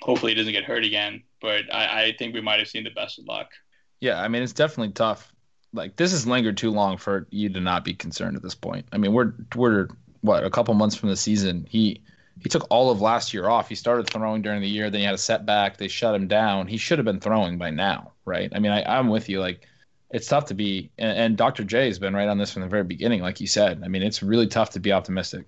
Hopefully, 0.00 0.32
it 0.32 0.36
doesn't 0.36 0.52
get 0.52 0.64
hurt 0.64 0.84
again. 0.84 1.22
But 1.42 1.72
I, 1.72 2.04
I 2.04 2.14
think 2.18 2.34
we 2.34 2.40
might 2.40 2.58
have 2.58 2.68
seen 2.68 2.84
the 2.84 2.90
best 2.90 3.18
of 3.18 3.26
luck. 3.26 3.50
Yeah, 4.00 4.20
I 4.20 4.28
mean, 4.28 4.42
it's 4.42 4.52
definitely 4.52 4.92
tough. 4.92 5.32
Like 5.72 5.96
this 5.96 6.12
has 6.12 6.26
lingered 6.26 6.56
too 6.56 6.70
long 6.70 6.96
for 6.96 7.26
you 7.30 7.48
to 7.50 7.60
not 7.60 7.84
be 7.84 7.94
concerned 7.94 8.36
at 8.36 8.42
this 8.42 8.54
point. 8.54 8.86
I 8.92 8.98
mean, 8.98 9.12
we're 9.12 9.34
we're 9.54 9.88
what 10.20 10.44
a 10.44 10.50
couple 10.50 10.72
months 10.74 10.96
from 10.96 11.10
the 11.10 11.16
season. 11.16 11.66
He 11.68 12.00
he 12.42 12.48
took 12.48 12.66
all 12.70 12.90
of 12.90 13.00
last 13.00 13.32
year 13.32 13.48
off. 13.48 13.68
He 13.68 13.74
started 13.74 14.08
throwing 14.08 14.42
during 14.42 14.60
the 14.60 14.68
year, 14.68 14.90
then 14.90 15.00
he 15.00 15.04
had 15.04 15.14
a 15.14 15.18
setback. 15.18 15.76
They 15.76 15.88
shut 15.88 16.14
him 16.14 16.28
down. 16.28 16.66
He 16.66 16.76
should 16.76 16.98
have 16.98 17.04
been 17.04 17.20
throwing 17.20 17.58
by 17.58 17.70
now, 17.70 18.12
right? 18.24 18.50
I 18.54 18.58
mean, 18.58 18.72
I, 18.72 18.82
I'm 18.82 19.08
with 19.08 19.28
you. 19.28 19.40
Like 19.40 19.66
it's 20.10 20.28
tough 20.28 20.46
to 20.46 20.54
be, 20.54 20.90
and, 20.98 21.18
and 21.18 21.36
Dr. 21.36 21.64
J 21.64 21.86
has 21.86 21.98
been 21.98 22.14
right 22.14 22.28
on 22.28 22.38
this 22.38 22.52
from 22.52 22.62
the 22.62 22.68
very 22.68 22.84
beginning, 22.84 23.20
like 23.20 23.40
you 23.40 23.46
said. 23.46 23.82
I 23.84 23.88
mean, 23.88 24.02
it's 24.02 24.22
really 24.22 24.46
tough 24.46 24.70
to 24.70 24.80
be 24.80 24.92
optimistic. 24.92 25.46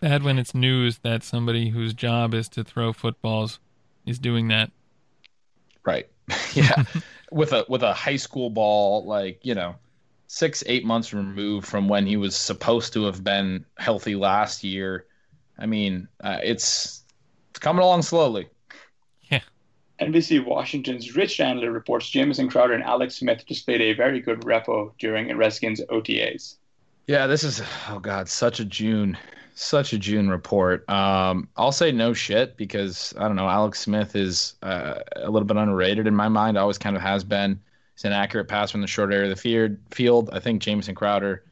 Bad 0.00 0.22
when 0.22 0.38
it's 0.38 0.54
news 0.54 0.98
that 0.98 1.22
somebody 1.22 1.70
whose 1.70 1.94
job 1.94 2.34
is 2.34 2.48
to 2.50 2.64
throw 2.64 2.92
footballs 2.92 3.58
is 4.04 4.18
doing 4.18 4.48
that. 4.48 4.70
Right. 5.84 6.08
yeah. 6.54 6.84
with 7.30 7.52
a 7.52 7.64
with 7.68 7.82
a 7.82 7.92
high 7.92 8.16
school 8.16 8.50
ball, 8.50 9.04
like 9.04 9.40
you 9.44 9.54
know, 9.54 9.76
six 10.26 10.62
eight 10.66 10.84
months 10.84 11.12
removed 11.12 11.66
from 11.66 11.88
when 11.88 12.06
he 12.06 12.16
was 12.16 12.36
supposed 12.36 12.92
to 12.92 13.04
have 13.04 13.24
been 13.24 13.64
healthy 13.78 14.16
last 14.16 14.64
year. 14.64 15.06
I 15.58 15.66
mean, 15.66 16.08
uh, 16.20 16.38
it's 16.42 17.04
it's 17.50 17.58
coming 17.58 17.82
along 17.82 18.02
slowly. 18.02 18.48
Yeah. 19.30 19.40
NBC 20.00 20.44
Washington's 20.44 21.16
Rich 21.16 21.38
Tandler 21.38 21.72
reports 21.72 22.10
Jamison 22.10 22.48
Crowder 22.50 22.74
and 22.74 22.84
Alex 22.84 23.16
Smith 23.16 23.46
displayed 23.46 23.80
a 23.80 23.94
very 23.94 24.20
good 24.20 24.40
repo 24.40 24.92
during 24.98 25.34
Redskins 25.36 25.80
OTAs. 25.90 26.56
Yeah, 27.06 27.26
this 27.26 27.44
is 27.44 27.62
oh 27.88 27.98
god, 28.00 28.28
such 28.28 28.60
a 28.60 28.64
June, 28.64 29.16
such 29.54 29.92
a 29.92 29.98
June 29.98 30.28
report. 30.28 30.88
Um, 30.90 31.48
I'll 31.56 31.72
say 31.72 31.92
no 31.92 32.12
shit 32.12 32.56
because 32.56 33.14
I 33.16 33.26
don't 33.26 33.36
know. 33.36 33.48
Alex 33.48 33.80
Smith 33.80 34.16
is 34.16 34.54
uh, 34.62 34.96
a 35.14 35.30
little 35.30 35.46
bit 35.46 35.56
underrated 35.56 36.06
in 36.06 36.14
my 36.14 36.28
mind. 36.28 36.58
Always 36.58 36.78
kind 36.78 36.96
of 36.96 37.02
has 37.02 37.24
been. 37.24 37.60
He's 37.94 38.04
an 38.04 38.12
accurate 38.12 38.48
passer 38.48 38.76
in 38.76 38.82
the 38.82 38.86
short 38.86 39.12
area 39.12 39.30
of 39.30 39.42
the 39.42 39.78
field. 39.90 40.30
I 40.32 40.40
think 40.40 40.60
Jamison 40.60 40.94
Crowder 40.94 41.44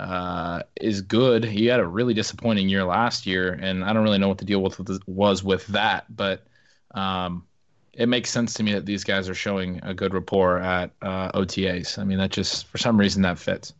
uh, 0.00 0.62
is 0.80 1.02
good. 1.02 1.44
He 1.44 1.66
had 1.66 1.78
a 1.78 1.86
really 1.86 2.14
disappointing 2.14 2.70
year 2.70 2.84
last 2.84 3.26
year, 3.26 3.52
and 3.52 3.84
I 3.84 3.92
don't 3.92 4.02
really 4.02 4.18
know 4.18 4.28
what 4.28 4.38
the 4.38 4.46
deal 4.46 4.62
with, 4.62 4.80
was 5.06 5.44
with 5.44 5.66
that, 5.68 6.04
but 6.08 6.46
um, 6.92 7.44
it 7.92 8.08
makes 8.08 8.30
sense 8.30 8.54
to 8.54 8.62
me 8.62 8.72
that 8.72 8.86
these 8.86 9.04
guys 9.04 9.28
are 9.28 9.34
showing 9.34 9.78
a 9.82 9.92
good 9.92 10.14
rapport 10.14 10.58
at 10.58 10.90
uh, 11.02 11.32
OTAs. 11.32 11.98
I 11.98 12.04
mean, 12.04 12.16
that 12.16 12.30
just 12.30 12.66
for 12.68 12.78
some 12.78 12.98
reason 12.98 13.20
that 13.22 13.38
fits. 13.38 13.74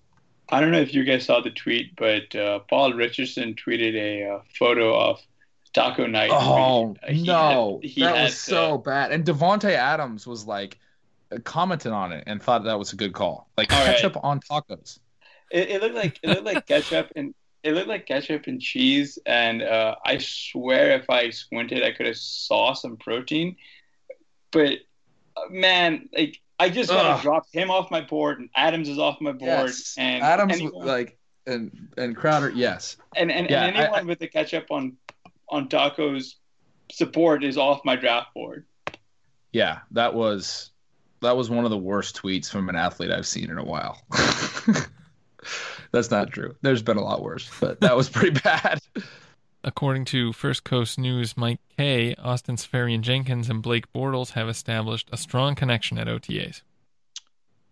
I 0.50 0.60
don't 0.60 0.72
know 0.72 0.80
if 0.80 0.92
you 0.92 1.04
guys 1.04 1.24
saw 1.24 1.40
the 1.40 1.50
tweet, 1.50 1.96
but 1.96 2.34
uh, 2.34 2.58
Paul 2.68 2.92
Richardson 2.92 3.54
tweeted 3.54 3.94
a 3.94 4.30
uh, 4.30 4.40
photo 4.58 4.94
of 4.94 5.22
Taco 5.72 6.06
Night. 6.06 6.30
Oh 6.32 6.96
he, 7.08 7.22
no, 7.22 7.80
he 7.82 8.02
that 8.02 8.14
had, 8.14 8.24
was 8.24 8.36
so 8.36 8.76
bad. 8.76 9.10
And 9.10 9.24
Davante 9.24 9.70
Adams 9.70 10.26
was 10.26 10.46
like 10.46 10.78
commented 11.44 11.92
on 11.92 12.12
it 12.12 12.24
and 12.26 12.42
thought 12.42 12.64
that 12.64 12.78
was 12.78 12.92
a 12.92 12.96
good 12.96 13.14
call, 13.14 13.48
like 13.56 13.70
ketchup 13.70 14.16
right. 14.16 14.24
on 14.24 14.40
tacos. 14.40 14.98
It, 15.50 15.70
it, 15.70 15.82
looked 15.82 15.94
like 15.94 16.18
it 16.22 16.28
looked 16.28 16.44
like 16.44 16.66
ketchup 16.66 17.12
and 17.16 17.34
it 17.62 17.72
looked 17.72 17.88
like 17.88 18.06
ketchup 18.06 18.46
and 18.46 18.60
cheese. 18.60 19.18
And 19.26 19.62
uh, 19.62 19.96
I 20.04 20.18
swear, 20.18 20.92
if 20.92 21.10
I 21.10 21.30
squinted, 21.30 21.82
I 21.82 21.92
could 21.92 22.06
have 22.06 22.16
saw 22.16 22.72
some 22.74 22.96
protein. 22.96 23.56
But 24.52 24.78
uh, 25.36 25.48
man, 25.50 26.08
like 26.16 26.38
I 26.58 26.68
just 26.68 26.92
want 26.92 27.16
to 27.16 27.22
drop 27.22 27.46
him 27.52 27.70
off 27.70 27.90
my 27.90 28.00
board, 28.02 28.38
and 28.38 28.50
Adams 28.54 28.88
is 28.88 28.98
off 28.98 29.20
my 29.20 29.32
board, 29.32 29.68
yes. 29.68 29.94
and 29.96 30.22
Adams 30.22 30.54
anyone, 30.54 30.86
like 30.86 31.18
and 31.46 31.88
and 31.96 32.16
Crowder, 32.16 32.50
yes, 32.50 32.96
and 33.16 33.32
and, 33.32 33.48
yeah, 33.48 33.64
and 33.64 33.76
anyone 33.76 33.98
I, 33.98 34.00
I, 34.00 34.02
with 34.02 34.18
the 34.18 34.28
ketchup 34.28 34.66
on 34.70 34.96
on 35.48 35.68
tacos 35.68 36.34
support 36.92 37.44
is 37.44 37.56
off 37.56 37.80
my 37.84 37.96
draft 37.96 38.34
board. 38.34 38.66
Yeah, 39.52 39.78
that 39.92 40.14
was 40.14 40.70
that 41.22 41.36
was 41.36 41.50
one 41.50 41.64
of 41.64 41.70
the 41.70 41.78
worst 41.78 42.20
tweets 42.20 42.50
from 42.50 42.68
an 42.68 42.76
athlete 42.76 43.10
I've 43.10 43.26
seen 43.26 43.50
in 43.50 43.58
a 43.58 43.64
while. 43.64 44.00
That's 45.92 46.10
not 46.10 46.30
true. 46.30 46.54
There's 46.62 46.82
been 46.82 46.96
a 46.96 47.04
lot 47.04 47.22
worse, 47.22 47.50
but 47.60 47.80
that 47.80 47.96
was 47.96 48.08
pretty 48.08 48.38
bad. 48.44 48.80
According 49.62 50.06
to 50.06 50.32
First 50.32 50.64
Coast 50.64 50.98
News, 50.98 51.36
Mike 51.36 51.60
Kaye, 51.76 52.14
Austin 52.16 52.56
Seferian-Jenkins, 52.56 53.50
and 53.50 53.62
Blake 53.62 53.92
Bortles 53.92 54.30
have 54.30 54.48
established 54.48 55.08
a 55.12 55.16
strong 55.16 55.54
connection 55.54 55.98
at 55.98 56.06
OTAs. 56.06 56.62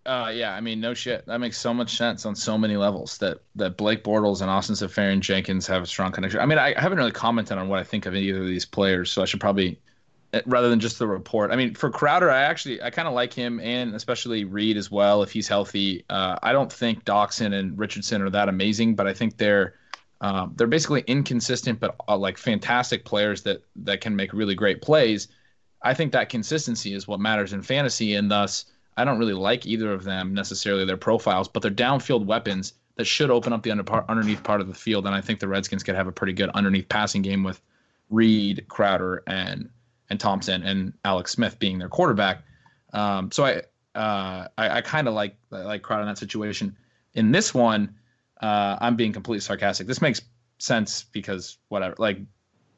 Uh, 0.05 0.31
yeah, 0.35 0.55
I 0.55 0.61
mean, 0.61 0.81
no 0.81 0.95
shit. 0.95 1.27
That 1.27 1.39
makes 1.39 1.59
so 1.59 1.75
much 1.75 1.97
sense 1.97 2.25
on 2.25 2.35
so 2.35 2.57
many 2.57 2.77
levels 2.77 3.19
that 3.19 3.43
that 3.57 3.77
Blake 3.77 4.03
Bortles 4.03 4.41
and 4.41 4.51
Austin 4.51 4.75
Seferian-Jenkins 4.75 5.67
have 5.67 5.83
a 5.83 5.87
strong 5.87 6.13
connection. 6.13 6.41
I 6.41 6.47
mean, 6.47 6.59
I 6.59 6.79
haven't 6.81 6.97
really 6.97 7.13
commented 7.13 7.59
on 7.59 7.69
what 7.69 7.79
I 7.79 7.85
think 7.85 8.07
of 8.07 8.15
either 8.15 8.41
of 8.41 8.47
these 8.47 8.65
players, 8.65 9.13
so 9.13 9.21
I 9.21 9.27
should 9.27 9.41
probably 9.41 9.79
rather 10.47 10.69
than 10.69 10.81
just 10.81 10.99
the 10.99 11.07
report. 11.07 11.51
I 11.51 11.57
mean, 11.57 11.75
for 11.75 11.91
Crowder, 11.91 12.31
I 12.31 12.43
actually 12.43 12.83
I 12.83 12.91
kind 12.91 13.09
of 13.09 13.15
like 13.15 13.33
him 13.33 13.61
and 13.61 13.95
especially 13.95 14.45
Reed 14.45 14.77
as 14.77 14.91
well 14.91 15.23
if 15.23 15.31
he's 15.31 15.49
healthy. 15.49 16.05
Uh, 16.11 16.39
I 16.43 16.53
don't 16.53 16.73
think 16.73 17.05
Doctson 17.05 17.55
and 17.55 17.79
Richardson 17.79 18.23
are 18.23 18.31
that 18.31 18.49
amazing, 18.49 18.95
but 18.95 19.07
I 19.07 19.15
think 19.15 19.37
they're 19.37 19.75
um, 20.21 20.53
they're 20.57 20.67
basically 20.67 21.03
inconsistent, 21.07 21.81
but 21.81 21.97
uh, 22.09 22.17
like 22.17 22.39
fantastic 22.39 23.05
players 23.05 23.43
that 23.43 23.63
that 23.77 24.01
can 24.01 24.17
make 24.17 24.33
really 24.33 24.55
great 24.55 24.83
plays. 24.83 25.29
I 25.83 25.95
think 25.95 26.13
that 26.13 26.29
consistency 26.29 26.93
is 26.93 27.07
what 27.07 27.21
matters 27.21 27.53
in 27.53 27.63
fantasy, 27.63 28.15
and 28.15 28.31
thus 28.31 28.67
I 28.97 29.05
don't 29.05 29.19
really 29.19 29.35
like 29.35 29.65
either 29.65 29.93
of 29.93 30.05
them 30.05 30.35
necessarily 30.35 30.85
their 30.85 30.97
profiles, 30.97 31.49
but 31.49 31.63
they're 31.63 31.71
downfield 31.71 32.27
weapons 32.27 32.75
that 32.97 33.07
should 33.07 33.31
open 33.31 33.53
up 33.53 33.63
the 33.63 33.71
under 33.71 34.11
underneath 34.11 34.43
part 34.43 34.61
of 34.61 34.67
the 34.67 34.75
field, 34.75 35.07
and 35.07 35.15
I 35.15 35.21
think 35.21 35.39
the 35.39 35.49
Redskins 35.49 35.85
could 35.85 35.95
have 35.95 36.09
a 36.09 36.13
pretty 36.13 36.33
good 36.33 36.51
underneath 36.51 36.89
passing 36.89 37.23
game 37.23 37.45
with 37.45 37.63
Reed, 38.11 38.67
Crowder, 38.69 39.23
and 39.27 39.71
and 40.11 40.19
Thompson 40.19 40.63
and 40.63 40.93
Alex 41.05 41.33
Smith 41.33 41.59
being 41.59 41.79
their 41.79 41.89
quarterback. 41.89 42.43
Um, 42.93 43.31
so 43.31 43.45
I 43.45 43.63
uh, 43.99 44.49
I, 44.57 44.71
I 44.79 44.81
kind 44.81 45.09
of 45.09 45.15
like 45.15 45.37
like 45.51 45.83
Crowder 45.83 46.03
in 46.03 46.09
that 46.09 46.19
situation. 46.19 46.77
In 47.15 47.33
this 47.33 47.53
one, 47.53 47.95
uh, 48.41 48.77
I'm 48.81 48.97
being 48.97 49.13
completely 49.13 49.41
sarcastic. 49.41 49.87
This 49.87 50.01
makes 50.01 50.21
sense 50.59 51.05
because 51.13 51.59
whatever. 51.69 51.95
Like 51.99 52.19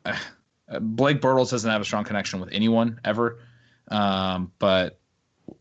uh, 0.04 0.16
Blake 0.80 1.20
Bortles 1.20 1.50
doesn't 1.50 1.70
have 1.70 1.80
a 1.80 1.84
strong 1.84 2.04
connection 2.04 2.40
with 2.40 2.50
anyone 2.52 3.00
ever. 3.04 3.40
Um, 3.88 4.52
but 4.58 5.00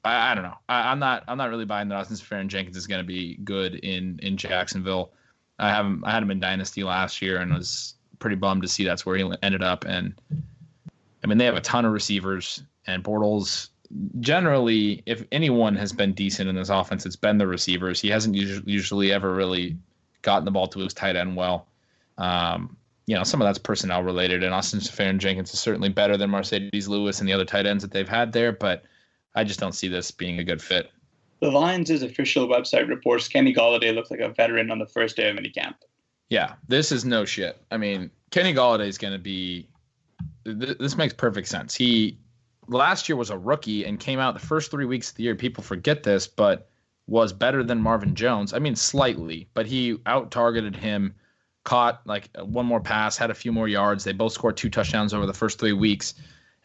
I, 0.03 0.32
I, 0.32 0.36
don't 0.36 0.43
know. 0.43 0.57
I, 0.67 0.91
am 0.91 0.99
not 0.99 1.24
I'm 1.28 1.38
not 1.38 1.49
really 1.49 1.65
buying 1.65 1.89
that 1.89 1.95
Austin 1.95 2.15
Seferian-Jenkins 2.15 2.78
is 2.78 2.88
going 2.88 3.01
to 3.01 3.07
be 3.07 3.36
good 3.43 3.76
in 3.76 4.20
in 4.22 4.38
Jacksonville. 4.38 5.13
I 5.57 5.70
have 5.70 5.86
him 5.86 6.03
I 6.05 6.11
had 6.11 6.24
him 6.24 6.32
in 6.32 6.39
Dynasty 6.39 6.84
last 6.84 7.22
year 7.22 7.38
and 7.38 7.53
was 7.53 7.95
pretty 8.20 8.36
bummed 8.36 8.61
to 8.61 8.67
see 8.67 8.84
that's 8.84 9.05
where 9.05 9.17
he 9.17 9.32
ended 9.41 9.63
up 9.63 9.86
and 9.86 10.13
I 11.24 11.28
mean, 11.28 11.38
they 11.38 11.45
have 11.45 11.55
a 11.55 11.61
ton 11.61 11.86
of 11.86 11.91
receivers, 11.91 12.63
and 12.88 13.03
Bortles 13.03 13.70
generally, 14.20 15.01
if 15.05 15.24
anyone 15.32 15.76
has 15.76 15.91
been 15.91 16.13
decent 16.13 16.49
in 16.49 16.55
this 16.55 16.70
offense, 16.70 17.05
it's 17.05 17.15
been 17.15 17.38
the 17.38 17.47
receivers. 17.47 17.99
He 17.99 18.09
hasn't 18.09 18.36
usually, 18.36 18.72
usually 18.72 19.11
ever 19.11 19.34
really 19.34 19.78
gotten 20.22 20.45
the 20.45 20.51
ball 20.51 20.67
to 20.67 20.80
his 20.80 20.93
tight 20.93 21.15
end 21.15 21.36
well. 21.36 21.67
Um, 22.17 22.76
you 23.07 23.15
know, 23.15 23.24
some 23.24 23.41
of 23.41 23.47
that's 23.47 23.57
personnel 23.57 24.03
related, 24.03 24.43
and 24.43 24.53
Austin 24.53 24.80
Seferian-Jenkins 24.80 25.53
is 25.53 25.59
certainly 25.59 25.89
better 25.89 26.17
than 26.17 26.30
Marcedes 26.30 26.88
Lewis 26.88 27.20
and 27.20 27.28
the 27.28 27.34
other 27.34 27.45
tight 27.45 27.65
ends 27.65 27.82
that 27.82 27.91
they've 27.91 28.07
had 28.07 28.32
there, 28.32 28.51
but 28.51 28.84
I 29.34 29.43
just 29.43 29.59
don't 29.59 29.74
see 29.74 29.88
this 29.88 30.11
being 30.11 30.39
a 30.39 30.43
good 30.43 30.61
fit. 30.61 30.91
The 31.39 31.49
Lions' 31.49 31.89
official 32.03 32.47
website 32.47 32.89
reports 32.89 33.28
Kenny 33.28 33.53
Golladay 33.53 33.95
looks 33.95 34.11
like 34.11 34.20
a 34.20 34.30
veteran 34.30 34.70
on 34.70 34.78
the 34.78 34.86
first 34.86 35.15
day 35.15 35.30
of 35.30 35.38
minicamp. 35.38 35.76
Yeah, 36.30 36.55
this 36.67 36.91
is 36.91 37.05
no 37.05 37.26
shit. 37.26 37.57
I 37.72 37.78
mean, 37.78 38.11
Kenny 38.30 38.53
Golladay 38.53 38.88
is 38.88 38.97
going 38.97 39.13
to 39.13 39.20
be 39.20 39.68
th- 40.53 40.77
this 40.77 40.95
makes 40.95 41.13
perfect 41.13 41.47
sense. 41.47 41.75
He 41.75 42.17
last 42.67 43.09
year 43.09 43.15
was 43.15 43.29
a 43.29 43.37
rookie 43.37 43.85
and 43.85 43.99
came 43.99 44.19
out 44.19 44.33
the 44.33 44.45
first 44.45 44.71
three 44.71 44.85
weeks 44.85 45.09
of 45.09 45.15
the 45.15 45.23
year. 45.23 45.35
People 45.35 45.63
forget 45.63 46.03
this, 46.03 46.27
but 46.27 46.69
was 47.07 47.33
better 47.33 47.63
than 47.63 47.81
Marvin 47.81 48.15
Jones. 48.15 48.53
I 48.53 48.59
mean, 48.59 48.75
slightly, 48.75 49.49
but 49.53 49.65
he 49.65 49.97
out 50.05 50.31
targeted 50.31 50.75
him, 50.75 51.15
caught 51.63 52.01
like 52.05 52.29
uh, 52.39 52.45
one 52.45 52.65
more 52.65 52.79
pass, 52.79 53.17
had 53.17 53.31
a 53.31 53.35
few 53.35 53.51
more 53.51 53.67
yards. 53.67 54.03
They 54.03 54.13
both 54.13 54.33
scored 54.33 54.57
two 54.57 54.69
touchdowns 54.69 55.13
over 55.13 55.25
the 55.25 55.33
first 55.33 55.59
three 55.59 55.73
weeks. 55.73 56.13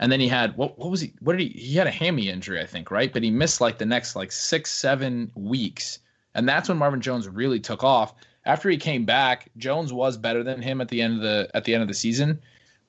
And 0.01 0.13
then 0.13 0.21
he 0.21 0.29
had 0.29 0.57
what 0.57 0.79
what 0.79 0.91
was 0.91 1.01
he 1.01 1.15
what 1.21 1.37
did 1.37 1.49
he 1.49 1.59
he 1.59 1.77
had 1.77 1.87
a 1.87 1.91
hammy 1.91 2.29
injury, 2.29 2.61
I 2.61 2.67
think, 2.67 2.91
right? 2.91 3.13
But 3.13 3.23
he 3.23 3.31
missed 3.31 3.61
like 3.61 3.79
the 3.79 3.87
next 3.87 4.17
like 4.17 4.33
six, 4.33 4.71
seven 4.71 5.31
weeks. 5.35 6.01
And 6.35 6.49
that's 6.49 6.69
when 6.69 6.79
Marvin 6.79 7.01
Jones 7.01 7.29
really 7.29 7.61
took 7.61 7.85
off. 7.85 8.15
After 8.45 8.69
he 8.69 8.77
came 8.77 9.05
back, 9.07 9.49
Jones 9.57 9.93
was 9.93 10.19
better 10.19 10.43
than 10.43 10.61
him 10.61 10.81
at 10.81 10.89
the 10.89 11.01
end 11.01 11.15
of 11.15 11.21
the 11.23 11.49
at 11.55 11.65
the 11.65 11.73
end 11.73 11.83
of 11.83 11.89
the 11.89 11.95
season 11.95 12.41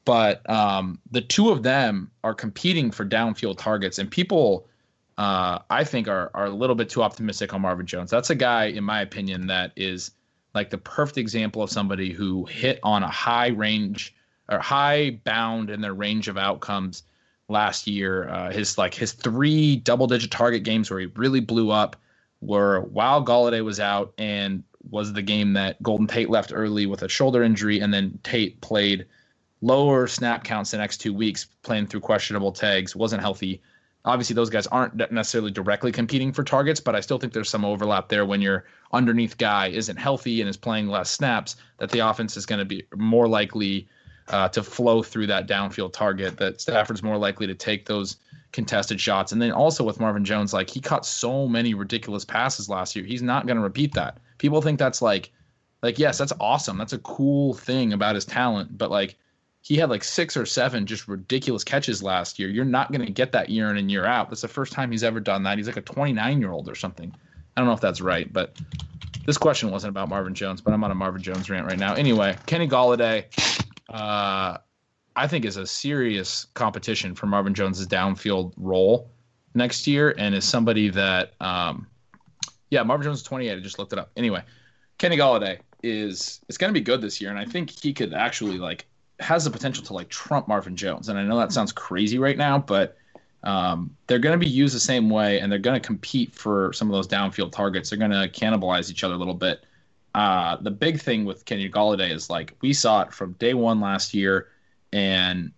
but 0.06 0.48
um, 0.50 1.00
the 1.12 1.22
two 1.22 1.50
of 1.50 1.64
them 1.64 2.12
are 2.24 2.34
competing 2.34 2.92
for 2.92 3.06
downfield 3.06 3.58
targets, 3.58 3.98
and 3.98 4.10
people, 4.10 4.68
uh, 5.18 5.60
I 5.70 5.84
think, 5.84 6.08
are 6.08 6.32
are 6.34 6.46
a 6.46 6.52
little 6.52 6.76
bit 6.76 6.90
too 6.90 7.04
optimistic 7.04 7.54
on 7.54 7.62
Marvin 7.62 7.86
Jones. 7.86 8.12
That's 8.12 8.30
a 8.30 8.36
guy, 8.36 8.66
in 8.66 8.84
my 8.84 9.02
opinion, 9.02 9.48
that 9.48 9.72
is 9.76 10.12
like 10.54 10.70
the 10.70 10.78
perfect 10.78 11.18
example 11.18 11.62
of 11.62 11.70
somebody 11.70 12.14
who 12.14 12.46
hit 12.46 12.80
on 12.84 13.04
a 13.04 13.10
high 13.10 13.48
range 13.48 14.16
or 14.50 14.60
high 14.60 15.20
bound 15.24 15.70
in 15.70 15.82
their 15.82 15.94
range 15.94 16.28
of 16.28 16.38
outcomes 16.38 17.04
last 17.50 17.88
year. 17.88 18.30
Uh, 18.30 18.52
his 18.52 18.78
like 18.78 18.94
his 18.94 19.12
three 19.12 19.78
double 19.78 20.08
digit 20.08 20.32
target 20.32 20.64
games 20.64 20.90
where 20.90 21.00
he 21.00 21.08
really 21.16 21.40
blew 21.40 21.72
up 21.72 21.96
were 22.42 22.82
while 22.82 23.26
Golladay 23.26 23.64
was 23.64 23.80
out 23.80 24.14
and 24.18 24.64
was 24.92 25.14
the 25.14 25.22
game 25.24 25.54
that 25.54 25.82
Golden 25.82 26.06
Tate 26.06 26.30
left 26.30 26.52
early 26.54 26.86
with 26.86 27.02
a 27.02 27.10
shoulder 27.10 27.42
injury, 27.42 27.80
and 27.80 27.92
then 27.92 28.20
Tate 28.24 28.62
played 28.62 29.06
lower 29.62 30.08
snap 30.08 30.44
counts 30.44 30.72
the 30.72 30.78
next 30.78 30.98
two 30.98 31.14
weeks, 31.14 31.48
playing 31.64 31.88
through 31.88 32.02
questionable 32.02 32.52
tags, 32.52 32.96
wasn't 32.96 33.22
healthy. 33.22 33.62
Obviously, 34.04 34.36
those 34.36 34.52
guys 34.52 34.68
aren't 34.68 34.96
necessarily 35.12 35.50
directly 35.50 35.92
competing 35.92 36.32
for 36.32 36.44
targets, 36.44 36.80
but 36.80 36.96
I 36.96 37.00
still 37.00 37.18
think 37.18 37.34
there's 37.34 37.50
some 37.50 37.66
overlap 37.66 38.08
there 38.08 38.26
when 38.26 38.42
your 38.42 38.66
underneath 38.94 39.38
guy 39.38 39.68
isn't 39.68 39.98
healthy 39.98 40.42
and 40.42 40.50
is 40.50 40.58
playing 40.58 40.88
less 40.88 41.10
snaps, 41.10 41.56
that 41.80 41.90
the 41.90 42.00
offense 42.00 42.38
is 42.38 42.46
going 42.46 42.60
to 42.60 42.66
be 42.66 42.86
more 42.96 43.28
likely 43.28 43.88
uh, 44.28 44.48
to 44.50 44.62
flow 44.62 45.02
through 45.02 45.28
that 45.28 45.48
downfield 45.48 45.94
target, 45.94 46.38
that 46.38 46.62
Stafford's 46.62 47.02
more 47.02 47.18
likely 47.18 47.48
to 47.48 47.56
take 47.56 47.86
those 47.86 48.18
contested 48.52 49.02
shots. 49.02 49.32
And 49.32 49.42
then 49.42 49.52
also 49.52 49.84
with 49.84 50.00
Marvin 50.00 50.24
Jones, 50.24 50.54
like 50.54 50.70
he 50.70 50.80
caught 50.80 51.06
so 51.06 51.48
many 51.48 51.74
ridiculous 51.74 52.26
passes 52.26 52.70
last 52.70 52.96
year. 52.96 53.06
He's 53.06 53.22
not 53.22 53.48
going 53.48 53.58
to 53.58 53.64
repeat 53.64 53.94
that. 53.96 54.20
People 54.38 54.62
think 54.62 54.80
that's 54.80 55.02
like, 55.02 55.32
like, 55.82 56.00
yes, 56.00 56.18
that's 56.18 56.34
awesome. 56.40 56.78
That's 56.78 56.94
a 56.94 57.00
cool 57.00 57.54
thing 57.54 57.92
about 57.92 58.16
his 58.16 58.26
talent. 58.26 58.78
But 58.78 58.92
like, 58.92 59.16
he 59.66 59.78
had 59.78 59.90
like 59.90 60.04
six 60.04 60.38
or 60.38 60.46
seven 60.46 60.86
just 60.86 61.08
ridiculous 61.08 61.64
catches 61.64 62.04
last 62.04 62.38
year. 62.38 62.50
You're 62.50 62.66
not 62.66 62.92
going 62.92 63.04
to 63.04 63.12
get 63.12 63.32
that 63.32 63.50
year 63.50 63.72
in 63.72 63.78
and 63.78 63.90
year 63.90 64.06
out. 64.06 64.30
That's 64.30 64.42
the 64.42 64.48
first 64.48 64.72
time 64.72 64.92
he's 64.92 65.04
ever 65.04 65.20
done 65.20 65.42
that. 65.42 65.58
He's 65.58 65.66
like 65.66 65.76
a 65.76 65.82
29 65.82 66.40
year 66.40 66.52
old 66.52 66.70
or 66.70 66.76
something. 66.76 67.12
I 67.12 67.62
don't 67.62 67.68
know 67.68 67.74
if 67.74 67.82
that's 67.82 68.00
right, 68.00 68.32
but 68.32 68.56
this 69.26 69.40
question 69.40 69.72
wasn't 69.72 69.90
about 69.90 70.08
Marvin 70.08 70.36
Jones, 70.36 70.62
but 70.62 70.72
I'm 70.72 70.84
on 70.84 70.92
a 70.92 70.96
Marvin 70.96 71.20
Jones 71.20 71.50
rant 71.50 71.66
right 71.66 71.80
now. 71.80 71.96
Anyway, 71.96 72.38
Kenny 72.46 72.68
Golladay, 72.68 73.26
uh, 73.90 74.60
I 75.16 75.28
think 75.28 75.46
is 75.46 75.58
a 75.58 75.66
serious 75.66 76.46
competition 76.54 77.16
for 77.16 77.26
Marvin 77.26 77.56
Jones's 77.56 77.88
downfield 77.88 78.54
role 78.58 79.10
next 79.56 79.88
year, 79.88 80.14
and 80.20 80.36
is 80.36 80.46
somebody 80.46 80.90
that, 80.90 81.34
um, 81.42 81.88
yeah, 82.70 82.84
Marvin 82.84 83.06
Jones 83.06 83.22
is 83.22 83.24
28. 83.24 83.52
I 83.52 83.60
just 83.62 83.80
looked 83.80 83.94
it 83.94 84.00
up. 84.00 84.12
Anyway, 84.16 84.44
Kenny 85.00 85.18
Golladay 85.18 85.58
is 85.82 86.40
it's 86.48 86.60
going 86.60 86.72
to 86.72 86.80
be 86.80 86.84
good 86.84 87.02
this 87.02 87.20
year, 87.20 87.32
and 87.32 87.40
I 87.40 87.46
think 87.46 87.72
he 87.72 87.94
could 87.94 88.14
actually 88.14 88.60
like 88.60 88.86
has 89.20 89.46
the 89.46 89.52
potential 89.52 89.84
to 89.86 89.94
like 89.94 90.10
trump 90.10 90.48
Marvin 90.48 90.76
Jones. 90.76 91.10
And 91.10 91.18
I 91.18 91.24
know 91.24 91.38
that 91.38 91.52
sounds 91.52 91.72
crazy 91.72 92.20
right 92.20 92.38
now, 92.38 92.58
but 92.58 92.98
um, 93.44 93.96
they're 94.08 94.20
going 94.20 94.38
to 94.38 94.44
be 94.44 94.50
used 94.50 94.76
the 94.76 94.80
same 94.80 95.10
way, 95.10 95.40
and 95.40 95.52
they're 95.52 95.60
going 95.60 95.80
to 95.80 95.86
compete 95.86 96.34
for 96.34 96.74
some 96.74 96.90
of 96.90 96.94
those 96.94 97.08
downfield 97.08 97.52
targets. 97.52 97.90
They're 97.90 98.00
going 98.00 98.12
to 98.12 98.28
cannibalize 98.28 98.90
each 98.90 99.04
other 99.04 99.14
a 99.14 99.18
little 99.18 99.36
bit. 99.36 99.66
Uh, 100.16 100.58
the 100.62 100.72
big 100.72 101.00
thing 101.00 101.26
with 101.26 101.44
Kenny 101.46 101.70
Golladay 101.70 102.10
is 102.10 102.30
like 102.30 102.56
we 102.62 102.72
saw 102.72 103.02
it 103.02 103.12
from 103.12 103.34
day 103.34 103.54
one 103.54 103.82
last 103.82 104.14
year 104.14 104.48
and 104.94 105.52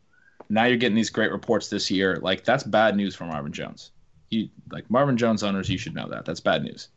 now 0.49 0.66
you're 0.66 0.78
getting 0.78 0.95
these 0.95 1.12
great 1.12 1.32
reports 1.32 1.70
this 1.70 1.91
year. 1.91 2.18
Like 2.22 2.43
that's 2.43 2.64
bad 2.64 2.95
news 2.95 3.16
for 3.16 3.26
Marvin 3.26 3.53
Jones. 3.53 3.91
You 4.30 4.49
like 4.72 4.89
Marvin 4.89 5.16
Jones 5.16 5.43
owners, 5.43 5.70
you 5.70 5.78
should 5.78 5.93
know 5.93 6.10
that. 6.10 6.26
That's 6.26 6.39
bad 6.39 6.64
news. 6.64 6.89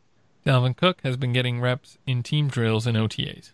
Dalvin 0.45 0.75
Cook 0.75 1.01
has 1.03 1.17
been 1.17 1.33
getting 1.33 1.61
reps 1.61 1.99
in 2.07 2.23
team 2.23 2.47
drills 2.47 2.87
and 2.87 2.97
OTAs. 2.97 3.51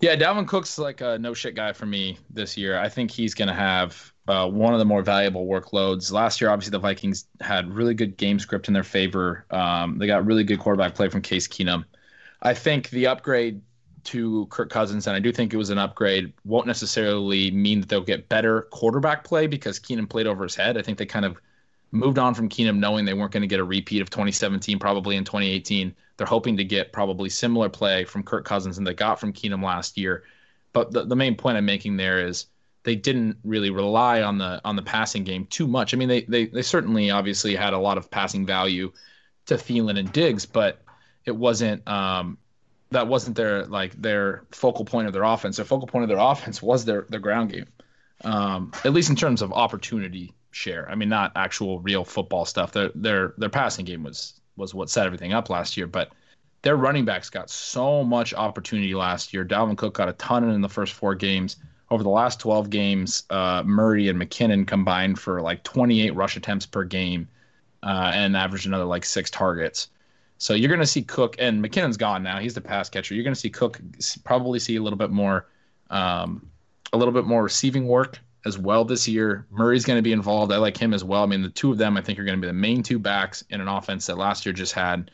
Yeah, 0.00 0.14
Dalvin 0.14 0.46
Cook's 0.46 0.78
like 0.78 1.00
a 1.00 1.18
no 1.18 1.32
shit 1.32 1.54
guy 1.54 1.72
for 1.72 1.86
me 1.86 2.18
this 2.30 2.56
year. 2.56 2.78
I 2.78 2.88
think 2.88 3.10
he's 3.10 3.34
going 3.34 3.48
to 3.48 3.54
have 3.54 4.12
uh, 4.28 4.48
one 4.48 4.72
of 4.74 4.78
the 4.78 4.84
more 4.84 5.02
valuable 5.02 5.46
workloads. 5.46 6.12
Last 6.12 6.40
year, 6.40 6.50
obviously, 6.50 6.72
the 6.72 6.78
Vikings 6.78 7.26
had 7.40 7.72
really 7.72 7.94
good 7.94 8.16
game 8.16 8.38
script 8.38 8.68
in 8.68 8.74
their 8.74 8.84
favor. 8.84 9.46
Um, 9.50 9.98
they 9.98 10.06
got 10.06 10.26
really 10.26 10.44
good 10.44 10.58
quarterback 10.58 10.94
play 10.94 11.08
from 11.08 11.22
Case 11.22 11.48
Keenum. 11.48 11.84
I 12.42 12.52
think 12.52 12.90
the 12.90 13.06
upgrade 13.06 13.62
to 14.04 14.46
Kirk 14.46 14.70
Cousins, 14.70 15.06
and 15.06 15.16
I 15.16 15.20
do 15.20 15.32
think 15.32 15.52
it 15.52 15.56
was 15.56 15.70
an 15.70 15.78
upgrade, 15.78 16.32
won't 16.44 16.66
necessarily 16.66 17.50
mean 17.50 17.80
that 17.80 17.88
they'll 17.88 18.00
get 18.00 18.28
better 18.28 18.62
quarterback 18.70 19.24
play 19.24 19.46
because 19.46 19.80
Keenum 19.80 20.08
played 20.08 20.26
over 20.26 20.44
his 20.44 20.54
head. 20.54 20.76
I 20.76 20.82
think 20.82 20.98
they 20.98 21.06
kind 21.06 21.24
of 21.24 21.38
moved 21.90 22.18
on 22.18 22.34
from 22.34 22.48
Keenum 22.48 22.78
knowing 22.78 23.04
they 23.04 23.14
weren't 23.14 23.32
going 23.32 23.42
to 23.42 23.48
get 23.48 23.60
a 23.60 23.64
repeat 23.64 24.02
of 24.02 24.10
2017, 24.10 24.78
probably 24.78 25.16
in 25.16 25.24
2018. 25.24 25.94
They're 26.16 26.26
hoping 26.26 26.56
to 26.56 26.64
get 26.64 26.92
probably 26.92 27.28
similar 27.28 27.68
play 27.68 28.04
from 28.04 28.22
Kirk 28.22 28.44
Cousins 28.44 28.76
than 28.76 28.84
they 28.84 28.94
got 28.94 29.20
from 29.20 29.32
Keenum 29.32 29.62
last 29.62 29.98
year. 29.98 30.24
But 30.72 30.92
the, 30.92 31.04
the 31.04 31.16
main 31.16 31.36
point 31.36 31.56
I'm 31.56 31.64
making 31.66 31.96
there 31.96 32.26
is 32.26 32.46
they 32.82 32.94
didn't 32.94 33.38
really 33.44 33.70
rely 33.70 34.22
on 34.22 34.38
the 34.38 34.60
on 34.64 34.76
the 34.76 34.82
passing 34.82 35.24
game 35.24 35.46
too 35.46 35.66
much. 35.66 35.92
I 35.92 35.96
mean, 35.96 36.08
they 36.08 36.22
they, 36.22 36.46
they 36.46 36.62
certainly 36.62 37.10
obviously 37.10 37.54
had 37.54 37.72
a 37.72 37.78
lot 37.78 37.98
of 37.98 38.10
passing 38.10 38.46
value 38.46 38.92
to 39.46 39.54
Thielen 39.54 39.98
and 39.98 40.12
Diggs, 40.12 40.46
but 40.46 40.82
it 41.24 41.34
wasn't 41.34 41.86
um, 41.88 42.38
that 42.90 43.08
wasn't 43.08 43.36
their 43.36 43.66
like 43.66 44.00
their 44.00 44.44
focal 44.52 44.84
point 44.84 45.06
of 45.06 45.12
their 45.12 45.24
offense. 45.24 45.56
Their 45.56 45.64
focal 45.64 45.88
point 45.88 46.04
of 46.04 46.08
their 46.08 46.18
offense 46.20 46.62
was 46.62 46.84
their 46.84 47.06
their 47.08 47.20
ground 47.20 47.52
game, 47.52 47.66
um, 48.24 48.72
at 48.84 48.92
least 48.92 49.10
in 49.10 49.16
terms 49.16 49.42
of 49.42 49.52
opportunity 49.52 50.32
share. 50.50 50.88
I 50.88 50.94
mean, 50.94 51.08
not 51.08 51.32
actual 51.36 51.80
real 51.80 52.04
football 52.04 52.44
stuff. 52.44 52.72
Their 52.72 52.90
their 52.94 53.34
their 53.36 53.50
passing 53.50 53.84
game 53.84 54.02
was 54.02 54.40
was 54.56 54.74
what 54.74 54.90
set 54.90 55.06
everything 55.06 55.32
up 55.32 55.50
last 55.50 55.76
year, 55.76 55.86
but 55.86 56.10
their 56.62 56.76
running 56.76 57.04
backs 57.04 57.30
got 57.30 57.50
so 57.50 58.02
much 58.02 58.34
opportunity 58.34 58.94
last 58.94 59.32
year. 59.32 59.44
Dalvin 59.44 59.76
Cook 59.76 59.94
got 59.94 60.08
a 60.08 60.14
ton 60.14 60.48
in 60.50 60.60
the 60.60 60.68
first 60.68 60.94
four 60.94 61.14
games. 61.14 61.56
Over 61.90 62.02
the 62.02 62.08
last 62.08 62.40
12 62.40 62.70
games, 62.70 63.22
uh, 63.30 63.62
Murray 63.64 64.08
and 64.08 64.20
McKinnon 64.20 64.66
combined 64.66 65.20
for 65.20 65.40
like 65.40 65.62
28 65.62 66.14
rush 66.16 66.36
attempts 66.36 66.66
per 66.66 66.82
game 66.82 67.28
uh, 67.84 68.10
and 68.12 68.36
averaged 68.36 68.66
another 68.66 68.84
like 68.84 69.04
six 69.04 69.30
targets. 69.30 69.88
So 70.38 70.54
you're 70.54 70.68
going 70.68 70.80
to 70.80 70.86
see 70.86 71.02
Cook 71.02 71.36
and 71.38 71.64
McKinnon's 71.64 71.96
gone 71.96 72.22
now. 72.24 72.40
He's 72.40 72.54
the 72.54 72.60
pass 72.60 72.88
catcher. 72.88 73.14
You're 73.14 73.24
going 73.24 73.34
to 73.34 73.40
see 73.40 73.50
Cook 73.50 73.80
probably 74.24 74.58
see 74.58 74.76
a 74.76 74.82
little 74.82 74.98
bit 74.98 75.10
more, 75.10 75.46
um, 75.90 76.50
a 76.92 76.98
little 76.98 77.14
bit 77.14 77.24
more 77.24 77.44
receiving 77.44 77.86
work 77.86 78.18
as 78.46 78.56
well 78.56 78.84
this 78.84 79.08
year. 79.08 79.44
Murray's 79.50 79.84
going 79.84 79.98
to 79.98 80.02
be 80.02 80.12
involved. 80.12 80.52
I 80.52 80.56
like 80.58 80.76
him 80.76 80.94
as 80.94 81.02
well. 81.02 81.24
I 81.24 81.26
mean, 81.26 81.42
the 81.42 81.50
two 81.50 81.72
of 81.72 81.78
them 81.78 81.96
I 81.96 82.00
think 82.00 82.18
are 82.18 82.24
going 82.24 82.38
to 82.38 82.40
be 82.40 82.46
the 82.46 82.52
main 82.52 82.82
two 82.82 82.98
backs 82.98 83.44
in 83.50 83.60
an 83.60 83.66
offense 83.66 84.06
that 84.06 84.16
last 84.16 84.46
year 84.46 84.52
just 84.52 84.72
had 84.72 85.10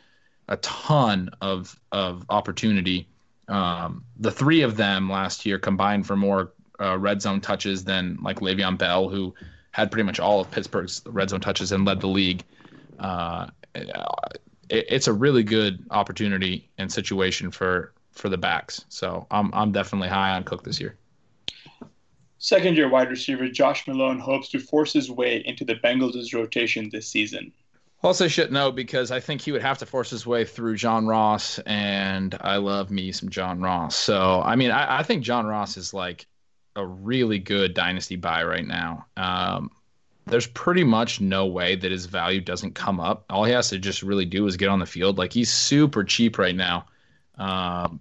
a 0.49 0.59
ton 0.59 1.31
of 1.41 1.81
of 1.91 2.27
opportunity. 2.29 3.09
Um, 3.49 4.05
the 4.19 4.31
three 4.31 4.61
of 4.61 4.77
them 4.77 5.11
last 5.11 5.47
year 5.47 5.59
combined 5.59 6.07
for 6.07 6.15
more 6.15 6.53
uh, 6.79 6.99
red 6.99 7.23
zone 7.23 7.41
touches 7.41 7.85
than 7.85 8.19
like 8.23 8.41
Le'Veon 8.41 8.77
Bell, 8.77 9.09
who 9.09 9.35
had 9.71 9.91
pretty 9.91 10.05
much 10.05 10.21
all 10.21 10.41
of 10.41 10.51
Pittsburgh's 10.51 11.01
red 11.07 11.31
zone 11.31 11.41
touches 11.41 11.73
and 11.73 11.87
led 11.87 12.01
the 12.01 12.09
league. 12.09 12.45
Uh, 12.99 13.47
it, 13.75 13.89
it's 14.69 15.09
a 15.09 15.13
really 15.13 15.43
good 15.43 15.87
opportunity 15.91 16.69
and 16.77 16.93
situation 16.93 17.51
for 17.51 17.95
for 18.11 18.29
the 18.29 18.37
backs. 18.37 18.85
So 18.91 19.27
I'm 19.31 19.51
I'm 19.55 19.73
definitely 19.73 20.09
high 20.09 20.37
on 20.37 20.45
Cook 20.45 20.65
this 20.65 20.79
year. 20.79 20.97
Second 22.43 22.77
year 22.77 22.89
wide 22.89 23.09
receiver 23.09 23.47
Josh 23.47 23.87
Malone 23.87 24.19
hopes 24.19 24.49
to 24.49 24.59
force 24.59 24.93
his 24.93 25.09
way 25.09 25.45
into 25.47 25.65
the 25.65 25.77
Bengals' 25.77 26.35
rotation 26.35 26.91
this 26.91 27.07
season. 27.07 27.53
Also, 28.03 28.27
should 28.27 28.51
know 28.51 28.73
because 28.73 29.13
I 29.13 29.21
think 29.21 29.41
he 29.41 29.53
would 29.53 29.63
have 29.63 29.79
to 29.79 29.87
force 29.87 30.11
his 30.11 30.27
way 30.27 30.45
through 30.45 30.75
John 30.75 31.07
Ross, 31.07 31.61
and 31.61 32.37
I 32.41 32.57
love 32.57 32.91
me 32.91 33.13
some 33.13 33.29
John 33.29 33.61
Ross. 33.61 33.95
So, 33.95 34.43
I 34.43 34.57
mean, 34.57 34.73
I, 34.73 34.99
I 34.99 35.03
think 35.05 35.23
John 35.23 35.47
Ross 35.47 35.77
is 35.77 35.95
like 35.95 36.27
a 36.75 36.85
really 36.85 37.39
good 37.39 37.75
dynasty 37.75 38.17
buy 38.17 38.43
right 38.43 38.67
now. 38.67 39.07
Um, 39.17 39.71
there's 40.27 40.49
pretty 40.49 40.83
much 40.83 41.21
no 41.21 41.47
way 41.47 41.77
that 41.77 41.93
his 41.93 42.07
value 42.07 42.41
doesn't 42.41 42.75
come 42.75 42.99
up. 42.99 43.25
All 43.31 43.45
he 43.45 43.53
has 43.53 43.69
to 43.69 43.79
just 43.79 44.03
really 44.03 44.25
do 44.25 44.49
is 44.49 44.57
get 44.57 44.69
on 44.69 44.81
the 44.81 44.87
field. 44.87 45.17
Like 45.17 45.33
he's 45.33 45.53
super 45.53 46.03
cheap 46.03 46.39
right 46.39 46.57
now. 46.57 46.87
Um, 47.39 48.01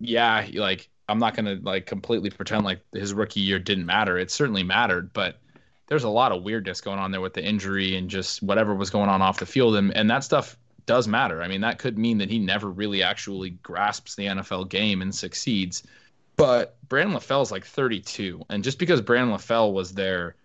yeah, 0.00 0.44
like 0.54 0.88
I'm 1.08 1.18
not 1.18 1.34
gonna 1.36 1.58
like 1.62 1.86
completely 1.86 2.30
pretend 2.30 2.64
like 2.64 2.80
his 2.92 3.14
rookie 3.14 3.40
year 3.40 3.58
didn't 3.58 3.86
matter. 3.86 4.18
It 4.18 4.30
certainly 4.30 4.62
mattered, 4.62 5.12
but 5.12 5.38
there's 5.88 6.04
a 6.04 6.08
lot 6.08 6.32
of 6.32 6.42
weirdness 6.42 6.80
going 6.80 6.98
on 6.98 7.12
there 7.12 7.20
with 7.20 7.34
the 7.34 7.44
injury 7.44 7.96
and 7.96 8.10
just 8.10 8.42
whatever 8.42 8.74
was 8.74 8.90
going 8.90 9.08
on 9.08 9.22
off 9.22 9.38
the 9.38 9.46
field, 9.46 9.76
and 9.76 9.94
and 9.96 10.10
that 10.10 10.24
stuff 10.24 10.56
does 10.86 11.08
matter. 11.08 11.42
I 11.42 11.48
mean, 11.48 11.60
that 11.62 11.78
could 11.78 11.98
mean 11.98 12.18
that 12.18 12.30
he 12.30 12.38
never 12.38 12.70
really 12.70 13.02
actually 13.02 13.50
grasps 13.50 14.14
the 14.14 14.26
NFL 14.26 14.68
game 14.68 15.02
and 15.02 15.14
succeeds. 15.14 15.82
But 16.36 16.76
Brandon 16.88 17.16
LaFell 17.16 17.42
is 17.42 17.50
like 17.50 17.64
32, 17.64 18.44
and 18.50 18.62
just 18.62 18.78
because 18.78 19.00
Brandon 19.00 19.36
LaFell 19.36 19.72
was 19.72 19.92
there 19.92 20.36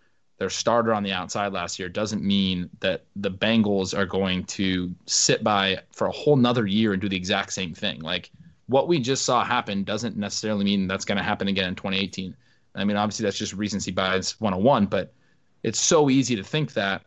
their 0.41 0.49
starter 0.49 0.91
on 0.91 1.03
the 1.03 1.11
outside 1.11 1.53
last 1.53 1.77
year 1.77 1.87
doesn't 1.87 2.23
mean 2.23 2.67
that 2.79 3.03
the 3.15 3.29
Bengals 3.29 3.95
are 3.95 4.07
going 4.07 4.43
to 4.45 4.91
sit 5.05 5.43
by 5.43 5.77
for 5.91 6.07
a 6.07 6.11
whole 6.11 6.35
nother 6.35 6.65
year 6.65 6.93
and 6.93 6.99
do 6.99 7.07
the 7.07 7.15
exact 7.15 7.53
same 7.53 7.75
thing. 7.75 7.99
Like 7.99 8.31
what 8.71 8.87
we 8.87 8.99
just 8.99 9.25
saw 9.25 9.43
happen 9.43 9.83
doesn't 9.83 10.15
necessarily 10.15 10.63
mean 10.63 10.87
that's 10.87 11.03
going 11.03 11.17
to 11.17 11.23
happen 11.23 11.49
again 11.49 11.67
in 11.67 11.75
2018. 11.75 12.35
I 12.73 12.85
mean, 12.85 12.95
obviously 12.95 13.25
that's 13.25 13.37
just 13.37 13.53
recency 13.53 13.91
bias 13.91 14.39
101, 14.39 14.85
but 14.85 15.13
it's 15.61 15.79
so 15.79 16.09
easy 16.09 16.37
to 16.37 16.43
think 16.43 16.71
that 16.73 17.03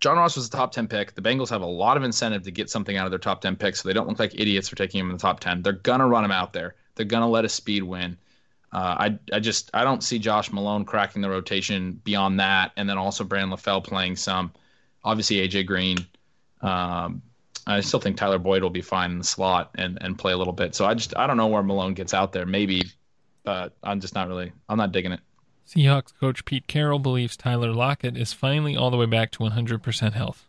John 0.00 0.18
Ross 0.18 0.36
was 0.36 0.50
the 0.50 0.56
top 0.58 0.72
10 0.72 0.88
pick. 0.88 1.14
The 1.14 1.22
Bengals 1.22 1.48
have 1.48 1.62
a 1.62 1.66
lot 1.66 1.96
of 1.96 2.02
incentive 2.02 2.42
to 2.42 2.50
get 2.50 2.68
something 2.68 2.98
out 2.98 3.06
of 3.06 3.12
their 3.12 3.18
top 3.18 3.40
10 3.40 3.56
picks, 3.56 3.80
so 3.80 3.88
they 3.88 3.94
don't 3.94 4.06
look 4.06 4.18
like 4.18 4.38
idiots 4.38 4.68
for 4.68 4.76
taking 4.76 5.00
him 5.00 5.06
in 5.06 5.16
the 5.16 5.22
top 5.22 5.40
10. 5.40 5.62
They're 5.62 5.72
going 5.72 6.00
to 6.00 6.06
run 6.06 6.22
him 6.22 6.32
out 6.32 6.52
there. 6.52 6.74
They're 6.94 7.06
going 7.06 7.22
to 7.22 7.28
let 7.28 7.46
a 7.46 7.48
speed 7.48 7.82
win. 7.82 8.18
Uh, 8.72 8.96
I 8.98 9.18
I 9.32 9.40
just 9.40 9.70
I 9.72 9.84
don't 9.84 10.04
see 10.04 10.18
Josh 10.18 10.52
Malone 10.52 10.84
cracking 10.84 11.22
the 11.22 11.30
rotation 11.30 11.92
beyond 12.04 12.40
that, 12.40 12.72
and 12.76 12.90
then 12.90 12.98
also 12.98 13.24
Brandon 13.24 13.56
LaFell 13.56 13.82
playing 13.82 14.16
some. 14.16 14.52
Obviously 15.02 15.36
AJ 15.48 15.66
Green. 15.66 15.98
Um, 16.60 17.22
I 17.66 17.80
still 17.80 18.00
think 18.00 18.16
Tyler 18.16 18.38
Boyd 18.38 18.62
will 18.62 18.70
be 18.70 18.82
fine 18.82 19.10
in 19.12 19.18
the 19.18 19.24
slot 19.24 19.70
and 19.74 19.98
and 20.00 20.18
play 20.18 20.32
a 20.32 20.36
little 20.36 20.52
bit. 20.52 20.74
So 20.74 20.86
I 20.86 20.94
just 20.94 21.16
I 21.16 21.26
don't 21.26 21.36
know 21.36 21.48
where 21.48 21.62
Malone 21.62 21.94
gets 21.94 22.14
out 22.14 22.32
there. 22.32 22.46
Maybe, 22.46 22.82
but 23.44 23.74
I'm 23.82 24.00
just 24.00 24.14
not 24.14 24.28
really 24.28 24.52
I'm 24.68 24.78
not 24.78 24.92
digging 24.92 25.12
it. 25.12 25.20
Seahawks 25.66 26.12
coach 26.18 26.44
Pete 26.44 26.68
Carroll 26.68 27.00
believes 27.00 27.36
Tyler 27.36 27.72
Lockett 27.72 28.16
is 28.16 28.32
finally 28.32 28.76
all 28.76 28.90
the 28.90 28.96
way 28.96 29.06
back 29.06 29.32
to 29.32 29.40
100% 29.40 30.12
health. 30.12 30.46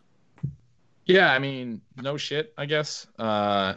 Yeah, 1.06 1.32
I 1.32 1.40
mean, 1.40 1.80
no 1.96 2.16
shit, 2.16 2.52
I 2.56 2.66
guess. 2.66 3.06
Uh, 3.18 3.74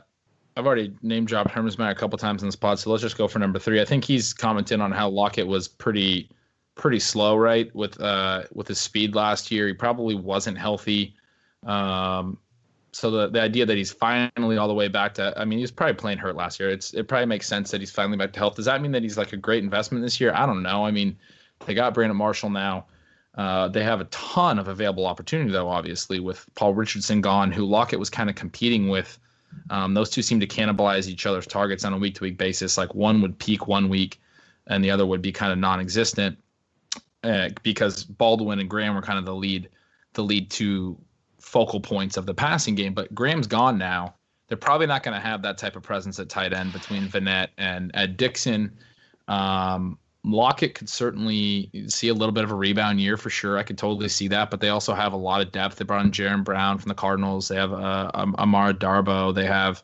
I've 0.55 0.67
already 0.67 0.93
name 1.01 1.25
dropped 1.25 1.49
Hermsmeyer 1.49 1.89
a 1.89 1.95
couple 1.95 2.17
times 2.17 2.43
in 2.43 2.47
this 2.47 2.55
pod, 2.55 2.77
so 2.77 2.91
let's 2.91 3.01
just 3.01 3.17
go 3.17 3.27
for 3.27 3.39
number 3.39 3.57
three. 3.57 3.81
I 3.81 3.85
think 3.85 4.03
he's 4.03 4.33
commented 4.33 4.81
on 4.81 4.91
how 4.91 5.09
Lockett 5.09 5.47
was 5.47 5.67
pretty 5.67 6.29
pretty 6.75 6.99
slow, 6.99 7.35
right, 7.37 7.73
with 7.73 7.99
uh 8.01 8.43
with 8.53 8.67
his 8.67 8.79
speed 8.79 9.15
last 9.15 9.49
year. 9.49 9.67
He 9.67 9.73
probably 9.73 10.13
wasn't 10.13 10.57
healthy. 10.57 11.15
Um, 11.65 12.37
so 12.91 13.09
the, 13.09 13.29
the 13.29 13.41
idea 13.41 13.65
that 13.65 13.77
he's 13.77 13.91
finally 13.91 14.57
all 14.57 14.67
the 14.67 14.73
way 14.73 14.87
back 14.87 15.13
to 15.15 15.33
I 15.39 15.45
mean 15.45 15.59
he's 15.59 15.71
probably 15.71 15.95
playing 15.95 16.17
hurt 16.17 16.35
last 16.35 16.59
year. 16.59 16.69
It's 16.69 16.93
it 16.93 17.07
probably 17.07 17.25
makes 17.25 17.47
sense 17.47 17.71
that 17.71 17.81
he's 17.81 17.91
finally 17.91 18.17
back 18.17 18.33
to 18.33 18.39
health. 18.39 18.55
Does 18.55 18.65
that 18.65 18.81
mean 18.81 18.91
that 18.91 19.03
he's 19.03 19.17
like 19.17 19.33
a 19.33 19.37
great 19.37 19.63
investment 19.63 20.03
this 20.03 20.19
year? 20.19 20.33
I 20.33 20.45
don't 20.45 20.63
know. 20.63 20.85
I 20.85 20.91
mean, 20.91 21.17
they 21.65 21.73
got 21.73 21.93
Brandon 21.93 22.17
Marshall 22.17 22.49
now. 22.49 22.85
Uh, 23.35 23.69
they 23.69 23.83
have 23.83 24.01
a 24.01 24.05
ton 24.05 24.59
of 24.59 24.67
available 24.67 25.05
opportunity 25.05 25.51
though, 25.51 25.69
obviously, 25.69 26.19
with 26.19 26.45
Paul 26.55 26.73
Richardson 26.73 27.21
gone, 27.21 27.51
who 27.51 27.65
Lockett 27.65 27.99
was 27.99 28.09
kind 28.09 28.29
of 28.29 28.35
competing 28.35 28.89
with. 28.89 29.17
Um, 29.69 29.93
those 29.93 30.09
two 30.09 30.21
seem 30.21 30.39
to 30.39 30.47
cannibalize 30.47 31.07
each 31.07 31.25
other's 31.25 31.47
targets 31.47 31.83
on 31.83 31.93
a 31.93 31.97
week 31.97 32.15
to 32.15 32.23
week 32.23 32.37
basis. 32.37 32.77
Like 32.77 32.93
one 32.95 33.21
would 33.21 33.37
peak 33.37 33.67
one 33.67 33.89
week 33.89 34.19
and 34.67 34.83
the 34.83 34.91
other 34.91 35.05
would 35.05 35.21
be 35.21 35.31
kind 35.31 35.51
of 35.51 35.57
non 35.57 35.79
existent 35.79 36.37
uh, 37.23 37.49
because 37.63 38.03
Baldwin 38.03 38.59
and 38.59 38.69
Graham 38.69 38.95
were 38.95 39.01
kind 39.01 39.19
of 39.19 39.25
the 39.25 39.35
lead 39.35 39.69
the 40.13 40.23
lead 40.23 40.49
two 40.49 40.97
focal 41.41 41.79
points 41.79 42.17
of 42.17 42.25
the 42.25 42.33
passing 42.33 42.75
game. 42.75 42.93
But 42.93 43.13
Graham's 43.13 43.47
gone 43.47 43.77
now. 43.77 44.15
They're 44.47 44.57
probably 44.57 44.87
not 44.87 45.03
going 45.03 45.15
to 45.15 45.25
have 45.25 45.41
that 45.43 45.57
type 45.57 45.75
of 45.75 45.83
presence 45.83 46.19
at 46.19 46.29
tight 46.29 46.53
end 46.53 46.73
between 46.73 47.07
Vannett 47.07 47.49
and 47.57 47.91
Ed 47.93 48.17
Dixon. 48.17 48.77
Um, 49.27 49.97
Lockett 50.23 50.75
could 50.75 50.89
certainly 50.89 51.71
see 51.87 52.09
a 52.09 52.13
little 52.13 52.33
bit 52.33 52.43
of 52.43 52.51
a 52.51 52.55
rebound 52.55 53.01
year 53.01 53.17
for 53.17 53.29
sure. 53.29 53.57
I 53.57 53.63
could 53.63 53.77
totally 53.77 54.09
see 54.09 54.27
that. 54.27 54.51
But 54.51 54.59
they 54.59 54.69
also 54.69 54.93
have 54.93 55.13
a 55.13 55.17
lot 55.17 55.41
of 55.41 55.51
depth. 55.51 55.77
They 55.77 55.85
brought 55.85 56.05
in 56.05 56.11
Jaron 56.11 56.43
Brown 56.43 56.77
from 56.77 56.89
the 56.89 56.95
Cardinals. 56.95 57.47
They 57.47 57.55
have 57.55 57.73
uh, 57.73 58.11
Amara 58.13 58.73
Darboh. 58.73 59.33
They 59.33 59.45
have 59.45 59.81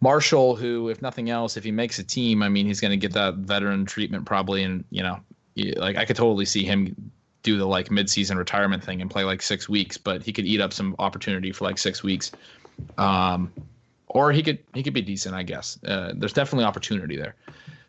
Marshall, 0.00 0.56
who, 0.56 0.88
if 0.88 1.02
nothing 1.02 1.30
else, 1.30 1.56
if 1.56 1.64
he 1.64 1.70
makes 1.70 1.98
a 1.98 2.04
team, 2.04 2.42
I 2.42 2.48
mean, 2.48 2.66
he's 2.66 2.80
going 2.80 2.90
to 2.90 2.96
get 2.96 3.12
that 3.12 3.34
veteran 3.34 3.86
treatment 3.86 4.24
probably. 4.24 4.62
And, 4.62 4.84
you 4.90 5.02
know, 5.02 5.20
like 5.76 5.96
I 5.96 6.04
could 6.04 6.16
totally 6.16 6.44
see 6.44 6.64
him 6.64 7.12
do 7.46 7.56
the 7.56 7.64
like 7.64 7.90
midseason 7.90 8.36
retirement 8.36 8.82
thing 8.82 9.00
and 9.00 9.08
play 9.08 9.22
like 9.22 9.40
six 9.40 9.68
weeks, 9.68 9.96
but 9.96 10.20
he 10.20 10.32
could 10.32 10.44
eat 10.44 10.60
up 10.60 10.72
some 10.72 10.96
opportunity 10.98 11.52
for 11.52 11.64
like 11.64 11.78
six 11.78 12.02
weeks. 12.02 12.32
Um, 12.98 13.52
or 14.08 14.32
he 14.32 14.42
could 14.42 14.58
he 14.74 14.82
could 14.82 14.92
be 14.92 15.00
decent, 15.00 15.34
I 15.34 15.44
guess. 15.44 15.78
Uh, 15.86 16.12
there's 16.16 16.32
definitely 16.32 16.64
opportunity 16.64 17.16
there. 17.16 17.36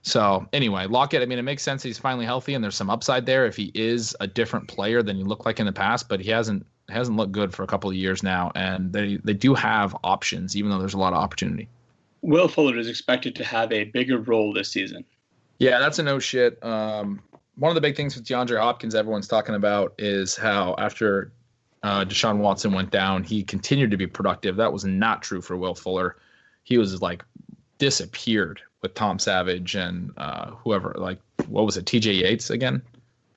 So 0.04 0.48
anyway, 0.54 0.86
Lockett. 0.86 1.24
I 1.24 1.26
mean, 1.26 1.40
it 1.40 1.42
makes 1.42 1.64
sense 1.64 1.82
he's 1.82 1.98
finally 1.98 2.26
healthy, 2.26 2.54
and 2.54 2.64
there's 2.64 2.76
some 2.76 2.92
upside 2.92 3.26
there 3.26 3.48
if 3.48 3.58
he 3.58 3.72
is 3.74 4.16
a 4.20 4.28
different 4.28 4.68
player 4.68 5.02
than 5.02 5.18
he 5.18 5.24
looked 5.24 5.48
like 5.48 5.60
in 5.60 5.66
the 5.66 5.74
past. 5.74 6.08
But 6.08 6.20
he 6.20 6.30
hasn't 6.30 6.64
hasn't 6.88 7.18
looked 7.18 7.32
good 7.32 7.54
for 7.54 7.64
a 7.64 7.68
couple 7.68 7.90
of 7.90 7.96
years 7.96 8.22
now, 8.22 8.52
and 8.54 8.94
they 8.94 9.18
they 9.24 9.34
do 9.34 9.56
have 9.56 9.98
options, 10.04 10.56
even 10.56 10.70
though 10.70 10.78
there's 10.78 10.94
a 10.94 11.00
lot 11.00 11.14
of 11.14 11.20
opportunity. 11.20 11.68
Will 12.22 12.48
Fuller 12.48 12.78
is 12.78 12.88
expected 12.88 13.36
to 13.38 13.44
have 13.44 13.72
a 13.74 13.86
bigger 13.86 14.20
role 14.20 14.54
this 14.54 14.70
season. 14.70 15.04
Yeah, 15.60 15.80
that's 15.80 15.98
a 15.98 16.04
no 16.04 16.20
shit. 16.20 16.64
Um, 16.64 17.22
one 17.58 17.70
of 17.70 17.76
the 17.76 17.82
big 17.82 17.96
things 17.96 18.16
with 18.16 18.26
DeAndre 18.26 18.60
Hopkins, 18.60 18.96
everyone's 18.96 19.28
talking 19.28 19.56
about 19.56 19.94
is 19.98 20.36
how 20.36 20.76
after 20.78 21.32
uh, 21.84 22.06
Deshaun 22.06 22.38
Watson 22.38 22.72
went 22.72 22.92
down, 22.92 23.24
he 23.24 23.44
continued 23.44 23.92
to 23.92 23.98
be 23.98 24.08
productive. 24.08 24.56
That 24.56 24.72
was 24.72 24.86
not 24.86 25.22
true 25.22 25.42
for 25.42 25.58
Will 25.58 25.76
Fuller. 25.76 26.18
He 26.64 26.78
was 26.78 27.02
like 27.02 27.24
disappeared 27.80 28.62
with 28.82 28.94
Tom 28.94 29.18
Savage 29.18 29.76
and 29.76 30.12
uh, 30.18 30.52
whoever. 30.52 30.94
Like, 30.98 31.20
what 31.48 31.66
was 31.66 31.78
it? 31.78 31.86
T.J. 31.86 32.14
Yates 32.14 32.50
again? 32.50 32.82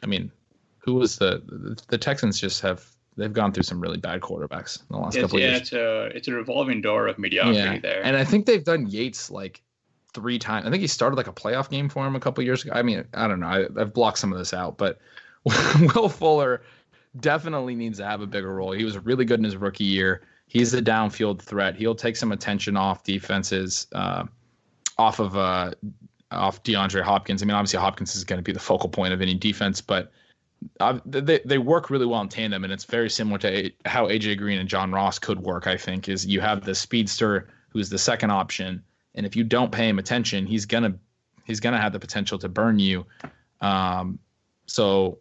I 0.02 0.06
mean, 0.06 0.30
who 0.78 0.94
was 0.94 1.16
the, 1.16 1.42
the 1.46 1.80
the 1.88 1.98
Texans? 1.98 2.38
Just 2.38 2.60
have 2.60 2.86
they've 3.16 3.32
gone 3.32 3.52
through 3.52 3.62
some 3.62 3.80
really 3.80 3.98
bad 3.98 4.20
quarterbacks 4.20 4.80
in 4.80 4.86
the 4.90 4.98
last 4.98 5.14
it's, 5.14 5.22
couple 5.22 5.40
yeah, 5.40 5.46
of 5.46 5.52
years. 5.52 5.60
it's 5.60 5.72
a 5.72 6.04
it's 6.16 6.28
a 6.28 6.32
revolving 6.32 6.80
door 6.80 7.06
of 7.06 7.18
mediocrity 7.18 7.58
yeah. 7.58 7.78
there. 7.78 8.04
And 8.04 8.16
I 8.16 8.24
think 8.24 8.46
they've 8.46 8.64
done 8.64 8.86
Yates 8.86 9.30
like 9.30 9.62
three 10.14 10.38
times. 10.38 10.66
I 10.66 10.70
think 10.70 10.80
he 10.80 10.86
started 10.86 11.16
like 11.16 11.26
a 11.26 11.32
playoff 11.32 11.70
game 11.70 11.88
for 11.88 12.06
him 12.06 12.16
a 12.16 12.20
couple 12.20 12.44
years 12.44 12.64
ago. 12.64 12.72
I 12.74 12.82
mean, 12.82 13.04
I 13.14 13.28
don't 13.28 13.40
know. 13.40 13.46
I, 13.46 13.66
have 13.78 13.94
blocked 13.94 14.18
some 14.18 14.32
of 14.32 14.38
this 14.38 14.54
out, 14.54 14.78
but 14.78 14.98
Will 15.94 16.08
Fuller 16.08 16.62
definitely 17.18 17.74
needs 17.74 17.98
to 17.98 18.04
have 18.04 18.20
a 18.20 18.26
bigger 18.26 18.54
role. 18.54 18.72
He 18.72 18.84
was 18.84 18.98
really 18.98 19.24
good 19.24 19.40
in 19.40 19.44
his 19.44 19.56
rookie 19.56 19.84
year. 19.84 20.22
He's 20.46 20.74
a 20.74 20.82
downfield 20.82 21.40
threat. 21.40 21.76
He'll 21.76 21.94
take 21.94 22.16
some 22.16 22.32
attention 22.32 22.76
off 22.76 23.04
defenses, 23.04 23.86
uh, 23.92 24.24
off 24.98 25.20
of 25.20 25.36
uh, 25.36 25.72
off 26.30 26.62
DeAndre 26.62 27.02
Hopkins. 27.02 27.42
I 27.42 27.46
mean, 27.46 27.54
obviously 27.54 27.78
Hopkins 27.78 28.16
is 28.16 28.24
going 28.24 28.38
to 28.38 28.42
be 28.42 28.52
the 28.52 28.58
focal 28.58 28.88
point 28.88 29.12
of 29.12 29.20
any 29.20 29.34
defense, 29.34 29.80
but 29.80 30.10
uh, 30.80 30.98
they 31.06 31.40
they 31.44 31.58
work 31.58 31.88
really 31.88 32.06
well 32.06 32.20
in 32.20 32.28
tandem, 32.28 32.64
and 32.64 32.72
it's 32.72 32.84
very 32.84 33.08
similar 33.08 33.38
to 33.38 33.70
how 33.86 34.08
AJ 34.08 34.38
Green 34.38 34.58
and 34.58 34.68
John 34.68 34.92
Ross 34.92 35.18
could 35.18 35.40
work. 35.40 35.66
I 35.66 35.76
think 35.76 36.08
is 36.08 36.26
you 36.26 36.40
have 36.40 36.64
the 36.64 36.74
speedster 36.74 37.48
who's 37.70 37.88
the 37.88 37.98
second 37.98 38.30
option 38.30 38.82
and 39.14 39.26
if 39.26 39.36
you 39.36 39.44
don't 39.44 39.72
pay 39.72 39.88
him 39.88 39.98
attention, 39.98 40.46
he's 40.46 40.66
gonna 40.66 40.94
he's 41.44 41.60
gonna 41.60 41.80
have 41.80 41.92
the 41.92 42.00
potential 42.00 42.38
to 42.38 42.48
burn 42.48 42.78
you. 42.78 43.06
Um, 43.60 44.18
so, 44.66 45.18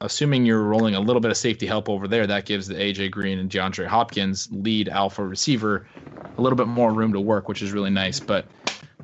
assuming 0.00 0.44
you're 0.44 0.62
rolling 0.62 0.94
a 0.94 1.00
little 1.00 1.20
bit 1.20 1.30
of 1.30 1.36
safety 1.36 1.66
help 1.66 1.88
over 1.88 2.08
there, 2.08 2.26
that 2.26 2.46
gives 2.46 2.66
the 2.66 2.74
AJ 2.74 3.10
Green 3.10 3.38
and 3.38 3.50
DeAndre 3.50 3.86
Hopkins 3.86 4.48
lead 4.50 4.88
alpha 4.88 5.24
receiver 5.24 5.86
a 6.36 6.40
little 6.40 6.56
bit 6.56 6.66
more 6.66 6.92
room 6.92 7.12
to 7.12 7.20
work, 7.20 7.48
which 7.48 7.62
is 7.62 7.72
really 7.72 7.90
nice. 7.90 8.20
But 8.20 8.46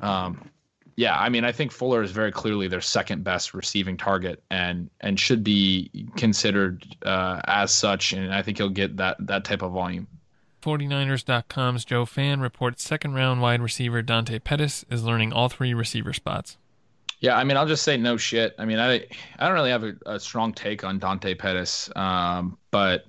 um, 0.01 0.49
yeah, 0.95 1.17
I 1.17 1.29
mean, 1.29 1.43
I 1.43 1.51
think 1.51 1.71
Fuller 1.71 2.03
is 2.03 2.11
very 2.11 2.31
clearly 2.31 2.67
their 2.67 2.81
second 2.81 3.23
best 3.23 3.53
receiving 3.53 3.97
target, 3.97 4.43
and 4.49 4.89
and 5.01 5.19
should 5.19 5.43
be 5.43 6.07
considered 6.15 6.85
uh, 7.05 7.41
as 7.45 7.73
such. 7.73 8.13
And 8.13 8.33
I 8.33 8.41
think 8.41 8.57
he'll 8.57 8.69
get 8.69 8.97
that 8.97 9.17
that 9.27 9.43
type 9.43 9.61
of 9.61 9.73
volume. 9.73 10.07
49ers.com's 10.65 11.85
Joe 11.85 12.07
Fann 12.07 12.39
reports 12.39 12.83
second 12.83 13.13
round 13.13 13.39
wide 13.39 13.61
receiver 13.61 14.01
Dante 14.01 14.39
Pettis 14.39 14.83
is 14.89 15.03
learning 15.03 15.31
all 15.31 15.47
three 15.47 15.75
receiver 15.75 16.11
spots. 16.11 16.57
Yeah, 17.19 17.37
I 17.37 17.43
mean, 17.43 17.55
I'll 17.55 17.67
just 17.67 17.83
say 17.83 17.97
no 17.97 18.17
shit. 18.17 18.55
I 18.57 18.65
mean, 18.65 18.79
I 18.79 19.05
I 19.37 19.45
don't 19.45 19.53
really 19.53 19.69
have 19.69 19.83
a, 19.83 19.95
a 20.07 20.19
strong 20.19 20.53
take 20.53 20.83
on 20.83 20.97
Dante 20.97 21.35
Pettis, 21.35 21.91
um, 21.95 22.57
but 22.71 23.05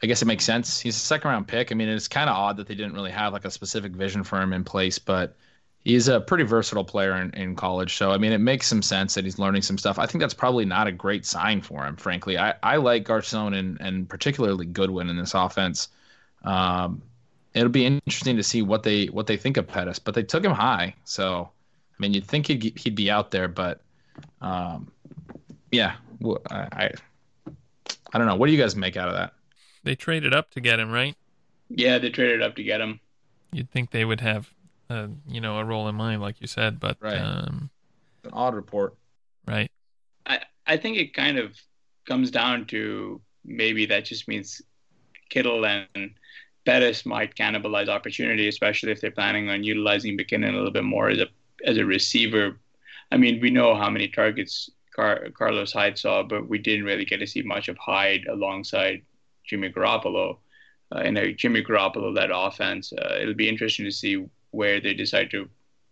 I 0.00 0.06
guess 0.06 0.22
it 0.22 0.26
makes 0.26 0.44
sense. 0.44 0.80
He's 0.80 0.94
a 0.94 1.00
second 1.00 1.30
round 1.30 1.48
pick. 1.48 1.72
I 1.72 1.74
mean, 1.74 1.88
it's 1.88 2.06
kind 2.06 2.30
of 2.30 2.36
odd 2.36 2.56
that 2.58 2.68
they 2.68 2.76
didn't 2.76 2.94
really 2.94 3.10
have 3.10 3.32
like 3.32 3.44
a 3.44 3.50
specific 3.50 3.90
vision 3.90 4.22
for 4.22 4.40
him 4.40 4.52
in 4.52 4.62
place, 4.62 5.00
but 5.00 5.36
he's 5.80 6.06
a 6.06 6.20
pretty 6.20 6.44
versatile 6.44 6.84
player 6.84 7.16
in, 7.16 7.34
in 7.34 7.56
college. 7.56 7.96
So, 7.96 8.12
I 8.12 8.18
mean, 8.18 8.30
it 8.30 8.38
makes 8.38 8.68
some 8.68 8.82
sense 8.82 9.14
that 9.14 9.24
he's 9.24 9.38
learning 9.38 9.62
some 9.62 9.78
stuff. 9.78 9.98
I 9.98 10.06
think 10.06 10.22
that's 10.22 10.34
probably 10.34 10.64
not 10.64 10.86
a 10.86 10.92
great 10.92 11.26
sign 11.26 11.60
for 11.60 11.84
him, 11.84 11.96
frankly. 11.96 12.38
I, 12.38 12.54
I 12.62 12.76
like 12.76 13.02
Garcon 13.02 13.54
and, 13.54 13.80
and 13.80 14.08
particularly 14.08 14.66
Goodwin 14.66 15.10
in 15.10 15.16
this 15.16 15.34
offense. 15.34 15.88
Um, 16.44 17.02
it'll 17.54 17.68
be 17.68 17.86
interesting 17.86 18.36
to 18.36 18.42
see 18.42 18.62
what 18.62 18.82
they 18.82 19.06
what 19.06 19.26
they 19.26 19.36
think 19.36 19.56
of 19.56 19.66
Pettis, 19.66 19.98
but 19.98 20.14
they 20.14 20.22
took 20.22 20.44
him 20.44 20.52
high, 20.52 20.94
so 21.04 21.50
I 21.92 21.96
mean 21.98 22.14
you'd 22.14 22.26
think 22.26 22.46
he'd 22.46 22.78
he'd 22.78 22.94
be 22.94 23.10
out 23.10 23.30
there, 23.30 23.48
but 23.48 23.80
um, 24.40 24.90
yeah, 25.70 25.96
I, 26.50 26.68
I 26.72 26.90
I 28.12 28.18
don't 28.18 28.26
know. 28.26 28.36
What 28.36 28.46
do 28.46 28.52
you 28.52 28.58
guys 28.58 28.76
make 28.76 28.96
out 28.96 29.08
of 29.08 29.14
that? 29.14 29.32
They 29.82 29.94
traded 29.94 30.34
up 30.34 30.50
to 30.52 30.60
get 30.60 30.78
him, 30.78 30.90
right? 30.90 31.16
Yeah, 31.68 31.98
they 31.98 32.10
traded 32.10 32.42
up 32.42 32.56
to 32.56 32.62
get 32.62 32.80
him. 32.80 33.00
You'd 33.52 33.70
think 33.70 33.90
they 33.90 34.04
would 34.04 34.20
have, 34.20 34.50
uh, 34.88 35.08
you 35.28 35.40
know, 35.40 35.58
a 35.58 35.64
role 35.64 35.88
in 35.88 35.94
mind, 35.94 36.20
like 36.20 36.40
you 36.40 36.46
said, 36.46 36.80
but 36.80 36.96
right. 37.00 37.16
um, 37.16 37.70
an 38.24 38.30
odd 38.32 38.54
report, 38.54 38.94
right? 39.46 39.70
I 40.26 40.40
I 40.66 40.76
think 40.76 40.98
it 40.98 41.14
kind 41.14 41.38
of 41.38 41.56
comes 42.06 42.30
down 42.30 42.66
to 42.66 43.20
maybe 43.44 43.86
that 43.86 44.04
just 44.04 44.28
means 44.28 44.62
Kittle 45.28 45.64
and 45.64 46.14
Pettis 46.64 47.06
might 47.06 47.34
cannibalize 47.34 47.88
opportunity, 47.88 48.48
especially 48.48 48.92
if 48.92 49.00
they're 49.00 49.10
planning 49.10 49.48
on 49.48 49.64
utilizing 49.64 50.16
McKinnon 50.16 50.52
a 50.52 50.56
little 50.56 50.70
bit 50.70 50.84
more 50.84 51.08
as 51.08 51.18
a 51.18 51.26
as 51.64 51.76
a 51.78 51.84
receiver. 51.84 52.58
I 53.12 53.16
mean, 53.16 53.40
we 53.40 53.50
know 53.50 53.74
how 53.74 53.90
many 53.90 54.08
targets 54.08 54.70
Car- 54.94 55.28
Carlos 55.36 55.72
Hyde 55.72 55.98
saw, 55.98 56.22
but 56.22 56.48
we 56.48 56.58
didn't 56.58 56.84
really 56.84 57.04
get 57.04 57.18
to 57.18 57.26
see 57.26 57.42
much 57.42 57.68
of 57.68 57.76
Hyde 57.78 58.26
alongside 58.28 59.02
Jimmy 59.44 59.70
Garoppolo. 59.70 60.38
Uh, 60.94 61.00
in 61.00 61.16
a 61.16 61.32
Jimmy 61.32 61.62
Garoppolo 61.62 62.14
led 62.14 62.30
offense, 62.30 62.92
uh, 62.92 63.18
it'll 63.20 63.34
be 63.34 63.48
interesting 63.48 63.84
to 63.84 63.92
see 63.92 64.26
where 64.50 64.80
they 64.80 64.92
decide 64.92 65.30
to, 65.30 65.48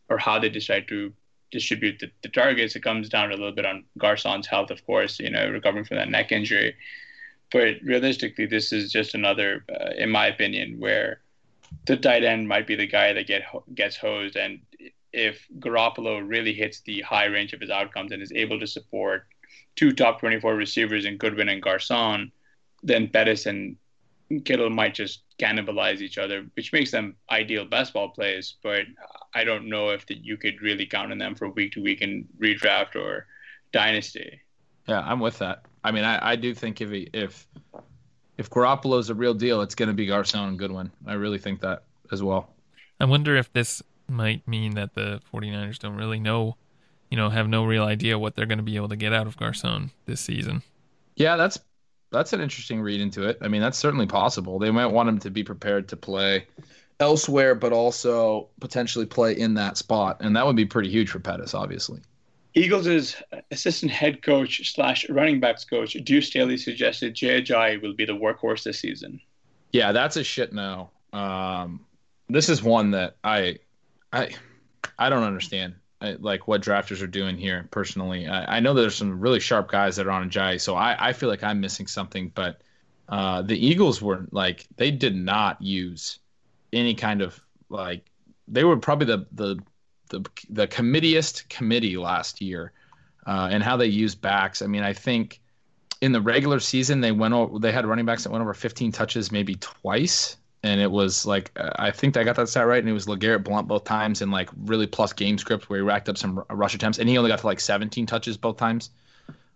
or 0.08 0.18
how 0.18 0.38
they 0.38 0.48
decide 0.48 0.88
to 0.88 1.12
distribute 1.50 1.98
the, 2.00 2.10
the 2.22 2.28
targets. 2.28 2.74
It 2.74 2.82
comes 2.82 3.08
down 3.08 3.30
a 3.30 3.36
little 3.36 3.52
bit 3.52 3.64
on 3.64 3.84
Garcon's 3.96 4.46
health, 4.46 4.70
of 4.70 4.84
course, 4.84 5.20
you 5.20 5.30
know, 5.30 5.48
recovering 5.48 5.84
from 5.84 5.98
that 5.98 6.10
neck 6.10 6.32
injury. 6.32 6.74
But 7.50 7.76
realistically, 7.82 8.46
this 8.46 8.72
is 8.72 8.92
just 8.92 9.14
another, 9.14 9.64
uh, 9.68 9.90
in 9.96 10.10
my 10.10 10.26
opinion, 10.26 10.78
where 10.78 11.20
the 11.86 11.96
tight 11.96 12.24
end 12.24 12.48
might 12.48 12.66
be 12.66 12.74
the 12.74 12.86
guy 12.86 13.12
that 13.12 13.26
get 13.26 13.42
gets 13.74 13.96
hosed. 13.96 14.36
And 14.36 14.60
if 15.12 15.46
Garoppolo 15.58 16.26
really 16.26 16.52
hits 16.52 16.80
the 16.80 17.00
high 17.02 17.26
range 17.26 17.52
of 17.52 17.60
his 17.60 17.70
outcomes 17.70 18.12
and 18.12 18.22
is 18.22 18.32
able 18.32 18.60
to 18.60 18.66
support 18.66 19.26
two 19.76 19.92
top 19.92 20.20
24 20.20 20.54
receivers 20.54 21.04
in 21.04 21.16
Goodwin 21.16 21.48
and 21.48 21.62
Garcon, 21.62 22.32
then 22.82 23.08
Pettis 23.08 23.46
and 23.46 23.76
Kittle 24.44 24.70
might 24.70 24.94
just 24.94 25.22
cannibalize 25.38 26.00
each 26.00 26.18
other, 26.18 26.46
which 26.54 26.72
makes 26.72 26.90
them 26.90 27.16
ideal 27.30 27.64
best 27.64 27.94
ball 27.94 28.10
plays. 28.10 28.56
But 28.62 28.82
I 29.34 29.44
don't 29.44 29.68
know 29.68 29.90
if 29.90 30.06
that 30.06 30.24
you 30.24 30.36
could 30.36 30.60
really 30.60 30.86
count 30.86 31.12
on 31.12 31.18
them 31.18 31.34
for 31.34 31.48
week 31.48 31.72
to 31.72 31.82
week 31.82 32.02
in 32.02 32.28
redraft 32.38 32.94
or 32.96 33.26
dynasty. 33.72 34.40
Yeah, 34.86 35.00
I'm 35.00 35.20
with 35.20 35.38
that. 35.38 35.64
I 35.84 35.92
mean, 35.92 36.04
I, 36.04 36.32
I 36.32 36.36
do 36.36 36.54
think 36.54 36.80
if 36.80 36.90
he, 36.90 37.08
if 37.12 37.46
if 38.36 38.50
Garoppolo's 38.50 39.10
a 39.10 39.14
real 39.14 39.34
deal, 39.34 39.62
it's 39.62 39.74
going 39.74 39.88
to 39.88 39.94
be 39.94 40.06
Garcon 40.06 40.48
and 40.48 40.58
Goodwin. 40.58 40.90
I 41.06 41.14
really 41.14 41.38
think 41.38 41.60
that 41.60 41.82
as 42.12 42.22
well. 42.22 42.50
I 43.00 43.04
wonder 43.04 43.36
if 43.36 43.52
this 43.52 43.82
might 44.08 44.46
mean 44.48 44.74
that 44.74 44.94
the 44.94 45.20
49ers 45.32 45.78
don't 45.78 45.96
really 45.96 46.20
know, 46.20 46.56
you 47.10 47.16
know, 47.16 47.28
have 47.28 47.48
no 47.48 47.64
real 47.64 47.84
idea 47.84 48.18
what 48.18 48.34
they're 48.34 48.46
going 48.46 48.58
to 48.58 48.64
be 48.64 48.76
able 48.76 48.88
to 48.88 48.96
get 48.96 49.12
out 49.12 49.26
of 49.26 49.36
Garcon 49.36 49.90
this 50.06 50.20
season. 50.20 50.62
Yeah, 51.16 51.36
that's 51.36 51.58
that's 52.10 52.32
an 52.32 52.40
interesting 52.40 52.80
read 52.80 53.00
into 53.00 53.28
it. 53.28 53.38
I 53.42 53.48
mean, 53.48 53.60
that's 53.60 53.76
certainly 53.78 54.06
possible. 54.06 54.58
They 54.58 54.70
might 54.70 54.86
want 54.86 55.08
him 55.08 55.18
to 55.20 55.30
be 55.30 55.44
prepared 55.44 55.88
to 55.88 55.96
play 55.96 56.46
elsewhere, 57.00 57.54
but 57.54 57.72
also 57.72 58.48
potentially 58.60 59.06
play 59.06 59.32
in 59.38 59.54
that 59.54 59.76
spot, 59.76 60.18
and 60.20 60.34
that 60.36 60.46
would 60.46 60.56
be 60.56 60.64
pretty 60.64 60.88
huge 60.88 61.10
for 61.10 61.18
Pettis, 61.18 61.54
obviously. 61.54 62.00
Eagles' 62.58 63.16
assistant 63.50 63.92
head 63.92 64.22
coach 64.22 64.72
slash 64.72 65.08
running 65.08 65.40
backs 65.40 65.64
coach 65.64 65.92
Deuce 66.04 66.26
Staley 66.26 66.56
suggested 66.56 67.14
Ajayi 67.14 67.80
will 67.80 67.94
be 67.94 68.04
the 68.04 68.12
workhorse 68.12 68.64
this 68.64 68.80
season. 68.80 69.20
Yeah, 69.72 69.92
that's 69.92 70.16
a 70.16 70.24
shit 70.24 70.52
no. 70.52 70.90
Um, 71.12 71.84
this 72.28 72.48
is 72.48 72.62
one 72.62 72.90
that 72.92 73.16
I, 73.22 73.58
I, 74.12 74.30
I 74.98 75.08
don't 75.08 75.22
understand. 75.22 75.74
I, 76.00 76.12
like 76.12 76.46
what 76.46 76.62
drafters 76.62 77.02
are 77.02 77.08
doing 77.08 77.36
here. 77.36 77.68
Personally, 77.70 78.28
I, 78.28 78.56
I 78.56 78.60
know 78.60 78.72
there's 78.74 78.94
some 78.94 79.20
really 79.20 79.40
sharp 79.40 79.70
guys 79.70 79.96
that 79.96 80.06
are 80.06 80.10
on 80.10 80.30
Ajayi, 80.30 80.60
so 80.60 80.76
I, 80.76 81.08
I 81.08 81.12
feel 81.12 81.28
like 81.28 81.42
I'm 81.42 81.60
missing 81.60 81.86
something. 81.86 82.30
But 82.34 82.62
uh, 83.08 83.42
the 83.42 83.58
Eagles 83.58 84.00
were 84.00 84.26
like 84.30 84.66
they 84.76 84.90
did 84.90 85.16
not 85.16 85.60
use 85.60 86.18
any 86.72 86.94
kind 86.94 87.20
of 87.20 87.40
like 87.68 88.10
they 88.46 88.64
were 88.64 88.76
probably 88.76 89.06
the 89.06 89.26
the 89.32 89.58
the 90.08 90.24
the 90.50 90.66
committeeist 90.66 91.48
committee 91.48 91.96
last 91.96 92.40
year, 92.40 92.72
uh, 93.26 93.48
and 93.50 93.62
how 93.62 93.76
they 93.76 93.86
use 93.86 94.14
backs. 94.14 94.62
I 94.62 94.66
mean, 94.66 94.82
I 94.82 94.92
think 94.92 95.40
in 96.00 96.12
the 96.12 96.20
regular 96.20 96.60
season 96.60 97.00
they 97.00 97.12
went 97.12 97.34
over, 97.34 97.58
they 97.58 97.72
had 97.72 97.86
running 97.86 98.06
backs 98.06 98.24
that 98.24 98.30
went 98.30 98.42
over 98.42 98.54
15 98.54 98.92
touches 98.92 99.32
maybe 99.32 99.56
twice, 99.56 100.36
and 100.62 100.80
it 100.80 100.90
was 100.90 101.26
like 101.26 101.50
uh, 101.56 101.70
I 101.76 101.90
think 101.90 102.16
I 102.16 102.24
got 102.24 102.36
that 102.36 102.48
stat 102.48 102.66
right, 102.66 102.78
and 102.78 102.88
it 102.88 102.92
was 102.92 103.06
LeGarrette 103.06 103.44
Blunt 103.44 103.68
both 103.68 103.84
times, 103.84 104.22
and 104.22 104.30
like 104.30 104.48
really 104.64 104.86
plus 104.86 105.12
game 105.12 105.38
script 105.38 105.68
where 105.68 105.78
he 105.78 105.82
racked 105.82 106.08
up 106.08 106.18
some 106.18 106.44
rush 106.50 106.74
attempts, 106.74 106.98
and 106.98 107.08
he 107.08 107.18
only 107.18 107.30
got 107.30 107.40
to 107.40 107.46
like 107.46 107.60
17 107.60 108.06
touches 108.06 108.36
both 108.36 108.56
times. 108.56 108.90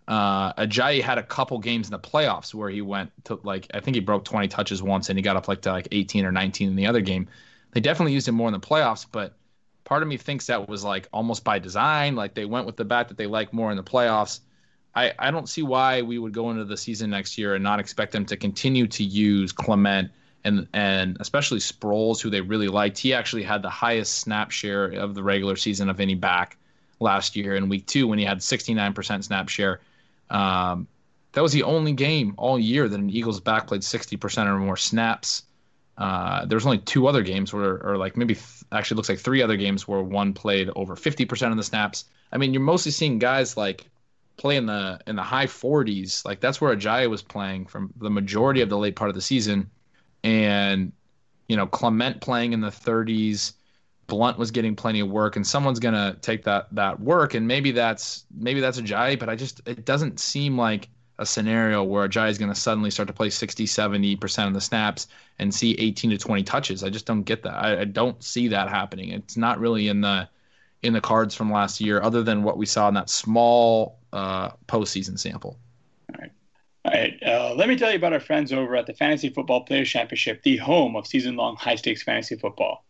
Uh, 0.08 0.52
Ajayi 0.54 1.00
had 1.00 1.18
a 1.18 1.22
couple 1.22 1.58
games 1.60 1.86
in 1.86 1.92
the 1.92 1.98
playoffs 1.98 2.52
where 2.52 2.68
he 2.68 2.82
went 2.82 3.10
to 3.24 3.38
like 3.44 3.68
I 3.72 3.80
think 3.80 3.94
he 3.94 4.00
broke 4.00 4.24
20 4.24 4.48
touches 4.48 4.82
once, 4.82 5.08
and 5.08 5.18
he 5.18 5.22
got 5.22 5.36
up 5.36 5.48
like 5.48 5.62
to 5.62 5.72
like 5.72 5.88
18 5.92 6.24
or 6.24 6.32
19 6.32 6.68
in 6.68 6.76
the 6.76 6.86
other 6.86 7.00
game. 7.00 7.28
They 7.72 7.80
definitely 7.80 8.12
used 8.12 8.28
him 8.28 8.34
more 8.34 8.48
in 8.48 8.52
the 8.52 8.60
playoffs, 8.60 9.06
but 9.10 9.34
part 9.84 10.02
of 10.02 10.08
me 10.08 10.16
thinks 10.16 10.46
that 10.46 10.68
was 10.68 10.84
like 10.84 11.08
almost 11.12 11.44
by 11.44 11.58
design. 11.58 12.14
Like 12.14 12.34
they 12.34 12.44
went 12.44 12.66
with 12.66 12.76
the 12.76 12.84
bat 12.84 13.08
that 13.08 13.16
they 13.16 13.26
like 13.26 13.52
more 13.52 13.70
in 13.70 13.76
the 13.76 13.82
playoffs. 13.82 14.40
I, 14.94 15.12
I 15.18 15.30
don't 15.30 15.48
see 15.48 15.62
why 15.62 16.02
we 16.02 16.18
would 16.18 16.32
go 16.32 16.50
into 16.50 16.64
the 16.64 16.76
season 16.76 17.10
next 17.10 17.38
year 17.38 17.54
and 17.54 17.64
not 17.64 17.80
expect 17.80 18.12
them 18.12 18.26
to 18.26 18.36
continue 18.36 18.86
to 18.88 19.02
use 19.04 19.52
Clement 19.52 20.10
and 20.44 20.66
and 20.72 21.16
especially 21.20 21.60
Sproles, 21.60 22.20
who 22.20 22.28
they 22.28 22.40
really 22.40 22.68
liked. 22.68 22.98
He 22.98 23.14
actually 23.14 23.42
had 23.42 23.62
the 23.62 23.70
highest 23.70 24.18
snap 24.18 24.50
share 24.50 24.86
of 24.86 25.14
the 25.14 25.22
regular 25.22 25.56
season 25.56 25.88
of 25.88 26.00
any 26.00 26.14
back 26.14 26.56
last 27.00 27.36
year 27.36 27.56
in 27.56 27.68
week 27.68 27.86
two 27.86 28.06
when 28.06 28.18
he 28.18 28.24
had 28.24 28.38
69% 28.38 29.24
snap 29.24 29.48
share. 29.48 29.80
Um, 30.30 30.86
that 31.32 31.42
was 31.42 31.52
the 31.52 31.62
only 31.62 31.92
game 31.92 32.34
all 32.36 32.58
year 32.58 32.88
that 32.88 32.98
an 32.98 33.10
Eagles 33.10 33.40
back 33.40 33.66
played 33.66 33.80
60% 33.80 34.46
or 34.46 34.58
more 34.58 34.76
snaps. 34.76 35.44
Uh, 35.98 36.46
there's 36.46 36.64
only 36.64 36.78
two 36.78 37.06
other 37.06 37.22
games 37.22 37.52
where, 37.52 37.82
or 37.86 37.96
like 37.96 38.16
maybe 38.16 38.34
th- 38.34 38.64
actually 38.72 38.96
looks 38.96 39.08
like 39.08 39.18
three 39.18 39.42
other 39.42 39.56
games 39.56 39.86
where 39.86 40.02
one 40.02 40.32
played 40.32 40.70
over 40.74 40.96
50% 40.96 41.50
of 41.50 41.56
the 41.56 41.62
snaps. 41.62 42.06
I 42.32 42.38
mean, 42.38 42.54
you're 42.54 42.62
mostly 42.62 42.92
seeing 42.92 43.18
guys 43.18 43.56
like 43.56 43.90
play 44.36 44.56
in 44.56 44.66
the 44.66 44.98
in 45.06 45.16
the 45.16 45.22
high 45.22 45.46
40s. 45.46 46.24
Like 46.24 46.40
that's 46.40 46.60
where 46.60 46.74
Ajayi 46.74 47.08
was 47.08 47.22
playing 47.22 47.66
from 47.66 47.92
the 47.96 48.10
majority 48.10 48.60
of 48.60 48.68
the 48.68 48.78
late 48.78 48.96
part 48.96 49.10
of 49.10 49.14
the 49.14 49.22
season, 49.22 49.70
and 50.24 50.92
you 51.48 51.56
know 51.56 51.66
Clement 51.66 52.20
playing 52.20 52.52
in 52.52 52.60
the 52.60 52.68
30s. 52.68 53.52
Blunt 54.08 54.36
was 54.36 54.50
getting 54.50 54.76
plenty 54.76 55.00
of 55.00 55.08
work, 55.08 55.36
and 55.36 55.46
someone's 55.46 55.78
gonna 55.78 56.16
take 56.20 56.44
that 56.44 56.74
that 56.74 57.00
work, 57.00 57.34
and 57.34 57.46
maybe 57.46 57.70
that's 57.70 58.24
maybe 58.36 58.60
that's 58.60 58.80
Ajayi, 58.80 59.18
but 59.18 59.28
I 59.28 59.36
just 59.36 59.60
it 59.66 59.84
doesn't 59.84 60.20
seem 60.20 60.58
like 60.58 60.88
a 61.22 61.26
scenario 61.26 61.84
where 61.84 62.06
Ajayi 62.06 62.30
is 62.30 62.38
going 62.38 62.52
to 62.52 62.60
suddenly 62.60 62.90
start 62.90 63.06
to 63.06 63.12
play 63.12 63.30
60, 63.30 63.64
70% 63.64 64.46
of 64.46 64.54
the 64.54 64.60
snaps 64.60 65.06
and 65.38 65.54
see 65.54 65.74
18 65.78 66.10
to 66.10 66.18
20 66.18 66.42
touches. 66.42 66.82
I 66.82 66.90
just 66.90 67.06
don't 67.06 67.22
get 67.22 67.44
that. 67.44 67.54
I, 67.54 67.80
I, 67.80 67.84
don't 67.84 68.22
see 68.22 68.48
that 68.48 68.68
happening. 68.68 69.10
It's 69.10 69.36
not 69.36 69.58
really 69.58 69.88
in 69.88 70.00
the 70.00 70.28
in 70.82 70.92
the 70.92 71.00
cards 71.00 71.32
from 71.34 71.52
last 71.52 71.80
year, 71.80 72.02
other 72.02 72.24
than 72.24 72.42
what 72.42 72.58
we 72.58 72.66
saw 72.66 72.88
in 72.88 72.94
that 72.94 73.08
small 73.08 74.00
uh, 74.12 74.50
postseason 74.66 75.16
sample. 75.16 75.56
All 76.12 76.20
right. 76.20 76.32
All 76.84 76.92
right. 76.92 77.22
Uh, 77.24 77.54
let 77.54 77.68
me 77.68 77.76
tell 77.76 77.90
you 77.90 77.96
about 77.96 78.12
our 78.12 78.20
friends 78.20 78.52
over 78.52 78.74
at 78.74 78.86
the 78.86 78.94
Fantasy 78.94 79.28
Football 79.28 79.62
Players 79.62 79.88
Championship, 79.88 80.42
the 80.42 80.56
home 80.56 80.96
of 80.96 81.06
season 81.06 81.36
long 81.36 81.54
high 81.54 81.76
stakes 81.76 82.02
fantasy 82.02 82.34
football. 82.34 82.84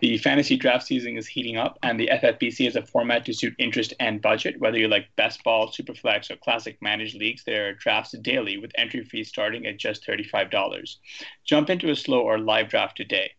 The 0.00 0.18
fantasy 0.18 0.56
draft 0.56 0.86
season 0.86 1.16
is 1.16 1.26
heating 1.26 1.56
up, 1.56 1.78
and 1.82 1.98
the 1.98 2.10
FFPC 2.12 2.66
is 2.66 2.76
a 2.76 2.86
format 2.86 3.24
to 3.26 3.32
suit 3.32 3.54
interest 3.58 3.94
and 4.00 4.20
budget. 4.20 4.60
Whether 4.60 4.78
you 4.78 4.88
like 4.88 5.14
best 5.16 5.42
ball, 5.44 5.68
superflex, 5.68 6.30
or 6.30 6.36
classic 6.36 6.78
managed 6.80 7.16
leagues, 7.16 7.44
there 7.44 7.68
are 7.68 7.74
drafts 7.74 8.12
daily 8.12 8.58
with 8.58 8.72
entry 8.76 9.04
fees 9.04 9.28
starting 9.28 9.66
at 9.66 9.78
just 9.78 10.06
$35. 10.06 10.96
Jump 11.44 11.70
into 11.70 11.90
a 11.90 11.96
slow 11.96 12.20
or 12.20 12.38
live 12.38 12.68
draft 12.68 12.96
today. 12.96 13.32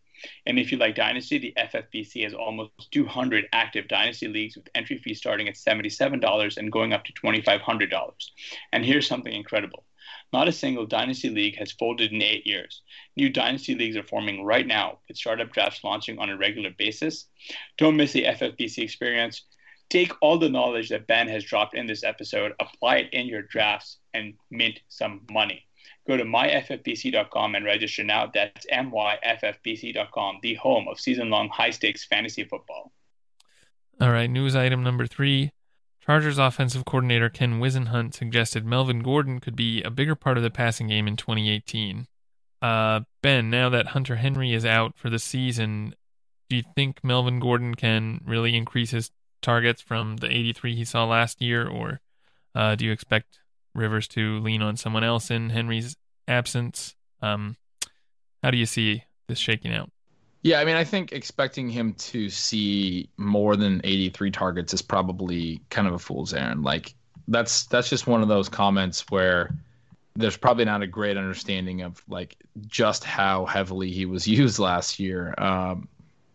And 0.46 0.58
if 0.58 0.72
you 0.72 0.78
like 0.78 0.94
Dynasty, 0.94 1.38
the 1.38 1.54
FFPC 1.58 2.24
has 2.24 2.34
almost 2.34 2.90
200 2.92 3.46
active 3.52 3.88
Dynasty 3.88 4.28
leagues 4.28 4.56
with 4.56 4.68
entry 4.74 4.98
fees 4.98 5.18
starting 5.18 5.48
at 5.48 5.54
$77 5.54 6.56
and 6.56 6.72
going 6.72 6.92
up 6.92 7.04
to 7.04 7.12
$2,500. 7.12 8.12
And 8.72 8.84
here's 8.84 9.06
something 9.06 9.32
incredible 9.32 9.84
not 10.34 10.48
a 10.48 10.52
single 10.52 10.84
Dynasty 10.84 11.30
League 11.30 11.56
has 11.58 11.70
folded 11.70 12.12
in 12.12 12.20
eight 12.20 12.44
years. 12.44 12.82
New 13.16 13.30
Dynasty 13.30 13.76
Leagues 13.76 13.96
are 13.96 14.02
forming 14.02 14.44
right 14.44 14.66
now, 14.66 14.98
with 15.06 15.16
startup 15.16 15.52
drafts 15.52 15.84
launching 15.84 16.18
on 16.18 16.28
a 16.28 16.36
regular 16.36 16.70
basis. 16.76 17.26
Don't 17.78 17.96
miss 17.96 18.12
the 18.12 18.24
FFPC 18.24 18.78
experience. 18.78 19.44
Take 19.90 20.12
all 20.20 20.36
the 20.36 20.48
knowledge 20.48 20.88
that 20.88 21.06
Ben 21.06 21.28
has 21.28 21.44
dropped 21.44 21.76
in 21.76 21.86
this 21.86 22.02
episode, 22.02 22.52
apply 22.58 22.96
it 22.96 23.10
in 23.12 23.26
your 23.26 23.42
drafts, 23.42 23.98
and 24.12 24.34
mint 24.50 24.80
some 24.88 25.20
money. 25.30 25.64
Go 26.08 26.16
to 26.16 26.24
myffpc.com 26.24 27.54
and 27.54 27.64
register 27.64 28.02
now. 28.02 28.28
That's 28.34 28.66
myffpc.com, 28.66 30.38
the 30.42 30.54
home 30.54 30.88
of 30.88 30.98
season 30.98 31.30
long 31.30 31.48
high 31.48 31.70
stakes 31.70 32.04
fantasy 32.04 32.42
football. 32.42 32.90
All 34.00 34.10
right, 34.10 34.28
news 34.28 34.56
item 34.56 34.82
number 34.82 35.06
three 35.06 35.52
Chargers 36.04 36.36
offensive 36.36 36.84
coordinator 36.84 37.30
Ken 37.30 37.60
Whisenhunt 37.60 38.12
suggested 38.12 38.66
Melvin 38.66 39.02
Gordon 39.02 39.40
could 39.40 39.56
be 39.56 39.82
a 39.82 39.90
bigger 39.90 40.14
part 40.14 40.36
of 40.36 40.42
the 40.42 40.50
passing 40.50 40.88
game 40.88 41.08
in 41.08 41.16
2018. 41.16 42.06
Uh, 42.60 43.00
ben, 43.22 43.48
now 43.48 43.70
that 43.70 43.88
Hunter 43.88 44.16
Henry 44.16 44.52
is 44.52 44.66
out 44.66 44.98
for 44.98 45.08
the 45.08 45.18
season, 45.18 45.94
do 46.50 46.56
you 46.56 46.62
think 46.74 47.02
Melvin 47.02 47.40
Gordon 47.40 47.74
can 47.74 48.20
really 48.26 48.54
increase 48.54 48.90
his 48.90 49.10
targets 49.40 49.80
from 49.80 50.18
the 50.18 50.28
83 50.28 50.76
he 50.76 50.84
saw 50.84 51.06
last 51.06 51.40
year, 51.40 51.66
or 51.66 52.02
uh, 52.54 52.74
do 52.74 52.84
you 52.84 52.92
expect 52.92 53.38
Rivers 53.74 54.06
to 54.08 54.40
lean 54.40 54.60
on 54.60 54.76
someone 54.76 55.04
else 55.04 55.30
in 55.30 55.50
Henry's 55.50 55.96
absence? 56.28 56.94
Um, 57.22 57.56
how 58.42 58.50
do 58.50 58.58
you 58.58 58.66
see 58.66 59.04
this 59.26 59.38
shaking 59.38 59.72
out? 59.72 59.90
Yeah, 60.44 60.60
I 60.60 60.66
mean, 60.66 60.76
I 60.76 60.84
think 60.84 61.12
expecting 61.12 61.70
him 61.70 61.94
to 61.94 62.28
see 62.28 63.08
more 63.16 63.56
than 63.56 63.80
83 63.82 64.30
targets 64.30 64.74
is 64.74 64.82
probably 64.82 65.62
kind 65.70 65.88
of 65.88 65.94
a 65.94 65.98
fool's 65.98 66.34
errand. 66.34 66.64
Like 66.64 66.94
that's 67.26 67.64
that's 67.64 67.88
just 67.88 68.06
one 68.06 68.20
of 68.20 68.28
those 68.28 68.50
comments 68.50 69.06
where 69.08 69.54
there's 70.16 70.36
probably 70.36 70.66
not 70.66 70.82
a 70.82 70.86
great 70.86 71.16
understanding 71.16 71.80
of 71.80 72.02
like 72.08 72.36
just 72.66 73.04
how 73.04 73.46
heavily 73.46 73.90
he 73.90 74.04
was 74.04 74.28
used 74.28 74.58
last 74.58 75.00
year. 75.00 75.34
Um, 75.38 75.88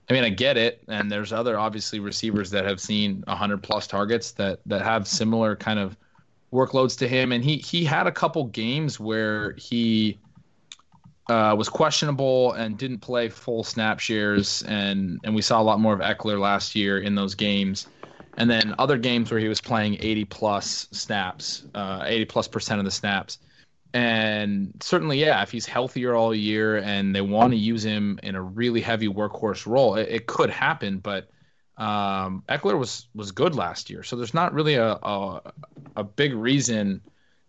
I 0.09 0.13
mean, 0.13 0.23
I 0.23 0.29
get 0.29 0.57
it, 0.57 0.83
and 0.87 1.11
there's 1.11 1.31
other 1.31 1.59
obviously 1.59 1.99
receivers 1.99 2.49
that 2.49 2.65
have 2.65 2.81
seen 2.81 3.23
100 3.27 3.61
plus 3.61 3.85
targets 3.85 4.31
that 4.31 4.59
that 4.65 4.81
have 4.81 5.07
similar 5.07 5.55
kind 5.55 5.77
of 5.77 5.95
workloads 6.51 6.97
to 6.97 7.07
him, 7.07 7.31
and 7.31 7.43
he 7.43 7.57
he 7.57 7.85
had 7.85 8.07
a 8.07 8.11
couple 8.11 8.45
games 8.45 8.99
where 8.99 9.53
he 9.53 10.17
uh, 11.29 11.55
was 11.55 11.69
questionable 11.69 12.53
and 12.53 12.77
didn't 12.77 12.99
play 12.99 13.29
full 13.29 13.63
snap 13.63 13.99
shares, 13.99 14.63
and 14.63 15.19
and 15.23 15.35
we 15.35 15.41
saw 15.41 15.61
a 15.61 15.63
lot 15.63 15.79
more 15.79 15.93
of 15.93 15.99
Ekeler 15.99 16.39
last 16.39 16.75
year 16.75 16.99
in 16.99 17.15
those 17.15 17.35
games, 17.35 17.87
and 18.37 18.49
then 18.49 18.73
other 18.79 18.97
games 18.97 19.31
where 19.31 19.39
he 19.39 19.47
was 19.47 19.61
playing 19.61 19.97
80 19.99 20.25
plus 20.25 20.87
snaps, 20.91 21.65
uh, 21.75 22.03
80 22.05 22.25
plus 22.25 22.47
percent 22.47 22.79
of 22.79 22.85
the 22.85 22.91
snaps, 22.91 23.37
and 23.93 24.73
certainly 24.81 25.19
yeah, 25.19 25.41
if 25.43 25.51
he's 25.51 25.67
healthier 25.67 26.15
all 26.15 26.33
year 26.33 26.77
and 26.77 27.15
they 27.15 27.21
want 27.21 27.51
to 27.51 27.57
use 27.57 27.83
him 27.83 28.19
in 28.23 28.35
a 28.35 28.41
really 28.41 28.81
heavy 28.81 29.07
workhorse 29.07 29.67
role, 29.67 29.95
it, 29.95 30.09
it 30.09 30.27
could 30.27 30.49
happen, 30.49 30.99
but. 30.99 31.29
Um, 31.77 32.43
Ekeler 32.49 32.77
was 32.77 33.07
was 33.15 33.31
good 33.31 33.55
last 33.55 33.89
year, 33.89 34.03
so 34.03 34.17
there's 34.17 34.33
not 34.33 34.53
really 34.53 34.75
a, 34.75 34.95
a, 34.95 35.53
a 35.95 36.03
big 36.03 36.33
reason 36.33 36.99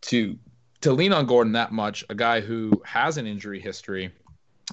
to 0.02 0.38
to 0.82 0.92
lean 0.92 1.12
on 1.12 1.26
Gordon 1.26 1.52
that 1.52 1.72
much, 1.72 2.04
a 2.08 2.14
guy 2.14 2.40
who 2.40 2.82
has 2.84 3.16
an 3.16 3.26
injury 3.26 3.60
history. 3.60 4.10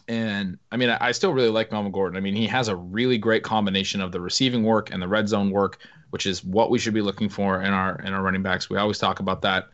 And 0.07 0.57
I 0.71 0.77
mean, 0.77 0.89
I 0.89 1.11
still 1.11 1.33
really 1.33 1.49
like 1.49 1.71
Melvin 1.71 1.91
Gordon. 1.91 2.17
I 2.17 2.21
mean, 2.21 2.35
he 2.35 2.47
has 2.47 2.67
a 2.67 2.75
really 2.75 3.17
great 3.17 3.43
combination 3.43 3.99
of 3.99 4.11
the 4.11 4.21
receiving 4.21 4.63
work 4.63 4.91
and 4.91 5.01
the 5.01 5.07
red 5.07 5.27
zone 5.27 5.49
work, 5.51 5.79
which 6.11 6.25
is 6.25 6.43
what 6.43 6.69
we 6.69 6.79
should 6.79 6.93
be 6.93 7.01
looking 7.01 7.29
for 7.29 7.61
in 7.61 7.73
our 7.73 7.99
in 7.99 8.13
our 8.13 8.21
running 8.21 8.43
backs. 8.43 8.69
We 8.69 8.77
always 8.77 8.99
talk 8.99 9.19
about 9.19 9.41
that. 9.41 9.67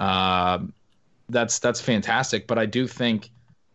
Um, 0.00 0.72
that's 1.28 1.58
that's 1.58 1.80
fantastic. 1.80 2.46
But 2.46 2.58
I 2.58 2.66
do 2.66 2.86
think 2.86 3.30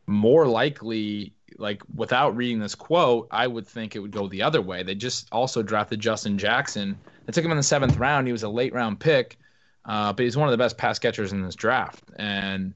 more 0.07 0.47
likely, 0.47 1.33
like 1.57 1.83
without 1.95 2.35
reading 2.35 2.59
this 2.59 2.75
quote, 2.75 3.27
I 3.31 3.47
would 3.47 3.67
think 3.67 3.95
it 3.95 3.99
would 3.99 4.11
go 4.11 4.27
the 4.27 4.41
other 4.41 4.61
way. 4.61 4.83
They 4.83 4.95
just 4.95 5.27
also 5.31 5.61
drafted 5.61 5.99
Justin 5.99 6.37
Jackson. 6.37 6.97
They 7.25 7.31
took 7.31 7.45
him 7.45 7.51
in 7.51 7.57
the 7.57 7.63
seventh 7.63 7.97
round. 7.97 8.27
He 8.27 8.33
was 8.33 8.43
a 8.43 8.49
late 8.49 8.73
round 8.73 8.99
pick, 8.99 9.37
uh, 9.85 10.13
but 10.13 10.23
he's 10.23 10.37
one 10.37 10.47
of 10.47 10.51
the 10.51 10.57
best 10.57 10.77
pass 10.77 10.99
catchers 10.99 11.31
in 11.31 11.43
this 11.43 11.55
draft. 11.55 12.03
And 12.17 12.73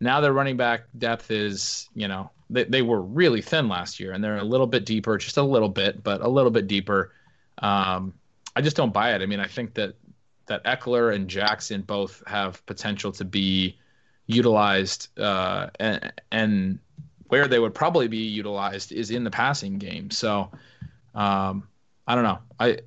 now 0.00 0.20
their 0.20 0.32
running 0.32 0.56
back 0.56 0.84
depth 0.98 1.30
is, 1.30 1.88
you 1.94 2.08
know, 2.08 2.30
they, 2.50 2.64
they 2.64 2.82
were 2.82 3.00
really 3.00 3.40
thin 3.40 3.68
last 3.68 4.00
year, 4.00 4.12
and 4.12 4.22
they're 4.22 4.36
a 4.36 4.44
little 4.44 4.66
bit 4.66 4.84
deeper, 4.84 5.16
just 5.16 5.36
a 5.36 5.42
little 5.42 5.68
bit, 5.68 6.02
but 6.02 6.20
a 6.20 6.28
little 6.28 6.50
bit 6.50 6.66
deeper. 6.66 7.12
Um, 7.58 8.14
I 8.54 8.60
just 8.60 8.76
don't 8.76 8.92
buy 8.92 9.14
it. 9.14 9.22
I 9.22 9.26
mean, 9.26 9.40
I 9.40 9.46
think 9.46 9.74
that 9.74 9.94
that 10.46 10.64
Ekeler 10.64 11.14
and 11.14 11.28
Jackson 11.28 11.82
both 11.82 12.22
have 12.26 12.64
potential 12.66 13.12
to 13.12 13.24
be 13.24 13.78
utilized, 14.26 15.08
uh, 15.18 15.68
and, 15.78 16.12
and 16.30 16.78
where 17.28 17.48
they 17.48 17.58
would 17.58 17.74
probably 17.74 18.08
be 18.08 18.18
utilized 18.18 18.92
is 18.92 19.10
in 19.10 19.24
the 19.24 19.30
passing 19.30 19.78
game. 19.78 20.10
So, 20.10 20.50
um, 21.14 21.68
I 22.06 22.14
don't 22.14 22.24
know. 22.24 22.40
I 22.58 22.78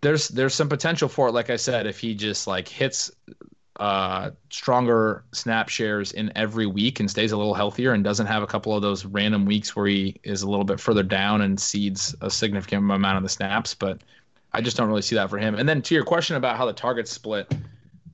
there's 0.00 0.28
there's 0.28 0.54
some 0.54 0.68
potential 0.68 1.08
for 1.08 1.28
it. 1.28 1.32
Like 1.32 1.50
I 1.50 1.56
said, 1.56 1.86
if 1.86 1.98
he 1.98 2.14
just 2.14 2.46
like 2.46 2.68
hits 2.68 3.10
uh, 3.78 4.30
stronger 4.50 5.24
snap 5.32 5.68
shares 5.68 6.12
in 6.12 6.32
every 6.34 6.66
week 6.66 7.00
and 7.00 7.10
stays 7.10 7.32
a 7.32 7.36
little 7.36 7.54
healthier 7.54 7.92
and 7.92 8.02
doesn't 8.02 8.26
have 8.26 8.42
a 8.42 8.46
couple 8.46 8.74
of 8.74 8.82
those 8.82 9.04
random 9.04 9.44
weeks 9.44 9.76
where 9.76 9.86
he 9.86 10.18
is 10.22 10.42
a 10.42 10.48
little 10.48 10.64
bit 10.64 10.80
further 10.80 11.02
down 11.02 11.42
and 11.42 11.60
seeds 11.60 12.14
a 12.20 12.30
significant 12.30 12.90
amount 12.90 13.16
of 13.16 13.22
the 13.22 13.28
snaps. 13.28 13.74
But 13.74 14.00
I 14.52 14.60
just 14.60 14.76
don't 14.76 14.88
really 14.88 15.02
see 15.02 15.16
that 15.16 15.28
for 15.28 15.38
him. 15.38 15.54
And 15.56 15.68
then 15.68 15.82
to 15.82 15.94
your 15.94 16.04
question 16.04 16.36
about 16.36 16.56
how 16.56 16.64
the 16.64 16.72
targets 16.72 17.10
split, 17.10 17.54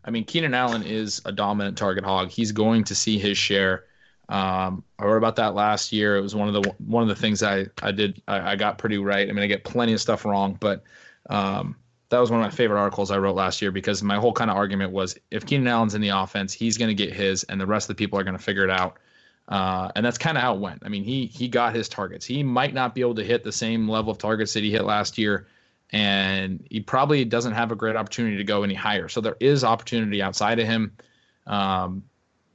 I 0.05 0.11
mean, 0.11 0.24
Keenan 0.24 0.55
Allen 0.55 0.83
is 0.83 1.22
a 1.24 1.33
dominant 1.33 1.78
target 1.78 2.05
hog. 2.05 2.30
He's 2.30 2.51
going 2.51 2.83
to 2.85 2.95
see 2.95 3.18
his 3.18 3.39
share. 3.39 3.85
Um, 4.28 4.83
I 4.99 5.05
wrote 5.05 5.18
about 5.18 5.37
that 5.37 5.55
last 5.55 5.93
year. 5.93 6.16
It 6.16 6.22
was 6.22 6.35
one 6.35 6.49
of 6.49 6.55
the 6.55 6.74
one 6.78 7.03
of 7.03 7.09
the 7.09 7.14
things 7.14 7.43
I 7.43 7.66
I 7.83 7.93
did 7.93 8.20
I, 8.26 8.53
I 8.53 8.57
got 8.57 8.78
pretty 8.78 8.99
right. 8.99 9.28
I 9.28 9.33
mean, 9.33 9.45
I 9.45 9.47
get 9.47 9.62
plenty 9.62 9.93
of 9.93 10.01
stuff 10.01 10.24
wrong, 10.24 10.57
but 10.59 10.83
um, 11.31 11.77
that 12.09 12.18
was 12.18 12.31
one 12.31 12.41
of 12.41 12.45
my 12.45 12.55
favorite 12.55 12.79
articles 12.79 13.11
I 13.11 13.18
wrote 13.18 13.35
last 13.35 13.62
year 13.62 13.70
because 13.70 14.03
my 14.03 14.16
whole 14.16 14.33
kind 14.33 14.51
of 14.51 14.57
argument 14.57 14.93
was 14.93 15.16
if 15.31 15.47
Keenan 15.47 15.66
Allen's 15.66 15.95
in 15.95 16.03
the 16.03 16.11
offense, 16.11 16.53
he's 16.53 16.77
going 16.77 16.89
to 16.89 16.95
get 16.95 17.12
his, 17.12 17.43
and 17.45 17.61
the 17.61 17.66
rest 17.66 17.89
of 17.89 17.97
the 17.97 17.99
people 17.99 18.18
are 18.18 18.23
going 18.23 18.37
to 18.37 18.43
figure 18.43 18.64
it 18.64 18.70
out. 18.70 18.99
Uh, 19.49 19.91
and 19.97 20.05
that's 20.05 20.18
kind 20.18 20.37
of 20.37 20.43
how 20.43 20.55
it 20.55 20.61
went. 20.61 20.83
I 20.85 20.89
mean, 20.89 21.05
he 21.05 21.27
he 21.27 21.49
got 21.49 21.75
his 21.75 21.89
targets. 21.89 22.25
He 22.25 22.43
might 22.43 22.75
not 22.75 22.95
be 22.95 23.01
able 23.01 23.14
to 23.16 23.25
hit 23.25 23.45
the 23.45 23.53
same 23.53 23.89
level 23.89 24.12
of 24.12 24.18
targets 24.18 24.53
that 24.55 24.62
he 24.62 24.70
hit 24.70 24.85
last 24.85 25.18
year, 25.18 25.49
and 25.91 26.64
he 26.70 26.81
probably 26.81 27.25
doesn't 27.25 27.53
have 27.53 27.73
a 27.73 27.77
great 27.77 27.97
opportunity 27.97 28.37
to 28.37 28.45
go 28.45 28.62
any 28.62 28.75
higher. 28.75 29.09
So 29.09 29.20
there 29.20 29.37
is 29.41 29.64
opportunity 29.64 30.23
outside 30.23 30.59
of 30.59 30.66
him. 30.66 30.93
Um, 31.47 32.05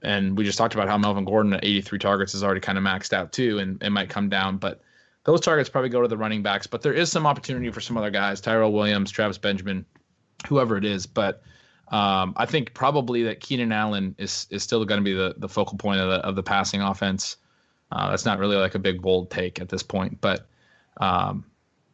and 0.03 0.37
we 0.37 0.43
just 0.43 0.57
talked 0.57 0.75
about 0.75 0.87
how 0.87 0.97
Melvin 0.97 1.25
Gordon 1.25 1.53
at 1.53 1.65
83 1.65 1.99
targets 1.99 2.35
is 2.35 2.43
already 2.43 2.61
kind 2.61 2.77
of 2.77 2.83
maxed 2.83 3.13
out 3.13 3.31
too, 3.31 3.59
and 3.59 3.81
it 3.81 3.89
might 3.89 4.09
come 4.09 4.29
down, 4.29 4.57
but 4.57 4.81
those 5.27 5.41
targets 5.41 5.67
probably 5.67 5.89
go 5.89 6.01
to 6.01 6.07
the 6.07 6.15
running 6.15 6.41
backs, 6.41 6.67
but 6.67 6.81
there 6.81 6.93
is 6.93 7.11
some 7.11 7.27
opportunity 7.27 7.69
for 7.69 7.81
some 7.81 7.97
other 7.97 8.09
guys, 8.09 8.39
Tyrell 8.39 8.71
Williams, 8.71 9.11
Travis 9.11 9.37
Benjamin, 9.37 9.85
whoever 10.47 10.77
it 10.77 10.85
is. 10.85 11.05
But 11.05 11.43
um, 11.89 12.33
I 12.37 12.45
think 12.45 12.73
probably 12.73 13.23
that 13.23 13.41
Keenan 13.41 13.73
Allen 13.73 14.15
is 14.17 14.47
is 14.51 14.63
still 14.63 14.85
going 14.85 15.01
to 15.01 15.03
be 15.03 15.13
the, 15.13 15.35
the 15.37 15.49
focal 15.49 15.77
point 15.77 15.99
of 15.99 16.07
the 16.07 16.15
of 16.25 16.35
the 16.35 16.43
passing 16.43 16.81
offense. 16.81 17.35
Uh, 17.91 18.09
that's 18.09 18.23
not 18.23 18.39
really 18.39 18.55
like 18.55 18.75
a 18.75 18.79
big 18.79 19.01
bold 19.01 19.29
take 19.29 19.59
at 19.59 19.67
this 19.67 19.83
point, 19.83 20.19
but 20.21 20.47
um, 21.01 21.43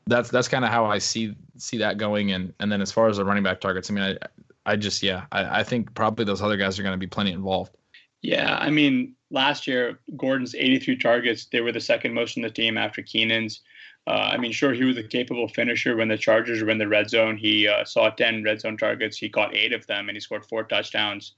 that's 0.06 0.30
that's 0.30 0.48
kind 0.48 0.64
of 0.64 0.70
how 0.70 0.86
I 0.86 1.00
see 1.00 1.36
see 1.58 1.80
that 1.80 1.98
going. 1.98 2.34
And 2.34 2.54
and 2.60 2.72
then 2.72 2.82
as 2.82 2.92
far 2.92 3.08
as 3.08 3.18
the 3.18 3.26
running 3.26 3.44
back 3.44 3.62
targets, 3.62 3.90
I 3.90 3.94
mean, 3.96 4.04
I 4.04 4.72
I 4.72 4.76
just 4.76 5.02
yeah, 5.02 5.26
I, 5.32 5.62
I 5.62 5.64
think 5.64 5.96
probably 5.96 6.24
those 6.24 6.44
other 6.44 6.58
guys 6.58 6.78
are 6.78 6.84
going 6.84 6.94
to 6.94 7.00
be 7.00 7.08
plenty 7.08 7.32
involved. 7.32 7.76
Yeah, 8.24 8.58
I 8.60 8.70
mean, 8.70 9.16
last 9.32 9.68
year 9.68 10.00
Gordon's 10.16 10.56
83 10.56 10.98
targets, 10.98 11.46
they 11.52 11.60
were 11.60 11.74
the 11.74 11.82
second 11.82 12.14
most 12.14 12.38
in 12.38 12.42
the 12.42 12.50
team 12.50 12.78
after 12.78 13.02
Keenan's. 13.02 13.62
Uh, 14.08 14.32
I 14.32 14.38
mean, 14.38 14.54
sure, 14.54 14.74
he 14.74 14.86
was 14.86 14.98
a 14.98 15.04
capable 15.04 15.50
finisher 15.50 15.96
when 15.96 16.08
the 16.08 16.18
Chargers 16.18 16.64
were 16.64 16.70
in 16.70 16.78
the 16.78 16.88
red 16.88 17.10
zone. 17.10 17.38
He 17.38 17.68
uh, 17.68 17.84
saw 17.86 18.10
10 18.10 18.44
red 18.44 18.62
zone 18.62 18.78
targets. 18.78 19.18
He 19.18 19.30
caught 19.30 19.56
eight 19.56 19.74
of 19.74 19.86
them, 19.88 20.10
and 20.10 20.16
he 20.16 20.22
scored 20.22 20.46
four 20.46 20.64
touchdowns. 20.64 21.36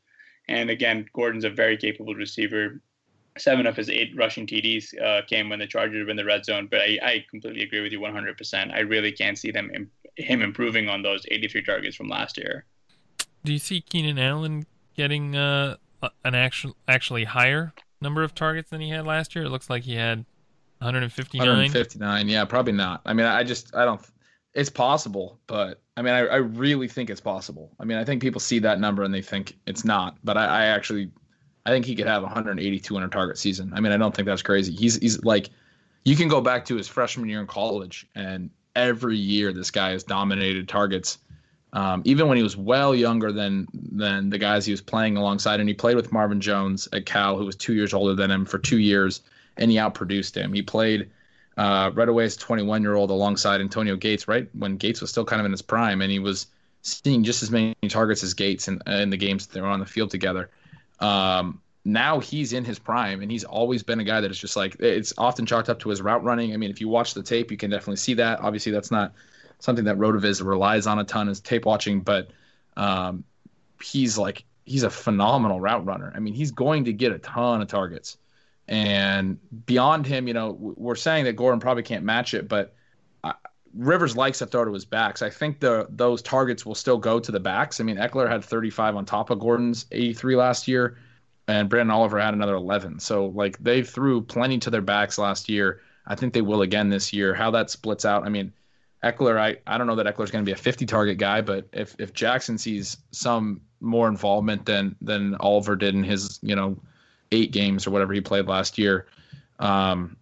And 0.48 0.70
again, 0.70 1.08
Gordon's 1.14 1.44
a 1.44 1.50
very 1.50 1.76
capable 1.76 2.14
receiver. 2.14 2.82
Seven 3.38 3.66
of 3.66 3.76
his 3.76 3.90
eight 3.90 4.14
rushing 4.16 4.48
TDs 4.48 5.00
uh, 5.02 5.22
came 5.28 5.50
when 5.50 5.60
the 5.60 5.68
Chargers 5.68 6.06
were 6.06 6.12
in 6.12 6.18
the 6.18 6.26
red 6.26 6.46
zone. 6.46 6.68
But 6.70 6.82
I, 6.82 7.00
I 7.02 7.26
completely 7.30 7.64
agree 7.64 7.82
with 7.82 7.92
you 7.92 8.00
100%. 8.00 8.74
I 8.74 8.80
really 8.80 9.12
can't 9.12 9.38
see 9.38 9.52
them 9.52 9.90
him 10.18 10.42
improving 10.42 10.88
on 10.88 11.02
those 11.02 11.26
83 11.30 11.64
targets 11.64 11.96
from 11.96 12.08
last 12.08 12.38
year. 12.38 12.66
Do 13.44 13.52
you 13.52 13.60
see 13.60 13.82
Keenan 13.82 14.18
Allen 14.18 14.66
getting 14.96 15.36
uh, 15.36 15.76
an 16.24 16.36
actual 16.36 16.76
actually 16.88 17.24
higher 17.24 17.74
number 18.02 18.24
of 18.24 18.36
targets 18.36 18.70
than 18.70 18.82
he 18.82 18.90
had 18.90 19.06
last 19.06 19.36
year? 19.36 19.46
It 19.46 19.50
looks 19.50 19.70
like 19.70 19.84
he 19.84 19.96
had 19.96 20.26
159. 20.80 21.48
159. 21.48 22.30
Yeah, 22.30 22.46
probably 22.46 22.74
not. 22.74 23.02
I 23.06 23.14
mean, 23.14 23.26
I 23.26 23.44
just 23.44 23.76
I 23.76 23.86
don't. 23.86 24.02
It's 24.54 24.70
possible, 24.70 25.40
but 25.48 25.82
I 25.98 26.02
mean, 26.02 26.14
I, 26.14 26.20
I 26.20 26.36
really 26.38 26.88
think 26.88 27.10
it's 27.10 27.20
possible. 27.20 27.72
I 27.80 27.84
mean, 27.84 27.98
I 27.98 28.06
think 28.06 28.22
people 28.22 28.40
see 28.40 28.60
that 28.60 28.80
number 28.80 29.04
and 29.04 29.14
they 29.14 29.22
think 29.22 29.58
it's 29.68 29.84
not, 29.84 30.18
but 30.24 30.38
I, 30.38 30.46
I 30.46 30.66
actually 30.68 31.12
I 31.66 31.72
think 31.72 31.86
he 31.86 31.96
could 31.96 32.08
have 32.08 32.22
180, 32.24 32.80
200 32.80 33.12
target 33.12 33.38
season. 33.38 33.72
I 33.76 33.80
mean, 33.80 33.92
I 33.92 33.98
don't 33.98 34.16
think 34.16 34.28
that's 34.28 34.42
crazy. 34.42 34.74
He's 34.74 34.98
he's 34.98 35.24
like, 35.24 35.50
you 36.04 36.16
can 36.16 36.28
go 36.28 36.40
back 36.42 36.64
to 36.66 36.76
his 36.76 36.88
freshman 36.88 37.28
year 37.28 37.42
in 37.42 37.48
college, 37.48 38.08
and 38.16 38.50
every 38.76 39.18
year 39.18 39.52
this 39.52 39.72
guy 39.72 39.92
has 39.92 40.04
dominated 40.04 40.68
targets 40.68 41.18
um, 41.76 42.02
even 42.06 42.30
when 42.30 42.38
he 42.38 42.44
was 42.44 42.56
well 42.56 42.96
younger 42.96 43.34
than 43.34 43.68
than 43.74 44.30
the 44.30 44.38
guys 44.38 44.66
he 44.66 44.72
was 44.72 44.82
playing 44.82 45.18
alongside, 45.18 45.60
and 45.60 45.68
he 45.68 45.76
played 45.76 45.98
with 45.98 46.12
Marvin 46.12 46.40
Jones 46.40 46.88
at 46.94 47.06
Cal, 47.06 47.38
who 47.38 47.46
was 47.46 47.58
two 47.58 47.74
years 47.74 47.94
older 47.94 48.16
than 48.16 48.32
him 48.32 48.46
for 48.46 48.58
two 48.58 48.80
years, 48.80 49.22
and 49.58 49.70
he 49.70 49.78
outproduced 49.78 50.36
him. 50.36 50.54
He 50.54 50.62
played 50.62 51.10
uh, 51.58 51.92
right 51.94 52.08
away 52.08 52.24
as 52.24 52.38
21 52.38 52.82
year 52.82 52.96
old 52.96 53.12
alongside 53.12 53.60
Antonio 53.60 53.98
Gates, 53.98 54.26
right 54.26 54.48
when 54.54 54.78
Gates 54.78 55.02
was 55.02 55.10
still 55.10 55.26
kind 55.26 55.42
of 55.42 55.46
in 55.46 55.52
his 55.52 55.62
prime, 55.62 56.02
and 56.02 56.10
he 56.10 56.20
was 56.20 56.48
seeing 56.82 57.26
just 57.26 57.44
as 57.44 57.52
many 57.52 57.76
targets 57.90 58.24
as 58.24 58.34
Gates 58.34 58.70
in, 58.70 58.80
in 58.88 59.10
the 59.10 59.18
games 59.18 59.46
that 59.46 59.54
they 59.54 59.60
were 59.60 59.68
on 59.68 59.82
the 59.82 59.86
field 59.86 60.12
together. 60.12 60.50
Um, 61.02 61.62
now 61.84 62.22
he's 62.22 62.54
in 62.54 62.64
his 62.64 62.80
prime, 62.80 63.22
and 63.22 63.30
he's 63.30 63.44
always 63.44 63.84
been 63.84 64.00
a 64.00 64.06
guy 64.06 64.22
that 64.22 64.32
is 64.32 64.40
just 64.40 64.56
like 64.56 64.78
it's 64.80 65.14
often 65.18 65.46
chalked 65.46 65.68
up 65.68 65.80
to 65.80 65.90
his 65.90 66.02
route 66.02 66.24
running. 66.24 66.54
I 66.54 66.58
mean, 66.58 66.70
if 66.70 66.80
you 66.80 66.88
watch 66.88 67.16
the 67.16 67.22
tape, 67.22 67.52
you 67.52 67.58
can 67.58 67.70
definitely 67.70 67.98
see 67.98 68.14
that. 68.14 68.40
Obviously, 68.40 68.72
that's 68.72 68.92
not 68.92 69.12
something 69.60 69.86
that 69.86 69.98
RotoViz 69.98 70.46
relies 70.46 70.88
on 70.88 71.00
a 71.00 71.04
ton 71.04 71.30
is 71.30 71.40
tape 71.40 71.66
watching, 71.66 72.02
but 72.02 72.30
um, 72.78 73.24
he's 73.82 74.18
like 74.18 74.46
he's 74.66 74.84
a 74.84 74.90
phenomenal 74.90 75.60
route 75.60 75.86
runner. 75.86 76.12
I 76.16 76.20
mean, 76.20 76.34
he's 76.34 76.52
going 76.52 76.86
to 76.86 76.94
get 76.94 77.12
a 77.12 77.20
ton 77.20 77.62
of 77.62 77.68
targets. 77.68 78.18
And 78.68 79.38
beyond 79.66 80.08
him, 80.08 80.28
you 80.28 80.34
know, 80.34 80.58
we're 80.60 80.96
saying 80.96 81.26
that 81.26 81.36
Gordon 81.36 81.60
probably 81.60 81.84
can't 81.84 82.04
match 82.04 82.34
it, 82.34 82.48
but 82.48 82.74
uh, 83.24 83.34
Rivers 83.76 84.18
likes 84.18 84.40
to 84.40 84.48
throw 84.48 84.66
to 84.66 84.74
his 84.74 84.86
backs. 84.86 85.22
I 85.22 85.30
think 85.30 85.60
the 85.60 85.86
those 85.90 86.22
targets 86.22 86.66
will 86.66 86.76
still 86.76 86.98
go 86.98 87.20
to 87.20 87.32
the 87.32 87.40
backs. 87.40 87.80
I 87.80 87.84
mean, 87.84 87.98
Ekeler 87.98 88.28
had 88.28 88.44
35 88.44 88.96
on 88.96 89.06
top 89.06 89.30
of 89.30 89.40
Gordon's 89.40 89.86
83 89.92 90.36
last 90.36 90.68
year, 90.68 90.98
and 91.48 91.70
Branden 91.70 91.94
Oliver 91.94 92.20
had 92.20 92.34
another 92.34 92.56
11. 92.56 93.00
So 93.00 93.28
like 93.28 93.58
they 93.60 93.84
threw 93.84 94.22
plenty 94.22 94.58
to 94.60 94.72
their 94.72 94.82
backs 94.82 95.20
last 95.20 95.48
year. 95.48 95.82
I 96.08 96.16
think 96.16 96.34
they 96.34 96.42
will 96.42 96.62
again 96.64 96.90
this 96.90 97.14
year. 97.14 97.36
How 97.36 97.52
that 97.52 97.70
splits 97.70 98.06
out, 98.06 98.26
I 98.26 98.30
mean, 98.30 98.52
Ekeler, 99.06 99.40
I, 99.40 99.58
I 99.68 99.78
don't 99.78 99.86
know 99.86 99.96
that 99.96 100.08
Ekeler's 100.08 100.32
going 100.32 100.44
to 100.44 100.50
be 100.50 100.54
a 100.54 100.58
50 100.58 100.86
target 100.88 101.20
guy, 101.20 101.42
but 101.42 101.68
if, 101.72 101.96
if 102.00 102.12
Jackson 102.14 102.58
sees 102.58 102.98
some 103.12 103.62
more 103.80 104.08
involvement 104.08 104.66
than 104.66 104.96
than 105.00 105.36
Oliver 105.36 105.76
did 105.76 105.94
in 105.94 106.04
his 106.04 106.40
you 106.42 106.56
know 106.56 106.76
eight 107.32 107.52
games 107.52 107.86
or 107.86 107.92
whatever 107.92 108.14
he 108.14 108.22
played 108.22 108.48
last 108.48 108.78
year, 108.80 109.06
um, 109.60 110.18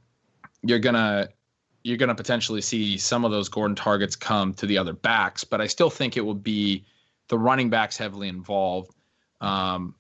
you're 0.64 0.80
gonna 0.80 1.30
you're 1.84 1.98
gonna 1.98 2.16
potentially 2.16 2.60
see 2.60 2.98
some 2.98 3.24
of 3.24 3.32
those 3.32 3.48
Gordon 3.48 3.76
targets 3.76 4.18
come 4.18 4.54
to 4.56 4.66
the 4.66 4.78
other 4.78 4.94
backs. 4.94 5.46
But 5.46 5.62
I 5.62 5.68
still 5.68 5.90
think 5.90 6.18
it 6.18 6.22
will 6.22 6.34
be 6.34 6.84
the 7.30 7.38
running 7.38 7.70
backs 7.70 7.96
heavily 7.96 8.28
involved. 8.28 8.94
Um, 9.40 9.96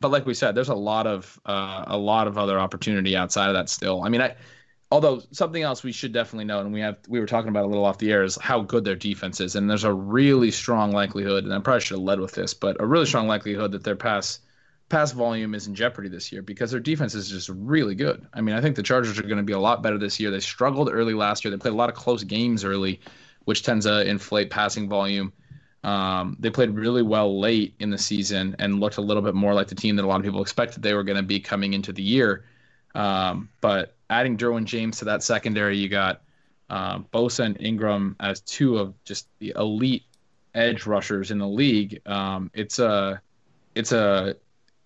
but 0.00 0.10
like 0.10 0.26
we 0.26 0.34
said, 0.34 0.54
there's 0.54 0.68
a 0.68 0.74
lot 0.74 1.06
of 1.06 1.40
uh, 1.46 1.84
a 1.86 1.96
lot 1.96 2.26
of 2.26 2.36
other 2.36 2.58
opportunity 2.58 3.16
outside 3.16 3.48
of 3.48 3.54
that 3.54 3.70
still. 3.70 4.02
I 4.02 4.10
mean, 4.10 4.20
I 4.20 4.36
although 4.90 5.22
something 5.32 5.62
else 5.62 5.82
we 5.82 5.92
should 5.92 6.12
definitely 6.12 6.44
know, 6.44 6.60
and 6.60 6.72
we 6.72 6.80
have 6.80 6.98
we 7.08 7.20
were 7.20 7.26
talking 7.26 7.48
about 7.48 7.64
a 7.64 7.68
little 7.68 7.84
off 7.84 7.98
the 7.98 8.12
air, 8.12 8.22
is 8.22 8.36
how 8.40 8.60
good 8.60 8.84
their 8.84 8.96
defense 8.96 9.40
is, 9.40 9.56
and 9.56 9.68
there's 9.68 9.84
a 9.84 9.92
really 9.92 10.50
strong 10.50 10.92
likelihood, 10.92 11.44
and 11.44 11.52
I 11.52 11.58
probably 11.60 11.80
should 11.80 11.98
have 11.98 12.04
led 12.04 12.20
with 12.20 12.32
this, 12.32 12.54
but 12.54 12.80
a 12.80 12.86
really 12.86 13.06
strong 13.06 13.26
likelihood 13.26 13.72
that 13.72 13.84
their 13.84 13.96
pass 13.96 14.40
pass 14.88 15.10
volume 15.12 15.54
is 15.54 15.66
in 15.66 15.74
jeopardy 15.74 16.08
this 16.08 16.30
year 16.30 16.42
because 16.42 16.70
their 16.70 16.80
defense 16.80 17.14
is 17.14 17.28
just 17.28 17.48
really 17.48 17.94
good. 17.94 18.24
I 18.32 18.40
mean, 18.40 18.54
I 18.54 18.60
think 18.60 18.76
the 18.76 18.82
Chargers 18.82 19.18
are 19.18 19.22
going 19.22 19.38
to 19.38 19.42
be 19.42 19.52
a 19.52 19.58
lot 19.58 19.82
better 19.82 19.98
this 19.98 20.20
year. 20.20 20.30
They 20.30 20.40
struggled 20.40 20.88
early 20.92 21.14
last 21.14 21.44
year. 21.44 21.50
They 21.50 21.56
played 21.56 21.74
a 21.74 21.76
lot 21.76 21.88
of 21.88 21.96
close 21.96 22.22
games 22.22 22.64
early, 22.64 23.00
which 23.44 23.64
tends 23.64 23.86
to 23.86 24.08
inflate 24.08 24.50
passing 24.50 24.88
volume. 24.88 25.32
Um, 25.82 26.36
they 26.38 26.50
played 26.50 26.70
really 26.70 27.02
well 27.02 27.38
late 27.40 27.74
in 27.78 27.90
the 27.90 27.98
season 27.98 28.56
and 28.58 28.80
looked 28.80 28.96
a 28.96 29.00
little 29.00 29.22
bit 29.22 29.34
more 29.34 29.54
like 29.54 29.68
the 29.68 29.74
team 29.74 29.96
that 29.96 30.04
a 30.04 30.08
lot 30.08 30.20
of 30.20 30.24
people 30.24 30.42
expected 30.42 30.82
they 30.82 30.94
were 30.94 31.04
going 31.04 31.16
to 31.16 31.22
be 31.22 31.40
coming 31.40 31.74
into 31.74 31.92
the 31.92 32.02
year. 32.02 32.44
Um, 32.96 33.50
but 33.60 33.94
adding 34.08 34.36
Derwin 34.36 34.64
James 34.64 34.98
to 34.98 35.04
that 35.06 35.22
secondary, 35.22 35.76
you 35.76 35.88
got 35.88 36.22
um, 36.70 37.06
Bosa 37.12 37.44
and 37.44 37.60
Ingram 37.60 38.16
as 38.18 38.40
two 38.40 38.78
of 38.78 38.94
just 39.04 39.28
the 39.38 39.52
elite 39.56 40.04
edge 40.54 40.86
rushers 40.86 41.30
in 41.30 41.38
the 41.38 41.46
league. 41.46 42.00
Um, 42.06 42.50
it's 42.54 42.78
a 42.78 43.20
it's 43.74 43.92
a 43.92 44.36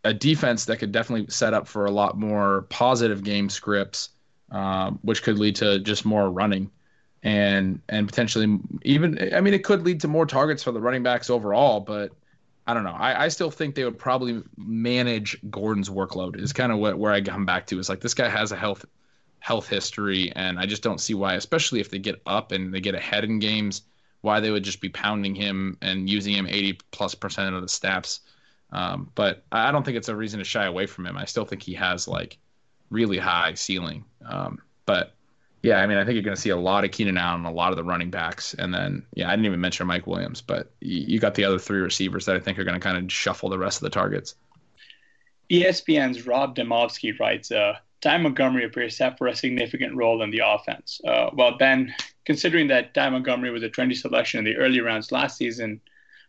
a 0.05 0.13
defense 0.13 0.65
that 0.65 0.79
could 0.79 0.93
definitely 0.93 1.31
set 1.31 1.55
up 1.55 1.69
for 1.69 1.87
a 1.87 1.91
lot 1.91 2.19
more 2.19 2.63
positive 2.63 3.23
game 3.23 3.49
scripts, 3.49 4.11
um, 4.51 4.99
which 5.03 5.23
could 5.23 5.39
lead 5.39 5.57
to 5.57 5.79
just 5.79 6.05
more 6.05 6.31
running 6.31 6.71
and 7.23 7.81
and 7.89 8.09
potentially 8.09 8.59
even 8.83 9.35
I 9.35 9.41
mean 9.41 9.55
it 9.55 9.63
could 9.63 9.83
lead 9.85 10.01
to 10.01 10.09
more 10.09 10.27
targets 10.27 10.63
for 10.63 10.73
the 10.73 10.81
running 10.81 11.03
backs 11.03 11.31
overall, 11.31 11.81
but 11.81 12.13
I 12.67 12.75
don't 12.75 12.85
know. 12.85 12.97
I, 12.97 13.25
I 13.25 13.29
still 13.29 13.51
think 13.51 13.75
they 13.75 13.85
would 13.85 13.99
probably 13.99 14.43
manage 14.57 15.39
Gordon's 15.51 15.89
workload. 15.89 16.41
Is 16.41 16.53
kind 16.53 16.71
of 16.71 16.79
what 16.79 16.99
where 16.99 17.13
I 17.13 17.21
come 17.21 17.47
back 17.47 17.67
to. 17.69 17.79
Is 17.79 17.89
like 17.89 18.01
this 18.01 18.15
guy 18.15 18.29
has 18.29 18.53
a 18.53 18.57
health 18.57 18.85
health 19.41 19.69
history, 19.69 20.33
and 20.37 20.59
I 20.59 20.67
just 20.67 20.83
don't 20.83 21.01
see 21.01 21.15
why, 21.15 21.35
especially 21.35 21.81
if 21.81 21.91
they 21.91 21.99
get 21.99 22.21
up 22.27 22.53
and 22.53 22.73
they 22.73 22.81
get 22.81 22.95
ahead 22.95 23.25
in 23.25 23.39
games, 23.39 23.83
why 24.21 24.41
they 24.41 24.51
would 24.51 24.63
just 24.63 24.81
be 24.81 24.89
pounding 24.89 25.35
him 25.35 25.79
and 25.81 26.09
using 26.09 26.35
him 26.35 26.47
80 26.47 26.79
plus 26.91 27.15
percent 27.15 27.55
of 27.55 27.63
the 27.63 27.69
snaps. 27.69 28.21
Um, 28.73 29.11
but 29.15 29.45
I 29.51 29.73
don't 29.73 29.85
think 29.85 29.97
it's 29.97 30.09
a 30.09 30.15
reason 30.17 30.39
to 30.39 30.45
shy 30.45 30.67
away 30.67 30.87
from 30.87 31.07
him. 31.07 31.17
I 31.17 31.25
still 31.25 31.45
think 31.45 31.63
he 31.63 31.75
has 31.75 32.07
like 32.07 32.39
really 32.91 33.19
high 33.19 33.55
ceiling. 33.55 34.05
Um, 34.25 34.61
but 34.87 35.15
yeah, 35.63 35.77
I 35.79 35.87
mean, 35.87 35.99
I 35.99 36.05
think 36.05 36.15
you're 36.15 36.23
going 36.23 36.37
to 36.37 36.41
see 36.41 36.51
a 36.51 36.57
lot 36.57 36.85
of 36.85 36.91
Keenan 36.91 37.19
Allen, 37.19 37.45
a 37.45 37.53
lot 37.53 37.71
of 37.71 37.77
the 37.77 37.85
running 37.85 38.11
backs, 38.11 38.55
and 38.55 38.73
then 38.73 39.05
yeah, 39.15 39.29
I 39.29 39.33
didn't 39.33 39.47
even 39.47 39.61
mention 39.61 39.87
Mike 39.87 40.07
Williams, 40.07 40.41
but 40.41 40.73
you 40.81 41.19
got 41.21 41.35
the 41.35 41.45
other 41.45 41.59
three 41.59 41.81
receivers 41.81 42.25
that 42.27 42.37
I 42.37 42.41
think 42.41 42.59
are 42.59 42.65
going 42.65 42.79
to 42.79 42.81
kind 42.81 42.97
of 42.97 43.13
shuffle 43.13 43.51
the 43.51 43.59
rest 43.59 43.79
of 43.79 43.83
the 43.83 43.91
targets. 43.91 44.35
ESPN's 45.51 46.27
Rob 46.27 46.57
Demovsky 46.57 47.19
writes, 47.19 47.51
uh, 47.51 47.75
Ty 48.01 48.19
Montgomery 48.19 48.65
appears 48.65 48.97
set 48.97 49.19
for 49.19 49.27
a 49.27 49.37
significant 49.37 49.95
role 49.95 50.23
in 50.23 50.31
the 50.31 50.43
offense. 50.45 51.01
Uh, 51.07 51.31
well, 51.35 51.59
Ben, 51.59 51.95
considering 52.25 52.69
that 52.69 52.95
Ty 52.95 53.11
Montgomery 53.11 53.51
was 53.51 53.63
a 53.63 53.69
trendy 53.69 53.97
selection 53.97 54.39
in 54.39 54.45
the 54.45 54.57
early 54.57 54.81
rounds 54.81 55.13
last 55.13 55.37
season, 55.37 55.81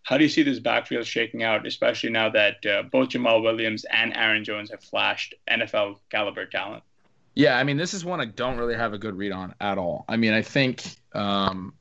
how 0.03 0.17
do 0.17 0.23
you 0.23 0.29
see 0.29 0.43
this 0.43 0.59
backfield 0.59 1.05
shaking 1.05 1.43
out, 1.43 1.65
especially 1.65 2.09
now 2.09 2.29
that 2.29 2.65
uh, 2.65 2.83
both 2.91 3.09
Jamaal 3.09 3.43
Williams 3.43 3.85
and 3.85 4.17
Aaron 4.17 4.43
Jones 4.43 4.71
have 4.71 4.83
flashed 4.83 5.35
NFL 5.49 5.99
caliber 6.09 6.45
talent? 6.45 6.83
Yeah, 7.41 7.57
I 7.57 7.63
mean, 7.63 7.75
this 7.75 7.95
is 7.95 8.05
one 8.05 8.21
I 8.21 8.25
don't 8.25 8.57
really 8.57 8.75
have 8.75 8.93
a 8.93 8.99
good 8.99 9.17
read 9.17 9.31
on 9.31 9.55
at 9.59 9.79
all. 9.79 10.05
I 10.07 10.15
mean, 10.15 10.31
I 10.31 10.43
think 10.43 10.83
um, 11.13 11.73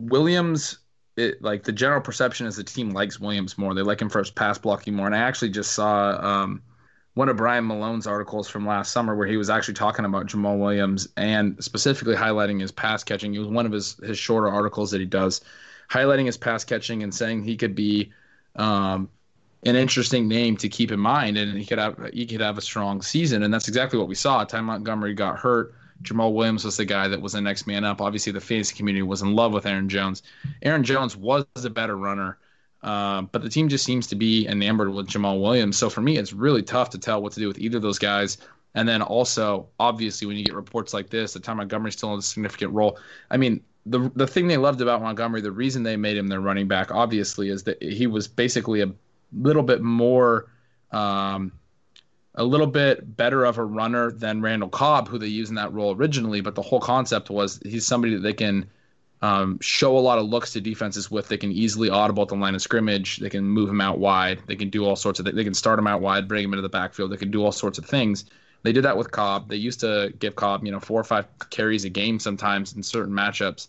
Williams, 0.00 0.78
it, 1.18 1.42
like 1.42 1.64
the 1.64 1.72
general 1.72 2.00
perception 2.00 2.46
is 2.46 2.56
the 2.56 2.64
team 2.64 2.92
likes 2.92 3.20
Williams 3.20 3.58
more. 3.58 3.74
They 3.74 3.82
like 3.82 4.00
him 4.00 4.08
for 4.08 4.20
his 4.20 4.30
pass 4.30 4.56
blocking 4.56 4.94
more. 4.94 5.04
And 5.04 5.14
I 5.14 5.18
actually 5.18 5.50
just 5.50 5.72
saw 5.74 6.12
um, 6.12 6.62
one 7.12 7.28
of 7.28 7.36
Brian 7.36 7.66
Malone's 7.66 8.06
articles 8.06 8.48
from 8.48 8.66
last 8.66 8.90
summer 8.90 9.14
where 9.14 9.26
he 9.26 9.36
was 9.36 9.50
actually 9.50 9.74
talking 9.74 10.06
about 10.06 10.28
Jamaal 10.28 10.58
Williams 10.58 11.06
and 11.18 11.62
specifically 11.62 12.16
highlighting 12.16 12.58
his 12.58 12.72
pass 12.72 13.04
catching. 13.04 13.34
It 13.34 13.38
was 13.38 13.48
one 13.48 13.66
of 13.66 13.72
his 13.72 13.98
his 14.02 14.16
shorter 14.16 14.48
articles 14.48 14.92
that 14.92 15.00
he 15.00 15.06
does, 15.06 15.42
highlighting 15.90 16.24
his 16.24 16.38
pass 16.38 16.64
catching 16.64 17.02
and 17.02 17.14
saying 17.14 17.42
he 17.42 17.58
could 17.58 17.74
be 17.74 18.12
um, 18.56 19.10
an 19.64 19.76
interesting 19.76 20.26
name 20.26 20.56
to 20.56 20.68
keep 20.68 20.90
in 20.90 20.98
mind, 20.98 21.38
and 21.38 21.56
he 21.56 21.64
could 21.64 21.78
have 21.78 21.98
he 22.12 22.26
could 22.26 22.40
have 22.40 22.58
a 22.58 22.62
strong 22.62 23.00
season, 23.02 23.42
and 23.42 23.54
that's 23.54 23.68
exactly 23.68 23.98
what 23.98 24.08
we 24.08 24.14
saw. 24.14 24.44
Ty 24.44 24.60
Montgomery 24.62 25.14
got 25.14 25.38
hurt. 25.38 25.74
Jamaal 26.02 26.32
Williams 26.32 26.64
was 26.64 26.76
the 26.76 26.84
guy 26.84 27.06
that 27.06 27.20
was 27.22 27.34
the 27.34 27.40
next 27.40 27.66
man 27.66 27.84
up. 27.84 28.00
Obviously, 28.00 28.32
the 28.32 28.40
fantasy 28.40 28.74
community 28.74 29.02
was 29.02 29.22
in 29.22 29.34
love 29.34 29.52
with 29.52 29.66
Aaron 29.66 29.88
Jones. 29.88 30.22
Aaron 30.62 30.82
Jones 30.82 31.16
was 31.16 31.46
a 31.64 31.70
better 31.70 31.96
runner, 31.96 32.38
uh, 32.82 33.22
but 33.22 33.42
the 33.42 33.48
team 33.48 33.68
just 33.68 33.84
seems 33.84 34.08
to 34.08 34.16
be 34.16 34.48
enamored 34.48 34.92
with 34.92 35.06
Jamaal 35.06 35.40
Williams. 35.40 35.76
So 35.76 35.88
for 35.88 36.00
me, 36.00 36.18
it's 36.18 36.32
really 36.32 36.62
tough 36.62 36.90
to 36.90 36.98
tell 36.98 37.22
what 37.22 37.32
to 37.34 37.40
do 37.40 37.46
with 37.46 37.58
either 37.60 37.76
of 37.76 37.82
those 37.82 38.00
guys. 38.00 38.38
And 38.74 38.88
then 38.88 39.00
also, 39.00 39.68
obviously, 39.78 40.26
when 40.26 40.36
you 40.36 40.44
get 40.44 40.54
reports 40.54 40.92
like 40.92 41.08
this, 41.08 41.34
that 41.34 41.44
Ty 41.44 41.54
Montgomery's 41.54 41.94
still 41.94 42.12
in 42.14 42.18
a 42.18 42.22
significant 42.22 42.72
role. 42.72 42.98
I 43.30 43.36
mean, 43.36 43.60
the 43.86 44.10
the 44.16 44.26
thing 44.26 44.48
they 44.48 44.56
loved 44.56 44.80
about 44.80 45.02
Montgomery, 45.02 45.40
the 45.40 45.52
reason 45.52 45.84
they 45.84 45.96
made 45.96 46.16
him 46.16 46.26
their 46.26 46.40
running 46.40 46.66
back, 46.66 46.90
obviously, 46.90 47.48
is 47.48 47.62
that 47.64 47.80
he 47.80 48.08
was 48.08 48.26
basically 48.26 48.80
a 48.80 48.90
little 49.36 49.62
bit 49.62 49.82
more, 49.82 50.50
um, 50.90 51.52
a 52.34 52.44
little 52.44 52.66
bit 52.66 53.16
better 53.16 53.44
of 53.44 53.58
a 53.58 53.64
runner 53.64 54.10
than 54.10 54.40
Randall 54.40 54.68
Cobb, 54.68 55.08
who 55.08 55.18
they 55.18 55.26
used 55.26 55.50
in 55.50 55.56
that 55.56 55.72
role 55.72 55.94
originally. 55.94 56.40
But 56.40 56.54
the 56.54 56.62
whole 56.62 56.80
concept 56.80 57.30
was 57.30 57.60
he's 57.64 57.86
somebody 57.86 58.14
that 58.14 58.20
they 58.20 58.32
can 58.32 58.70
um, 59.22 59.58
show 59.60 59.96
a 59.96 60.00
lot 60.00 60.18
of 60.18 60.26
looks 60.26 60.52
to 60.52 60.60
defenses 60.60 61.10
with. 61.10 61.28
They 61.28 61.36
can 61.36 61.52
easily 61.52 61.88
audible 61.90 62.22
at 62.22 62.28
the 62.28 62.34
line 62.34 62.54
of 62.54 62.62
scrimmage. 62.62 63.18
They 63.18 63.30
can 63.30 63.44
move 63.44 63.68
him 63.68 63.80
out 63.80 63.98
wide. 63.98 64.40
They 64.46 64.56
can 64.56 64.70
do 64.70 64.84
all 64.84 64.96
sorts 64.96 65.20
of. 65.20 65.26
They 65.26 65.44
can 65.44 65.54
start 65.54 65.78
him 65.78 65.86
out 65.86 66.00
wide, 66.00 66.26
bring 66.26 66.44
him 66.44 66.52
into 66.52 66.62
the 66.62 66.68
backfield. 66.68 67.12
They 67.12 67.16
can 67.16 67.30
do 67.30 67.44
all 67.44 67.52
sorts 67.52 67.78
of 67.78 67.84
things. 67.84 68.24
They 68.64 68.72
did 68.72 68.84
that 68.84 68.96
with 68.96 69.10
Cobb. 69.10 69.48
They 69.48 69.56
used 69.56 69.80
to 69.80 70.12
give 70.18 70.36
Cobb, 70.36 70.64
you 70.64 70.72
know, 70.72 70.80
four 70.80 71.00
or 71.00 71.04
five 71.04 71.26
carries 71.50 71.84
a 71.84 71.88
game 71.88 72.18
sometimes 72.18 72.74
in 72.74 72.82
certain 72.82 73.12
matchups. 73.12 73.68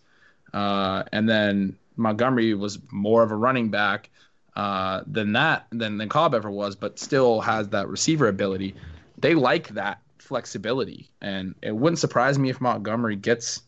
Uh, 0.54 1.04
and 1.12 1.28
then 1.28 1.76
Montgomery 1.98 2.54
was 2.54 2.80
more 2.92 3.24
of 3.24 3.32
a 3.32 3.36
running 3.36 3.70
back 3.70 4.10
uh, 4.56 5.02
than 5.08 5.34
that 5.34 5.68
than 5.72 5.98
than 5.98 6.10
Cobb 6.10 6.36
ever 6.36 6.52
was, 6.52 6.76
but 6.76 7.00
still 7.00 7.42
has 7.42 7.70
that 7.70 7.88
receiver 7.88 8.28
ability. 8.28 8.76
They 9.18 9.36
like 9.36 9.70
that 9.70 10.00
flexibility, 10.20 11.10
and 11.22 11.56
it 11.62 11.76
wouldn't 11.76 12.00
surprise 12.00 12.38
me 12.38 12.50
if 12.50 12.62
Montgomery 12.62 13.16
gets 13.16 13.62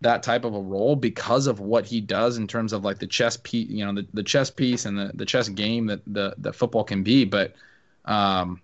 that 0.00 0.22
type 0.22 0.44
of 0.44 0.54
a 0.54 0.60
role 0.60 0.94
because 0.94 1.46
of 1.46 1.58
what 1.60 1.84
he 1.84 2.00
does 2.00 2.38
in 2.38 2.46
terms 2.46 2.72
of 2.72 2.84
like 2.84 2.98
the 2.98 3.06
chess 3.06 3.36
piece, 3.36 3.68
you 3.68 3.84
know, 3.84 3.92
the, 3.92 4.06
the 4.14 4.22
chess 4.22 4.50
piece 4.50 4.84
and 4.84 4.96
the, 4.96 5.10
the 5.14 5.26
chess 5.26 5.48
game 5.48 5.86
that 5.86 6.00
the 6.06 6.34
that 6.38 6.54
football 6.54 6.84
can 6.84 7.02
be. 7.02 7.24
But 7.24 7.54
um, 8.04 8.60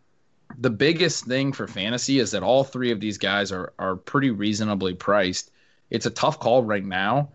the 0.59 0.71
biggest 0.71 1.25
thing 1.25 1.53
for 1.53 1.67
fantasy 1.67 2.21
is 2.21 2.31
that 2.31 2.45
all 2.45 2.63
three 2.63 2.93
of 2.93 3.01
these 3.01 3.19
guys 3.19 3.51
are 3.51 3.73
are 3.79 3.97
pretty 3.97 4.31
reasonably 4.31 4.95
priced. 4.95 5.51
It's 5.91 6.07
a 6.07 6.11
tough 6.11 6.39
call 6.39 6.63
right 6.63 6.85
now, 6.85 7.31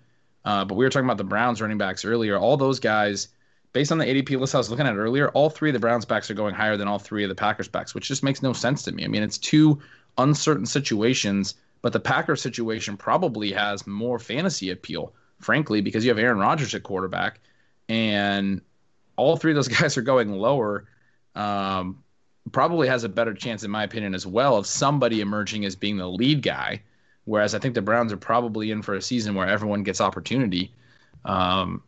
uh, 0.45 0.63
but 0.63 0.75
we 0.75 0.85
were 0.85 0.89
talking 0.89 1.05
about 1.05 1.17
the 1.17 1.23
Browns 1.25 1.61
running 1.61 1.77
backs 1.77 2.05
earlier. 2.05 2.37
All 2.37 2.55
those 2.55 2.79
guys 2.79 3.27
based 3.73 3.91
on 3.91 3.97
the 3.97 4.05
ADP 4.05 4.39
list 4.39 4.55
I 4.55 4.57
was 4.57 4.69
looking 4.69 4.87
at 4.87 4.95
earlier, 4.95 5.29
all 5.29 5.49
three 5.49 5.69
of 5.69 5.73
the 5.73 5.79
Browns 5.79 6.05
backs 6.05 6.29
are 6.29 6.35
going 6.35 6.55
higher 6.55 6.77
than 6.77 6.87
all 6.87 6.99
three 6.99 7.23
of 7.23 7.29
the 7.29 7.35
Packers 7.35 7.67
backs, 7.67 7.93
which 7.93 8.07
just 8.07 8.23
makes 8.23 8.41
no 8.41 8.53
sense 8.53 8.83
to 8.83 8.91
me. 8.91 9.03
I 9.03 9.07
mean, 9.07 9.23
it's 9.23 9.37
two 9.37 9.79
uncertain 10.17 10.65
situations, 10.65 11.55
but 11.81 11.93
the 11.93 11.99
Packers 11.99 12.41
situation 12.41 12.97
probably 12.97 13.51
has 13.51 13.85
more 13.85 14.19
fantasy 14.19 14.71
appeal, 14.71 15.13
frankly, 15.39 15.81
because 15.81 16.03
you 16.03 16.09
have 16.09 16.19
Aaron 16.19 16.39
Rodgers 16.39 16.73
at 16.73 16.83
quarterback, 16.83 17.39
and 17.87 18.61
all 19.15 19.37
three 19.37 19.51
of 19.51 19.55
those 19.55 19.67
guys 19.79 19.97
are 19.97 20.01
going 20.01 20.31
lower. 20.31 20.87
Um, 21.35 22.03
probably 22.51 22.87
has 22.87 23.03
a 23.03 23.09
better 23.09 23.33
chance, 23.33 23.63
in 23.63 23.71
my 23.71 23.83
opinion, 23.83 24.15
as 24.15 24.25
well, 24.25 24.57
of 24.57 24.65
somebody 24.65 25.21
emerging 25.21 25.65
as 25.65 25.75
being 25.75 25.97
the 25.97 26.07
lead 26.07 26.41
guy. 26.41 26.81
Whereas 27.25 27.53
I 27.53 27.59
think 27.59 27.75
the 27.75 27.81
Browns 27.81 28.11
are 28.11 28.17
probably 28.17 28.71
in 28.71 28.81
for 28.81 28.95
a 28.95 29.01
season 29.01 29.35
where 29.35 29.47
everyone 29.47 29.83
gets 29.83 30.01
opportunity. 30.01 30.73
Um, 31.25 31.83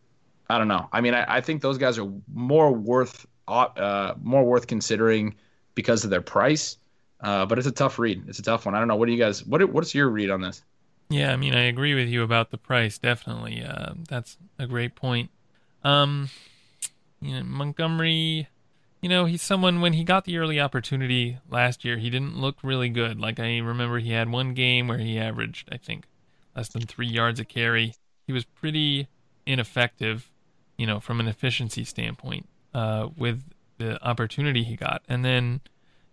I 0.52 0.58
don't 0.58 0.68
know. 0.68 0.89
I 0.91 0.99
mean, 0.99 1.14
I, 1.14 1.38
I 1.38 1.41
think 1.41 1.62
those 1.62 1.78
guys 1.78 1.97
are 1.97 2.12
more 2.34 2.74
worth 2.74 3.26
uh, 3.47 4.14
more 4.22 4.43
worth 4.43 4.68
considering 4.68 5.36
because 5.76 6.04
of 6.04 6.10
their 6.10 6.22
price. 6.22 6.78
Uh, 7.22 7.45
but 7.45 7.58
it's 7.58 7.68
a 7.68 7.72
tough 7.72 7.99
read. 7.99 8.24
It's 8.28 8.39
a 8.39 8.43
tough 8.43 8.66
one. 8.66 8.76
I 8.76 8.80
don't 8.80 8.88
know. 8.88 8.95
What 8.95 9.06
do 9.06 9.12
you 9.14 9.18
guys? 9.18 9.45
What 9.45 9.64
What's 9.72 9.95
your 9.95 10.10
read 10.10 10.30
on 10.30 10.41
this? 10.41 10.62
Yeah, 11.10 11.32
I 11.32 11.38
mean, 11.38 11.54
I 11.54 11.64
agree 11.64 11.93
with 11.93 12.08
you 12.08 12.24
about 12.24 12.52
the 12.52 12.58
price. 12.58 12.97
Definitely, 12.97 13.64
uh, 13.64 13.93
that's 14.10 14.38
a 14.58 14.66
great 14.66 14.95
point. 14.95 15.30
Um, 15.84 16.30
you 17.22 17.36
know, 17.36 17.43
Montgomery. 17.43 18.47
You 19.02 19.10
know, 19.10 19.26
he's 19.26 19.41
someone 19.41 19.82
when 19.82 19.93
he 19.93 20.04
got 20.04 20.26
the 20.26 20.38
early 20.38 20.60
opportunity 20.60 21.39
last 21.49 21.84
year, 21.84 21.97
he 21.97 22.12
didn't 22.12 22.38
look 22.38 22.58
really 22.62 22.89
good. 22.89 23.20
Like 23.20 23.39
I 23.39 23.58
remember, 23.58 23.97
he 23.97 24.12
had 24.12 24.30
one 24.30 24.54
game 24.54 24.88
where 24.88 24.99
he 24.99 25.18
averaged, 25.18 25.70
I 25.72 25.78
think, 25.78 26.06
less 26.56 26.70
than 26.70 26.84
three 26.84 27.08
yards 27.08 27.39
a 27.39 27.45
carry. 27.45 27.95
He 28.28 28.34
was 28.34 28.45
pretty 28.45 29.08
ineffective 29.45 30.30
you 30.82 30.88
know, 30.88 30.99
from 30.99 31.19
an 31.19 31.27
efficiency 31.27 31.84
standpoint, 31.84 32.49
uh, 32.73 33.07
with 33.15 33.43
the 33.77 34.03
opportunity 34.03 34.63
he 34.63 34.75
got. 34.75 35.03
And 35.07 35.23
then 35.23 35.61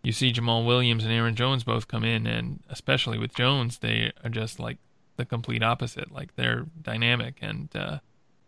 you 0.02 0.12
see 0.12 0.30
Jamaal 0.30 0.66
Williams 0.66 1.04
and 1.04 1.12
Aaron 1.12 1.34
Jones 1.34 1.64
both 1.64 1.88
come 1.88 2.04
in, 2.04 2.26
and 2.26 2.62
especially 2.68 3.16
with 3.16 3.34
Jones, 3.34 3.78
they 3.78 4.12
are 4.22 4.28
just 4.28 4.60
like 4.60 4.76
the 5.16 5.24
complete 5.24 5.62
opposite. 5.62 6.12
Like 6.12 6.36
they're 6.36 6.66
dynamic 6.82 7.38
and 7.40 7.74
uh, 7.74 8.00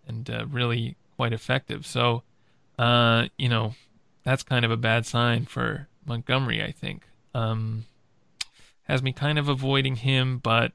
and 0.06 0.28
uh, 0.28 0.44
really 0.46 0.98
quite 1.16 1.32
effective. 1.32 1.86
So, 1.86 2.22
uh, 2.78 3.28
you 3.38 3.48
know, 3.48 3.74
that's 4.22 4.42
kind 4.42 4.66
of 4.66 4.70
a 4.70 4.76
bad 4.76 5.06
sign 5.06 5.46
for 5.46 5.88
Montgomery. 6.04 6.62
I 6.62 6.70
think 6.70 7.08
um, 7.34 7.86
has 8.82 9.02
me 9.02 9.14
kind 9.14 9.38
of 9.38 9.48
avoiding 9.48 9.96
him, 9.96 10.36
but 10.36 10.72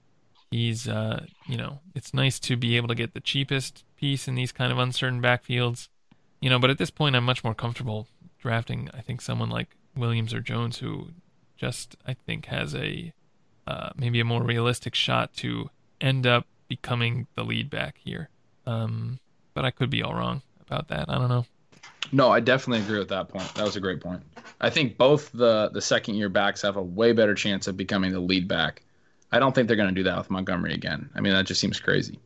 he's 0.50 0.88
uh, 0.88 1.24
you 1.48 1.56
know, 1.56 1.82
it's 1.94 2.16
nice 2.16 2.40
to 2.40 2.58
be 2.58 2.78
able 2.78 2.88
to 2.88 2.96
get 2.96 3.14
the 3.14 3.20
cheapest 3.20 3.84
piece 4.06 4.28
in 4.28 4.36
these 4.36 4.52
kind 4.52 4.72
of 4.72 4.78
uncertain 4.78 5.20
backfields. 5.20 5.88
You 6.40 6.52
know, 6.52 6.60
but 6.60 6.70
at 6.70 6.78
this 6.78 6.92
point, 6.92 7.16
I'm 7.16 7.24
much 7.24 7.44
more 7.44 7.56
comfortable 7.56 8.08
drafting. 8.38 8.88
I 8.94 9.02
think 9.02 9.20
someone 9.20 9.50
like 9.50 9.76
Williams 9.98 10.32
or 10.32 10.42
Jones, 10.42 10.78
who 10.78 11.10
just 11.58 11.96
I 12.06 12.14
think 12.14 12.46
has 12.46 12.76
a 12.76 13.14
uh, 13.66 13.90
maybe 13.96 14.20
a 14.20 14.24
more 14.24 14.44
realistic 14.44 14.94
shot 14.94 15.34
to 15.38 15.72
end 16.00 16.28
up 16.28 16.46
becoming 16.68 17.26
the 17.34 17.44
lead 17.44 17.72
back 17.72 17.96
here. 17.98 18.30
Um, 18.68 19.20
but 19.56 19.66
I 19.66 19.72
could 19.72 19.90
be 19.90 20.04
all 20.04 20.14
wrong 20.14 20.44
about 20.68 20.90
that. 20.90 21.10
I 21.10 21.18
don't 21.18 21.30
know. 21.30 21.46
No, 22.12 22.30
I 22.30 22.42
definitely 22.42 22.86
agree 22.86 23.00
with 23.00 23.10
that 23.10 23.30
point. 23.30 23.52
That 23.56 23.66
was 23.66 23.76
a 23.76 23.80
great 23.80 24.02
point. 24.02 24.22
I 24.62 24.70
think 24.70 25.00
both 25.00 25.32
the 25.32 25.72
the 25.74 25.82
second 25.82 26.14
year 26.14 26.30
backs 26.30 26.62
have 26.62 26.76
a 26.78 26.84
way 26.84 27.12
better 27.12 27.34
chance 27.34 27.66
of 27.66 27.76
becoming 27.76 28.12
the 28.12 28.20
lead 28.20 28.48
back. 28.48 28.84
I 29.32 29.40
don't 29.40 29.56
think 29.56 29.68
they're 29.68 29.76
going 29.78 29.90
to 29.90 29.96
do 29.96 30.04
that 30.04 30.18
with 30.20 30.30
Montgomery 30.30 30.76
again. 30.76 31.10
I 31.16 31.22
mean, 31.22 31.34
that 31.34 31.48
just 31.48 31.60
seems 31.60 31.80
crazy. 31.80 32.20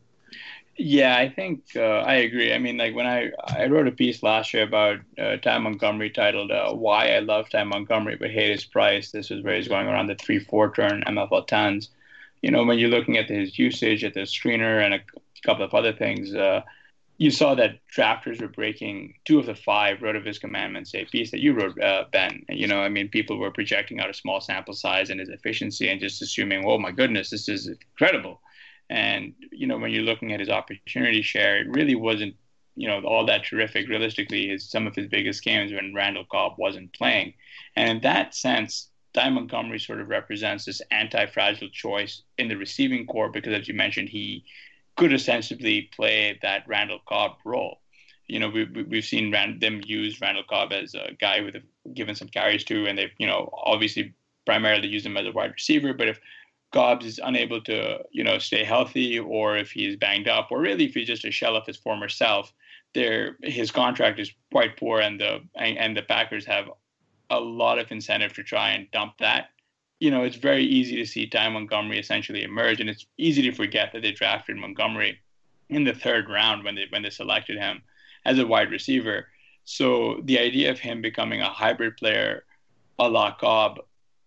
Yeah, 0.82 1.18
I 1.18 1.28
think 1.28 1.76
uh, 1.76 1.82
I 1.82 2.16
agree. 2.16 2.54
I 2.54 2.58
mean, 2.58 2.78
like 2.78 2.96
when 2.96 3.06
I 3.06 3.32
I 3.48 3.66
wrote 3.68 3.88
a 3.90 3.92
piece 3.92 4.24
last 4.24 4.54
year 4.54 4.64
about 4.64 5.00
uh, 5.22 5.36
Ty 5.36 5.58
Montgomery 5.58 6.10
titled 6.10 6.52
uh, 6.52 6.74
"Why 6.74 7.10
I 7.16 7.20
Love 7.20 7.50
Ty 7.50 7.66
Montgomery 7.66 8.16
but 8.16 8.32
Hate 8.32 8.52
His 8.52 8.64
Price." 8.66 9.12
This 9.12 9.30
is 9.30 9.44
where 9.44 9.56
he's 9.58 9.68
going 9.68 9.88
around 9.88 10.08
the 10.08 10.16
three 10.16 10.40
four 10.40 10.72
turn 10.74 11.04
MFL 11.06 11.42
tens. 11.48 11.90
You 12.42 12.52
know, 12.52 12.64
when 12.64 12.80
you're 12.80 12.90
looking 12.90 13.18
at 13.18 13.28
his 13.30 13.60
usage 13.60 14.06
at 14.06 14.14
the 14.14 14.22
screener 14.22 14.82
and 14.82 14.94
a 14.94 15.02
couple 15.46 15.66
of 15.66 15.74
other 15.74 15.92
things, 15.92 16.34
uh, 16.34 16.62
you 17.18 17.30
saw 17.30 17.56
that 17.56 17.80
drafters 17.94 18.40
were 18.42 18.48
breaking 18.48 19.16
two 19.26 19.38
of 19.38 19.48
the 19.48 19.56
five 19.56 19.98
RotoViz 20.00 20.40
commandments, 20.40 20.96
a 20.96 21.04
piece 21.04 21.32
that 21.32 21.42
you 21.42 21.52
wrote, 21.54 21.78
uh, 21.82 22.06
Ben. 22.14 22.46
You 22.48 22.68
know, 22.68 22.82
I 22.82 22.88
mean, 22.88 23.10
people 23.10 23.38
were 23.38 23.52
projecting 23.52 24.00
out 24.00 24.10
a 24.10 24.14
small 24.14 24.40
sample 24.40 24.74
size 24.74 25.10
and 25.10 25.20
his 25.20 25.28
efficiency 25.28 25.90
and 25.90 26.00
just 26.00 26.22
assuming, 26.22 26.64
oh 26.66 26.78
my 26.80 26.92
goodness, 26.92 27.32
this 27.32 27.50
is 27.50 27.68
incredible 27.68 28.40
and 28.90 29.34
you 29.52 29.68
know, 29.68 29.78
when 29.78 29.92
you're 29.92 30.04
looking 30.04 30.34
at 30.34 30.40
his 30.40 30.50
opportunity 30.50 31.22
share, 31.22 31.60
it 31.60 31.70
really 31.70 31.96
wasn't 31.96 32.36
you 32.76 32.88
know 32.88 33.02
all 33.02 33.26
that 33.26 33.46
terrific. 33.46 33.88
Realistically, 33.88 34.50
his 34.50 34.70
some 34.70 34.88
of 34.88 34.96
his 34.96 35.08
biggest 35.08 35.44
games 35.44 35.72
when 35.72 35.94
Randall 35.94 36.26
Cobb 36.32 36.54
wasn't 36.58 36.94
playing, 36.94 37.34
and 37.76 37.90
in 37.90 38.02
that 38.02 38.36
sense, 38.36 38.90
Ty 39.14 39.30
Montgomery 39.30 39.80
sort 39.80 40.02
of 40.02 40.10
represents 40.10 40.66
this 40.66 40.82
anti-fragile 40.92 41.70
choice 41.70 42.24
in 42.38 42.48
the 42.48 42.56
receiving 42.56 43.06
corps 43.06 43.30
because, 43.30 43.54
as 43.54 43.68
you 43.68 43.74
mentioned, 43.74 44.10
he 44.10 44.46
could 44.96 45.14
essentially 45.14 45.90
play 45.96 46.38
that 46.42 46.68
Randall 46.68 47.00
Cobb 47.08 47.38
role. 47.46 47.80
You 48.28 48.40
know, 48.40 48.50
we, 48.50 48.66
we've 48.66 49.06
seen 49.06 49.32
Rand, 49.32 49.60
them 49.62 49.82
use 49.84 50.22
Randall 50.22 50.44
Cobb 50.48 50.72
as 50.72 50.94
a 50.94 51.14
guy 51.20 51.42
with 51.42 51.56
given 51.94 52.16
some 52.16 52.28
carries 52.28 52.64
to, 52.66 52.86
and 52.86 52.98
they've, 52.98 53.12
you 53.18 53.26
know, 53.26 53.50
obviously 53.54 54.14
primarily 54.46 54.88
use 54.88 55.06
him 55.06 55.18
as 55.18 55.26
a 55.26 55.32
wide 55.32 55.52
receiver. 55.52 55.94
But 55.94 56.10
if 56.10 56.20
Cobbs 56.72 57.06
is 57.06 57.20
unable 57.24 57.62
to, 57.62 58.00
you 58.12 58.24
know, 58.24 58.38
stay 58.38 58.64
healthy, 58.64 59.18
or 59.20 59.58
if 59.58 59.72
he's 59.72 59.96
banged 59.96 60.28
up, 60.28 60.50
or 60.52 60.60
really 60.60 60.86
if 60.86 60.94
he's 60.94 61.08
just 61.08 61.26
a 61.26 61.32
shell 61.32 61.56
of 61.56 61.66
his 61.66 61.78
former 61.78 62.10
self, 62.10 62.54
there 62.94 63.38
his 63.42 63.72
contract 63.72 64.20
is 64.20 64.32
quite 64.52 64.78
poor, 64.78 65.00
and 65.00 65.20
the 65.20 65.42
and 65.56 65.96
the 65.98 66.04
Packers 66.04 66.46
have 66.46 66.70
a 67.30 67.40
lot 67.40 67.80
of 67.80 67.92
incentive 67.92 68.34
to 68.34 68.44
try 68.44 68.72
and 68.72 68.90
dump 68.92 69.14
that. 69.20 69.50
You 70.00 70.12
know, 70.12 70.24
it's 70.24 70.38
very 70.38 70.64
easy 70.64 70.96
to 70.98 71.06
see 71.06 71.28
Ty 71.28 71.50
Montgomery 71.50 72.00
essentially 72.00 72.44
emerge, 72.44 72.80
and 72.80 72.90
it's 72.90 73.06
easy 73.18 73.42
to 73.44 73.52
forget 73.52 73.92
that 73.94 74.02
they 74.02 74.12
drafted 74.12 74.58
Montgomery 74.58 75.20
in 75.70 75.84
the 75.84 75.94
third 75.94 76.30
round 76.30 76.64
when 76.64 76.76
they 76.76 76.86
when 76.90 77.02
they 77.02 77.10
selected 77.10 77.58
him 77.58 77.82
as 78.26 78.40
a 78.40 78.48
wide 78.48 78.72
receiver. 78.72 79.28
So 79.66 80.22
the 80.24 80.40
idea 80.40 80.72
of 80.72 80.80
him 80.80 81.02
becoming 81.02 81.42
a 81.42 81.50
hybrid 81.50 81.98
player, 81.98 82.44
a 82.98 83.08
la 83.10 83.36
Cobb, 83.36 83.80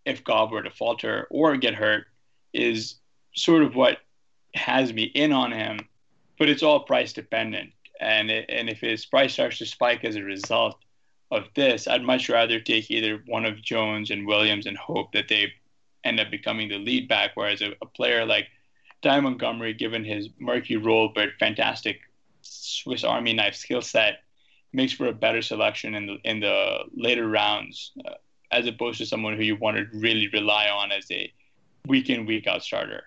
if 0.05 0.23
Cobb 0.25 0.53
were 0.53 0.63
to 0.63 0.71
falter 0.71 1.27
or 1.31 1.57
get 1.57 1.75
hurt, 1.75 2.07
is 2.53 2.97
sort 3.35 3.63
of 3.63 3.75
what 3.75 3.99
has 4.55 4.93
me 4.93 5.05
in 5.05 5.33
on 5.33 5.53
him, 5.53 5.79
but 6.39 6.49
it's 6.49 6.63
all 6.63 6.81
price 6.81 7.13
dependent. 7.13 7.71
And 8.01 8.31
it, 8.31 8.47
and 8.49 8.69
if 8.69 8.81
his 8.81 9.07
price 9.07 9.33
starts 9.33 9.59
to 9.59 9.67
spike 9.67 10.05
as 10.05 10.17
a 10.17 10.23
result 10.23 10.77
of 11.31 11.45
this, 11.55 11.89
I'd 11.89 12.03
much 12.03 12.29
rather 12.29 12.61
take 12.61 12.91
either 12.91 13.23
one 13.27 13.45
of 13.45 13.63
Jones 13.63 14.11
and 14.11 14.27
Williams 14.27 14.67
and 14.67 14.77
hope 14.77 15.13
that 15.13 15.29
they 15.29 15.53
end 16.05 16.21
up 16.21 16.31
becoming 16.31 16.69
the 16.69 16.79
lead 16.79 17.09
back. 17.09 17.33
Whereas 17.35 17.63
a, 17.63 17.73
a 17.81 17.87
player 17.87 18.27
like 18.27 18.49
Ty 19.03 19.21
Montgomery, 19.21 19.75
given 19.75 20.05
his 20.05 20.29
murky 20.39 20.77
role 20.77 21.11
but 21.15 21.31
fantastic 21.39 22.01
Swiss 22.43 23.05
Army 23.05 23.33
knife 23.33 23.55
skill 23.55 23.83
set, 23.83 24.23
makes 24.73 24.93
for 24.93 25.07
a 25.07 25.13
better 25.13 25.43
selection 25.43 25.95
in 25.95 26.07
the 26.07 26.17
in 26.25 26.41
the 26.41 26.79
later 26.95 27.29
rounds, 27.29 27.93
uh, 28.07 28.15
as 28.51 28.67
opposed 28.67 28.99
to 28.99 29.07
someone 29.07 29.37
who 29.37 29.43
you 29.43 29.57
want 29.57 29.77
to 29.77 29.87
really 29.93 30.29
rely 30.29 30.69
on 30.69 30.93
as 30.93 31.07
a 31.11 31.33
week 31.87 32.11
in 32.11 32.27
week 32.27 32.47
out 32.47 32.63
starter. 32.63 33.05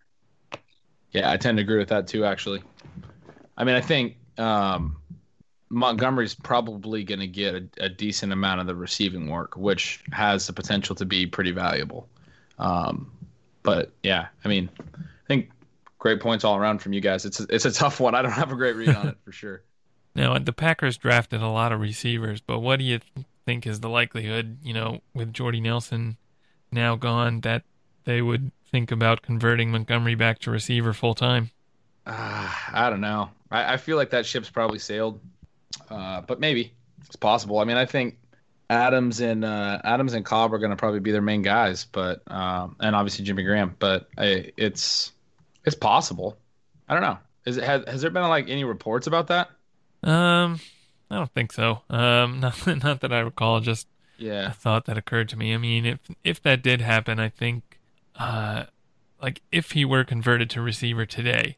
Yeah, 1.12 1.32
I 1.32 1.38
tend 1.38 1.58
to 1.58 1.64
agree 1.64 1.78
with 1.78 1.90
that 1.90 2.08
too. 2.08 2.26
Actually, 2.26 2.62
I 3.58 3.64
mean, 3.64 3.76
I 3.76 3.82
think 3.82 4.18
um, 4.38 4.98
Montgomery's 5.70 6.36
probably 6.36 7.04
going 7.04 7.20
to 7.20 7.28
get 7.28 7.56
a, 7.56 7.86
a, 7.86 7.90
decent 7.90 8.34
amount 8.34 8.62
of 8.62 8.68
the 8.68 8.76
receiving 8.76 9.30
work, 9.30 9.56
which 9.56 10.04
has 10.12 10.46
the 10.48 10.54
potential 10.54 10.96
to 10.96 11.06
be 11.06 11.26
pretty 11.26 11.52
valuable. 11.52 12.10
Um, 12.60 13.12
but 13.64 13.92
yeah, 14.04 14.28
I 14.44 14.48
mean, 14.48 14.70
I 14.94 15.28
think 15.28 15.52
great 16.00 16.20
points 16.20 16.44
all 16.44 16.58
around 16.58 16.80
from 16.80 16.94
you 16.94 17.02
guys. 17.02 17.26
It's 17.26 17.40
a, 17.40 17.48
it's 17.50 17.66
a 17.66 17.72
tough 17.72 18.00
one. 18.00 18.14
I 18.14 18.22
don't 18.22 18.32
have 18.32 18.52
a 18.52 18.56
great 18.56 18.76
read 18.76 18.96
on 18.96 19.08
it 19.08 19.18
for 19.24 19.32
sure. 19.32 19.62
Now, 20.18 20.40
the 20.40 20.54
Packers 20.54 20.96
drafted 20.96 21.42
a 21.42 21.50
lot 21.50 21.74
of 21.74 21.82
receivers, 21.82 22.40
but 22.40 22.60
what 22.60 22.80
do 22.80 22.86
you 22.86 23.02
think 23.46 23.68
is 23.68 23.82
the 23.82 23.90
likelihood, 23.90 24.60
you 24.64 24.74
know, 24.74 25.02
with 25.14 25.34
Jordy 25.34 25.60
Nelson 25.60 26.16
now 26.72 26.96
gone, 26.96 27.42
that 27.42 27.64
they 28.06 28.22
would 28.22 28.52
think 28.76 28.92
about 28.92 29.22
converting 29.22 29.72
Montgomery 29.72 30.16
back 30.16 30.38
to 30.40 30.52
receiver 30.52 30.92
full 30.92 31.16
time? 31.16 31.50
Uh, 32.06 32.54
I 32.74 32.90
don't 32.90 33.00
know. 33.00 33.30
I, 33.50 33.76
I, 33.76 33.78
feel 33.78 33.96
like 33.96 34.10
that 34.10 34.26
ship's 34.26 34.50
probably 34.50 34.80
sailed, 34.80 35.22
uh, 35.90 36.20
but 36.20 36.42
maybe 36.42 36.74
it's 37.06 37.16
possible. 37.16 37.60
I 37.60 37.64
mean, 37.64 37.78
I 37.78 37.86
think 37.86 38.18
Adams 38.70 39.22
and 39.22 39.46
uh, 39.46 39.80
Adams 39.86 40.14
and 40.14 40.26
Cobb 40.26 40.54
are 40.54 40.58
going 40.58 40.72
to 40.72 40.76
probably 40.76 41.00
be 41.00 41.14
their 41.14 41.22
main 41.22 41.42
guys, 41.42 41.86
but 41.90 42.22
um, 42.28 42.76
and 42.82 42.98
obviously 42.98 43.24
Jimmy 43.24 43.44
Graham. 43.44 43.78
But 43.80 44.10
I, 44.18 44.52
it's 44.58 45.14
it's 45.64 45.76
possible. 45.76 46.38
I 46.90 46.96
don't 46.96 47.04
know. 47.04 47.18
Is 47.46 47.56
it 47.56 47.64
has, 47.64 47.86
has 47.88 48.02
there 48.02 48.12
been 48.12 48.24
like 48.24 48.50
any 48.50 48.66
reports 48.66 49.08
about 49.08 49.28
that? 49.28 49.52
Um, 50.04 50.60
I 51.10 51.16
don't 51.16 51.32
think 51.32 51.54
so. 51.54 51.80
Um, 51.90 52.40
not 52.42 52.84
not 52.84 53.00
that 53.00 53.14
I 53.14 53.20
recall. 53.20 53.62
Just 53.62 53.88
yeah, 54.18 54.50
a 54.50 54.52
thought 54.52 54.84
that 54.88 54.98
occurred 54.98 55.30
to 55.30 55.38
me. 55.38 55.54
I 55.54 55.58
mean, 55.58 55.86
if 55.86 56.00
if 56.26 56.42
that 56.42 56.62
did 56.62 56.82
happen, 56.82 57.22
I 57.22 57.30
think 57.30 57.75
uh, 58.20 58.66
like 59.22 59.42
if 59.52 59.72
he 59.72 59.86
were 59.86 60.04
converted 60.04 60.50
to 60.52 60.62
receiver 60.62 61.06
today, 61.06 61.58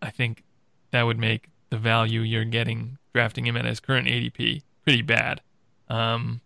I 0.00 0.10
think 0.10 0.44
that 0.90 1.02
would 1.02 1.18
make 1.18 1.48
the 1.70 1.78
value 1.78 2.20
you're 2.20 2.44
getting 2.44 2.98
drafting 3.12 3.46
him 3.46 3.56
at 3.56 3.64
his 3.64 3.80
current 3.80 4.08
ADP 4.08 4.62
pretty 4.84 5.02
bad. 5.02 5.40
Um, 5.88 6.40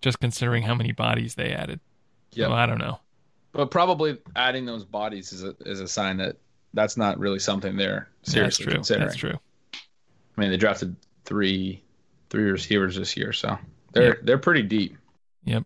just 0.00 0.20
considering 0.20 0.62
how 0.62 0.74
many 0.74 0.92
bodies 0.92 1.34
they 1.34 1.52
added. 1.52 1.80
Yeah, 2.32 2.46
so 2.46 2.52
I 2.52 2.66
don't 2.66 2.78
know. 2.78 3.00
But 3.52 3.70
probably 3.70 4.18
adding 4.36 4.66
those 4.66 4.84
bodies 4.84 5.32
is 5.32 5.44
a 5.44 5.54
is 5.60 5.80
a 5.80 5.88
sign 5.88 6.16
that 6.18 6.36
that's 6.74 6.96
not 6.96 7.18
really 7.18 7.38
something 7.38 7.76
they're 7.76 8.08
seriously 8.22 8.66
that's 8.66 8.74
considering. 8.74 9.06
That's 9.06 9.16
true. 9.16 9.38
I 9.74 10.40
mean, 10.40 10.50
they 10.50 10.56
drafted 10.56 10.96
three 11.24 11.82
three 12.30 12.50
receivers 12.50 12.96
this 12.96 13.16
year, 13.16 13.32
so 13.32 13.58
they're 13.92 14.08
yep. 14.08 14.18
they're 14.22 14.38
pretty 14.38 14.62
deep. 14.62 14.96
Yep. 15.44 15.64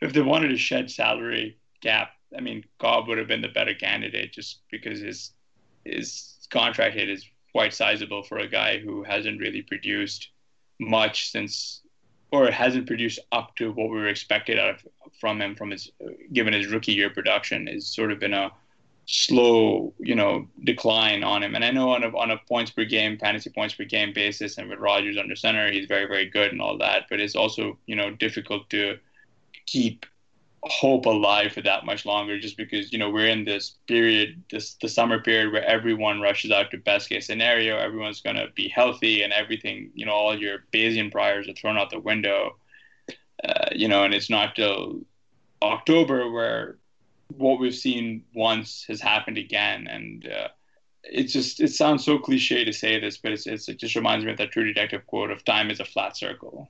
If 0.00 0.12
they 0.12 0.22
wanted 0.22 0.48
to 0.48 0.56
shed 0.56 0.90
salary 0.90 1.58
cap 1.80 2.10
I 2.36 2.40
mean, 2.40 2.64
Cobb 2.78 3.08
would 3.08 3.18
have 3.18 3.28
been 3.28 3.42
the 3.42 3.48
better 3.48 3.74
candidate 3.74 4.32
just 4.32 4.60
because 4.70 5.00
his 5.00 5.32
his 5.84 6.46
contract 6.50 6.94
hit 6.94 7.08
is 7.08 7.28
quite 7.52 7.74
sizable 7.74 8.22
for 8.22 8.38
a 8.38 8.48
guy 8.48 8.78
who 8.78 9.02
hasn't 9.02 9.40
really 9.40 9.62
produced 9.62 10.30
much 10.78 11.30
since, 11.30 11.82
or 12.32 12.50
hasn't 12.50 12.86
produced 12.86 13.18
up 13.32 13.54
to 13.56 13.72
what 13.72 13.88
we 13.88 13.96
were 13.96 14.08
expected 14.08 14.58
out 14.58 14.70
of, 14.70 14.86
from 15.20 15.40
him 15.40 15.54
from 15.54 15.70
his 15.70 15.90
given 16.32 16.52
his 16.52 16.66
rookie 16.66 16.92
year 16.92 17.10
production. 17.10 17.66
Has 17.66 17.86
sort 17.86 18.12
of 18.12 18.18
been 18.18 18.34
a 18.34 18.50
slow, 19.06 19.94
you 19.98 20.14
know, 20.14 20.48
decline 20.64 21.22
on 21.22 21.42
him. 21.42 21.54
And 21.54 21.64
I 21.64 21.70
know 21.70 21.90
on 21.90 22.02
a 22.02 22.08
on 22.16 22.30
a 22.30 22.38
points 22.48 22.72
per 22.72 22.84
game, 22.84 23.16
fantasy 23.18 23.50
points 23.50 23.74
per 23.74 23.84
game 23.84 24.12
basis, 24.12 24.58
and 24.58 24.68
with 24.68 24.80
Rodgers 24.80 25.16
under 25.16 25.36
center, 25.36 25.70
he's 25.70 25.86
very 25.86 26.06
very 26.06 26.26
good 26.26 26.52
and 26.52 26.60
all 26.60 26.76
that. 26.78 27.06
But 27.08 27.20
it's 27.20 27.36
also 27.36 27.78
you 27.86 27.96
know 27.96 28.10
difficult 28.10 28.68
to 28.70 28.98
keep 29.66 30.06
hope 30.70 31.06
alive 31.06 31.52
for 31.52 31.62
that 31.62 31.84
much 31.84 32.04
longer 32.04 32.38
just 32.38 32.56
because 32.56 32.92
you 32.92 32.98
know 32.98 33.10
we're 33.10 33.28
in 33.28 33.44
this 33.44 33.76
period 33.86 34.42
this 34.50 34.74
the 34.82 34.88
summer 34.88 35.20
period 35.20 35.52
where 35.52 35.64
everyone 35.64 36.20
rushes 36.20 36.50
out 36.50 36.70
to 36.70 36.78
best 36.78 37.08
case 37.08 37.26
scenario. 37.26 37.78
Everyone's 37.78 38.20
going 38.20 38.36
to 38.36 38.48
be 38.54 38.68
healthy 38.68 39.22
and 39.22 39.32
everything 39.32 39.90
you 39.94 40.06
know 40.06 40.12
all 40.12 40.38
your 40.38 40.64
bayesian 40.72 41.10
priors 41.10 41.48
are 41.48 41.54
thrown 41.54 41.78
out 41.78 41.90
the 41.90 41.98
window. 41.98 42.56
Uh, 43.44 43.68
you 43.72 43.86
know 43.88 44.04
and 44.04 44.14
it's 44.14 44.30
not 44.30 44.56
till 44.56 45.00
october 45.62 46.30
where 46.30 46.78
what 47.28 47.58
we've 47.58 47.74
seen 47.74 48.22
once 48.34 48.84
has 48.88 49.00
happened 49.00 49.38
again. 49.38 49.86
And 49.86 50.28
uh, 50.28 50.48
it's 51.02 51.32
just 51.32 51.60
it 51.60 51.72
sounds 51.72 52.04
so 52.04 52.18
cliche 52.18 52.64
to 52.64 52.72
say 52.72 52.98
this 52.98 53.18
but 53.18 53.32
it's, 53.32 53.46
it's, 53.46 53.68
it 53.68 53.78
just 53.78 53.94
reminds 53.94 54.24
me 54.24 54.32
of 54.32 54.38
that 54.38 54.50
true 54.50 54.64
detective 54.64 55.06
quote 55.06 55.30
of 55.30 55.44
time 55.44 55.70
is 55.70 55.78
a 55.78 55.84
flat 55.84 56.16
circle 56.16 56.68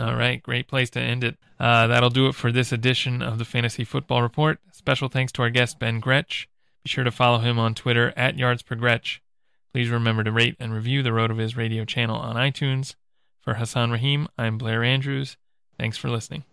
all 0.00 0.14
right, 0.14 0.42
great 0.42 0.66
place 0.66 0.88
to 0.90 1.00
end 1.00 1.22
it. 1.22 1.36
Uh, 1.58 1.86
that'll 1.86 2.08
do 2.08 2.26
it 2.26 2.34
for 2.34 2.50
this 2.50 2.72
edition 2.72 3.20
of 3.20 3.38
the 3.38 3.44
Fantasy 3.44 3.84
Football 3.84 4.22
Report. 4.22 4.58
Special 4.72 5.08
thanks 5.08 5.30
to 5.32 5.42
our 5.42 5.50
guest, 5.50 5.78
Ben 5.78 6.00
Gretch. 6.00 6.48
Be 6.82 6.88
sure 6.88 7.04
to 7.04 7.10
follow 7.10 7.38
him 7.38 7.58
on 7.58 7.74
Twitter 7.74 8.14
at 8.16 8.36
YardsPerGretch. 8.36 9.18
Please 9.74 9.90
remember 9.90 10.24
to 10.24 10.32
rate 10.32 10.56
and 10.58 10.72
review 10.72 11.02
the 11.02 11.10
RotoViz 11.10 11.54
radio 11.56 11.84
channel 11.84 12.16
on 12.16 12.36
iTunes. 12.36 12.94
For 13.42 13.54
Hasan 13.54 13.90
Rahim, 13.90 14.26
I'm 14.38 14.56
Blair 14.56 14.82
Andrews. 14.82 15.36
Thanks 15.78 15.98
for 15.98 16.08
listening. 16.08 16.44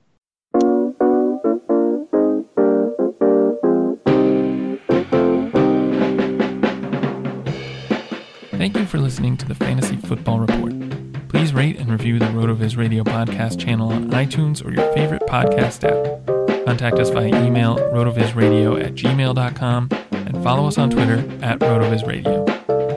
Thank 8.52 8.76
you 8.76 8.86
for 8.86 8.98
listening 8.98 9.38
to 9.38 9.46
the 9.46 9.56
Fantasy 9.56 9.96
Football 9.96 10.42
Report. 10.42 11.07
Please 11.30 11.54
rate 11.54 11.78
and 11.78 11.92
review 11.92 12.20
the 12.20 12.26
RotoViz 12.26 12.78
Radio 12.78 13.04
podcast 13.04 13.60
channel 13.60 13.92
on 13.92 14.10
iTunes 14.12 14.66
or 14.66 14.72
your 14.72 14.92
favorite 14.94 15.24
podcast 15.28 15.84
app. 15.84 16.66
Contact 16.66 16.98
us 17.00 17.10
via 17.10 17.28
email 17.46 17.78
rotovizradio 17.78 18.84
at 18.84 18.94
gmail.com 18.96 19.90
and 20.12 20.44
follow 20.44 20.68
us 20.68 20.78
on 20.78 20.90
Twitter 20.90 21.20
at 21.42 21.60
rotovizradio. 21.60 22.46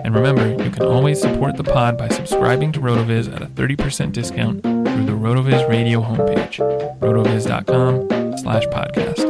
And 0.05 0.15
remember, 0.15 0.49
you 0.65 0.71
can 0.71 0.83
always 0.83 1.21
support 1.21 1.57
the 1.57 1.63
pod 1.65 1.97
by 1.97 2.09
subscribing 2.09 2.73
to 2.73 2.81
RotoViz 2.81 3.33
at 3.33 3.43
a 3.43 3.47
30% 3.47 4.13
discount 4.13 4.63
through 4.63 5.05
the 5.05 5.13
RotoViz 5.13 5.69
radio 5.69 6.01
homepage, 6.01 6.57
rotoviz.com 6.99 8.39
slash 8.39 8.65
podcast. 8.67 9.30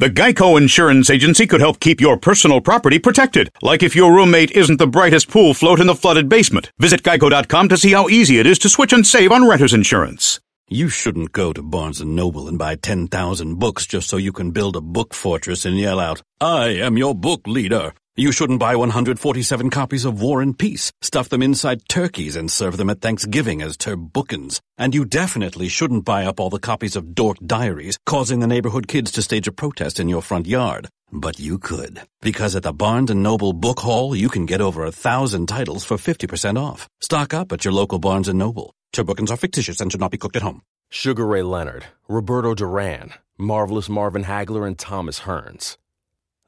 The 0.00 0.10
Geico 0.10 0.60
Insurance 0.60 1.08
Agency 1.08 1.46
could 1.46 1.60
help 1.60 1.78
keep 1.78 2.00
your 2.00 2.16
personal 2.16 2.60
property 2.60 2.98
protected, 2.98 3.48
like 3.62 3.80
if 3.80 3.94
your 3.94 4.12
roommate 4.12 4.50
isn't 4.50 4.80
the 4.80 4.88
brightest 4.88 5.30
pool 5.30 5.54
float 5.54 5.78
in 5.78 5.86
the 5.86 5.94
flooded 5.94 6.28
basement. 6.28 6.72
Visit 6.80 7.04
geico.com 7.04 7.68
to 7.68 7.76
see 7.76 7.92
how 7.92 8.08
easy 8.08 8.40
it 8.40 8.46
is 8.46 8.58
to 8.58 8.68
switch 8.68 8.92
and 8.92 9.06
save 9.06 9.30
on 9.30 9.46
renter's 9.46 9.72
insurance. 9.72 10.40
You 10.68 10.88
shouldn't 10.88 11.30
go 11.30 11.52
to 11.52 11.62
Barnes 11.62 12.00
& 12.00 12.04
Noble 12.04 12.48
and 12.48 12.58
buy 12.58 12.74
10,000 12.74 13.54
books 13.60 13.86
just 13.86 14.08
so 14.08 14.16
you 14.16 14.32
can 14.32 14.50
build 14.50 14.74
a 14.74 14.80
book 14.80 15.14
fortress 15.14 15.64
and 15.64 15.78
yell 15.78 16.00
out, 16.00 16.22
I 16.40 16.70
am 16.70 16.98
your 16.98 17.14
book 17.14 17.46
leader. 17.46 17.92
You 18.16 18.30
shouldn't 18.30 18.60
buy 18.60 18.76
147 18.76 19.70
copies 19.70 20.04
of 20.04 20.22
War 20.22 20.40
and 20.40 20.56
Peace, 20.56 20.92
stuff 21.00 21.28
them 21.28 21.42
inside 21.42 21.88
turkeys 21.88 22.36
and 22.36 22.48
serve 22.48 22.76
them 22.76 22.88
at 22.88 23.00
Thanksgiving 23.00 23.60
as 23.60 23.76
turbookins. 23.76 24.60
And 24.78 24.94
you 24.94 25.04
definitely 25.04 25.66
shouldn't 25.66 26.04
buy 26.04 26.24
up 26.24 26.38
all 26.38 26.48
the 26.48 26.60
copies 26.60 26.94
of 26.94 27.16
Dork 27.16 27.38
Diaries, 27.44 27.98
causing 28.06 28.38
the 28.38 28.46
neighborhood 28.46 28.86
kids 28.86 29.10
to 29.12 29.22
stage 29.22 29.48
a 29.48 29.52
protest 29.52 29.98
in 29.98 30.08
your 30.08 30.22
front 30.22 30.46
yard. 30.46 30.88
But 31.10 31.40
you 31.40 31.58
could. 31.58 32.02
Because 32.20 32.54
at 32.54 32.62
the 32.62 32.72
Barnes 32.72 33.10
& 33.10 33.14
Noble 33.16 33.52
Book 33.52 33.80
Hall, 33.80 34.14
you 34.14 34.28
can 34.28 34.46
get 34.46 34.60
over 34.60 34.84
a 34.84 34.92
thousand 34.92 35.48
titles 35.48 35.84
for 35.84 35.96
50% 35.96 36.56
off. 36.56 36.86
Stock 37.00 37.34
up 37.34 37.50
at 37.50 37.64
your 37.64 37.74
local 37.74 37.98
Barnes 37.98 38.28
& 38.28 38.32
Noble. 38.32 38.74
Turbookins 38.94 39.32
are 39.32 39.36
fictitious 39.36 39.80
and 39.80 39.90
should 39.90 40.00
not 40.00 40.12
be 40.12 40.18
cooked 40.18 40.36
at 40.36 40.42
home. 40.42 40.62
Sugar 40.88 41.26
Ray 41.26 41.42
Leonard, 41.42 41.86
Roberto 42.06 42.54
Duran, 42.54 43.12
Marvelous 43.36 43.88
Marvin 43.88 44.22
Hagler, 44.22 44.64
and 44.64 44.78
Thomas 44.78 45.20
Hearns. 45.22 45.78